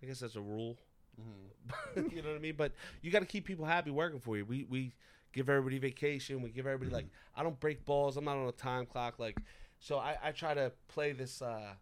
I 0.03 0.07
guess 0.07 0.21
that's 0.21 0.37
a 0.37 0.41
rule. 0.41 0.77
Mm-hmm. 1.21 2.09
you 2.17 2.23
know 2.23 2.31
what 2.31 2.37
I 2.37 2.41
mean? 2.41 2.55
But 2.57 2.73
you 3.03 3.11
gotta 3.11 3.27
keep 3.27 3.45
people 3.45 3.65
happy 3.65 3.91
working 3.91 4.21
for 4.21 4.37
you. 4.37 4.45
We 4.45 4.67
we 4.69 4.95
give 5.33 5.49
everybody 5.49 5.79
vacation, 5.79 6.43
we 6.43 6.51
give 6.51 6.67
everybody 6.67 6.91
like 6.91 7.05
Mm-hmm. 7.07 7.41
I 7.41 7.43
don't 7.43 7.59
break 7.61 7.85
balls, 7.85 8.17
I'm 8.17 8.25
not 8.25 8.37
on 8.37 8.49
a 8.49 8.53
time 8.53 8.87
clock, 8.87 9.19
like 9.19 9.39
so 9.79 9.99
I, 9.99 10.17
I 10.23 10.33
try 10.33 10.55
to 10.55 10.73
play 10.89 11.13
this 11.13 11.43
uh 11.43 11.75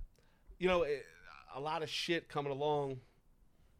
you 0.58 0.68
know, 0.68 0.82
it, 0.82 1.04
a 1.54 1.60
lot 1.60 1.82
of 1.82 1.88
shit 1.90 2.28
coming 2.28 2.52
along 2.52 3.00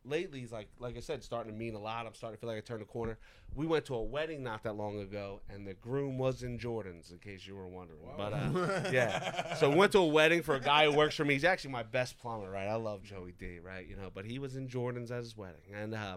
lately 0.09 0.41
is 0.41 0.53
like 0.53 0.69
like 0.79 0.97
I 0.97 1.01
said, 1.01 1.23
starting 1.23 1.53
to 1.53 1.59
mean 1.59 1.75
a 1.75 1.79
lot. 1.79 2.07
I'm 2.07 2.15
starting 2.15 2.37
to 2.37 2.41
feel 2.41 2.49
like 2.49 2.59
I 2.59 2.61
turned 2.61 2.83
a 2.83 2.87
corner. 2.87 3.19
We 3.55 3.67
went 3.67 3.85
to 3.87 3.95
a 3.95 4.03
wedding 4.03 4.43
not 4.43 4.63
that 4.65 4.75
long 4.75 5.01
ago, 5.01 5.41
and 5.49 5.67
the 5.67 5.75
groom 5.75 6.19
was 6.19 6.43
in 6.43 6.59
Jordans, 6.59 7.11
in 7.11 7.19
case 7.19 7.47
you 7.47 7.57
were 7.57 7.67
wondering. 7.67 8.01
But 8.17 8.33
uh, 8.33 8.91
yeah, 8.93 9.55
so 9.55 9.71
we 9.71 9.77
went 9.77 9.93
to 9.93 9.99
a 9.99 10.07
wedding 10.07 10.43
for 10.43 10.55
a 10.55 10.61
guy 10.61 10.85
who 10.85 10.97
works 10.97 11.15
for 11.15 11.25
me. 11.25 11.35
He's 11.35 11.45
actually 11.45 11.73
my 11.73 11.83
best 11.83 12.19
plumber, 12.19 12.51
right? 12.51 12.69
I 12.69 12.77
love 12.77 13.03
Joey 13.03 13.33
D, 13.39 13.59
right? 13.61 13.87
You 13.87 13.97
know, 13.97 14.11
but 14.13 14.25
he 14.25 14.39
was 14.39 14.57
in 14.57 14.69
Jordans 14.69 15.11
at 15.11 15.19
his 15.19 15.37
wedding, 15.37 15.75
and. 15.75 15.95
Uh, 15.95 16.17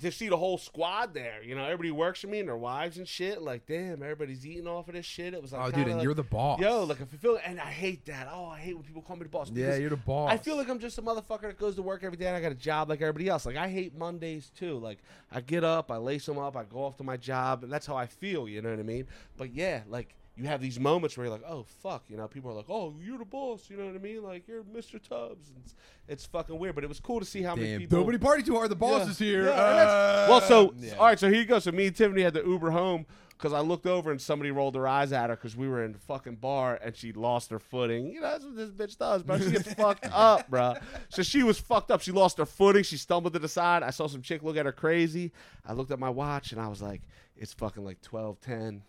to 0.00 0.10
see 0.12 0.28
the 0.28 0.36
whole 0.36 0.58
squad 0.58 1.14
there, 1.14 1.42
you 1.42 1.54
know, 1.54 1.64
everybody 1.64 1.90
works 1.90 2.20
for 2.20 2.26
me 2.28 2.40
and 2.40 2.48
their 2.48 2.56
wives 2.56 2.98
and 2.98 3.06
shit. 3.08 3.42
Like, 3.42 3.66
damn, 3.66 4.02
everybody's 4.02 4.46
eating 4.46 4.66
off 4.66 4.88
of 4.88 4.94
this 4.94 5.06
shit. 5.06 5.34
It 5.34 5.42
was 5.42 5.52
like, 5.52 5.62
Oh, 5.66 5.70
dude, 5.70 5.86
and 5.86 5.96
like, 5.96 6.04
you're 6.04 6.14
the 6.14 6.22
boss. 6.22 6.60
Yo, 6.60 6.84
like 6.84 7.00
if 7.00 7.12
I 7.12 7.16
feel, 7.16 7.38
and 7.44 7.60
I 7.60 7.70
hate 7.70 8.04
that. 8.06 8.28
Oh, 8.32 8.46
I 8.46 8.58
hate 8.58 8.74
when 8.74 8.84
people 8.84 9.02
call 9.02 9.16
me 9.16 9.24
the 9.24 9.28
boss. 9.28 9.50
yeah, 9.52 9.76
you're 9.76 9.90
the 9.90 9.96
boss. 9.96 10.30
I 10.30 10.36
feel 10.36 10.56
like 10.56 10.68
I'm 10.68 10.78
just 10.78 10.98
a 10.98 11.02
motherfucker 11.02 11.42
that 11.42 11.58
goes 11.58 11.74
to 11.76 11.82
work 11.82 12.04
every 12.04 12.16
day 12.18 12.26
and 12.26 12.36
I 12.36 12.40
got 12.40 12.52
a 12.52 12.56
job 12.56 12.88
like 12.88 13.00
everybody 13.00 13.28
else. 13.28 13.46
Like 13.46 13.56
I 13.56 13.68
hate 13.68 13.96
Mondays 13.96 14.50
too. 14.56 14.78
Like 14.78 14.98
I 15.32 15.40
get 15.40 15.64
up, 15.64 15.90
I 15.90 15.96
lace 15.96 16.26
them 16.26 16.38
up, 16.38 16.56
I 16.56 16.64
go 16.64 16.84
off 16.84 16.96
to 16.98 17.04
my 17.04 17.16
job, 17.16 17.64
and 17.64 17.72
that's 17.72 17.86
how 17.86 17.96
I 17.96 18.06
feel. 18.06 18.48
You 18.48 18.62
know 18.62 18.70
what 18.70 18.78
I 18.78 18.82
mean? 18.84 19.06
But 19.36 19.54
yeah, 19.54 19.82
like 19.88 20.14
you 20.38 20.46
have 20.46 20.60
these 20.60 20.78
moments 20.78 21.16
where 21.16 21.26
you're 21.26 21.32
like, 21.34 21.44
oh 21.48 21.64
fuck, 21.82 22.04
you 22.08 22.16
know, 22.16 22.28
people 22.28 22.50
are 22.50 22.54
like, 22.54 22.68
oh, 22.70 22.94
you're 23.02 23.18
the 23.18 23.24
boss. 23.24 23.68
You 23.68 23.76
know 23.76 23.86
what 23.86 23.94
I 23.96 23.98
mean? 23.98 24.22
Like 24.22 24.46
you're 24.46 24.62
Mr. 24.62 24.92
Tubbs. 25.02 25.48
And 25.48 25.58
it's, 25.64 25.74
it's 26.06 26.26
fucking 26.26 26.58
weird, 26.58 26.74
but 26.76 26.84
it 26.84 26.88
was 26.88 27.00
cool 27.00 27.18
to 27.20 27.26
see 27.26 27.42
how 27.42 27.56
many 27.56 27.78
people. 27.78 27.98
nobody 27.98 28.18
party 28.18 28.42
too 28.44 28.54
hard. 28.54 28.70
The 28.70 28.76
boss 28.76 29.04
Yeah. 29.04 29.10
is 29.10 29.18
here. 29.18 29.44
Yeah, 29.46 29.56
that's- 29.56 30.28
well, 30.28 30.40
so 30.42 30.68
Uh, 30.68 30.72
yeah. 30.78 30.94
all 30.94 31.06
right, 31.06 31.18
so 31.18 31.28
here 31.28 31.40
you 31.40 31.46
go. 31.46 31.58
So 31.58 31.72
me 31.72 31.86
and 31.88 31.96
Tiffany 31.96 32.22
had 32.22 32.34
to 32.34 32.44
Uber 32.46 32.70
home 32.70 33.04
because 33.30 33.52
I 33.52 33.60
looked 33.60 33.86
over 33.86 34.10
and 34.10 34.20
somebody 34.20 34.50
rolled 34.50 34.74
their 34.74 34.86
eyes 34.88 35.12
at 35.12 35.30
her 35.30 35.36
because 35.36 35.56
we 35.56 35.68
were 35.68 35.84
in 35.84 35.92
the 35.92 35.98
fucking 35.98 36.36
bar 36.36 36.78
and 36.82 36.96
she 36.96 37.12
lost 37.12 37.50
her 37.50 37.58
footing. 37.58 38.06
You 38.12 38.20
know 38.20 38.30
that's 38.30 38.44
what 38.44 38.56
this 38.56 38.70
bitch 38.70 38.96
does, 38.98 39.22
bro. 39.24 39.38
She 39.38 39.50
gets 39.50 39.72
fucked 39.74 40.08
up, 40.12 40.48
bro. 40.50 40.74
So 41.08 41.22
she 41.22 41.42
was 41.42 41.58
fucked 41.58 41.90
up. 41.90 42.00
She 42.00 42.12
lost 42.12 42.38
her 42.38 42.46
footing. 42.46 42.82
She 42.84 42.96
stumbled 42.96 43.32
to 43.34 43.38
the 43.38 43.48
side. 43.48 43.82
I 43.82 43.90
saw 43.90 44.06
some 44.06 44.22
chick 44.22 44.42
look 44.42 44.56
at 44.56 44.66
her 44.66 44.72
crazy. 44.72 45.32
I 45.66 45.72
looked 45.72 45.90
at 45.90 45.98
my 45.98 46.10
watch 46.10 46.52
and 46.52 46.60
I 46.60 46.68
was 46.68 46.80
like, 46.82 47.02
it's 47.36 47.52
fucking 47.52 47.84
like 47.84 48.00
twelve 48.02 48.40
ten. 48.40 48.82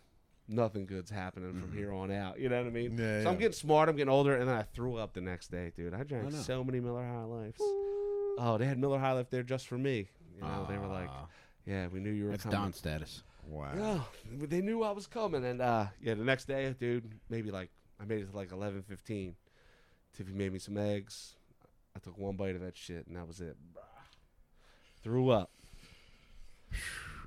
Nothing 0.52 0.88
good's 0.88 1.12
happening 1.12 1.54
from 1.54 1.72
here 1.72 1.94
on 1.94 2.12
out. 2.12 2.40
You 2.40 2.50
know 2.50 2.58
what 2.58 2.68
I 2.68 2.72
mean? 2.72 2.92
Mm-hmm. 2.92 3.02
Yeah, 3.02 3.24
so 3.24 3.30
I'm 3.30 3.38
getting 3.38 3.54
smart. 3.54 3.88
I'm 3.88 3.96
getting 3.96 4.12
older, 4.12 4.36
and 4.36 4.50
then 4.50 4.56
I 4.56 4.64
threw 4.64 4.96
up 4.96 5.14
the 5.14 5.22
next 5.22 5.52
day, 5.52 5.72
dude. 5.76 5.94
I 5.94 6.02
drank 6.04 6.32
no. 6.32 6.38
so 6.40 6.64
many 6.64 6.80
Miller 6.80 7.06
High 7.06 7.24
Lifes. 7.24 7.62
Oh, 7.62 8.58
they 8.58 8.66
had 8.66 8.80
Miller 8.80 8.98
High 8.98 9.12
Life 9.12 9.30
there 9.30 9.44
just 9.44 9.68
for 9.68 9.78
me. 9.78 10.10
You 10.36 10.42
know, 10.42 10.66
they 10.68 10.78
were 10.78 10.88
like, 10.88 11.10
Ah, 11.12 11.28
"Yeah, 11.68 11.88
we 11.88 12.00
knew 12.00 12.10
you 12.10 12.26
were 12.26 12.32
that's 12.32 12.44
coming." 12.44 12.60
Don 12.60 12.74
status. 12.74 13.22
Wow. 13.46 13.74
Yeah, 13.78 14.46
they 14.48 14.62
knew 14.62 14.84
I 14.84 14.92
was 14.92 15.06
coming, 15.08 15.46
and 15.46 15.62
uh, 15.62 15.86
yeah, 16.02 16.16
the 16.16 16.24
next 16.24 16.46
day, 16.46 16.74
dude, 16.80 17.12
maybe 17.30 17.52
like 17.52 17.70
I 18.00 18.06
made 18.06 18.22
it 18.22 18.32
to 18.32 18.36
like 18.36 18.52
eleven 18.52 18.82
fifteen. 18.82 19.36
Tiffy 20.18 20.34
made 20.34 20.52
me 20.52 20.60
some 20.60 20.78
eggs. 20.78 21.36
I 21.96 22.00
took 22.00 22.18
one 22.18 22.36
bite 22.36 22.56
of 22.56 22.62
that 22.62 22.76
shit, 22.76 23.06
and 23.08 23.16
that 23.18 23.28
was 23.28 23.40
it. 23.40 23.56
Threw 25.04 25.30
up. 25.30 25.52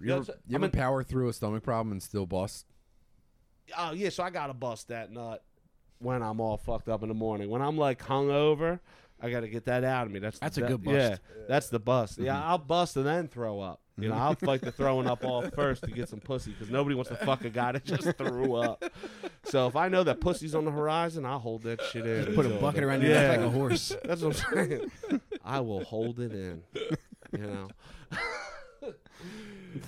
You 0.00 0.08
Yeah, 0.08 0.14
ever, 0.16 0.24
so- 0.24 0.34
you 0.46 0.56
I'm 0.56 0.64
ever 0.64 0.64
in- 0.66 0.70
power 0.72 1.02
through 1.04 1.28
a 1.28 1.32
stomach 1.32 1.62
problem 1.62 1.92
and 1.92 2.02
still 2.02 2.26
bust? 2.26 2.66
Oh 3.76 3.92
yeah, 3.92 4.08
so 4.08 4.22
I 4.22 4.30
gotta 4.30 4.54
bust 4.54 4.88
that 4.88 5.10
nut 5.10 5.42
when 5.98 6.22
I'm 6.22 6.40
all 6.40 6.56
fucked 6.56 6.88
up 6.88 7.02
in 7.02 7.08
the 7.08 7.14
morning. 7.14 7.48
When 7.48 7.62
I'm 7.62 7.76
like 7.76 8.04
hungover, 8.04 8.80
I 9.20 9.30
gotta 9.30 9.48
get 9.48 9.66
that 9.66 9.84
out 9.84 10.06
of 10.06 10.12
me. 10.12 10.18
That's 10.18 10.38
the 10.38 10.44
That's 10.44 10.58
a 10.58 10.62
good 10.62 10.82
bust. 10.82 10.96
Yeah, 10.96 11.16
that's 11.48 11.68
the 11.68 11.78
bust. 11.78 12.18
Yeah, 12.18 12.34
mm-hmm. 12.34 12.50
I'll 12.50 12.58
bust 12.58 12.96
and 12.96 13.06
then 13.06 13.28
throw 13.28 13.60
up. 13.60 13.80
You 13.98 14.08
know, 14.08 14.14
I'll 14.14 14.34
fight 14.34 14.60
the 14.62 14.72
throwing 14.72 15.06
up 15.06 15.24
off 15.24 15.52
first 15.54 15.84
to 15.84 15.90
get 15.90 16.08
some 16.08 16.18
pussy 16.18 16.52
because 16.52 16.70
nobody 16.70 16.94
wants 16.94 17.10
to 17.10 17.16
fuck 17.16 17.44
a 17.44 17.50
guy 17.50 17.72
that 17.72 17.84
just 17.84 18.16
threw 18.16 18.54
up. 18.56 18.82
So 19.44 19.66
if 19.66 19.76
I 19.76 19.88
know 19.88 20.02
that 20.04 20.20
pussy's 20.20 20.54
on 20.54 20.64
the 20.64 20.70
horizon, 20.70 21.26
I'll 21.26 21.38
hold 21.38 21.62
that 21.64 21.80
shit 21.82 22.06
in. 22.06 22.34
Put 22.34 22.46
a 22.46 22.50
bucket 22.50 22.80
the- 22.80 22.86
around 22.88 23.02
your 23.02 23.12
yeah. 23.12 23.28
neck 23.28 23.38
like 23.38 23.46
a 23.46 23.50
horse. 23.50 23.94
That's 24.04 24.22
what 24.22 24.36
I'm 24.50 24.68
saying. 24.68 24.90
I 25.44 25.60
will 25.60 25.84
hold 25.84 26.20
it 26.20 26.32
in. 26.32 26.62
You 27.32 27.38
know. 27.38 27.68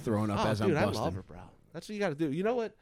Throwing 0.02 0.30
up 0.30 0.44
oh, 0.44 0.48
as 0.48 0.60
dude, 0.60 0.68
I'm 0.68 0.74
busting. 0.74 0.76
I 0.76 0.86
busting. 0.86 1.02
love 1.02 1.14
her, 1.14 1.22
bro. 1.22 1.38
That's 1.72 1.88
what 1.88 1.94
you 1.94 2.00
got 2.00 2.10
to 2.10 2.14
do. 2.14 2.30
You 2.30 2.42
know 2.42 2.54
what? 2.54 2.74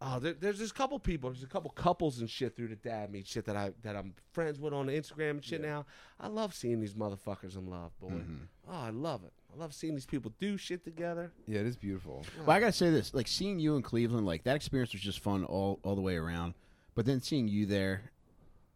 Oh, 0.00 0.20
there, 0.20 0.32
there's 0.34 0.58
just 0.58 0.70
a 0.72 0.74
couple 0.74 0.98
people. 1.00 1.30
There's 1.30 1.42
a 1.42 1.48
couple 1.48 1.70
couples 1.70 2.20
and 2.20 2.30
shit 2.30 2.54
through 2.54 2.68
the 2.68 2.76
dad 2.76 3.10
meet 3.10 3.26
shit 3.26 3.44
that 3.46 3.56
I 3.56 3.72
that 3.82 3.96
I'm 3.96 4.14
friends 4.30 4.60
with 4.60 4.72
on 4.72 4.86
Instagram 4.86 5.30
and 5.30 5.44
shit. 5.44 5.60
Now 5.60 5.86
I 6.20 6.28
love 6.28 6.54
seeing 6.54 6.80
these 6.80 6.94
motherfuckers 6.94 7.56
in 7.56 7.68
love, 7.68 7.98
boy. 8.00 8.10
Mm-hmm. 8.10 8.36
Oh, 8.70 8.78
I 8.78 8.90
love 8.90 9.24
it. 9.24 9.32
I 9.52 9.58
love 9.58 9.74
seeing 9.74 9.94
these 9.94 10.06
people 10.06 10.32
do 10.38 10.56
shit 10.56 10.84
together. 10.84 11.32
Yeah, 11.46 11.60
it 11.60 11.66
is 11.66 11.76
beautiful. 11.76 12.24
Well, 12.46 12.56
I 12.56 12.60
gotta 12.60 12.72
say 12.72 12.90
this: 12.90 13.12
like 13.12 13.26
seeing 13.26 13.58
you 13.58 13.74
in 13.74 13.82
Cleveland, 13.82 14.24
like 14.24 14.44
that 14.44 14.54
experience 14.54 14.92
was 14.92 15.02
just 15.02 15.18
fun 15.18 15.44
all 15.44 15.80
all 15.82 15.96
the 15.96 16.00
way 16.00 16.16
around. 16.16 16.54
But 16.94 17.04
then 17.04 17.20
seeing 17.20 17.48
you 17.48 17.66
there, 17.66 18.12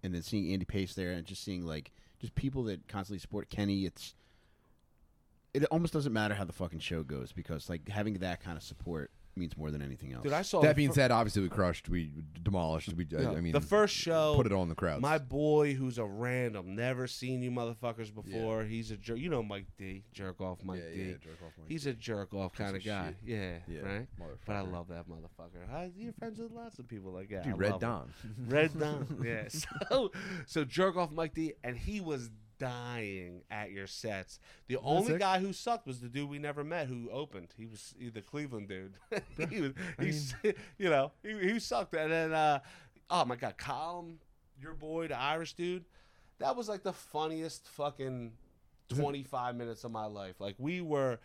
and 0.03 0.12
then 0.12 0.23
seeing 0.23 0.53
Andy 0.53 0.64
Pace 0.64 0.95
there, 0.95 1.12
and 1.12 1.25
just 1.25 1.45
seeing 1.45 1.64
like 1.64 1.93
just 2.20 2.35
people 2.35 2.64
that 2.64 2.89
constantly 2.89 3.20
support 3.20 3.49
Kenny, 3.49 3.85
it's 3.85 4.14
it 5.55 5.64
almost 5.66 5.93
doesn't 5.93 6.12
matter 6.12 6.35
how 6.35 6.45
the 6.45 6.53
fucking 6.53 6.81
show 6.81 7.05
goes 7.05 7.31
because 7.33 7.68
like 7.68 7.89
having 7.89 8.14
that 8.14 8.43
kind 8.43 8.57
of 8.57 8.62
support 8.64 9.12
means 9.37 9.57
more 9.57 9.70
than 9.70 9.80
anything 9.83 10.12
else. 10.12 10.22
Dude, 10.24 10.33
I 10.33 10.43
saw 10.43 10.61
That 10.61 10.68
the 10.68 10.74
being 10.74 10.89
fir- 10.91 10.95
said, 10.97 11.11
obviously 11.11 11.43
we 11.43 11.49
crushed, 11.49 11.89
we 11.89 12.12
demolished. 12.43 12.93
We, 12.93 13.07
Yeah, 13.11 13.30
I 13.30 13.41
mean, 13.41 13.53
the 13.53 13.61
first 13.61 13.95
show, 13.95 14.35
put 14.37 14.47
it 14.47 14.53
on 14.53 14.68
the 14.68 14.74
crowd. 14.74 15.01
My 15.01 15.18
boy, 15.18 15.74
who's 15.74 15.99
a 15.99 16.05
random, 16.05 16.74
never 16.76 17.07
seen 17.07 17.43
you 17.43 17.51
motherfuckers 17.51 18.14
before. 18.14 18.64
He's 18.64 18.91
a 18.91 18.97
jerk. 18.97 19.18
You 19.18 19.30
know 19.30 19.43
Mike 19.43 19.66
D, 19.78 20.05
jerk 20.12 20.41
off 20.41 20.59
Mike 20.64 20.83
yeah, 20.87 20.95
D. 20.95 21.03
yeah, 21.11 21.14
jerk 21.22 21.39
off 21.45 21.53
Mike 21.59 21.68
He's 21.68 21.87
a 21.87 21.93
jerk 21.95 22.35
off 22.35 22.53
kind 22.55 22.76
of 22.76 22.85
guy. 22.85 23.14
Yeah, 23.24 23.57
Yeah, 23.68 23.80
right. 23.80 24.07
But 24.47 24.57
I 24.57 24.61
motherfucker. 24.62 24.72
love 24.72 24.89
that 24.89 25.09
motherfucker. 25.09 25.72
I, 25.72 25.91
you're 25.97 26.12
friends 26.12 26.39
with 26.39 26.53
lots 26.53 26.78
of 26.78 26.87
people 26.89 27.12
like 27.12 27.30
that. 27.30 27.45
Dude, 27.45 27.55
I 27.55 27.57
Red 27.57 27.72
love 27.72 27.83
him. 27.83 27.89
Dawn. 27.89 28.12
Red 28.49 28.78
Dawn. 28.78 29.22
yeah. 29.24 29.49
So, 29.89 30.12
so 30.47 30.64
jerk 30.64 30.97
off 30.97 31.11
Mike 31.11 31.35
D, 31.35 31.55
and 31.64 31.76
he 31.76 32.01
was 32.01 32.30
dying 32.62 33.42
at 33.50 33.72
your 33.72 33.88
sets. 33.88 34.38
The 34.68 34.78
only 34.78 35.12
sick. 35.12 35.18
guy 35.18 35.40
who 35.40 35.52
sucked 35.52 35.84
was 35.84 36.00
the 36.00 36.08
dude 36.08 36.30
we 36.30 36.38
never 36.38 36.62
met 36.62 36.86
who 36.86 37.10
opened. 37.10 37.48
He 37.56 37.66
was 37.66 37.92
he- 37.98 38.08
the 38.08 38.22
Cleveland 38.22 38.68
dude. 38.68 38.94
he 39.50 39.60
was, 39.60 39.72
he's, 39.98 40.34
you 40.78 40.88
know, 40.88 41.10
he, 41.24 41.52
he 41.52 41.58
sucked. 41.58 41.94
And 41.94 42.12
then, 42.12 42.32
uh, 42.32 42.60
oh 43.10 43.24
my 43.24 43.34
God, 43.34 43.58
Colin, 43.58 44.18
your 44.60 44.74
boy, 44.74 45.08
the 45.08 45.18
Irish 45.18 45.54
dude, 45.54 45.84
that 46.38 46.54
was 46.54 46.68
like 46.68 46.84
the 46.84 46.92
funniest 46.92 47.66
fucking 47.68 48.32
25 48.90 49.56
minutes 49.56 49.82
of 49.82 49.90
my 49.90 50.06
life. 50.06 50.40
Like 50.40 50.54
we 50.58 50.80
were 50.80 51.18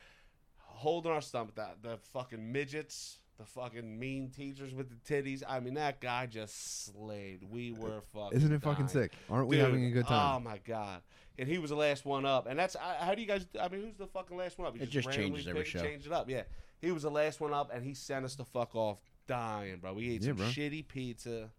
holding 0.57 1.11
our 1.11 1.21
stomach. 1.21 1.55
That 1.55 1.77
the 1.83 1.97
fucking 2.13 2.51
midgets, 2.51 3.19
the 3.37 3.45
fucking 3.45 3.99
mean 3.99 4.29
teachers 4.29 4.73
with 4.73 4.89
the 4.89 5.13
titties. 5.13 5.43
I 5.47 5.59
mean, 5.59 5.75
that 5.75 6.01
guy 6.01 6.25
just 6.25 6.85
slayed. 6.85 7.43
We 7.49 7.71
were 7.71 8.01
fucking. 8.13 8.37
Isn't 8.37 8.53
it 8.53 8.61
fucking 8.61 8.87
sick? 8.87 9.11
Aren't 9.29 9.47
we 9.47 9.57
Dude, 9.57 9.65
having 9.65 9.85
a 9.85 9.91
good 9.91 10.07
time? 10.07 10.35
Oh 10.35 10.39
my 10.39 10.59
god! 10.65 11.01
And 11.39 11.47
he 11.47 11.57
was 11.59 11.69
the 11.69 11.75
last 11.75 12.05
one 12.05 12.25
up. 12.25 12.47
And 12.47 12.57
that's 12.57 12.75
I- 12.75 12.95
how 13.05 13.13
do 13.15 13.21
you 13.21 13.27
guys? 13.27 13.45
I 13.59 13.67
mean, 13.69 13.81
who's 13.83 13.95
the 13.97 14.07
fucking 14.07 14.35
last 14.37 14.57
one 14.57 14.67
up? 14.67 14.75
You 14.75 14.81
It 14.83 14.89
just 14.89 15.07
randomly 15.07 15.29
changes 15.43 15.47
every 15.47 15.65
show. 15.65 15.79
Change 15.81 16.05
it 16.07 16.11
up, 16.11 16.29
yeah. 16.29 16.43
He 16.81 16.91
was 16.91 17.03
the 17.03 17.11
last 17.11 17.39
one 17.41 17.53
up, 17.53 17.71
and 17.73 17.83
he 17.83 17.93
sent 17.93 18.25
us 18.25 18.35
the 18.35 18.45
fuck 18.45 18.75
off 18.75 18.99
dying, 19.27 19.77
bro. 19.77 19.93
We 19.93 20.09
ate 20.11 20.21
Yeah, 20.21 20.29
some 20.29 20.37
bro. 20.37 20.45
shitty 20.47 20.87
pizza. 20.87 21.49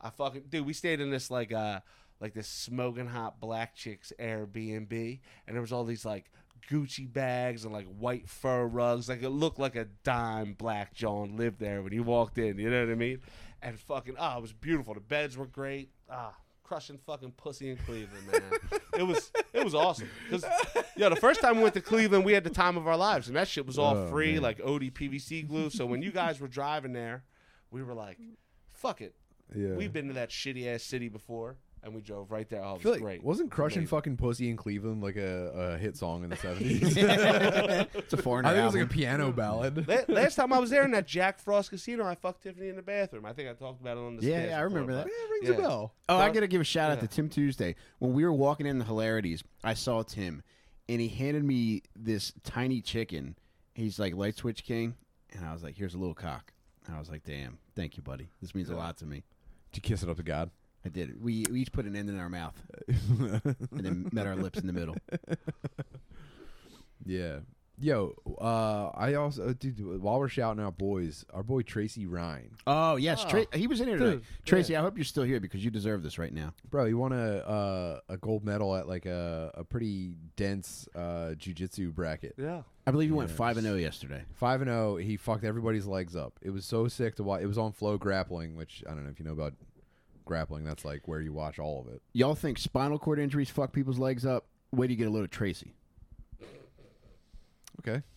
I 0.00 0.10
fucking 0.10 0.44
dude. 0.48 0.66
We 0.66 0.72
stayed 0.72 1.00
in 1.00 1.10
this 1.10 1.30
like 1.30 1.52
uh 1.52 1.80
like 2.20 2.34
this 2.34 2.48
smoking 2.48 3.06
hot 3.06 3.40
black 3.40 3.74
chicks 3.74 4.12
Airbnb, 4.20 5.20
and 5.46 5.54
there 5.56 5.60
was 5.60 5.72
all 5.72 5.84
these 5.84 6.04
like 6.04 6.30
Gucci 6.70 7.10
bags 7.12 7.64
and 7.64 7.72
like 7.72 7.86
white 7.86 8.28
fur 8.28 8.66
rugs. 8.66 9.08
Like 9.08 9.22
it 9.22 9.30
looked 9.30 9.58
like 9.58 9.74
a 9.76 9.86
dime 10.04 10.52
black 10.54 10.92
John 10.94 11.36
lived 11.36 11.58
there 11.60 11.82
when 11.82 11.92
he 11.92 12.00
walked 12.00 12.38
in. 12.38 12.58
You 12.58 12.70
know 12.70 12.80
what 12.84 12.92
I 12.92 12.94
mean? 12.96 13.20
And 13.62 13.78
fucking 13.78 14.14
ah, 14.18 14.38
it 14.38 14.42
was 14.42 14.52
beautiful. 14.52 14.94
The 14.94 15.00
beds 15.00 15.36
were 15.36 15.46
great. 15.46 15.90
Ah, 16.10 16.36
crushing 16.68 16.98
fucking 16.98 17.32
pussy 17.32 17.70
in 17.70 17.76
Cleveland, 17.78 18.26
man. 18.30 18.42
it 18.98 19.02
was 19.02 19.32
it 19.54 19.64
was 19.64 19.74
awesome. 19.74 20.08
Cause 20.30 20.44
yeah, 20.96 21.08
the 21.08 21.16
first 21.16 21.40
time 21.40 21.56
we 21.56 21.62
went 21.62 21.74
to 21.74 21.80
Cleveland, 21.80 22.24
we 22.26 22.34
had 22.34 22.44
the 22.44 22.50
time 22.50 22.76
of 22.76 22.86
our 22.86 22.96
lives, 22.96 23.28
and 23.28 23.36
that 23.36 23.48
shit 23.48 23.66
was 23.66 23.78
all 23.78 23.96
Oh, 23.96 24.08
free, 24.10 24.34
man. 24.34 24.42
like 24.42 24.60
OD 24.60 24.82
PVC 24.94 25.48
glue. 25.48 25.70
So 25.70 25.86
when 25.86 26.02
you 26.02 26.12
guys 26.12 26.40
were 26.40 26.48
driving 26.48 26.92
there, 26.92 27.24
we 27.70 27.82
were 27.82 27.94
like, 27.94 28.18
"Fuck 28.68 29.00
it." 29.00 29.14
yeah. 29.56 29.72
We've 29.74 29.92
been 29.92 30.08
to 30.08 30.14
that 30.14 30.28
shitty 30.28 30.66
ass 30.66 30.82
city 30.82 31.08
before, 31.08 31.56
and 31.82 31.94
we 31.94 32.00
drove 32.00 32.30
right 32.30 32.48
there. 32.48 32.62
Oh, 32.62 32.68
I 32.68 32.70
it 32.70 32.72
was 32.74 32.82
feel 32.82 32.92
like, 32.92 33.00
great. 33.00 33.22
wasn't 33.22 33.50
crushing 33.50 33.78
amazing. 33.78 33.88
fucking 33.96 34.16
pussy 34.16 34.50
in 34.50 34.56
Cleveland 34.56 35.02
like 35.02 35.16
a, 35.16 35.74
a 35.74 35.78
hit 35.78 35.96
song 35.96 36.24
in 36.24 36.30
the 36.30 36.36
seventies? 36.44 36.96
it's 36.96 38.12
a 38.12 38.16
foreigner 38.16 38.48
I 38.48 38.52
think 38.52 38.62
it 38.62 38.66
was 38.66 38.74
like 38.74 38.84
a 38.84 38.86
piano 38.86 39.32
ballad. 39.32 39.86
La- 39.88 40.14
Last 40.14 40.34
time 40.36 40.52
I 40.52 40.58
was 40.58 40.70
there 40.70 40.84
in 40.84 40.90
that 40.92 41.06
Jack 41.06 41.38
Frost 41.40 41.70
casino, 41.70 42.04
I 42.06 42.14
fucked 42.14 42.42
Tiffany 42.42 42.68
in 42.68 42.76
the 42.76 42.82
bathroom. 42.82 43.24
I 43.26 43.32
think 43.32 43.48
I 43.48 43.52
talked 43.52 43.80
about 43.80 43.96
it 43.96 44.00
on 44.00 44.16
the 44.16 44.22
Yeah, 44.26 44.46
yeah, 44.46 44.60
I 44.60 44.64
before, 44.64 44.64
remember 44.80 44.94
that. 44.94 45.04
but- 45.04 45.12
Yeah, 45.12 45.30
rings 45.32 45.48
Yeah. 45.48 45.54
a 45.54 45.68
bell. 45.68 45.94
Oh, 46.08 46.16
I 46.16 46.30
got 46.30 46.40
to 46.40 46.46
give 46.48 46.60
a 46.60 46.64
shout 46.64 46.90
out 46.90 47.00
to 47.00 47.06
Tim 47.06 47.28
Tuesday. 47.28 47.74
When 47.98 48.12
we 48.12 48.24
were 48.24 48.32
walking 48.32 48.66
in 48.66 48.78
the 48.78 48.84
Hilarities, 48.84 49.42
I 49.62 49.74
saw 49.74 50.02
Tim, 50.02 50.42
and 50.88 51.00
he 51.00 51.08
handed 51.08 51.44
me 51.44 51.82
this 51.94 52.32
tiny 52.44 52.80
chicken. 52.80 53.36
He's 53.74 53.98
like 53.98 54.14
light 54.14 54.36
switch 54.36 54.64
king, 54.64 54.96
and 55.32 55.44
I 55.44 55.52
was 55.52 55.62
like, 55.62 55.76
"Here's 55.76 55.94
a 55.94 55.98
little 55.98 56.14
cock." 56.14 56.52
And 56.86 56.96
I 56.96 56.98
was 56.98 57.10
like, 57.10 57.22
"Damn, 57.24 57.58
thank 57.76 57.96
you, 57.96 58.02
buddy. 58.02 58.30
This 58.40 58.54
means 58.54 58.70
a 58.70 58.74
lot 58.74 58.96
to 58.98 59.06
me." 59.06 59.22
Did 59.70 59.84
you 59.84 59.88
kiss 59.88 60.02
it 60.02 60.08
up 60.08 60.16
to 60.16 60.22
God? 60.22 60.50
I 60.88 60.90
did. 60.90 61.22
We, 61.22 61.44
we 61.50 61.60
each 61.60 61.70
put 61.72 61.84
an 61.84 61.94
end 61.94 62.08
in 62.08 62.18
our 62.18 62.30
mouth, 62.30 62.54
and 62.88 63.56
then 63.72 64.08
met 64.10 64.26
our 64.26 64.36
lips 64.36 64.58
in 64.58 64.66
the 64.66 64.72
middle. 64.72 64.96
Yeah. 67.04 67.38
Yo, 67.80 68.12
uh, 68.40 68.88
I 68.92 69.14
also, 69.14 69.50
uh, 69.50 69.54
dude, 69.56 70.02
while 70.02 70.18
we're 70.18 70.28
shouting 70.28 70.60
out 70.62 70.76
boys, 70.76 71.24
our 71.32 71.44
boy 71.44 71.62
Tracy 71.62 72.06
Ryan, 72.06 72.50
Oh 72.66 72.96
yes, 72.96 73.22
Oh. 73.24 73.28
Tra- 73.30 73.46
he 73.56 73.68
was 73.68 73.80
in 73.80 73.86
here 73.86 73.98
today. 73.98 74.10
Dude, 74.16 74.24
Tracy, 74.44 74.74
I 74.76 74.80
hope 74.80 74.96
you're 74.98 75.04
still 75.04 75.22
here 75.22 75.38
because 75.38 75.64
you 75.64 75.70
deserve 75.70 76.02
this 76.02 76.18
right 76.18 76.34
now. 76.34 76.54
bro, 76.68 76.86
he 76.86 76.94
won 76.94 77.12
a 77.12 77.36
uh, 77.38 78.00
a 78.08 78.16
gold 78.16 78.44
medal 78.44 78.74
at 78.74 78.88
like 78.88 79.06
a, 79.06 79.52
a 79.54 79.62
pretty 79.62 80.16
dense 80.34 80.88
uh, 80.96 81.34
jujitsu 81.38 81.94
bracket. 81.94 82.34
Yeah. 82.36 82.62
I 82.84 82.90
believe 82.90 83.10
he 83.10 83.14
went 83.14 83.30
five 83.30 83.56
and 83.58 83.64
zero 83.64 83.76
yesterday. 83.76 84.24
Five 84.34 84.60
and 84.60 84.68
zero, 84.68 84.96
he 84.96 85.16
fucked 85.16 85.44
everybody's 85.44 85.86
legs 85.86 86.16
up. 86.16 86.32
It 86.42 86.50
was 86.50 86.64
so 86.64 86.88
sick 86.88 87.14
to 87.16 87.22
watch. 87.22 87.42
It 87.42 87.46
was 87.46 87.58
on 87.58 87.72
FloGrappling, 87.72 88.56
which 88.56 88.82
I 88.88 88.94
don't 88.94 89.04
know 89.04 89.10
if 89.10 89.20
you 89.20 89.24
know 89.24 89.32
about 89.32 89.52
grappling. 90.28 90.62
That's 90.62 90.84
like 90.84 91.08
where 91.08 91.20
you 91.20 91.32
watch 91.32 91.58
all 91.58 91.80
of 91.80 91.92
it. 91.92 92.00
Y'all 92.12 92.36
think 92.36 92.58
spinal 92.58 92.98
cord 92.98 93.18
injuries 93.18 93.50
fuck 93.50 93.72
people's 93.72 93.98
legs 93.98 94.24
up? 94.24 94.46
Wait 94.72 94.86
till 94.86 94.90
you 94.92 94.96
get 94.98 95.08
a 95.08 95.10
load 95.10 95.24
of 95.24 95.30
Tracy. 95.30 95.74
Okay. 97.80 98.02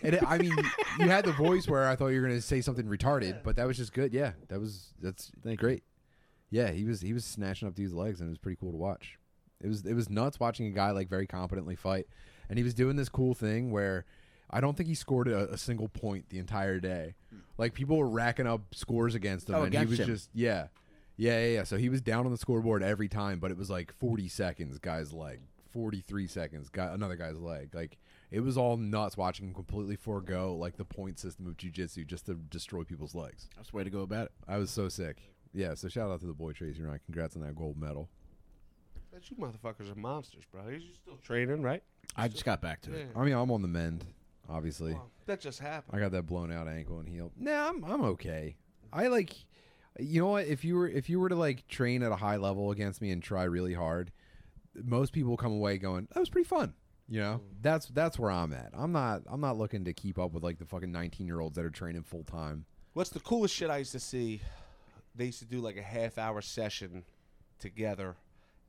And 0.00 0.14
it, 0.14 0.22
I 0.24 0.38
mean, 0.38 0.54
you 1.00 1.08
had 1.08 1.24
the 1.24 1.32
voice 1.32 1.66
where 1.66 1.88
I 1.88 1.96
thought 1.96 2.08
you 2.10 2.20
were 2.20 2.28
going 2.28 2.38
to 2.38 2.46
say 2.46 2.60
something 2.60 2.86
retarded, 2.86 3.42
but 3.42 3.56
that 3.56 3.66
was 3.66 3.76
just 3.76 3.92
good. 3.92 4.12
Yeah, 4.14 4.30
that 4.46 4.60
was 4.60 4.94
that's 5.02 5.32
Thank 5.42 5.58
great. 5.58 5.82
Yeah, 6.50 6.70
he 6.70 6.84
was 6.84 7.00
he 7.00 7.12
was 7.12 7.24
snatching 7.24 7.66
up 7.66 7.74
dudes' 7.74 7.92
legs, 7.94 8.20
and 8.20 8.28
it 8.28 8.30
was 8.30 8.38
pretty 8.38 8.56
cool 8.60 8.70
to 8.70 8.76
watch. 8.76 9.18
It 9.60 9.66
was 9.66 9.84
it 9.84 9.94
was 9.94 10.08
nuts 10.08 10.38
watching 10.38 10.68
a 10.68 10.70
guy 10.70 10.92
like 10.92 11.08
very 11.08 11.26
competently 11.26 11.74
fight, 11.74 12.06
and 12.48 12.56
he 12.56 12.62
was 12.62 12.74
doing 12.74 12.94
this 12.94 13.08
cool 13.08 13.34
thing 13.34 13.72
where 13.72 14.04
I 14.48 14.60
don't 14.60 14.76
think 14.76 14.88
he 14.88 14.94
scored 14.94 15.26
a, 15.26 15.50
a 15.50 15.58
single 15.58 15.88
point 15.88 16.28
the 16.28 16.38
entire 16.38 16.78
day. 16.78 17.16
Like 17.58 17.74
people 17.74 17.96
were 17.96 18.08
racking 18.08 18.46
up 18.46 18.72
scores 18.76 19.16
against 19.16 19.48
him, 19.48 19.56
Oh, 19.56 19.62
and 19.64 19.74
he 19.74 19.84
was 19.84 19.98
him. 19.98 20.06
just 20.06 20.30
yeah, 20.32 20.68
yeah, 21.18 21.38
yeah, 21.40 21.54
yeah. 21.56 21.64
So 21.64 21.76
he 21.76 21.90
was 21.90 22.00
down 22.00 22.24
on 22.24 22.32
the 22.32 22.38
scoreboard 22.38 22.82
every 22.82 23.08
time, 23.08 23.38
but 23.38 23.50
it 23.50 23.58
was 23.58 23.68
like 23.68 23.92
forty 23.92 24.28
seconds, 24.28 24.78
guy's 24.78 25.12
leg, 25.12 25.40
forty 25.70 26.00
three 26.00 26.26
seconds, 26.26 26.70
guy 26.70 26.86
another 26.86 27.16
guy's 27.16 27.38
leg, 27.38 27.74
like. 27.74 27.98
It 28.30 28.40
was 28.40 28.58
all 28.58 28.76
nuts 28.76 29.16
watching 29.16 29.46
him 29.46 29.54
completely 29.54 29.96
forego 29.96 30.54
like 30.54 30.76
the 30.76 30.84
point 30.84 31.18
system 31.18 31.46
of 31.46 31.56
jujitsu 31.56 32.06
just 32.06 32.26
to 32.26 32.34
destroy 32.34 32.84
people's 32.84 33.14
legs. 33.14 33.48
That's 33.56 33.70
the 33.70 33.76
way 33.78 33.84
to 33.84 33.88
go 33.88 34.00
about 34.02 34.26
it. 34.26 34.32
I 34.46 34.58
was 34.58 34.70
so 34.70 34.90
sick. 34.90 35.22
Yeah, 35.54 35.72
so 35.72 35.88
shout 35.88 36.10
out 36.10 36.20
to 36.20 36.26
the 36.26 36.34
boy 36.34 36.52
Tracy 36.52 36.82
Ryan. 36.82 37.00
Congrats 37.06 37.36
on 37.36 37.42
that 37.42 37.56
gold 37.56 37.78
medal. 37.80 38.10
But 39.10 39.30
you 39.30 39.36
motherfuckers 39.36 39.90
are 39.90 39.98
monsters, 39.98 40.44
bro. 40.52 40.68
You 40.68 40.80
still 40.92 41.16
training, 41.22 41.62
right? 41.62 41.82
I 42.16 42.28
just 42.28 42.44
got 42.44 42.60
back 42.60 42.82
to 42.82 42.92
it. 42.92 43.08
I 43.16 43.24
mean, 43.24 43.32
I'm 43.32 43.50
on 43.50 43.62
the 43.62 43.68
mend, 43.68 44.04
obviously. 44.46 44.92
Well, 44.92 45.10
that 45.24 45.40
just 45.40 45.60
happened. 45.60 45.96
I 45.96 45.98
got 45.98 46.12
that 46.12 46.26
blown 46.26 46.52
out 46.52 46.68
ankle 46.68 46.98
and 46.98 47.08
heel. 47.08 47.32
Nah, 47.38 47.70
I'm 47.70 47.82
I'm 47.82 48.02
okay. 48.02 48.56
I 48.92 49.06
like 49.06 49.34
you 49.98 50.20
know 50.20 50.28
what, 50.28 50.46
if 50.46 50.64
you 50.64 50.76
were 50.76 50.88
if 50.88 51.08
you 51.08 51.18
were 51.20 51.28
to 51.28 51.34
like 51.36 51.66
train 51.68 52.02
at 52.02 52.12
a 52.12 52.16
high 52.16 52.36
level 52.36 52.70
against 52.70 53.00
me 53.00 53.10
and 53.10 53.22
try 53.22 53.44
really 53.44 53.74
hard, 53.74 54.12
most 54.74 55.12
people 55.12 55.36
come 55.36 55.52
away 55.52 55.78
going, 55.78 56.08
That 56.12 56.20
was 56.20 56.28
pretty 56.28 56.48
fun. 56.48 56.74
You 57.10 57.20
know? 57.20 57.40
Mm. 57.42 57.62
That's 57.62 57.86
that's 57.86 58.18
where 58.18 58.30
I'm 58.30 58.52
at. 58.52 58.70
I'm 58.74 58.92
not 58.92 59.22
I'm 59.26 59.40
not 59.40 59.56
looking 59.56 59.84
to 59.86 59.92
keep 59.92 60.18
up 60.18 60.32
with 60.32 60.42
like 60.42 60.58
the 60.58 60.66
fucking 60.66 60.92
nineteen 60.92 61.26
year 61.26 61.40
olds 61.40 61.56
that 61.56 61.64
are 61.64 61.70
training 61.70 62.02
full 62.02 62.24
time. 62.24 62.64
What's 62.92 63.10
the 63.10 63.20
coolest 63.20 63.54
shit 63.54 63.70
I 63.70 63.78
used 63.78 63.92
to 63.92 64.00
see? 64.00 64.40
They 65.14 65.26
used 65.26 65.38
to 65.40 65.46
do 65.46 65.60
like 65.60 65.76
a 65.76 65.82
half 65.82 66.18
hour 66.18 66.40
session 66.42 67.04
together, 67.58 68.14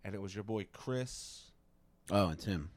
and 0.04 0.16
it 0.16 0.22
was 0.22 0.34
your 0.34 0.44
boy 0.44 0.66
Chris 0.74 1.52
Oh, 2.12 2.30
and 2.30 2.40
Tim. 2.40 2.70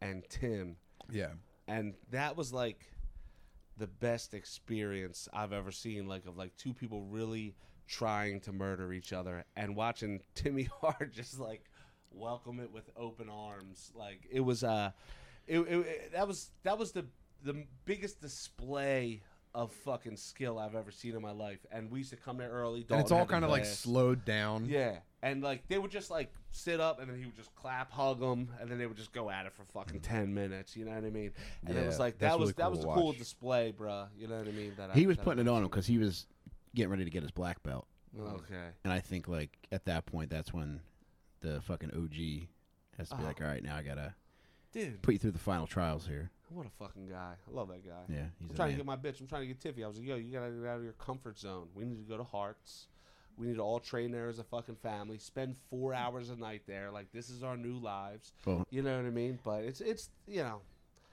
and 0.00 0.22
Tim. 0.28 0.76
Yeah. 1.10 1.30
and 1.66 1.94
that 2.10 2.36
was 2.36 2.52
like 2.52 2.84
the 3.78 3.86
best 3.86 4.32
experience 4.34 5.28
I've 5.32 5.52
ever 5.52 5.70
seen. 5.70 6.06
Like 6.06 6.26
of 6.26 6.36
like 6.36 6.56
two 6.56 6.72
people 6.74 7.02
really 7.04 7.54
trying 7.86 8.40
to 8.40 8.52
murder 8.52 8.92
each 8.92 9.12
other, 9.12 9.44
and 9.56 9.76
watching 9.76 10.20
Timmy 10.34 10.68
Hart 10.80 11.12
just 11.12 11.38
like 11.38 11.64
welcome 12.10 12.60
it 12.60 12.72
with 12.72 12.88
open 12.96 13.28
arms. 13.28 13.92
Like 13.94 14.20
it 14.30 14.40
was 14.40 14.64
uh, 14.64 14.90
it, 15.46 15.60
it, 15.60 15.78
it- 15.78 16.12
that 16.12 16.26
was 16.28 16.50
that 16.62 16.78
was 16.78 16.92
the 16.92 17.06
the 17.42 17.64
biggest 17.84 18.20
display 18.20 19.22
of 19.54 19.72
fucking 19.72 20.16
skill 20.16 20.58
I've 20.58 20.74
ever 20.74 20.90
seen 20.90 21.14
in 21.14 21.22
my 21.22 21.30
life. 21.30 21.64
And 21.72 21.90
we 21.90 22.00
used 22.00 22.10
to 22.10 22.16
come 22.16 22.36
there 22.36 22.50
early. 22.50 22.84
and 22.90 23.00
it's 23.00 23.10
all 23.10 23.24
kind 23.24 23.42
of 23.42 23.50
like 23.50 23.64
slowed 23.64 24.22
down. 24.26 24.66
Yeah, 24.66 24.96
and 25.22 25.42
like 25.42 25.66
they 25.68 25.78
would 25.78 25.90
just 25.90 26.10
like 26.10 26.30
sit 26.50 26.78
up, 26.80 27.00
and 27.00 27.08
then 27.08 27.18
he 27.18 27.24
would 27.24 27.36
just 27.36 27.54
clap, 27.54 27.90
hug 27.90 28.20
them, 28.20 28.50
and 28.60 28.70
then 28.70 28.76
they 28.78 28.86
would 28.86 28.96
just 28.98 29.12
go 29.12 29.30
at 29.30 29.46
it 29.46 29.52
for 29.54 29.64
fucking 29.72 30.00
ten 30.00 30.34
minutes. 30.34 30.76
You 30.76 30.84
know 30.84 30.90
what 30.92 31.04
I 31.04 31.10
mean? 31.10 31.30
And 31.66 31.76
it 31.78 31.86
was 31.86 31.98
like 31.98 32.18
that 32.18 32.38
was 32.38 32.48
really 32.48 32.52
that 32.58 32.62
cool 32.64 32.70
was 32.76 32.84
a 32.84 33.00
cool 33.00 33.12
display, 33.12 33.72
bruh. 33.78 34.08
You 34.18 34.28
know 34.28 34.36
what 34.36 34.48
I 34.48 34.52
mean? 34.52 34.72
That 34.76 34.90
I, 34.90 34.94
He 34.94 35.06
was 35.06 35.16
that 35.16 35.22
I 35.22 35.24
putting 35.24 35.46
it 35.46 35.50
on 35.50 35.58
him 35.62 35.68
because 35.68 35.86
he 35.86 35.96
was 35.98 36.26
getting 36.76 36.90
ready 36.90 37.04
to 37.04 37.10
get 37.10 37.22
his 37.22 37.32
black 37.32 37.60
belt. 37.64 37.86
Okay. 38.18 38.68
And 38.84 38.92
I 38.92 39.00
think 39.00 39.26
like 39.26 39.50
at 39.72 39.84
that 39.86 40.06
point, 40.06 40.30
that's 40.30 40.52
when 40.52 40.80
the 41.40 41.60
fucking 41.62 41.90
OG 41.90 42.46
has 42.98 43.08
to 43.10 43.16
be 43.16 43.22
Oh. 43.24 43.26
like, 43.26 43.40
all 43.40 43.46
right, 43.48 43.62
now 43.62 43.76
I 43.76 43.82
gotta 43.82 44.14
Dude, 44.72 45.02
put 45.02 45.12
you 45.14 45.18
through 45.18 45.32
the 45.32 45.38
final 45.38 45.66
trials 45.66 46.06
here. 46.06 46.30
what 46.50 46.64
a 46.66 46.70
fucking 46.70 47.08
guy! 47.08 47.34
I 47.46 47.50
love 47.54 47.68
that 47.68 47.84
guy. 47.84 47.92
Yeah, 48.08 48.26
he's 48.38 48.48
I'm 48.48 48.54
a 48.54 48.54
trying 48.56 48.68
to 48.68 48.76
man. 48.76 48.76
get 48.76 48.86
my 48.86 48.96
bitch. 48.96 49.20
I'm 49.20 49.26
trying 49.26 49.42
to 49.42 49.46
get 49.48 49.60
Tiffy. 49.60 49.84
I 49.84 49.88
was 49.88 49.98
like, 49.98 50.06
yo, 50.06 50.16
you 50.16 50.32
gotta 50.32 50.50
get 50.52 50.66
out 50.66 50.78
of 50.78 50.84
your 50.84 50.92
comfort 50.94 51.38
zone. 51.38 51.68
We 51.74 51.84
need 51.84 51.96
to 51.98 52.08
go 52.08 52.16
to 52.16 52.24
Hearts. 52.24 52.86
We 53.36 53.48
need 53.48 53.56
to 53.56 53.62
all 53.62 53.80
train 53.80 54.12
there 54.12 54.28
as 54.28 54.38
a 54.38 54.44
fucking 54.44 54.76
family. 54.76 55.18
Spend 55.18 55.56
four 55.68 55.92
hours 55.92 56.30
a 56.30 56.36
night 56.36 56.62
there. 56.66 56.90
Like 56.90 57.12
this 57.12 57.28
is 57.28 57.42
our 57.42 57.56
new 57.56 57.76
lives. 57.78 58.32
Well, 58.46 58.66
You 58.70 58.80
know 58.82 58.96
what 58.96 59.04
I 59.06 59.10
mean? 59.10 59.38
But 59.44 59.64
it's 59.64 59.80
it's 59.82 60.08
you 60.26 60.42
know 60.42 60.60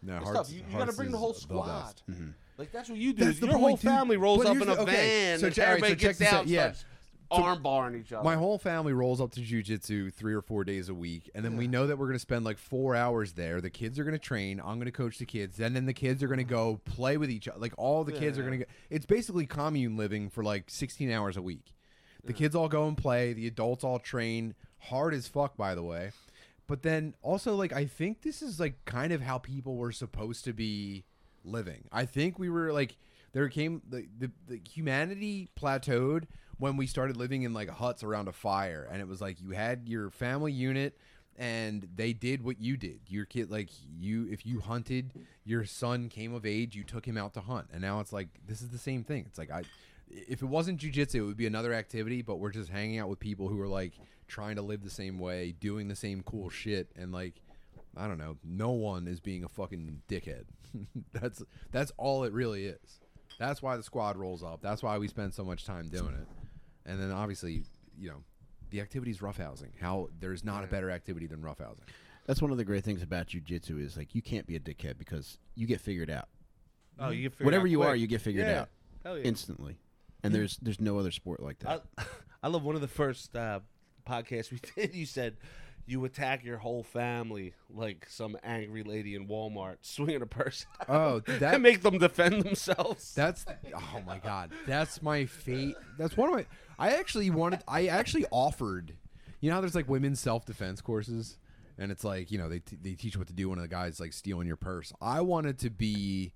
No, 0.01 0.17
It's 0.17 0.23
Hearts- 0.25 0.39
tough. 0.39 0.51
You- 0.51 0.63
you 0.69 0.77
gotta 0.77 0.93
bring 0.93 1.11
the 1.11 1.17
is 1.17 1.19
whole 1.21 1.33
the 1.33 1.39
squad. 1.39 1.83
best. 1.85 2.03
mhm. 2.09 2.33
Like 2.57 2.71
that's 2.71 2.89
what 2.89 2.97
you 2.99 3.13
do. 3.13 3.25
That's 3.25 3.39
Your 3.39 3.49
point, 3.51 3.61
whole 3.61 3.69
dude. 3.77 3.79
family 3.81 4.17
rolls 4.17 4.37
But 4.39 4.47
up 4.47 4.53
here's 4.57 4.63
in 4.67 4.69
a 4.73 4.75
the- 4.75 4.85
van. 4.85 5.39
so 5.39 5.45
and 5.47 5.55
check- 5.55 5.63
all 5.67 5.73
right, 5.73 5.77
everybody 5.83 5.93
so 5.93 5.95
check 5.95 6.09
gets 6.09 6.19
this 6.19 6.27
out, 6.27 6.33
out, 6.41 6.47
yeah. 6.47 6.61
starts 6.73 6.85
arm 7.31 7.63
barring 7.63 7.99
each 7.99 8.13
other. 8.13 8.23
My 8.23 8.35
whole 8.35 8.59
family 8.59 8.93
rolls 8.93 9.19
up 9.19 9.31
to 9.31 9.41
jujitsu 9.41 10.13
three 10.13 10.35
or 10.35 10.41
four 10.41 10.63
days 10.63 10.87
a 10.89 10.93
week, 10.93 11.31
and 11.33 11.43
then 11.43 11.57
we 11.57 11.67
know 11.67 11.87
that 11.87 11.97
we're 11.97 12.05
going 12.05 12.13
to 12.15 12.19
spend 12.19 12.45
like 12.45 12.59
four 12.59 12.95
hours 12.95 13.33
there. 13.33 13.59
The 13.59 13.71
kids 13.71 13.97
are 13.97 14.03
going 14.03 14.13
to 14.13 14.19
train. 14.19 14.59
I'm 14.59 14.75
going 14.75 14.85
to 14.85 14.91
coach 14.91 15.17
the 15.17 15.25
kids, 15.25 15.59
and 15.59 15.75
then 15.75 15.87
the 15.87 15.93
kids 15.95 16.21
are 16.21 16.27
going 16.27 16.37
to 16.37 16.43
go 16.43 16.79
play 16.85 17.17
with 17.17 17.31
each 17.31 17.47
other. 17.47 17.59
Like 17.59 17.73
all 17.77 18.03
the 18.03 18.11
kids 18.11 18.37
are 18.37 18.41
going 18.43 18.59
to 18.59 18.65
go. 18.65 18.71
It's 18.91 19.07
basically 19.07 19.47
commune 19.47 19.97
living 19.97 20.29
for 20.29 20.43
like 20.43 20.65
16 20.69 21.09
hours 21.11 21.35
a 21.37 21.41
week. 21.41 21.73
The 22.23 22.33
kids 22.33 22.53
all 22.55 22.69
go 22.69 22.87
and 22.87 22.95
play. 22.95 23.33
The 23.33 23.47
adults 23.47 23.83
all 23.83 23.97
train 23.99 24.53
hard 24.77 25.13
as 25.15 25.27
fuck, 25.27 25.57
by 25.57 25.73
the 25.75 25.83
way. 25.83 26.11
But 26.67 26.83
then 26.83 27.15
also 27.23 27.55
like 27.55 27.73
I 27.73 27.85
think 27.85 28.21
this 28.21 28.41
is 28.43 28.59
like 28.59 28.85
kind 28.85 29.11
of 29.11 29.21
how 29.21 29.39
people 29.39 29.75
were 29.75 29.91
supposed 29.91 30.45
to 30.45 30.53
be 30.53 31.03
living. 31.43 31.85
I 31.91 32.05
think 32.05 32.39
we 32.39 32.49
were 32.49 32.71
like 32.71 32.97
there 33.33 33.49
came 33.49 33.81
the 33.89 34.07
the, 34.17 34.31
the 34.47 34.61
humanity 34.69 35.49
plateaued 35.59 36.25
when 36.57 36.77
we 36.77 36.87
started 36.87 37.17
living 37.17 37.43
in 37.43 37.53
like 37.53 37.69
huts 37.69 38.03
around 38.03 38.27
a 38.27 38.31
fire 38.31 38.87
and 38.91 39.01
it 39.01 39.07
was 39.07 39.19
like 39.19 39.41
you 39.41 39.51
had 39.51 39.87
your 39.87 40.09
family 40.09 40.51
unit 40.51 40.97
and 41.37 41.87
they 41.95 42.13
did 42.13 42.43
what 42.43 42.59
you 42.61 42.77
did. 42.77 42.99
Your 43.07 43.25
kid 43.25 43.49
like 43.49 43.69
you 43.99 44.27
if 44.31 44.45
you 44.45 44.59
hunted, 44.59 45.11
your 45.43 45.65
son 45.65 46.09
came 46.09 46.33
of 46.33 46.45
age, 46.45 46.75
you 46.75 46.83
took 46.83 47.05
him 47.05 47.17
out 47.17 47.33
to 47.33 47.41
hunt. 47.41 47.67
And 47.73 47.81
now 47.81 47.99
it's 47.99 48.13
like 48.13 48.29
this 48.47 48.61
is 48.61 48.69
the 48.69 48.77
same 48.77 49.03
thing. 49.03 49.25
It's 49.27 49.37
like 49.37 49.51
I 49.51 49.63
if 50.09 50.41
it 50.41 50.45
wasn't 50.45 50.79
jujitsu, 50.79 51.15
it 51.15 51.21
would 51.21 51.37
be 51.37 51.47
another 51.47 51.73
activity, 51.73 52.21
but 52.21 52.35
we're 52.35 52.51
just 52.51 52.69
hanging 52.69 52.99
out 52.99 53.09
with 53.09 53.19
people 53.19 53.47
who 53.47 53.59
are 53.59 53.67
like 53.67 53.93
trying 54.27 54.55
to 54.55 54.61
live 54.61 54.83
the 54.83 54.89
same 54.89 55.19
way, 55.19 55.53
doing 55.59 55.87
the 55.87 55.95
same 55.95 56.21
cool 56.23 56.49
shit, 56.49 56.91
and 56.95 57.11
like 57.11 57.41
I 57.95 58.07
don't 58.07 58.17
know, 58.17 58.37
no 58.43 58.71
one 58.71 59.07
is 59.07 59.19
being 59.19 59.43
a 59.43 59.49
fucking 59.49 60.01
dickhead. 60.09 60.45
that's 61.13 61.43
that's 61.71 61.91
all 61.97 62.23
it 62.23 62.33
really 62.33 62.65
is. 62.65 62.99
That's 63.39 63.61
why 63.61 63.77
the 63.77 63.83
squad 63.83 64.17
rolls 64.17 64.43
up. 64.43 64.61
That's 64.61 64.81
why 64.83 64.97
we 64.97 65.07
spend 65.07 65.33
so 65.33 65.43
much 65.43 65.65
time 65.65 65.89
doing 65.89 66.13
it. 66.13 66.27
And 66.85 66.99
then 66.99 67.11
obviously, 67.11 67.63
you 67.97 68.09
know, 68.09 68.23
the 68.69 68.81
activity 68.81 69.11
is 69.11 69.19
roughhousing. 69.19 69.69
How 69.79 70.09
there's 70.19 70.43
not 70.43 70.63
a 70.63 70.67
better 70.67 70.89
activity 70.91 71.27
than 71.27 71.41
roughhousing. 71.41 71.87
That's 72.25 72.41
one 72.41 72.51
of 72.51 72.57
the 72.57 72.63
great 72.63 72.83
things 72.83 73.01
about 73.01 73.27
jujitsu 73.27 73.83
is 73.83 73.97
like 73.97 74.15
you 74.15 74.21
can't 74.21 74.45
be 74.47 74.55
a 74.55 74.59
dickhead 74.59 74.97
because 74.97 75.37
you 75.55 75.67
get 75.67 75.81
figured 75.81 76.09
out. 76.09 76.29
oh, 76.99 77.09
you 77.09 77.23
get 77.23 77.33
figured 77.33 77.45
Whatever 77.45 77.65
out 77.67 77.71
you 77.71 77.81
are, 77.83 77.95
you 77.95 78.07
get 78.07 78.21
figured 78.21 78.47
Yeah. 78.47 78.61
out 78.61 78.69
Hell 79.03 79.17
yeah. 79.17 79.23
instantly. 79.25 79.77
And 80.23 80.33
there's 80.33 80.57
there's 80.57 80.79
no 80.79 80.97
other 80.99 81.11
sport 81.11 81.41
like 81.43 81.59
that. 81.59 81.83
I, 81.97 82.03
I 82.43 82.47
love 82.47 82.63
one 82.63 82.75
of 82.75 82.81
the 82.81 82.87
first 82.87 83.35
uh, 83.35 83.59
podcasts 84.07 84.51
we 84.51 84.59
did. 84.75 84.95
You 84.95 85.05
said 85.05 85.35
you 85.85 86.05
attack 86.05 86.43
your 86.43 86.57
whole 86.57 86.83
family 86.83 87.53
like 87.69 88.05
some 88.09 88.37
angry 88.43 88.83
lady 88.83 89.15
in 89.15 89.27
Walmart, 89.27 89.77
swinging 89.81 90.21
a 90.21 90.25
purse 90.25 90.65
Oh, 90.87 91.21
and 91.27 91.39
that 91.39 91.61
make 91.61 91.81
them 91.81 91.97
defend 91.97 92.43
themselves. 92.43 93.13
That's 93.13 93.45
oh 93.75 94.01
my 94.05 94.19
god. 94.19 94.51
That's 94.65 95.01
my 95.01 95.25
fate. 95.25 95.75
That's 95.97 96.15
one 96.15 96.29
of 96.29 96.35
my. 96.35 96.45
I 96.79 96.91
actually 96.95 97.29
wanted. 97.29 97.61
I 97.67 97.87
actually 97.87 98.25
offered. 98.31 98.95
You 99.41 99.49
know 99.49 99.55
how 99.55 99.61
there's 99.61 99.75
like 99.75 99.89
women's 99.89 100.19
self 100.19 100.45
defense 100.45 100.79
courses, 100.81 101.37
and 101.77 101.91
it's 101.91 102.03
like 102.03 102.31
you 102.31 102.37
know 102.37 102.47
they 102.49 102.59
t- 102.59 102.77
they 102.81 102.93
teach 102.93 103.17
what 103.17 103.27
to 103.27 103.33
do 103.33 103.49
when 103.49 103.59
a 103.59 103.67
guy's 103.67 103.99
like 103.99 104.13
stealing 104.13 104.47
your 104.47 104.55
purse. 104.57 104.93
I 105.01 105.21
wanted 105.21 105.59
to 105.59 105.69
be 105.69 106.31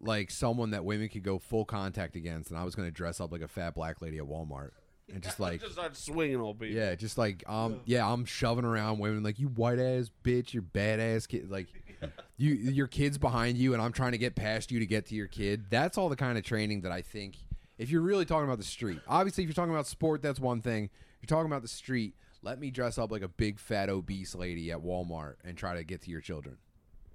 like 0.00 0.30
someone 0.30 0.70
that 0.70 0.84
women 0.84 1.08
could 1.08 1.22
go 1.22 1.38
full 1.38 1.64
contact 1.64 2.14
against, 2.14 2.50
and 2.50 2.58
I 2.58 2.64
was 2.64 2.74
going 2.74 2.86
to 2.88 2.92
dress 2.92 3.20
up 3.20 3.32
like 3.32 3.42
a 3.42 3.48
fat 3.48 3.74
black 3.74 4.00
lady 4.02 4.18
at 4.18 4.24
Walmart 4.24 4.70
and 5.12 5.22
just 5.22 5.40
like 5.40 5.60
just 5.60 5.74
start 5.74 5.96
swinging 5.96 6.40
on 6.40 6.54
people. 6.54 6.74
yeah, 6.74 6.94
just 6.94 7.18
like 7.18 7.48
um, 7.48 7.80
yeah, 7.84 8.10
I'm 8.10 8.24
shoving 8.24 8.64
around 8.64 8.98
women 8.98 9.22
like 9.22 9.38
you 9.38 9.48
white 9.48 9.78
ass 9.78 10.10
bitch, 10.22 10.54
you 10.54 10.62
badass 10.62 11.28
kid, 11.28 11.50
like 11.50 11.68
you 12.36 12.54
your 12.54 12.86
kid's 12.86 13.18
behind 13.18 13.58
you, 13.58 13.72
and 13.74 13.82
I'm 13.82 13.92
trying 13.92 14.12
to 14.12 14.18
get 14.18 14.34
past 14.34 14.70
you 14.70 14.78
to 14.78 14.86
get 14.86 15.06
to 15.06 15.14
your 15.14 15.26
kid. 15.26 15.66
That's 15.70 15.98
all 15.98 16.08
the 16.08 16.16
kind 16.16 16.38
of 16.38 16.44
training 16.44 16.82
that 16.82 16.92
I 16.92 17.02
think. 17.02 17.36
If 17.76 17.90
you're 17.90 18.02
really 18.02 18.24
talking 18.24 18.44
about 18.44 18.58
the 18.58 18.64
street, 18.64 19.00
obviously, 19.08 19.42
if 19.44 19.48
you're 19.48 19.54
talking 19.54 19.72
about 19.74 19.86
sport, 19.86 20.22
that's 20.22 20.40
one 20.40 20.60
thing. 20.60 20.84
If 20.84 21.30
you're 21.30 21.36
talking 21.36 21.50
about 21.50 21.62
the 21.62 21.68
street, 21.68 22.14
let 22.42 22.60
me 22.60 22.70
dress 22.70 22.98
up 22.98 23.10
like 23.10 23.22
a 23.22 23.28
big 23.28 23.58
fat 23.58 23.88
obese 23.88 24.34
lady 24.34 24.70
at 24.70 24.78
Walmart 24.78 25.34
and 25.44 25.56
try 25.56 25.74
to 25.74 25.82
get 25.84 26.02
to 26.02 26.10
your 26.10 26.20
children, 26.20 26.58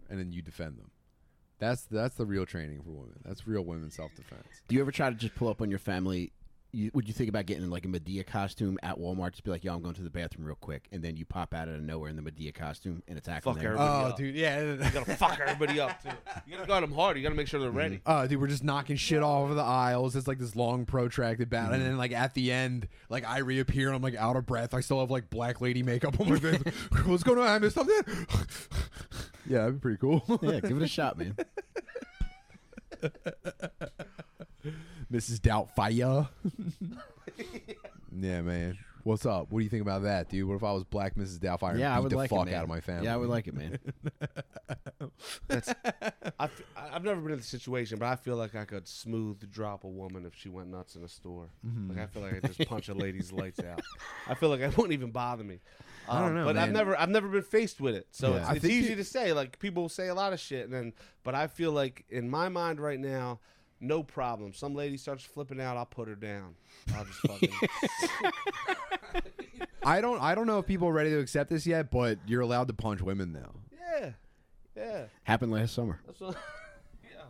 and 0.09 0.19
then 0.19 0.31
you 0.31 0.41
defend 0.41 0.77
them. 0.77 0.91
That's 1.59 1.83
that's 1.83 2.15
the 2.15 2.25
real 2.25 2.45
training 2.45 2.81
for 2.83 2.91
women. 2.91 3.19
That's 3.25 3.47
real 3.47 3.63
women 3.63 3.91
self 3.91 4.13
defense. 4.15 4.47
Do 4.67 4.75
you 4.75 4.81
ever 4.81 4.91
try 4.91 5.09
to 5.09 5.15
just 5.15 5.35
pull 5.35 5.49
up 5.49 5.61
on 5.61 5.69
your 5.69 5.79
family? 5.79 6.31
You, 6.71 6.91
would 6.93 7.07
you 7.07 7.15
think 7.15 7.29
about 7.29 7.47
getting 7.47 7.67
like 7.71 7.85
a 7.85 7.87
Madea 7.87 8.23
costume 8.27 8.77
at 8.83 8.99
Walmart? 8.99 9.31
Just 9.31 9.43
be 9.43 9.49
like, 9.49 9.63
"Yo, 9.63 9.73
I'm 9.73 9.81
going 9.81 9.95
to 9.95 10.03
the 10.03 10.09
bathroom 10.11 10.45
real 10.45 10.55
quick," 10.55 10.87
and 10.91 11.01
then 11.01 11.17
you 11.17 11.25
pop 11.25 11.53
out 11.55 11.67
of 11.67 11.81
nowhere 11.81 12.11
in 12.11 12.15
the 12.15 12.21
Madea 12.21 12.53
costume 12.53 13.01
and 13.07 13.17
attack 13.17 13.41
Fuck 13.41 13.55
them 13.55 13.63
there. 13.63 13.71
everybody. 13.73 14.03
Oh, 14.05 14.07
up. 14.09 14.17
dude, 14.17 14.35
yeah. 14.35 14.61
You 14.61 14.77
gotta 14.77 15.15
fuck 15.15 15.39
everybody 15.39 15.79
up 15.79 16.03
too. 16.03 16.09
You 16.45 16.55
gotta 16.57 16.67
guard 16.67 16.83
them 16.83 16.91
hard. 16.93 17.17
You 17.17 17.23
gotta 17.23 17.33
make 17.33 17.47
sure 17.47 17.59
they're 17.59 17.71
ready. 17.71 18.01
Oh, 18.05 18.27
dude, 18.27 18.39
we're 18.39 18.45
just 18.47 18.63
knocking 18.63 18.97
shit 18.97 19.23
all 19.23 19.43
over 19.45 19.55
the 19.55 19.63
aisles. 19.63 20.15
It's 20.15 20.27
like 20.27 20.37
this 20.37 20.55
long, 20.55 20.85
protracted 20.85 21.49
battle, 21.49 21.71
Mm-hmm. 21.71 21.81
and 21.81 21.85
then 21.91 21.97
like 21.97 22.11
at 22.11 22.35
the 22.35 22.51
end, 22.51 22.87
like 23.09 23.25
I 23.27 23.39
reappear, 23.39 23.87
and 23.87 23.95
I'm 23.95 24.03
like 24.03 24.15
out 24.15 24.35
of 24.35 24.45
breath. 24.45 24.75
I 24.75 24.81
still 24.81 24.99
have 24.99 25.09
like 25.09 25.31
black 25.31 25.61
lady 25.61 25.81
makeup 25.81 26.19
on 26.19 26.29
my 26.29 26.37
face. 26.37 26.61
What's 27.05 27.23
going 27.23 27.39
on? 27.39 27.47
I 27.47 27.57
missed 27.57 27.73
something. 27.77 27.95
yeah, 29.47 29.59
that'd 29.61 29.75
be 29.75 29.79
pretty 29.79 29.97
cool. 29.97 30.23
yeah, 30.43 30.59
give 30.59 30.77
it 30.77 30.83
a 30.83 30.87
shot, 30.87 31.17
man. 31.17 31.35
Mrs. 35.11 35.39
Doubtfire. 35.39 36.27
yeah, 38.17 38.41
man. 38.41 38.77
What's 39.03 39.25
up? 39.25 39.49
What 39.51 39.59
do 39.59 39.63
you 39.63 39.69
think 39.69 39.81
about 39.81 40.03
that, 40.03 40.29
dude? 40.29 40.47
What 40.47 40.55
if 40.55 40.63
I 40.63 40.71
was 40.73 40.83
Black 40.83 41.15
Mrs. 41.15 41.39
Doubtfire 41.39 41.71
and 41.71 41.79
Yeah, 41.79 41.93
I 41.93 41.95
beat 41.97 42.03
would 42.03 42.11
the 42.11 42.17
like 42.17 42.29
fuck 42.29 42.41
it, 42.41 42.45
man. 42.47 42.53
out 42.55 42.63
of 42.63 42.69
my 42.69 42.81
family? 42.81 43.05
Yeah, 43.05 43.13
I 43.13 43.17
would 43.17 43.29
like 43.29 43.47
it, 43.47 43.53
man. 43.55 43.79
That's, 45.47 45.73
I've, 46.37 46.63
I've 46.75 47.03
never 47.03 47.21
been 47.21 47.31
in 47.31 47.37
the 47.39 47.43
situation, 47.43 47.97
but 47.97 48.07
I 48.07 48.17
feel 48.17 48.35
like 48.35 48.55
I 48.55 48.65
could 48.65 48.87
smooth 48.87 49.49
drop 49.51 49.83
a 49.85 49.87
woman 49.87 50.25
if 50.25 50.35
she 50.35 50.49
went 50.49 50.67
nuts 50.69 50.95
in 50.95 51.03
a 51.03 51.07
store. 51.07 51.49
Mm-hmm. 51.65 51.89
Like 51.91 51.99
I 51.99 52.05
feel 52.07 52.21
like 52.23 52.43
I 52.43 52.47
just 52.47 52.69
punch 52.69 52.89
a 52.89 52.93
lady's 52.93 53.31
lights 53.31 53.61
out. 53.61 53.81
I 54.27 54.33
feel 54.35 54.49
like 54.49 54.59
it 54.59 54.75
wouldn't 54.77 54.93
even 54.93 55.11
bother 55.11 55.43
me. 55.45 55.59
I 56.07 56.19
don't 56.19 56.29
Um, 56.29 56.35
know, 56.35 56.45
but 56.45 56.57
I've 56.57 56.67
man. 56.69 56.73
never 56.73 56.99
I've 56.99 57.09
never 57.09 57.27
been 57.29 57.43
faced 57.43 57.79
with 57.79 57.95
it, 57.95 58.07
so 58.11 58.31
Yeah. 58.31 58.37
it's, 58.41 58.49
I 58.49 58.51
it's 58.53 58.61
think 58.61 58.73
easy 58.73 58.95
to 58.95 59.03
say. 59.03 59.31
Like 59.31 59.59
people 59.59 59.87
say 59.89 60.09
a 60.09 60.13
lot 60.15 60.33
of 60.33 60.39
shit, 60.39 60.65
and 60.65 60.73
then 60.73 60.93
but 61.23 61.35
I 61.35 61.47
feel 61.47 61.71
like 61.71 62.03
in 62.09 62.29
my 62.29 62.49
mind 62.49 62.79
right 62.81 62.99
now, 62.99 63.39
no 63.79 64.03
problem. 64.03 64.53
Some 64.53 64.75
lady 64.75 64.97
starts 64.97 65.23
flipping 65.23 65.59
out, 65.61 65.77
I'll 65.77 65.85
put 65.85 66.07
her 66.07 66.15
down. 66.15 66.55
I'll 66.95 67.05
just 67.05 67.19
fucking. 67.19 67.51
I 69.83 70.01
don't. 70.01 70.21
I 70.21 70.35
don't 70.35 70.45
know 70.47 70.59
if 70.59 70.65
people 70.65 70.87
are 70.87 70.93
ready 70.93 71.09
to 71.11 71.19
accept 71.19 71.49
this 71.49 71.65
yet, 71.65 71.89
but 71.89 72.19
you're 72.27 72.41
allowed 72.41 72.67
to 72.67 72.73
punch 72.73 73.01
women 73.01 73.31
now. 73.31 73.51
yeah, 73.99 74.09
yeah. 74.75 75.03
Happened 75.23 75.51
last 75.51 75.73
summer. 75.73 75.99
That's 76.05 76.19
what, 76.19 76.35
yeah. 77.03 77.21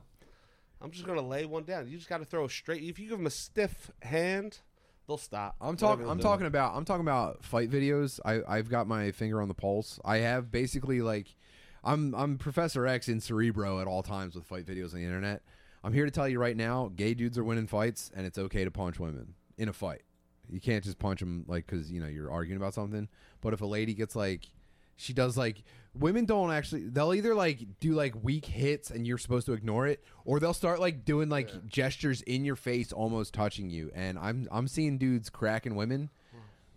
I'm 0.81 0.91
just 0.91 1.05
gonna 1.05 1.21
lay 1.21 1.45
one 1.45 1.63
down. 1.63 1.87
You 1.87 1.97
just 1.97 2.09
got 2.09 2.17
to 2.17 2.25
throw 2.25 2.45
a 2.45 2.49
straight. 2.49 2.81
If 2.83 2.99
you 2.99 3.07
give 3.07 3.17
them 3.17 3.27
a 3.27 3.31
stiff 3.31 3.91
hand, 4.01 4.59
they'll 5.07 5.17
stop. 5.17 5.55
I'm 5.61 5.67
Whatever 5.69 5.79
talking. 5.79 5.99
they're 6.05 6.11
I'm 6.11 6.17
doing. 6.17 6.23
talking 6.23 6.47
about. 6.47 6.75
I'm 6.75 6.85
talking 6.85 7.01
about 7.05 7.43
fight 7.45 7.69
videos. 7.69 8.19
I 8.25 8.41
I've 8.47 8.69
got 8.69 8.87
my 8.87 9.11
finger 9.11 9.41
on 9.41 9.47
the 9.47 9.53
pulse. 9.53 9.99
I 10.03 10.17
have 10.17 10.51
basically 10.51 11.01
like, 11.01 11.35
I'm 11.83 12.13
I'm 12.15 12.37
Professor 12.39 12.87
X 12.87 13.07
in 13.07 13.21
Cerebro 13.21 13.79
at 13.79 13.87
all 13.87 14.03
times 14.03 14.35
with 14.35 14.45
fight 14.45 14.65
videos 14.65 14.93
on 14.93 14.99
the 14.99 15.05
internet. 15.05 15.43
I'm 15.83 15.93
here 15.93 16.05
to 16.05 16.11
tell 16.11 16.27
you 16.27 16.39
right 16.39 16.57
now, 16.57 16.91
gay 16.95 17.13
dudes 17.13 17.37
are 17.37 17.43
winning 17.43 17.67
fights, 17.67 18.11
and 18.15 18.25
it's 18.25 18.37
okay 18.37 18.63
to 18.63 18.71
punch 18.71 18.99
women 18.99 19.35
in 19.57 19.69
a 19.69 19.73
fight. 19.73 20.01
You 20.49 20.59
can't 20.59 20.83
just 20.83 20.99
punch 20.99 21.19
them 21.19 21.45
like 21.47 21.65
because 21.65 21.91
you 21.91 22.01
know 22.01 22.07
you're 22.07 22.31
arguing 22.31 22.57
about 22.57 22.73
something. 22.73 23.07
But 23.41 23.53
if 23.53 23.61
a 23.61 23.65
lady 23.65 23.93
gets 23.93 24.15
like, 24.15 24.47
she 24.95 25.13
does 25.13 25.37
like 25.37 25.63
women 25.97 26.25
don't 26.25 26.51
actually. 26.51 26.87
They'll 26.89 27.13
either 27.13 27.35
like 27.35 27.79
do 27.79 27.93
like 27.93 28.13
weak 28.23 28.45
hits 28.45 28.89
and 28.89 29.05
you're 29.05 29.17
supposed 29.17 29.45
to 29.45 29.53
ignore 29.53 29.87
it, 29.87 30.03
or 30.25 30.39
they'll 30.39 30.53
start 30.53 30.79
like 30.79 31.05
doing 31.05 31.29
like 31.29 31.67
gestures 31.67 32.21
in 32.23 32.45
your 32.45 32.55
face, 32.55 32.91
almost 32.91 33.33
touching 33.33 33.69
you. 33.69 33.91
And 33.93 34.17
I'm 34.17 34.47
I'm 34.51 34.67
seeing 34.67 34.97
dudes 34.97 35.29
cracking 35.29 35.75
women, 35.75 36.09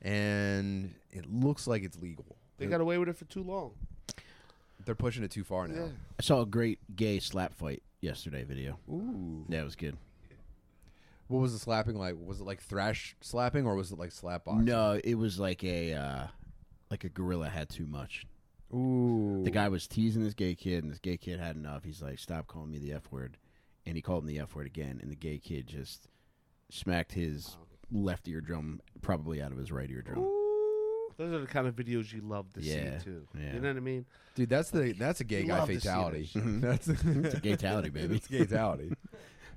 and 0.02 0.94
it 1.10 1.32
looks 1.32 1.66
like 1.66 1.82
it's 1.82 1.98
legal. 1.98 2.36
They 2.58 2.66
got 2.66 2.80
away 2.80 2.98
with 2.98 3.08
it 3.08 3.16
for 3.16 3.24
too 3.24 3.42
long. 3.42 3.72
They're 4.84 4.94
pushing 4.94 5.24
it 5.24 5.30
too 5.30 5.44
far 5.44 5.66
now. 5.66 5.84
Yeah. 5.84 5.90
I 6.18 6.22
saw 6.22 6.42
a 6.42 6.46
great 6.46 6.78
gay 6.94 7.20
slap 7.20 7.54
fight 7.54 7.82
yesterday 8.02 8.44
video. 8.44 8.78
Ooh. 8.90 9.46
Yeah, 9.48 9.62
it 9.62 9.64
was 9.64 9.76
good. 9.76 9.96
What 11.28 11.40
was 11.40 11.54
the 11.54 11.58
slapping 11.58 11.96
like? 11.96 12.16
Was 12.22 12.40
it 12.40 12.44
like 12.44 12.60
thrash 12.60 13.16
slapping 13.22 13.66
or 13.66 13.74
was 13.74 13.90
it 13.90 13.98
like 13.98 14.12
slap 14.12 14.44
boxing? 14.44 14.66
No, 14.66 15.00
it 15.02 15.14
was 15.14 15.38
like 15.40 15.64
a 15.64 15.94
uh, 15.94 16.26
like 16.90 17.04
a 17.04 17.08
gorilla 17.08 17.48
had 17.48 17.70
too 17.70 17.86
much. 17.86 18.26
Ooh. 18.74 19.40
The 19.42 19.50
guy 19.50 19.68
was 19.68 19.86
teasing 19.86 20.22
this 20.22 20.34
gay 20.34 20.54
kid, 20.54 20.82
and 20.82 20.90
this 20.92 20.98
gay 20.98 21.16
kid 21.16 21.40
had 21.40 21.56
enough. 21.56 21.84
He's 21.84 22.02
like, 22.02 22.18
"Stop 22.18 22.48
calling 22.48 22.70
me 22.70 22.78
the 22.78 22.92
f 22.92 23.10
word," 23.10 23.38
and 23.86 23.96
he 23.96 24.02
called 24.02 24.24
him 24.24 24.28
the 24.28 24.40
f 24.40 24.54
word 24.54 24.66
again. 24.66 24.98
And 25.00 25.10
the 25.10 25.16
gay 25.16 25.38
kid 25.38 25.66
just 25.66 26.08
smacked 26.70 27.12
his 27.12 27.56
left 27.90 28.28
eardrum, 28.28 28.80
probably 29.00 29.40
out 29.40 29.52
of 29.52 29.58
his 29.58 29.72
right 29.72 29.90
eardrum. 29.90 30.41
Those 31.16 31.32
are 31.32 31.40
the 31.40 31.46
kind 31.46 31.66
of 31.66 31.74
videos 31.76 32.12
you 32.12 32.20
love 32.22 32.52
to 32.54 32.60
Yeah, 32.60 32.98
see 32.98 33.04
too. 33.04 33.26
yeah. 33.38 33.54
You 33.54 33.60
know 33.60 33.68
what 33.68 33.76
I 33.76 33.80
mean? 33.80 34.06
Dude, 34.34 34.48
that's 34.48 34.70
the 34.70 34.92
that's 34.92 35.20
a 35.20 35.24
gay 35.24 35.42
You 35.42 35.48
guy 35.48 35.58
love 35.58 35.68
to 35.68 35.74
see 35.74 35.80
fatality. 35.80 36.20
that 36.22 36.28
shit. 36.32 36.60
That's 36.60 36.88
It's 36.88 37.02
a 37.34 37.40
gaytality, 37.40 37.92
baby. 37.92 38.16
it's 38.16 38.26
fatality. 38.28 38.92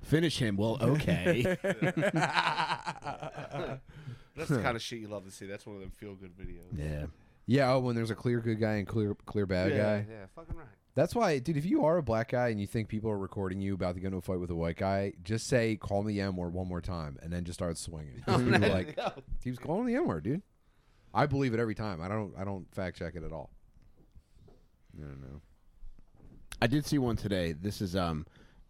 Finish 0.02 0.38
him. 0.38 0.56
Well, 0.56 0.78
okay. 0.80 1.56
That's 4.36 4.50
the 4.50 4.60
kind 4.62 4.76
of 4.76 4.82
shit 4.82 5.00
you 5.00 5.08
love 5.08 5.24
to 5.24 5.30
see. 5.30 5.46
That's 5.46 5.66
one 5.66 5.76
of 5.76 5.82
them 5.82 5.90
feel 5.90 6.14
good 6.14 6.36
videos. 6.36 6.66
yeah. 6.76 7.06
yeah, 7.46 7.72
oh, 7.72 7.78
when 7.80 7.96
there's 7.96 8.10
a 8.10 8.14
clear 8.14 8.40
good 8.40 8.60
guy 8.60 8.74
and 8.74 8.86
clear 8.86 9.14
clear 9.26 9.46
bad 9.46 9.70
yeah, 9.72 9.78
guy. 9.78 10.06
Yeah, 10.10 10.26
fucking 10.34 10.54
right. 10.56 10.66
That's 10.94 11.14
why, 11.14 11.38
dude. 11.38 11.56
If 11.56 11.64
you 11.66 11.84
are 11.84 11.96
a 11.98 12.02
black 12.02 12.30
guy 12.32 12.48
and 12.48 12.60
you 12.60 12.66
think 12.66 12.88
people 12.88 13.10
are 13.10 13.18
recording 13.18 13.60
you 13.60 13.74
about 13.74 13.94
to 13.94 14.00
get 14.00 14.06
into 14.08 14.18
a 14.18 14.22
fight 14.22 14.38
with 14.40 14.50
a 14.50 14.54
white 14.54 14.76
guy, 14.76 15.12
just 15.24 15.46
say 15.46 15.76
"call 15.76 16.02
me 16.02 16.12
the 16.14 16.20
M 16.20 16.36
word" 16.36 16.52
one 16.52 16.68
more 16.68 16.80
time, 16.82 17.18
and 17.22 17.32
then 17.32 17.44
just 17.44 17.58
start 17.58 17.78
swinging. 17.78 18.16
People 18.16 18.54
are 18.54 18.64
oh, 18.70 18.72
like, 18.72 18.94
Yeah. 18.96 19.10
he 19.42 19.50
was 19.50 19.58
calling 19.58 19.86
the 19.86 19.94
M 19.96 20.06
word, 20.06 20.24
dude. 20.24 20.42
I 21.16 21.26
believe 21.26 21.54
it 21.54 21.60
every 21.60 21.74
time. 21.74 22.00
I 22.00 22.08
don't. 22.08 22.34
I 22.38 22.44
don't 22.44 22.66
fact 22.74 22.98
check 22.98 23.14
it 23.16 23.22
at 23.24 23.32
all. 23.32 23.50
I 24.98 25.02
don't 25.02 25.20
know. 25.20 25.40
I 26.60 26.66
did 26.66 26.86
see 26.86 26.98
one 26.98 27.16
today. 27.16 27.52
This 27.52 27.80
is 27.80 27.96
um, 27.96 28.26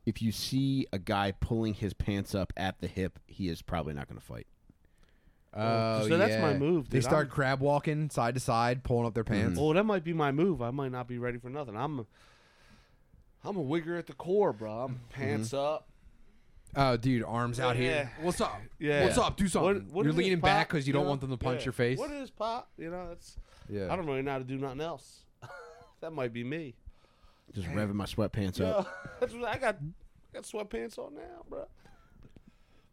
if 0.06 0.22
you 0.22 0.32
see 0.32 0.86
a 0.92 0.98
guy 0.98 1.32
pulling 1.32 1.74
his 1.74 1.92
pants 1.92 2.34
up 2.34 2.52
at 2.56 2.80
the 2.80 2.86
hip, 2.86 3.18
he 3.26 3.48
is 3.48 3.62
probably 3.62 3.94
not 3.94 4.08
going 4.08 4.18
to 4.20 4.24
fight. 4.26 4.46
Oh, 5.58 6.06
so 6.06 6.18
that's 6.18 6.40
my 6.42 6.50
yeah. 6.52 6.58
move, 6.58 6.90
They 6.90 7.00
start 7.00 7.26
I'm- 7.26 7.30
crab 7.30 7.60
walking 7.60 8.10
side 8.10 8.34
to 8.34 8.40
side, 8.40 8.84
pulling 8.84 9.06
up 9.06 9.14
their 9.14 9.24
pants. 9.24 9.58
Oh, 9.60 9.72
that 9.72 9.84
might 9.84 10.04
be 10.04 10.12
my 10.12 10.30
move. 10.30 10.60
I 10.60 10.70
might 10.70 10.92
not 10.92 11.08
be 11.08 11.16
ready 11.18 11.38
for 11.38 11.48
nothing. 11.48 11.74
I'm 11.76 12.00
a, 12.00 12.06
I'm 13.42 13.56
a 13.56 13.64
wigger 13.64 13.98
at 13.98 14.06
the 14.06 14.12
core, 14.12 14.52
bro. 14.52 14.84
I'm 14.84 15.00
pants 15.10 15.54
up. 15.54 15.88
Oh, 16.76 16.96
dude, 16.96 17.24
arms 17.24 17.58
out 17.58 17.74
here. 17.76 18.10
Yeah. 18.18 18.24
What's 18.24 18.40
up? 18.40 18.60
Yeah. 18.78 19.04
What's 19.04 19.16
up? 19.18 19.36
Do 19.36 19.48
something. 19.48 19.74
What- 19.86 19.92
what 19.94 20.02
You're 20.04 20.10
is 20.12 20.16
leaning 20.18 20.40
pop? 20.40 20.46
back 20.48 20.68
because 20.68 20.86
you 20.86 20.92
don't 20.92 21.04
know? 21.04 21.08
want 21.08 21.20
them 21.22 21.30
to 21.30 21.36
punch 21.38 21.60
Yeah. 21.60 21.64
your 21.66 21.72
face. 21.72 21.98
What 21.98 22.10
is 22.10 22.30
pop? 22.30 22.68
You 22.76 22.90
know, 22.90 23.08
it's. 23.12 23.38
yeah. 23.70 23.90
I 23.92 23.96
don't 23.96 24.06
really 24.06 24.22
know 24.22 24.32
how 24.32 24.38
to 24.38 24.44
do 24.44 24.58
nothing 24.58 24.82
else. 24.82 25.24
that 26.00 26.12
might 26.12 26.32
be 26.32 26.44
me. 26.44 26.74
Just 27.54 27.68
revving 27.68 27.94
my 27.94 28.04
sweatpants 28.04 28.58
Yeah, 28.58 28.66
up. 28.68 29.16
that's 29.20 29.32
what 29.32 29.44
I 29.44 29.56
got. 29.58 29.78
Got 30.34 30.42
sweatpants 30.42 30.98
on 30.98 31.14
now, 31.14 31.44
bro. 31.48 31.66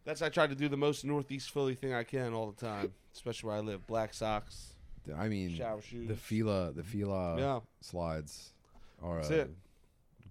That's 0.04 0.22
I 0.22 0.28
try 0.28 0.46
to 0.46 0.54
do 0.54 0.68
the 0.68 0.76
most 0.76 1.04
Northeast 1.04 1.50
Philly 1.50 1.74
thing 1.74 1.92
I 1.92 2.04
can 2.04 2.32
all 2.34 2.50
the 2.50 2.60
time, 2.66 2.92
especially 3.14 3.48
where 3.48 3.56
I 3.56 3.60
live. 3.60 3.86
Black 3.86 4.14
socks, 4.14 4.74
I 5.16 5.28
mean, 5.28 5.54
shower 5.56 5.80
shoes. 5.82 6.08
the 6.08 6.14
Fila, 6.16 6.72
the 6.72 6.84
Fila 6.84 7.36
Yeah. 7.38 7.60
slides 7.80 8.52
are 9.02 9.16
That's 9.16 9.30
a 9.30 9.40
it. 9.40 9.50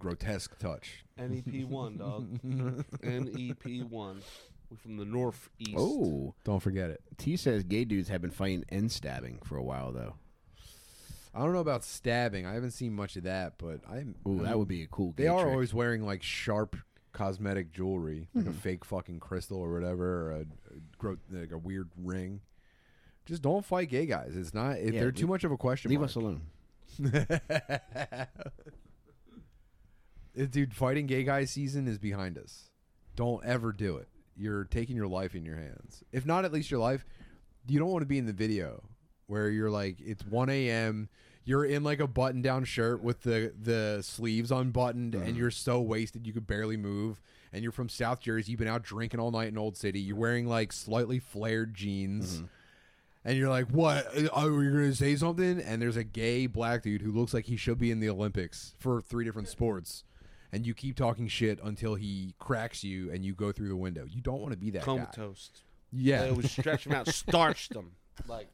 Grotesque 0.04 0.58
touch. 0.58 1.04
NEP 1.16 1.64
one, 1.66 1.96
dog. 1.98 2.38
NEP 3.02 3.88
one. 3.88 4.20
We're 4.70 4.76
from 4.76 4.96
the 4.98 5.04
Northeast. 5.04 5.74
Oh, 5.76 6.34
Don't 6.44 6.60
forget 6.60 6.90
it. 6.90 7.00
T 7.16 7.36
says 7.36 7.64
gay 7.64 7.84
dudes 7.84 8.08
have 8.08 8.20
been 8.20 8.30
fighting 8.30 8.64
and 8.68 8.90
stabbing 8.92 9.38
for 9.44 9.56
a 9.56 9.62
while 9.62 9.92
though. 9.92 10.14
I 11.34 11.40
don't 11.40 11.52
know 11.52 11.58
about 11.60 11.84
stabbing. 11.84 12.46
I 12.46 12.52
haven't 12.54 12.72
seen 12.72 12.92
much 12.94 13.16
of 13.16 13.24
that, 13.24 13.54
but 13.58 13.80
I'm. 13.90 14.14
Ooh, 14.28 14.36
I'm- 14.36 14.44
that 14.44 14.58
would 14.58 14.68
be 14.68 14.82
a 14.82 14.86
cool. 14.86 15.12
Game. 15.12 15.24
They 15.24 15.28
are 15.28 15.42
trick. 15.42 15.52
always 15.52 15.72
wearing 15.74 16.04
like 16.04 16.22
sharp 16.22 16.76
cosmetic 17.12 17.72
jewelry, 17.72 18.28
like 18.34 18.44
Mm-hmm. 18.44 18.54
a 18.56 18.60
fake 18.60 18.84
fucking 18.84 19.20
crystal 19.20 19.58
or 19.58 19.72
whatever, 19.72 20.30
or 20.30 20.32
a, 20.32 21.08
a, 21.08 21.16
like 21.40 21.52
a 21.52 21.58
weird 21.58 21.88
ring. 21.96 22.40
Just 23.26 23.40
don't 23.42 23.64
fight 23.64 23.88
gay 23.88 24.06
guys. 24.06 24.32
It's 24.36 24.52
not. 24.54 24.78
If 24.78 24.92
Yeah, 24.94 25.00
they're 25.00 25.12
too 25.12 25.26
much 25.26 25.44
of 25.44 25.50
a 25.52 25.56
question. 25.56 25.90
Leave 25.90 26.00
mark. 26.00 26.10
us 26.10 26.16
alone. 26.16 26.42
Uh, 30.38 30.46
Dude, 30.46 30.74
fighting 30.74 31.06
gay 31.06 31.24
guy 31.24 31.44
season 31.44 31.88
is 31.88 31.98
behind 31.98 32.38
us. 32.38 32.70
Don't 33.16 33.44
ever 33.44 33.72
do 33.72 33.96
it. 33.96 34.08
You're 34.36 34.64
taking 34.64 34.96
your 34.96 35.06
life 35.06 35.34
in 35.34 35.44
your 35.44 35.56
hands. 35.56 36.02
If 36.12 36.26
not, 36.26 36.44
at 36.44 36.52
least 36.52 36.70
your 36.70 36.80
life. 36.80 37.04
You 37.66 37.78
don't 37.78 37.90
want 37.90 38.02
to 38.02 38.06
be 38.06 38.18
in 38.18 38.26
the 38.26 38.32
video 38.32 38.82
where 39.26 39.48
you're 39.48 39.70
like, 39.70 40.00
it's 40.00 40.26
1 40.26 40.50
a.m. 40.50 41.08
You're 41.44 41.64
in 41.64 41.84
like 41.84 42.00
a 42.00 42.06
button-down 42.06 42.64
shirt 42.64 43.02
with 43.02 43.22
the 43.22 43.52
the 43.60 44.00
sleeves 44.02 44.50
unbuttoned, 44.50 45.14
and 45.14 45.24
uh-huh. 45.24 45.32
you're 45.36 45.50
so 45.50 45.80
wasted 45.80 46.26
you 46.26 46.32
could 46.32 46.46
barely 46.46 46.76
move. 46.76 47.20
And 47.52 47.62
you're 47.62 47.72
from 47.72 47.88
South 47.88 48.20
Jersey. 48.20 48.50
You've 48.50 48.58
been 48.58 48.66
out 48.66 48.82
drinking 48.82 49.20
all 49.20 49.30
night 49.30 49.48
in 49.48 49.58
Old 49.58 49.76
City. 49.76 50.00
You're 50.00 50.16
wearing 50.16 50.48
like 50.48 50.72
slightly 50.72 51.20
flared 51.20 51.74
jeans. 51.74 52.36
Mm-hmm. 52.36 52.44
And 53.26 53.38
you're 53.38 53.48
like, 53.48 53.68
what? 53.68 54.06
Uh, 54.16 54.28
are 54.32 54.62
you 54.62 54.70
going 54.70 54.90
to 54.90 54.94
say 54.94 55.14
something? 55.16 55.60
And 55.60 55.80
there's 55.80 55.96
a 55.96 56.04
gay 56.04 56.46
black 56.46 56.82
dude 56.82 57.00
who 57.00 57.12
looks 57.12 57.32
like 57.32 57.46
he 57.46 57.56
should 57.56 57.78
be 57.78 57.90
in 57.90 58.00
the 58.00 58.08
Olympics 58.08 58.74
for 58.78 59.00
three 59.00 59.24
different 59.24 59.48
sports. 59.48 60.04
And 60.54 60.64
you 60.64 60.72
keep 60.72 60.96
talking 60.96 61.26
shit 61.26 61.58
until 61.64 61.96
he 61.96 62.34
cracks 62.38 62.84
you 62.84 63.10
and 63.10 63.24
you 63.24 63.34
go 63.34 63.50
through 63.50 63.68
the 63.68 63.76
window. 63.76 64.04
You 64.08 64.20
don't 64.20 64.40
want 64.40 64.52
to 64.52 64.56
be 64.56 64.70
that 64.70 64.82
Coma 64.82 65.04
guy. 65.04 65.10
toast. 65.10 65.62
Yeah. 65.90 66.24
it 66.24 66.36
would 66.36 66.48
stretch 66.48 66.84
them 66.84 66.92
out, 66.92 67.08
starched 67.08 67.72
them. 67.74 67.92
Like, 68.28 68.48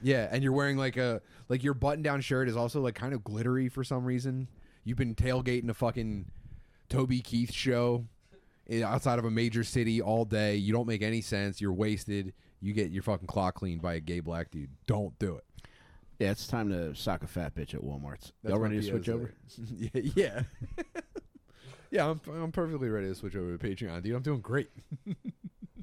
Yeah, 0.00 0.28
and 0.30 0.42
you're 0.42 0.52
wearing 0.52 0.78
like 0.78 0.96
a 0.96 1.20
like 1.50 1.62
your 1.62 1.74
button 1.74 2.02
down 2.02 2.22
shirt 2.22 2.48
is 2.48 2.56
also 2.56 2.80
like 2.80 2.94
kind 2.94 3.12
of 3.12 3.22
glittery 3.22 3.68
for 3.68 3.84
some 3.84 4.04
reason. 4.04 4.48
You've 4.84 4.96
been 4.96 5.14
tailgating 5.14 5.68
a 5.68 5.74
fucking 5.74 6.30
Toby 6.88 7.20
Keith 7.20 7.52
show 7.52 8.06
outside 8.82 9.18
of 9.18 9.24
a 9.26 9.30
major 9.30 9.64
city 9.64 10.00
all 10.00 10.24
day. 10.24 10.56
You 10.56 10.72
don't 10.72 10.86
make 10.86 11.02
any 11.02 11.20
sense. 11.20 11.60
You're 11.60 11.74
wasted. 11.74 12.32
You 12.60 12.72
get 12.72 12.90
your 12.90 13.02
fucking 13.02 13.26
clock 13.26 13.56
cleaned 13.56 13.82
by 13.82 13.94
a 13.94 14.00
gay 14.00 14.20
black 14.20 14.50
dude. 14.50 14.70
Don't 14.86 15.18
do 15.18 15.36
it. 15.36 15.44
Yeah, 16.18 16.32
it's 16.32 16.48
time 16.48 16.70
to 16.70 16.94
sock 16.94 17.22
a 17.22 17.28
fat 17.28 17.54
bitch 17.54 17.74
at 17.74 17.80
Walmart's. 17.80 18.32
That's 18.42 18.52
Y'all 18.52 18.58
ready 18.58 18.80
to 18.80 18.82
switch 18.82 19.08
over? 19.08 19.32
yeah, 19.76 20.00
yeah. 20.16 20.42
yeah, 21.90 22.10
I'm, 22.10 22.20
I'm 22.28 22.52
perfectly 22.52 22.88
ready 22.88 23.08
to 23.08 23.14
switch 23.14 23.36
over 23.36 23.56
to 23.56 23.58
Patreon, 23.66 24.02
dude. 24.02 24.14
I'm 24.14 24.22
doing 24.22 24.40
great. 24.40 24.70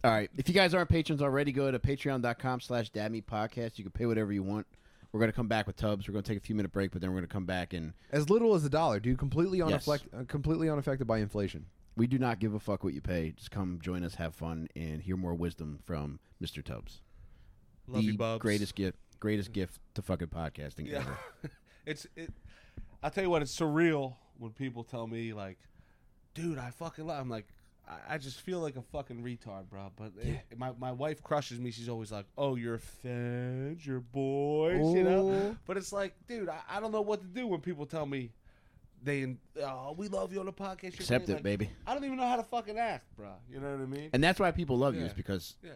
All 0.04 0.12
right. 0.12 0.30
If 0.38 0.48
you 0.48 0.54
guys 0.54 0.74
aren't 0.74 0.90
patrons 0.90 1.22
already, 1.22 1.52
go 1.52 1.72
to 1.72 1.80
patreon.com 1.80 2.60
slash 2.62 2.92
dadmeat 2.92 3.26
podcast. 3.26 3.78
You 3.78 3.84
can 3.84 3.92
pay 3.92 4.06
whatever 4.06 4.32
you 4.32 4.44
want. 4.44 4.68
We're 5.12 5.20
going 5.20 5.32
to 5.32 5.36
come 5.36 5.48
back 5.48 5.66
with 5.66 5.78
Tubbs. 5.78 6.08
We're 6.08 6.12
going 6.14 6.24
to 6.24 6.30
take 6.30 6.38
a 6.38 6.46
few 6.46 6.56
minute 6.56 6.72
break, 6.72 6.92
but 6.92 7.02
then 7.02 7.10
we're 7.12 7.18
going 7.18 7.28
to 7.28 7.34
come 7.34 7.46
back 7.46 7.74
and 7.74 7.94
As 8.12 8.30
little 8.30 8.54
as 8.54 8.66
a 8.66 8.70
dollar, 8.70 9.00
dude. 9.00 9.18
Completely 9.18 9.60
Yes. 9.60 9.86
unaffect, 9.88 10.02
uh, 10.14 10.24
completely 10.28 10.70
unaffected 10.70 11.08
by 11.08 11.20
inflation. 11.20 11.66
we 11.96 12.06
do 12.08 12.20
not 12.20 12.40
give 12.40 12.54
a 12.54 12.60
fuck 12.60 12.84
what 12.84 12.94
you 12.94 13.02
pay. 13.02 13.32
Just 13.32 13.50
come 13.52 13.80
join 13.82 14.04
us, 14.04 14.16
have 14.16 14.36
fun, 14.36 14.68
and 14.76 15.02
hear 15.02 15.16
more 15.16 15.34
wisdom 15.34 15.80
from 15.86 16.20
Mr. 16.44 16.62
Tubbs. 16.64 17.02
Love 17.88 18.02
the 18.02 18.12
you, 18.12 18.18
Bubs. 18.18 18.42
greatest 18.42 18.76
gift, 18.76 18.98
greatest 19.22 19.54
gift 19.54 19.80
to 19.94 20.02
fucking 20.02 20.28
podcasting 20.28 20.88
Yeah. 20.90 20.98
ever. 20.98 21.18
it's 21.86 22.06
it. 22.18 22.34
I 23.02 23.10
tell 23.10 23.24
you 23.24 23.30
what, 23.30 23.42
it's 23.42 23.58
surreal 23.58 24.16
when 24.38 24.52
people 24.52 24.84
tell 24.84 25.08
me 25.08 25.32
like, 25.34 25.58
"Dude, 26.36 26.60
I 26.60 26.70
fucking 26.70 27.08
love." 27.08 27.20
I'm 27.20 27.30
like, 27.30 27.48
I, 27.88 28.16
I 28.16 28.18
just 28.20 28.42
feel 28.42 28.60
like 28.60 28.76
a 28.76 28.82
fucking 28.84 29.24
retard, 29.24 29.68
bro. 29.70 29.92
But 29.96 30.12
it- 30.22 30.58
my 30.58 30.72
my 30.80 30.92
wife 30.92 31.24
crushes 31.24 31.60
me. 31.60 31.72
She's 31.72 31.90
always 31.90 32.12
like, 32.12 32.26
"Oh, 32.38 32.56
you're 32.56 32.78
fans, 32.78 33.86
you're 33.86 34.00
boys," 34.02 34.94
you 34.96 35.04
know. 35.04 35.56
But 35.66 35.78
it's 35.78 35.92
like, 35.92 36.14
dude, 36.28 36.50
I, 36.50 36.60
I 36.70 36.80
don't 36.80 36.92
know 36.92 37.02
what 37.02 37.22
to 37.22 37.28
do 37.28 37.48
when 37.48 37.62
people 37.62 37.86
tell 37.88 38.06
me 38.06 38.32
they, 39.04 39.36
"Oh, 39.62 39.94
we 39.98 40.08
love 40.08 40.34
you 40.34 40.40
on 40.40 40.46
the 40.46 40.54
podcast." 40.54 40.84
You're 40.84 40.94
Accept 40.94 41.26
great." 41.26 41.34
it, 41.34 41.38
Like, 41.38 41.44
baby. 41.44 41.70
I 41.88 41.94
don't 41.94 42.06
even 42.06 42.18
know 42.18 42.28
how 42.28 42.38
to 42.38 42.44
fucking 42.44 42.78
act, 42.78 43.16
bro. 43.16 43.30
You 43.50 43.60
know 43.60 43.72
what 43.72 43.82
I 43.82 43.86
mean? 43.86 44.10
And 44.14 44.24
that's 44.24 44.40
why 44.40 44.52
people 44.52 44.78
love 44.78 44.96
you, 44.96 45.02
Yeah. 45.02 45.08
is 45.08 45.14
because 45.14 45.56
yeah. 45.64 45.72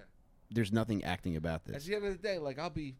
there's 0.51 0.71
nothing 0.71 1.03
acting 1.03 1.35
about 1.35 1.65
this. 1.65 1.75
At 1.75 1.79
this. 1.81 1.87
the 1.89 1.95
end 1.95 2.05
of 2.05 2.11
the 2.21 2.27
day, 2.27 2.37
like 2.39 2.57
I'll 2.59 2.69
be 2.69 2.95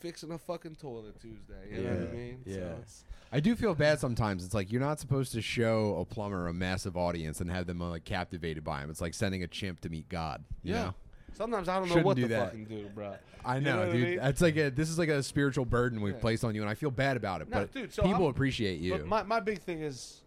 fixing 0.00 0.30
a 0.32 0.38
fucking 0.38 0.76
toilet 0.76 1.20
Tuesday. 1.20 1.54
You 1.70 1.82
know 1.82 1.90
what 1.90 2.08
I 2.08 2.12
mean? 2.12 2.38
yeah. 2.44 2.54
So 2.54 2.76
it's, 2.82 3.04
I 3.32 3.40
do 3.40 3.56
feel 3.56 3.74
bad 3.74 3.98
sometimes. 3.98 4.44
It's 4.44 4.54
like 4.54 4.70
you're 4.70 4.80
not 4.80 5.00
supposed 5.00 5.32
to 5.32 5.42
show 5.42 5.96
a 5.98 6.04
plumber 6.04 6.46
a 6.48 6.54
massive 6.54 6.96
audience 6.96 7.40
and 7.40 7.50
have 7.50 7.66
them 7.66 7.82
uh, 7.82 7.88
like 7.90 8.04
captivated 8.04 8.62
by 8.64 8.80
him. 8.82 8.90
It's 8.90 9.00
like 9.00 9.14
sending 9.14 9.42
a 9.42 9.46
chimp 9.48 9.80
to 9.80 9.88
meet 9.88 10.08
God. 10.08 10.44
You 10.62 10.74
Yeah. 10.74 10.82
know? 10.84 10.94
Sometimes 11.34 11.68
I 11.68 11.74
don't 11.78 11.82
know 11.88 11.88
Shouldn't 11.88 12.06
what 12.06 12.16
do 12.16 12.22
to 12.22 12.28
that. 12.28 12.44
fucking 12.50 12.64
do, 12.64 12.88
bro. 12.94 13.14
I 13.44 13.58
know, 13.60 13.72
know 13.74 13.78
what 13.80 13.88
I 13.88 13.92
dude. 13.92 14.08
mean? 14.08 14.16
That's 14.18 14.40
like 14.40 14.56
a 14.56 14.70
this 14.70 14.88
is 14.88 14.98
like 14.98 15.10
a 15.10 15.22
spiritual 15.22 15.64
burden 15.66 16.00
we've 16.00 16.14
Yeah. 16.14 16.20
placed 16.20 16.44
on 16.44 16.54
you, 16.54 16.62
and 16.62 16.70
I 16.70 16.74
feel 16.74 16.90
bad 16.90 17.16
about 17.18 17.42
it. 17.42 17.50
No, 17.50 17.58
but 17.58 17.72
dude, 17.72 17.92
so 17.92 18.02
people 18.02 18.22
I'm- 18.22 18.30
appreciate 18.30 18.80
you. 18.80 18.92
But 18.92 19.06
my, 19.06 19.22
my 19.24 19.40
big 19.40 19.58
thing 19.60 19.82
is 19.82 20.22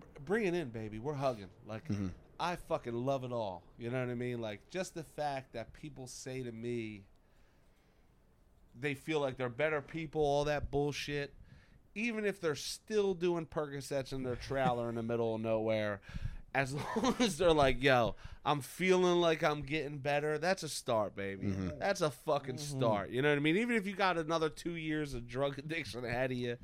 b- 0.00 0.06
bring 0.24 0.46
it 0.46 0.54
in, 0.54 0.70
baby. 0.70 0.98
We're 0.98 1.14
hugging. 1.14 1.46
Like 1.66 1.86
Mm-hmm. 1.88 2.08
I 2.40 2.54
fucking 2.56 2.94
love 2.94 3.24
it 3.24 3.32
all. 3.32 3.62
You 3.78 3.90
know 3.90 4.00
what 4.00 4.10
I 4.10 4.14
mean? 4.14 4.40
Like 4.40 4.60
just 4.70 4.94
the 4.94 5.02
fact 5.04 5.52
that 5.52 5.72
people 5.74 6.06
say 6.06 6.42
to 6.42 6.50
me 6.52 7.02
they 8.80 8.94
feel 8.94 9.20
like 9.20 9.36
they're 9.36 9.48
better 9.48 9.80
people, 9.80 10.22
all 10.22 10.44
that 10.44 10.70
bullshit. 10.70 11.34
Even 11.94 12.24
if 12.24 12.40
they're 12.40 12.54
still 12.54 13.14
doing 13.14 13.46
Percocets 13.46 14.12
in 14.12 14.22
their 14.22 14.36
trailer 14.36 14.88
in 14.88 14.94
the 14.94 15.02
middle 15.02 15.34
of 15.34 15.40
nowhere, 15.40 16.00
as 16.54 16.74
long 16.96 17.14
as 17.18 17.38
they're 17.38 17.52
like, 17.52 17.82
"Yo, 17.82 18.14
I'm 18.44 18.60
feeling 18.60 19.20
like 19.20 19.42
I'm 19.42 19.62
getting 19.62 19.98
better," 19.98 20.38
that's 20.38 20.62
a 20.62 20.68
start, 20.68 21.16
baby. 21.16 21.48
Mm-hmm. 21.48 21.78
That's 21.78 22.00
a 22.00 22.10
fucking 22.10 22.58
start. 22.58 23.10
You 23.10 23.22
know 23.22 23.30
what 23.30 23.36
I 23.36 23.40
mean? 23.40 23.56
Even 23.56 23.76
if 23.76 23.86
you 23.86 23.94
got 23.94 24.18
another 24.18 24.48
two 24.48 24.76
years 24.76 25.14
of 25.14 25.26
drug 25.26 25.58
addiction 25.58 26.04
ahead 26.04 26.30
of 26.30 26.36
you, 26.36 26.56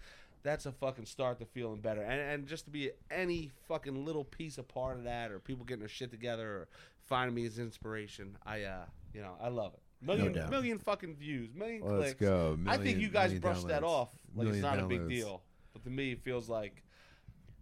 that's 0.42 0.66
a 0.66 0.72
fucking 0.72 1.06
start 1.06 1.38
to 1.40 1.46
feeling 1.46 1.80
better. 1.80 2.02
And 2.02 2.20
and 2.20 2.46
just 2.46 2.66
to 2.66 2.70
be 2.70 2.90
any 3.10 3.50
fucking 3.68 4.04
little 4.04 4.24
piece 4.24 4.58
of 4.58 4.68
part 4.68 4.96
of 4.98 5.04
that, 5.04 5.32
or 5.32 5.38
people 5.38 5.64
getting 5.64 5.80
their 5.80 5.88
shit 5.88 6.10
together, 6.10 6.48
or 6.48 6.68
finding 7.02 7.34
me 7.34 7.46
as 7.46 7.58
inspiration, 7.58 8.36
I 8.44 8.62
uh, 8.62 8.84
you 9.12 9.20
know, 9.20 9.34
I 9.40 9.48
love 9.48 9.74
it. 9.74 9.80
Million, 10.00 10.32
doubt. 10.32 10.50
million 10.50 10.78
fucking 10.78 11.16
views, 11.16 11.54
million 11.54 11.82
Let's 11.82 12.14
clicks. 12.14 12.20
go. 12.20 12.58
I 12.66 12.76
think 12.76 12.98
you 12.98 13.08
guys 13.08 13.30
million 13.30 13.40
brushed 13.40 13.68
that 13.68 13.82
off 13.84 14.10
like 14.34 14.48
it's 14.48 14.56
Million 14.58 14.62
not 14.62 14.84
a 14.84 14.86
big 14.86 15.08
deal. 15.08 15.42
But 15.72 15.82
to 15.84 15.90
me, 15.90 16.12
it 16.12 16.22
feels 16.22 16.48
like 16.48 16.82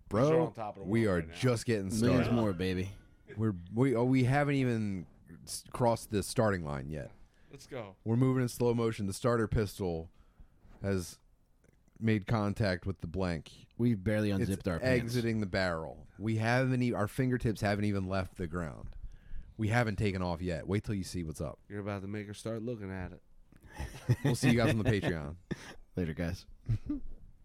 bro. 0.08 0.46
on 0.46 0.52
top 0.52 0.76
of 0.76 0.82
the 0.84 0.88
we 0.88 1.06
are 1.06 1.16
right 1.16 1.32
just 1.34 1.66
getting 1.66 1.90
started. 1.90 2.14
Millions 2.16 2.32
more, 2.34 2.52
baby. 2.52 2.90
We're 3.36 3.54
we 3.74 3.94
oh, 3.94 4.04
we 4.04 4.24
haven't 4.24 4.56
even 4.56 5.06
crossed 5.72 6.10
the 6.10 6.22
starting 6.22 6.64
line 6.64 6.88
yet. 6.90 7.10
let's 7.50 7.66
go. 7.66 7.94
We're 8.04 8.16
moving 8.16 8.42
in 8.42 8.48
slow 8.48 8.74
motion. 8.74 9.06
The 9.06 9.12
starter 9.12 9.46
pistol 9.48 10.10
has 10.82 11.18
made 12.00 12.26
contact 12.26 12.84
with 12.86 13.00
the 13.00 13.06
blank. 13.06 13.50
We 13.78 13.94
barely 13.94 14.30
It's 14.30 14.40
unzipped 14.40 14.66
our 14.68 14.78
pants. 14.80 15.04
exiting 15.14 15.40
the 15.40 15.46
barrel. 15.46 16.06
We 16.18 16.36
haven't. 16.36 16.82
E- 16.82 16.92
our 16.92 17.08
fingertips 17.08 17.60
haven't 17.60 17.84
even 17.84 18.08
left 18.08 18.36
the 18.36 18.46
ground. 18.46 18.88
We 19.56 19.68
haven't 19.68 19.96
taken 19.96 20.22
off 20.22 20.40
yet. 20.40 20.66
Wait 20.66 20.84
till 20.84 20.94
you 20.94 21.04
see 21.04 21.24
what's 21.24 21.40
up. 21.40 21.58
You're 21.68 21.80
about 21.80 22.02
to 22.02 22.08
make 22.08 22.26
her 22.26 22.34
start 22.34 22.62
looking 22.62 22.90
at 22.90 23.12
it. 23.12 23.22
We'll 24.24 24.34
see 24.34 24.50
you 24.50 24.56
guys 24.56 24.70
on 24.70 24.78
the 24.78 24.84
Patreon. 24.84 25.34
Later, 25.96 26.12
guys. 26.12 26.44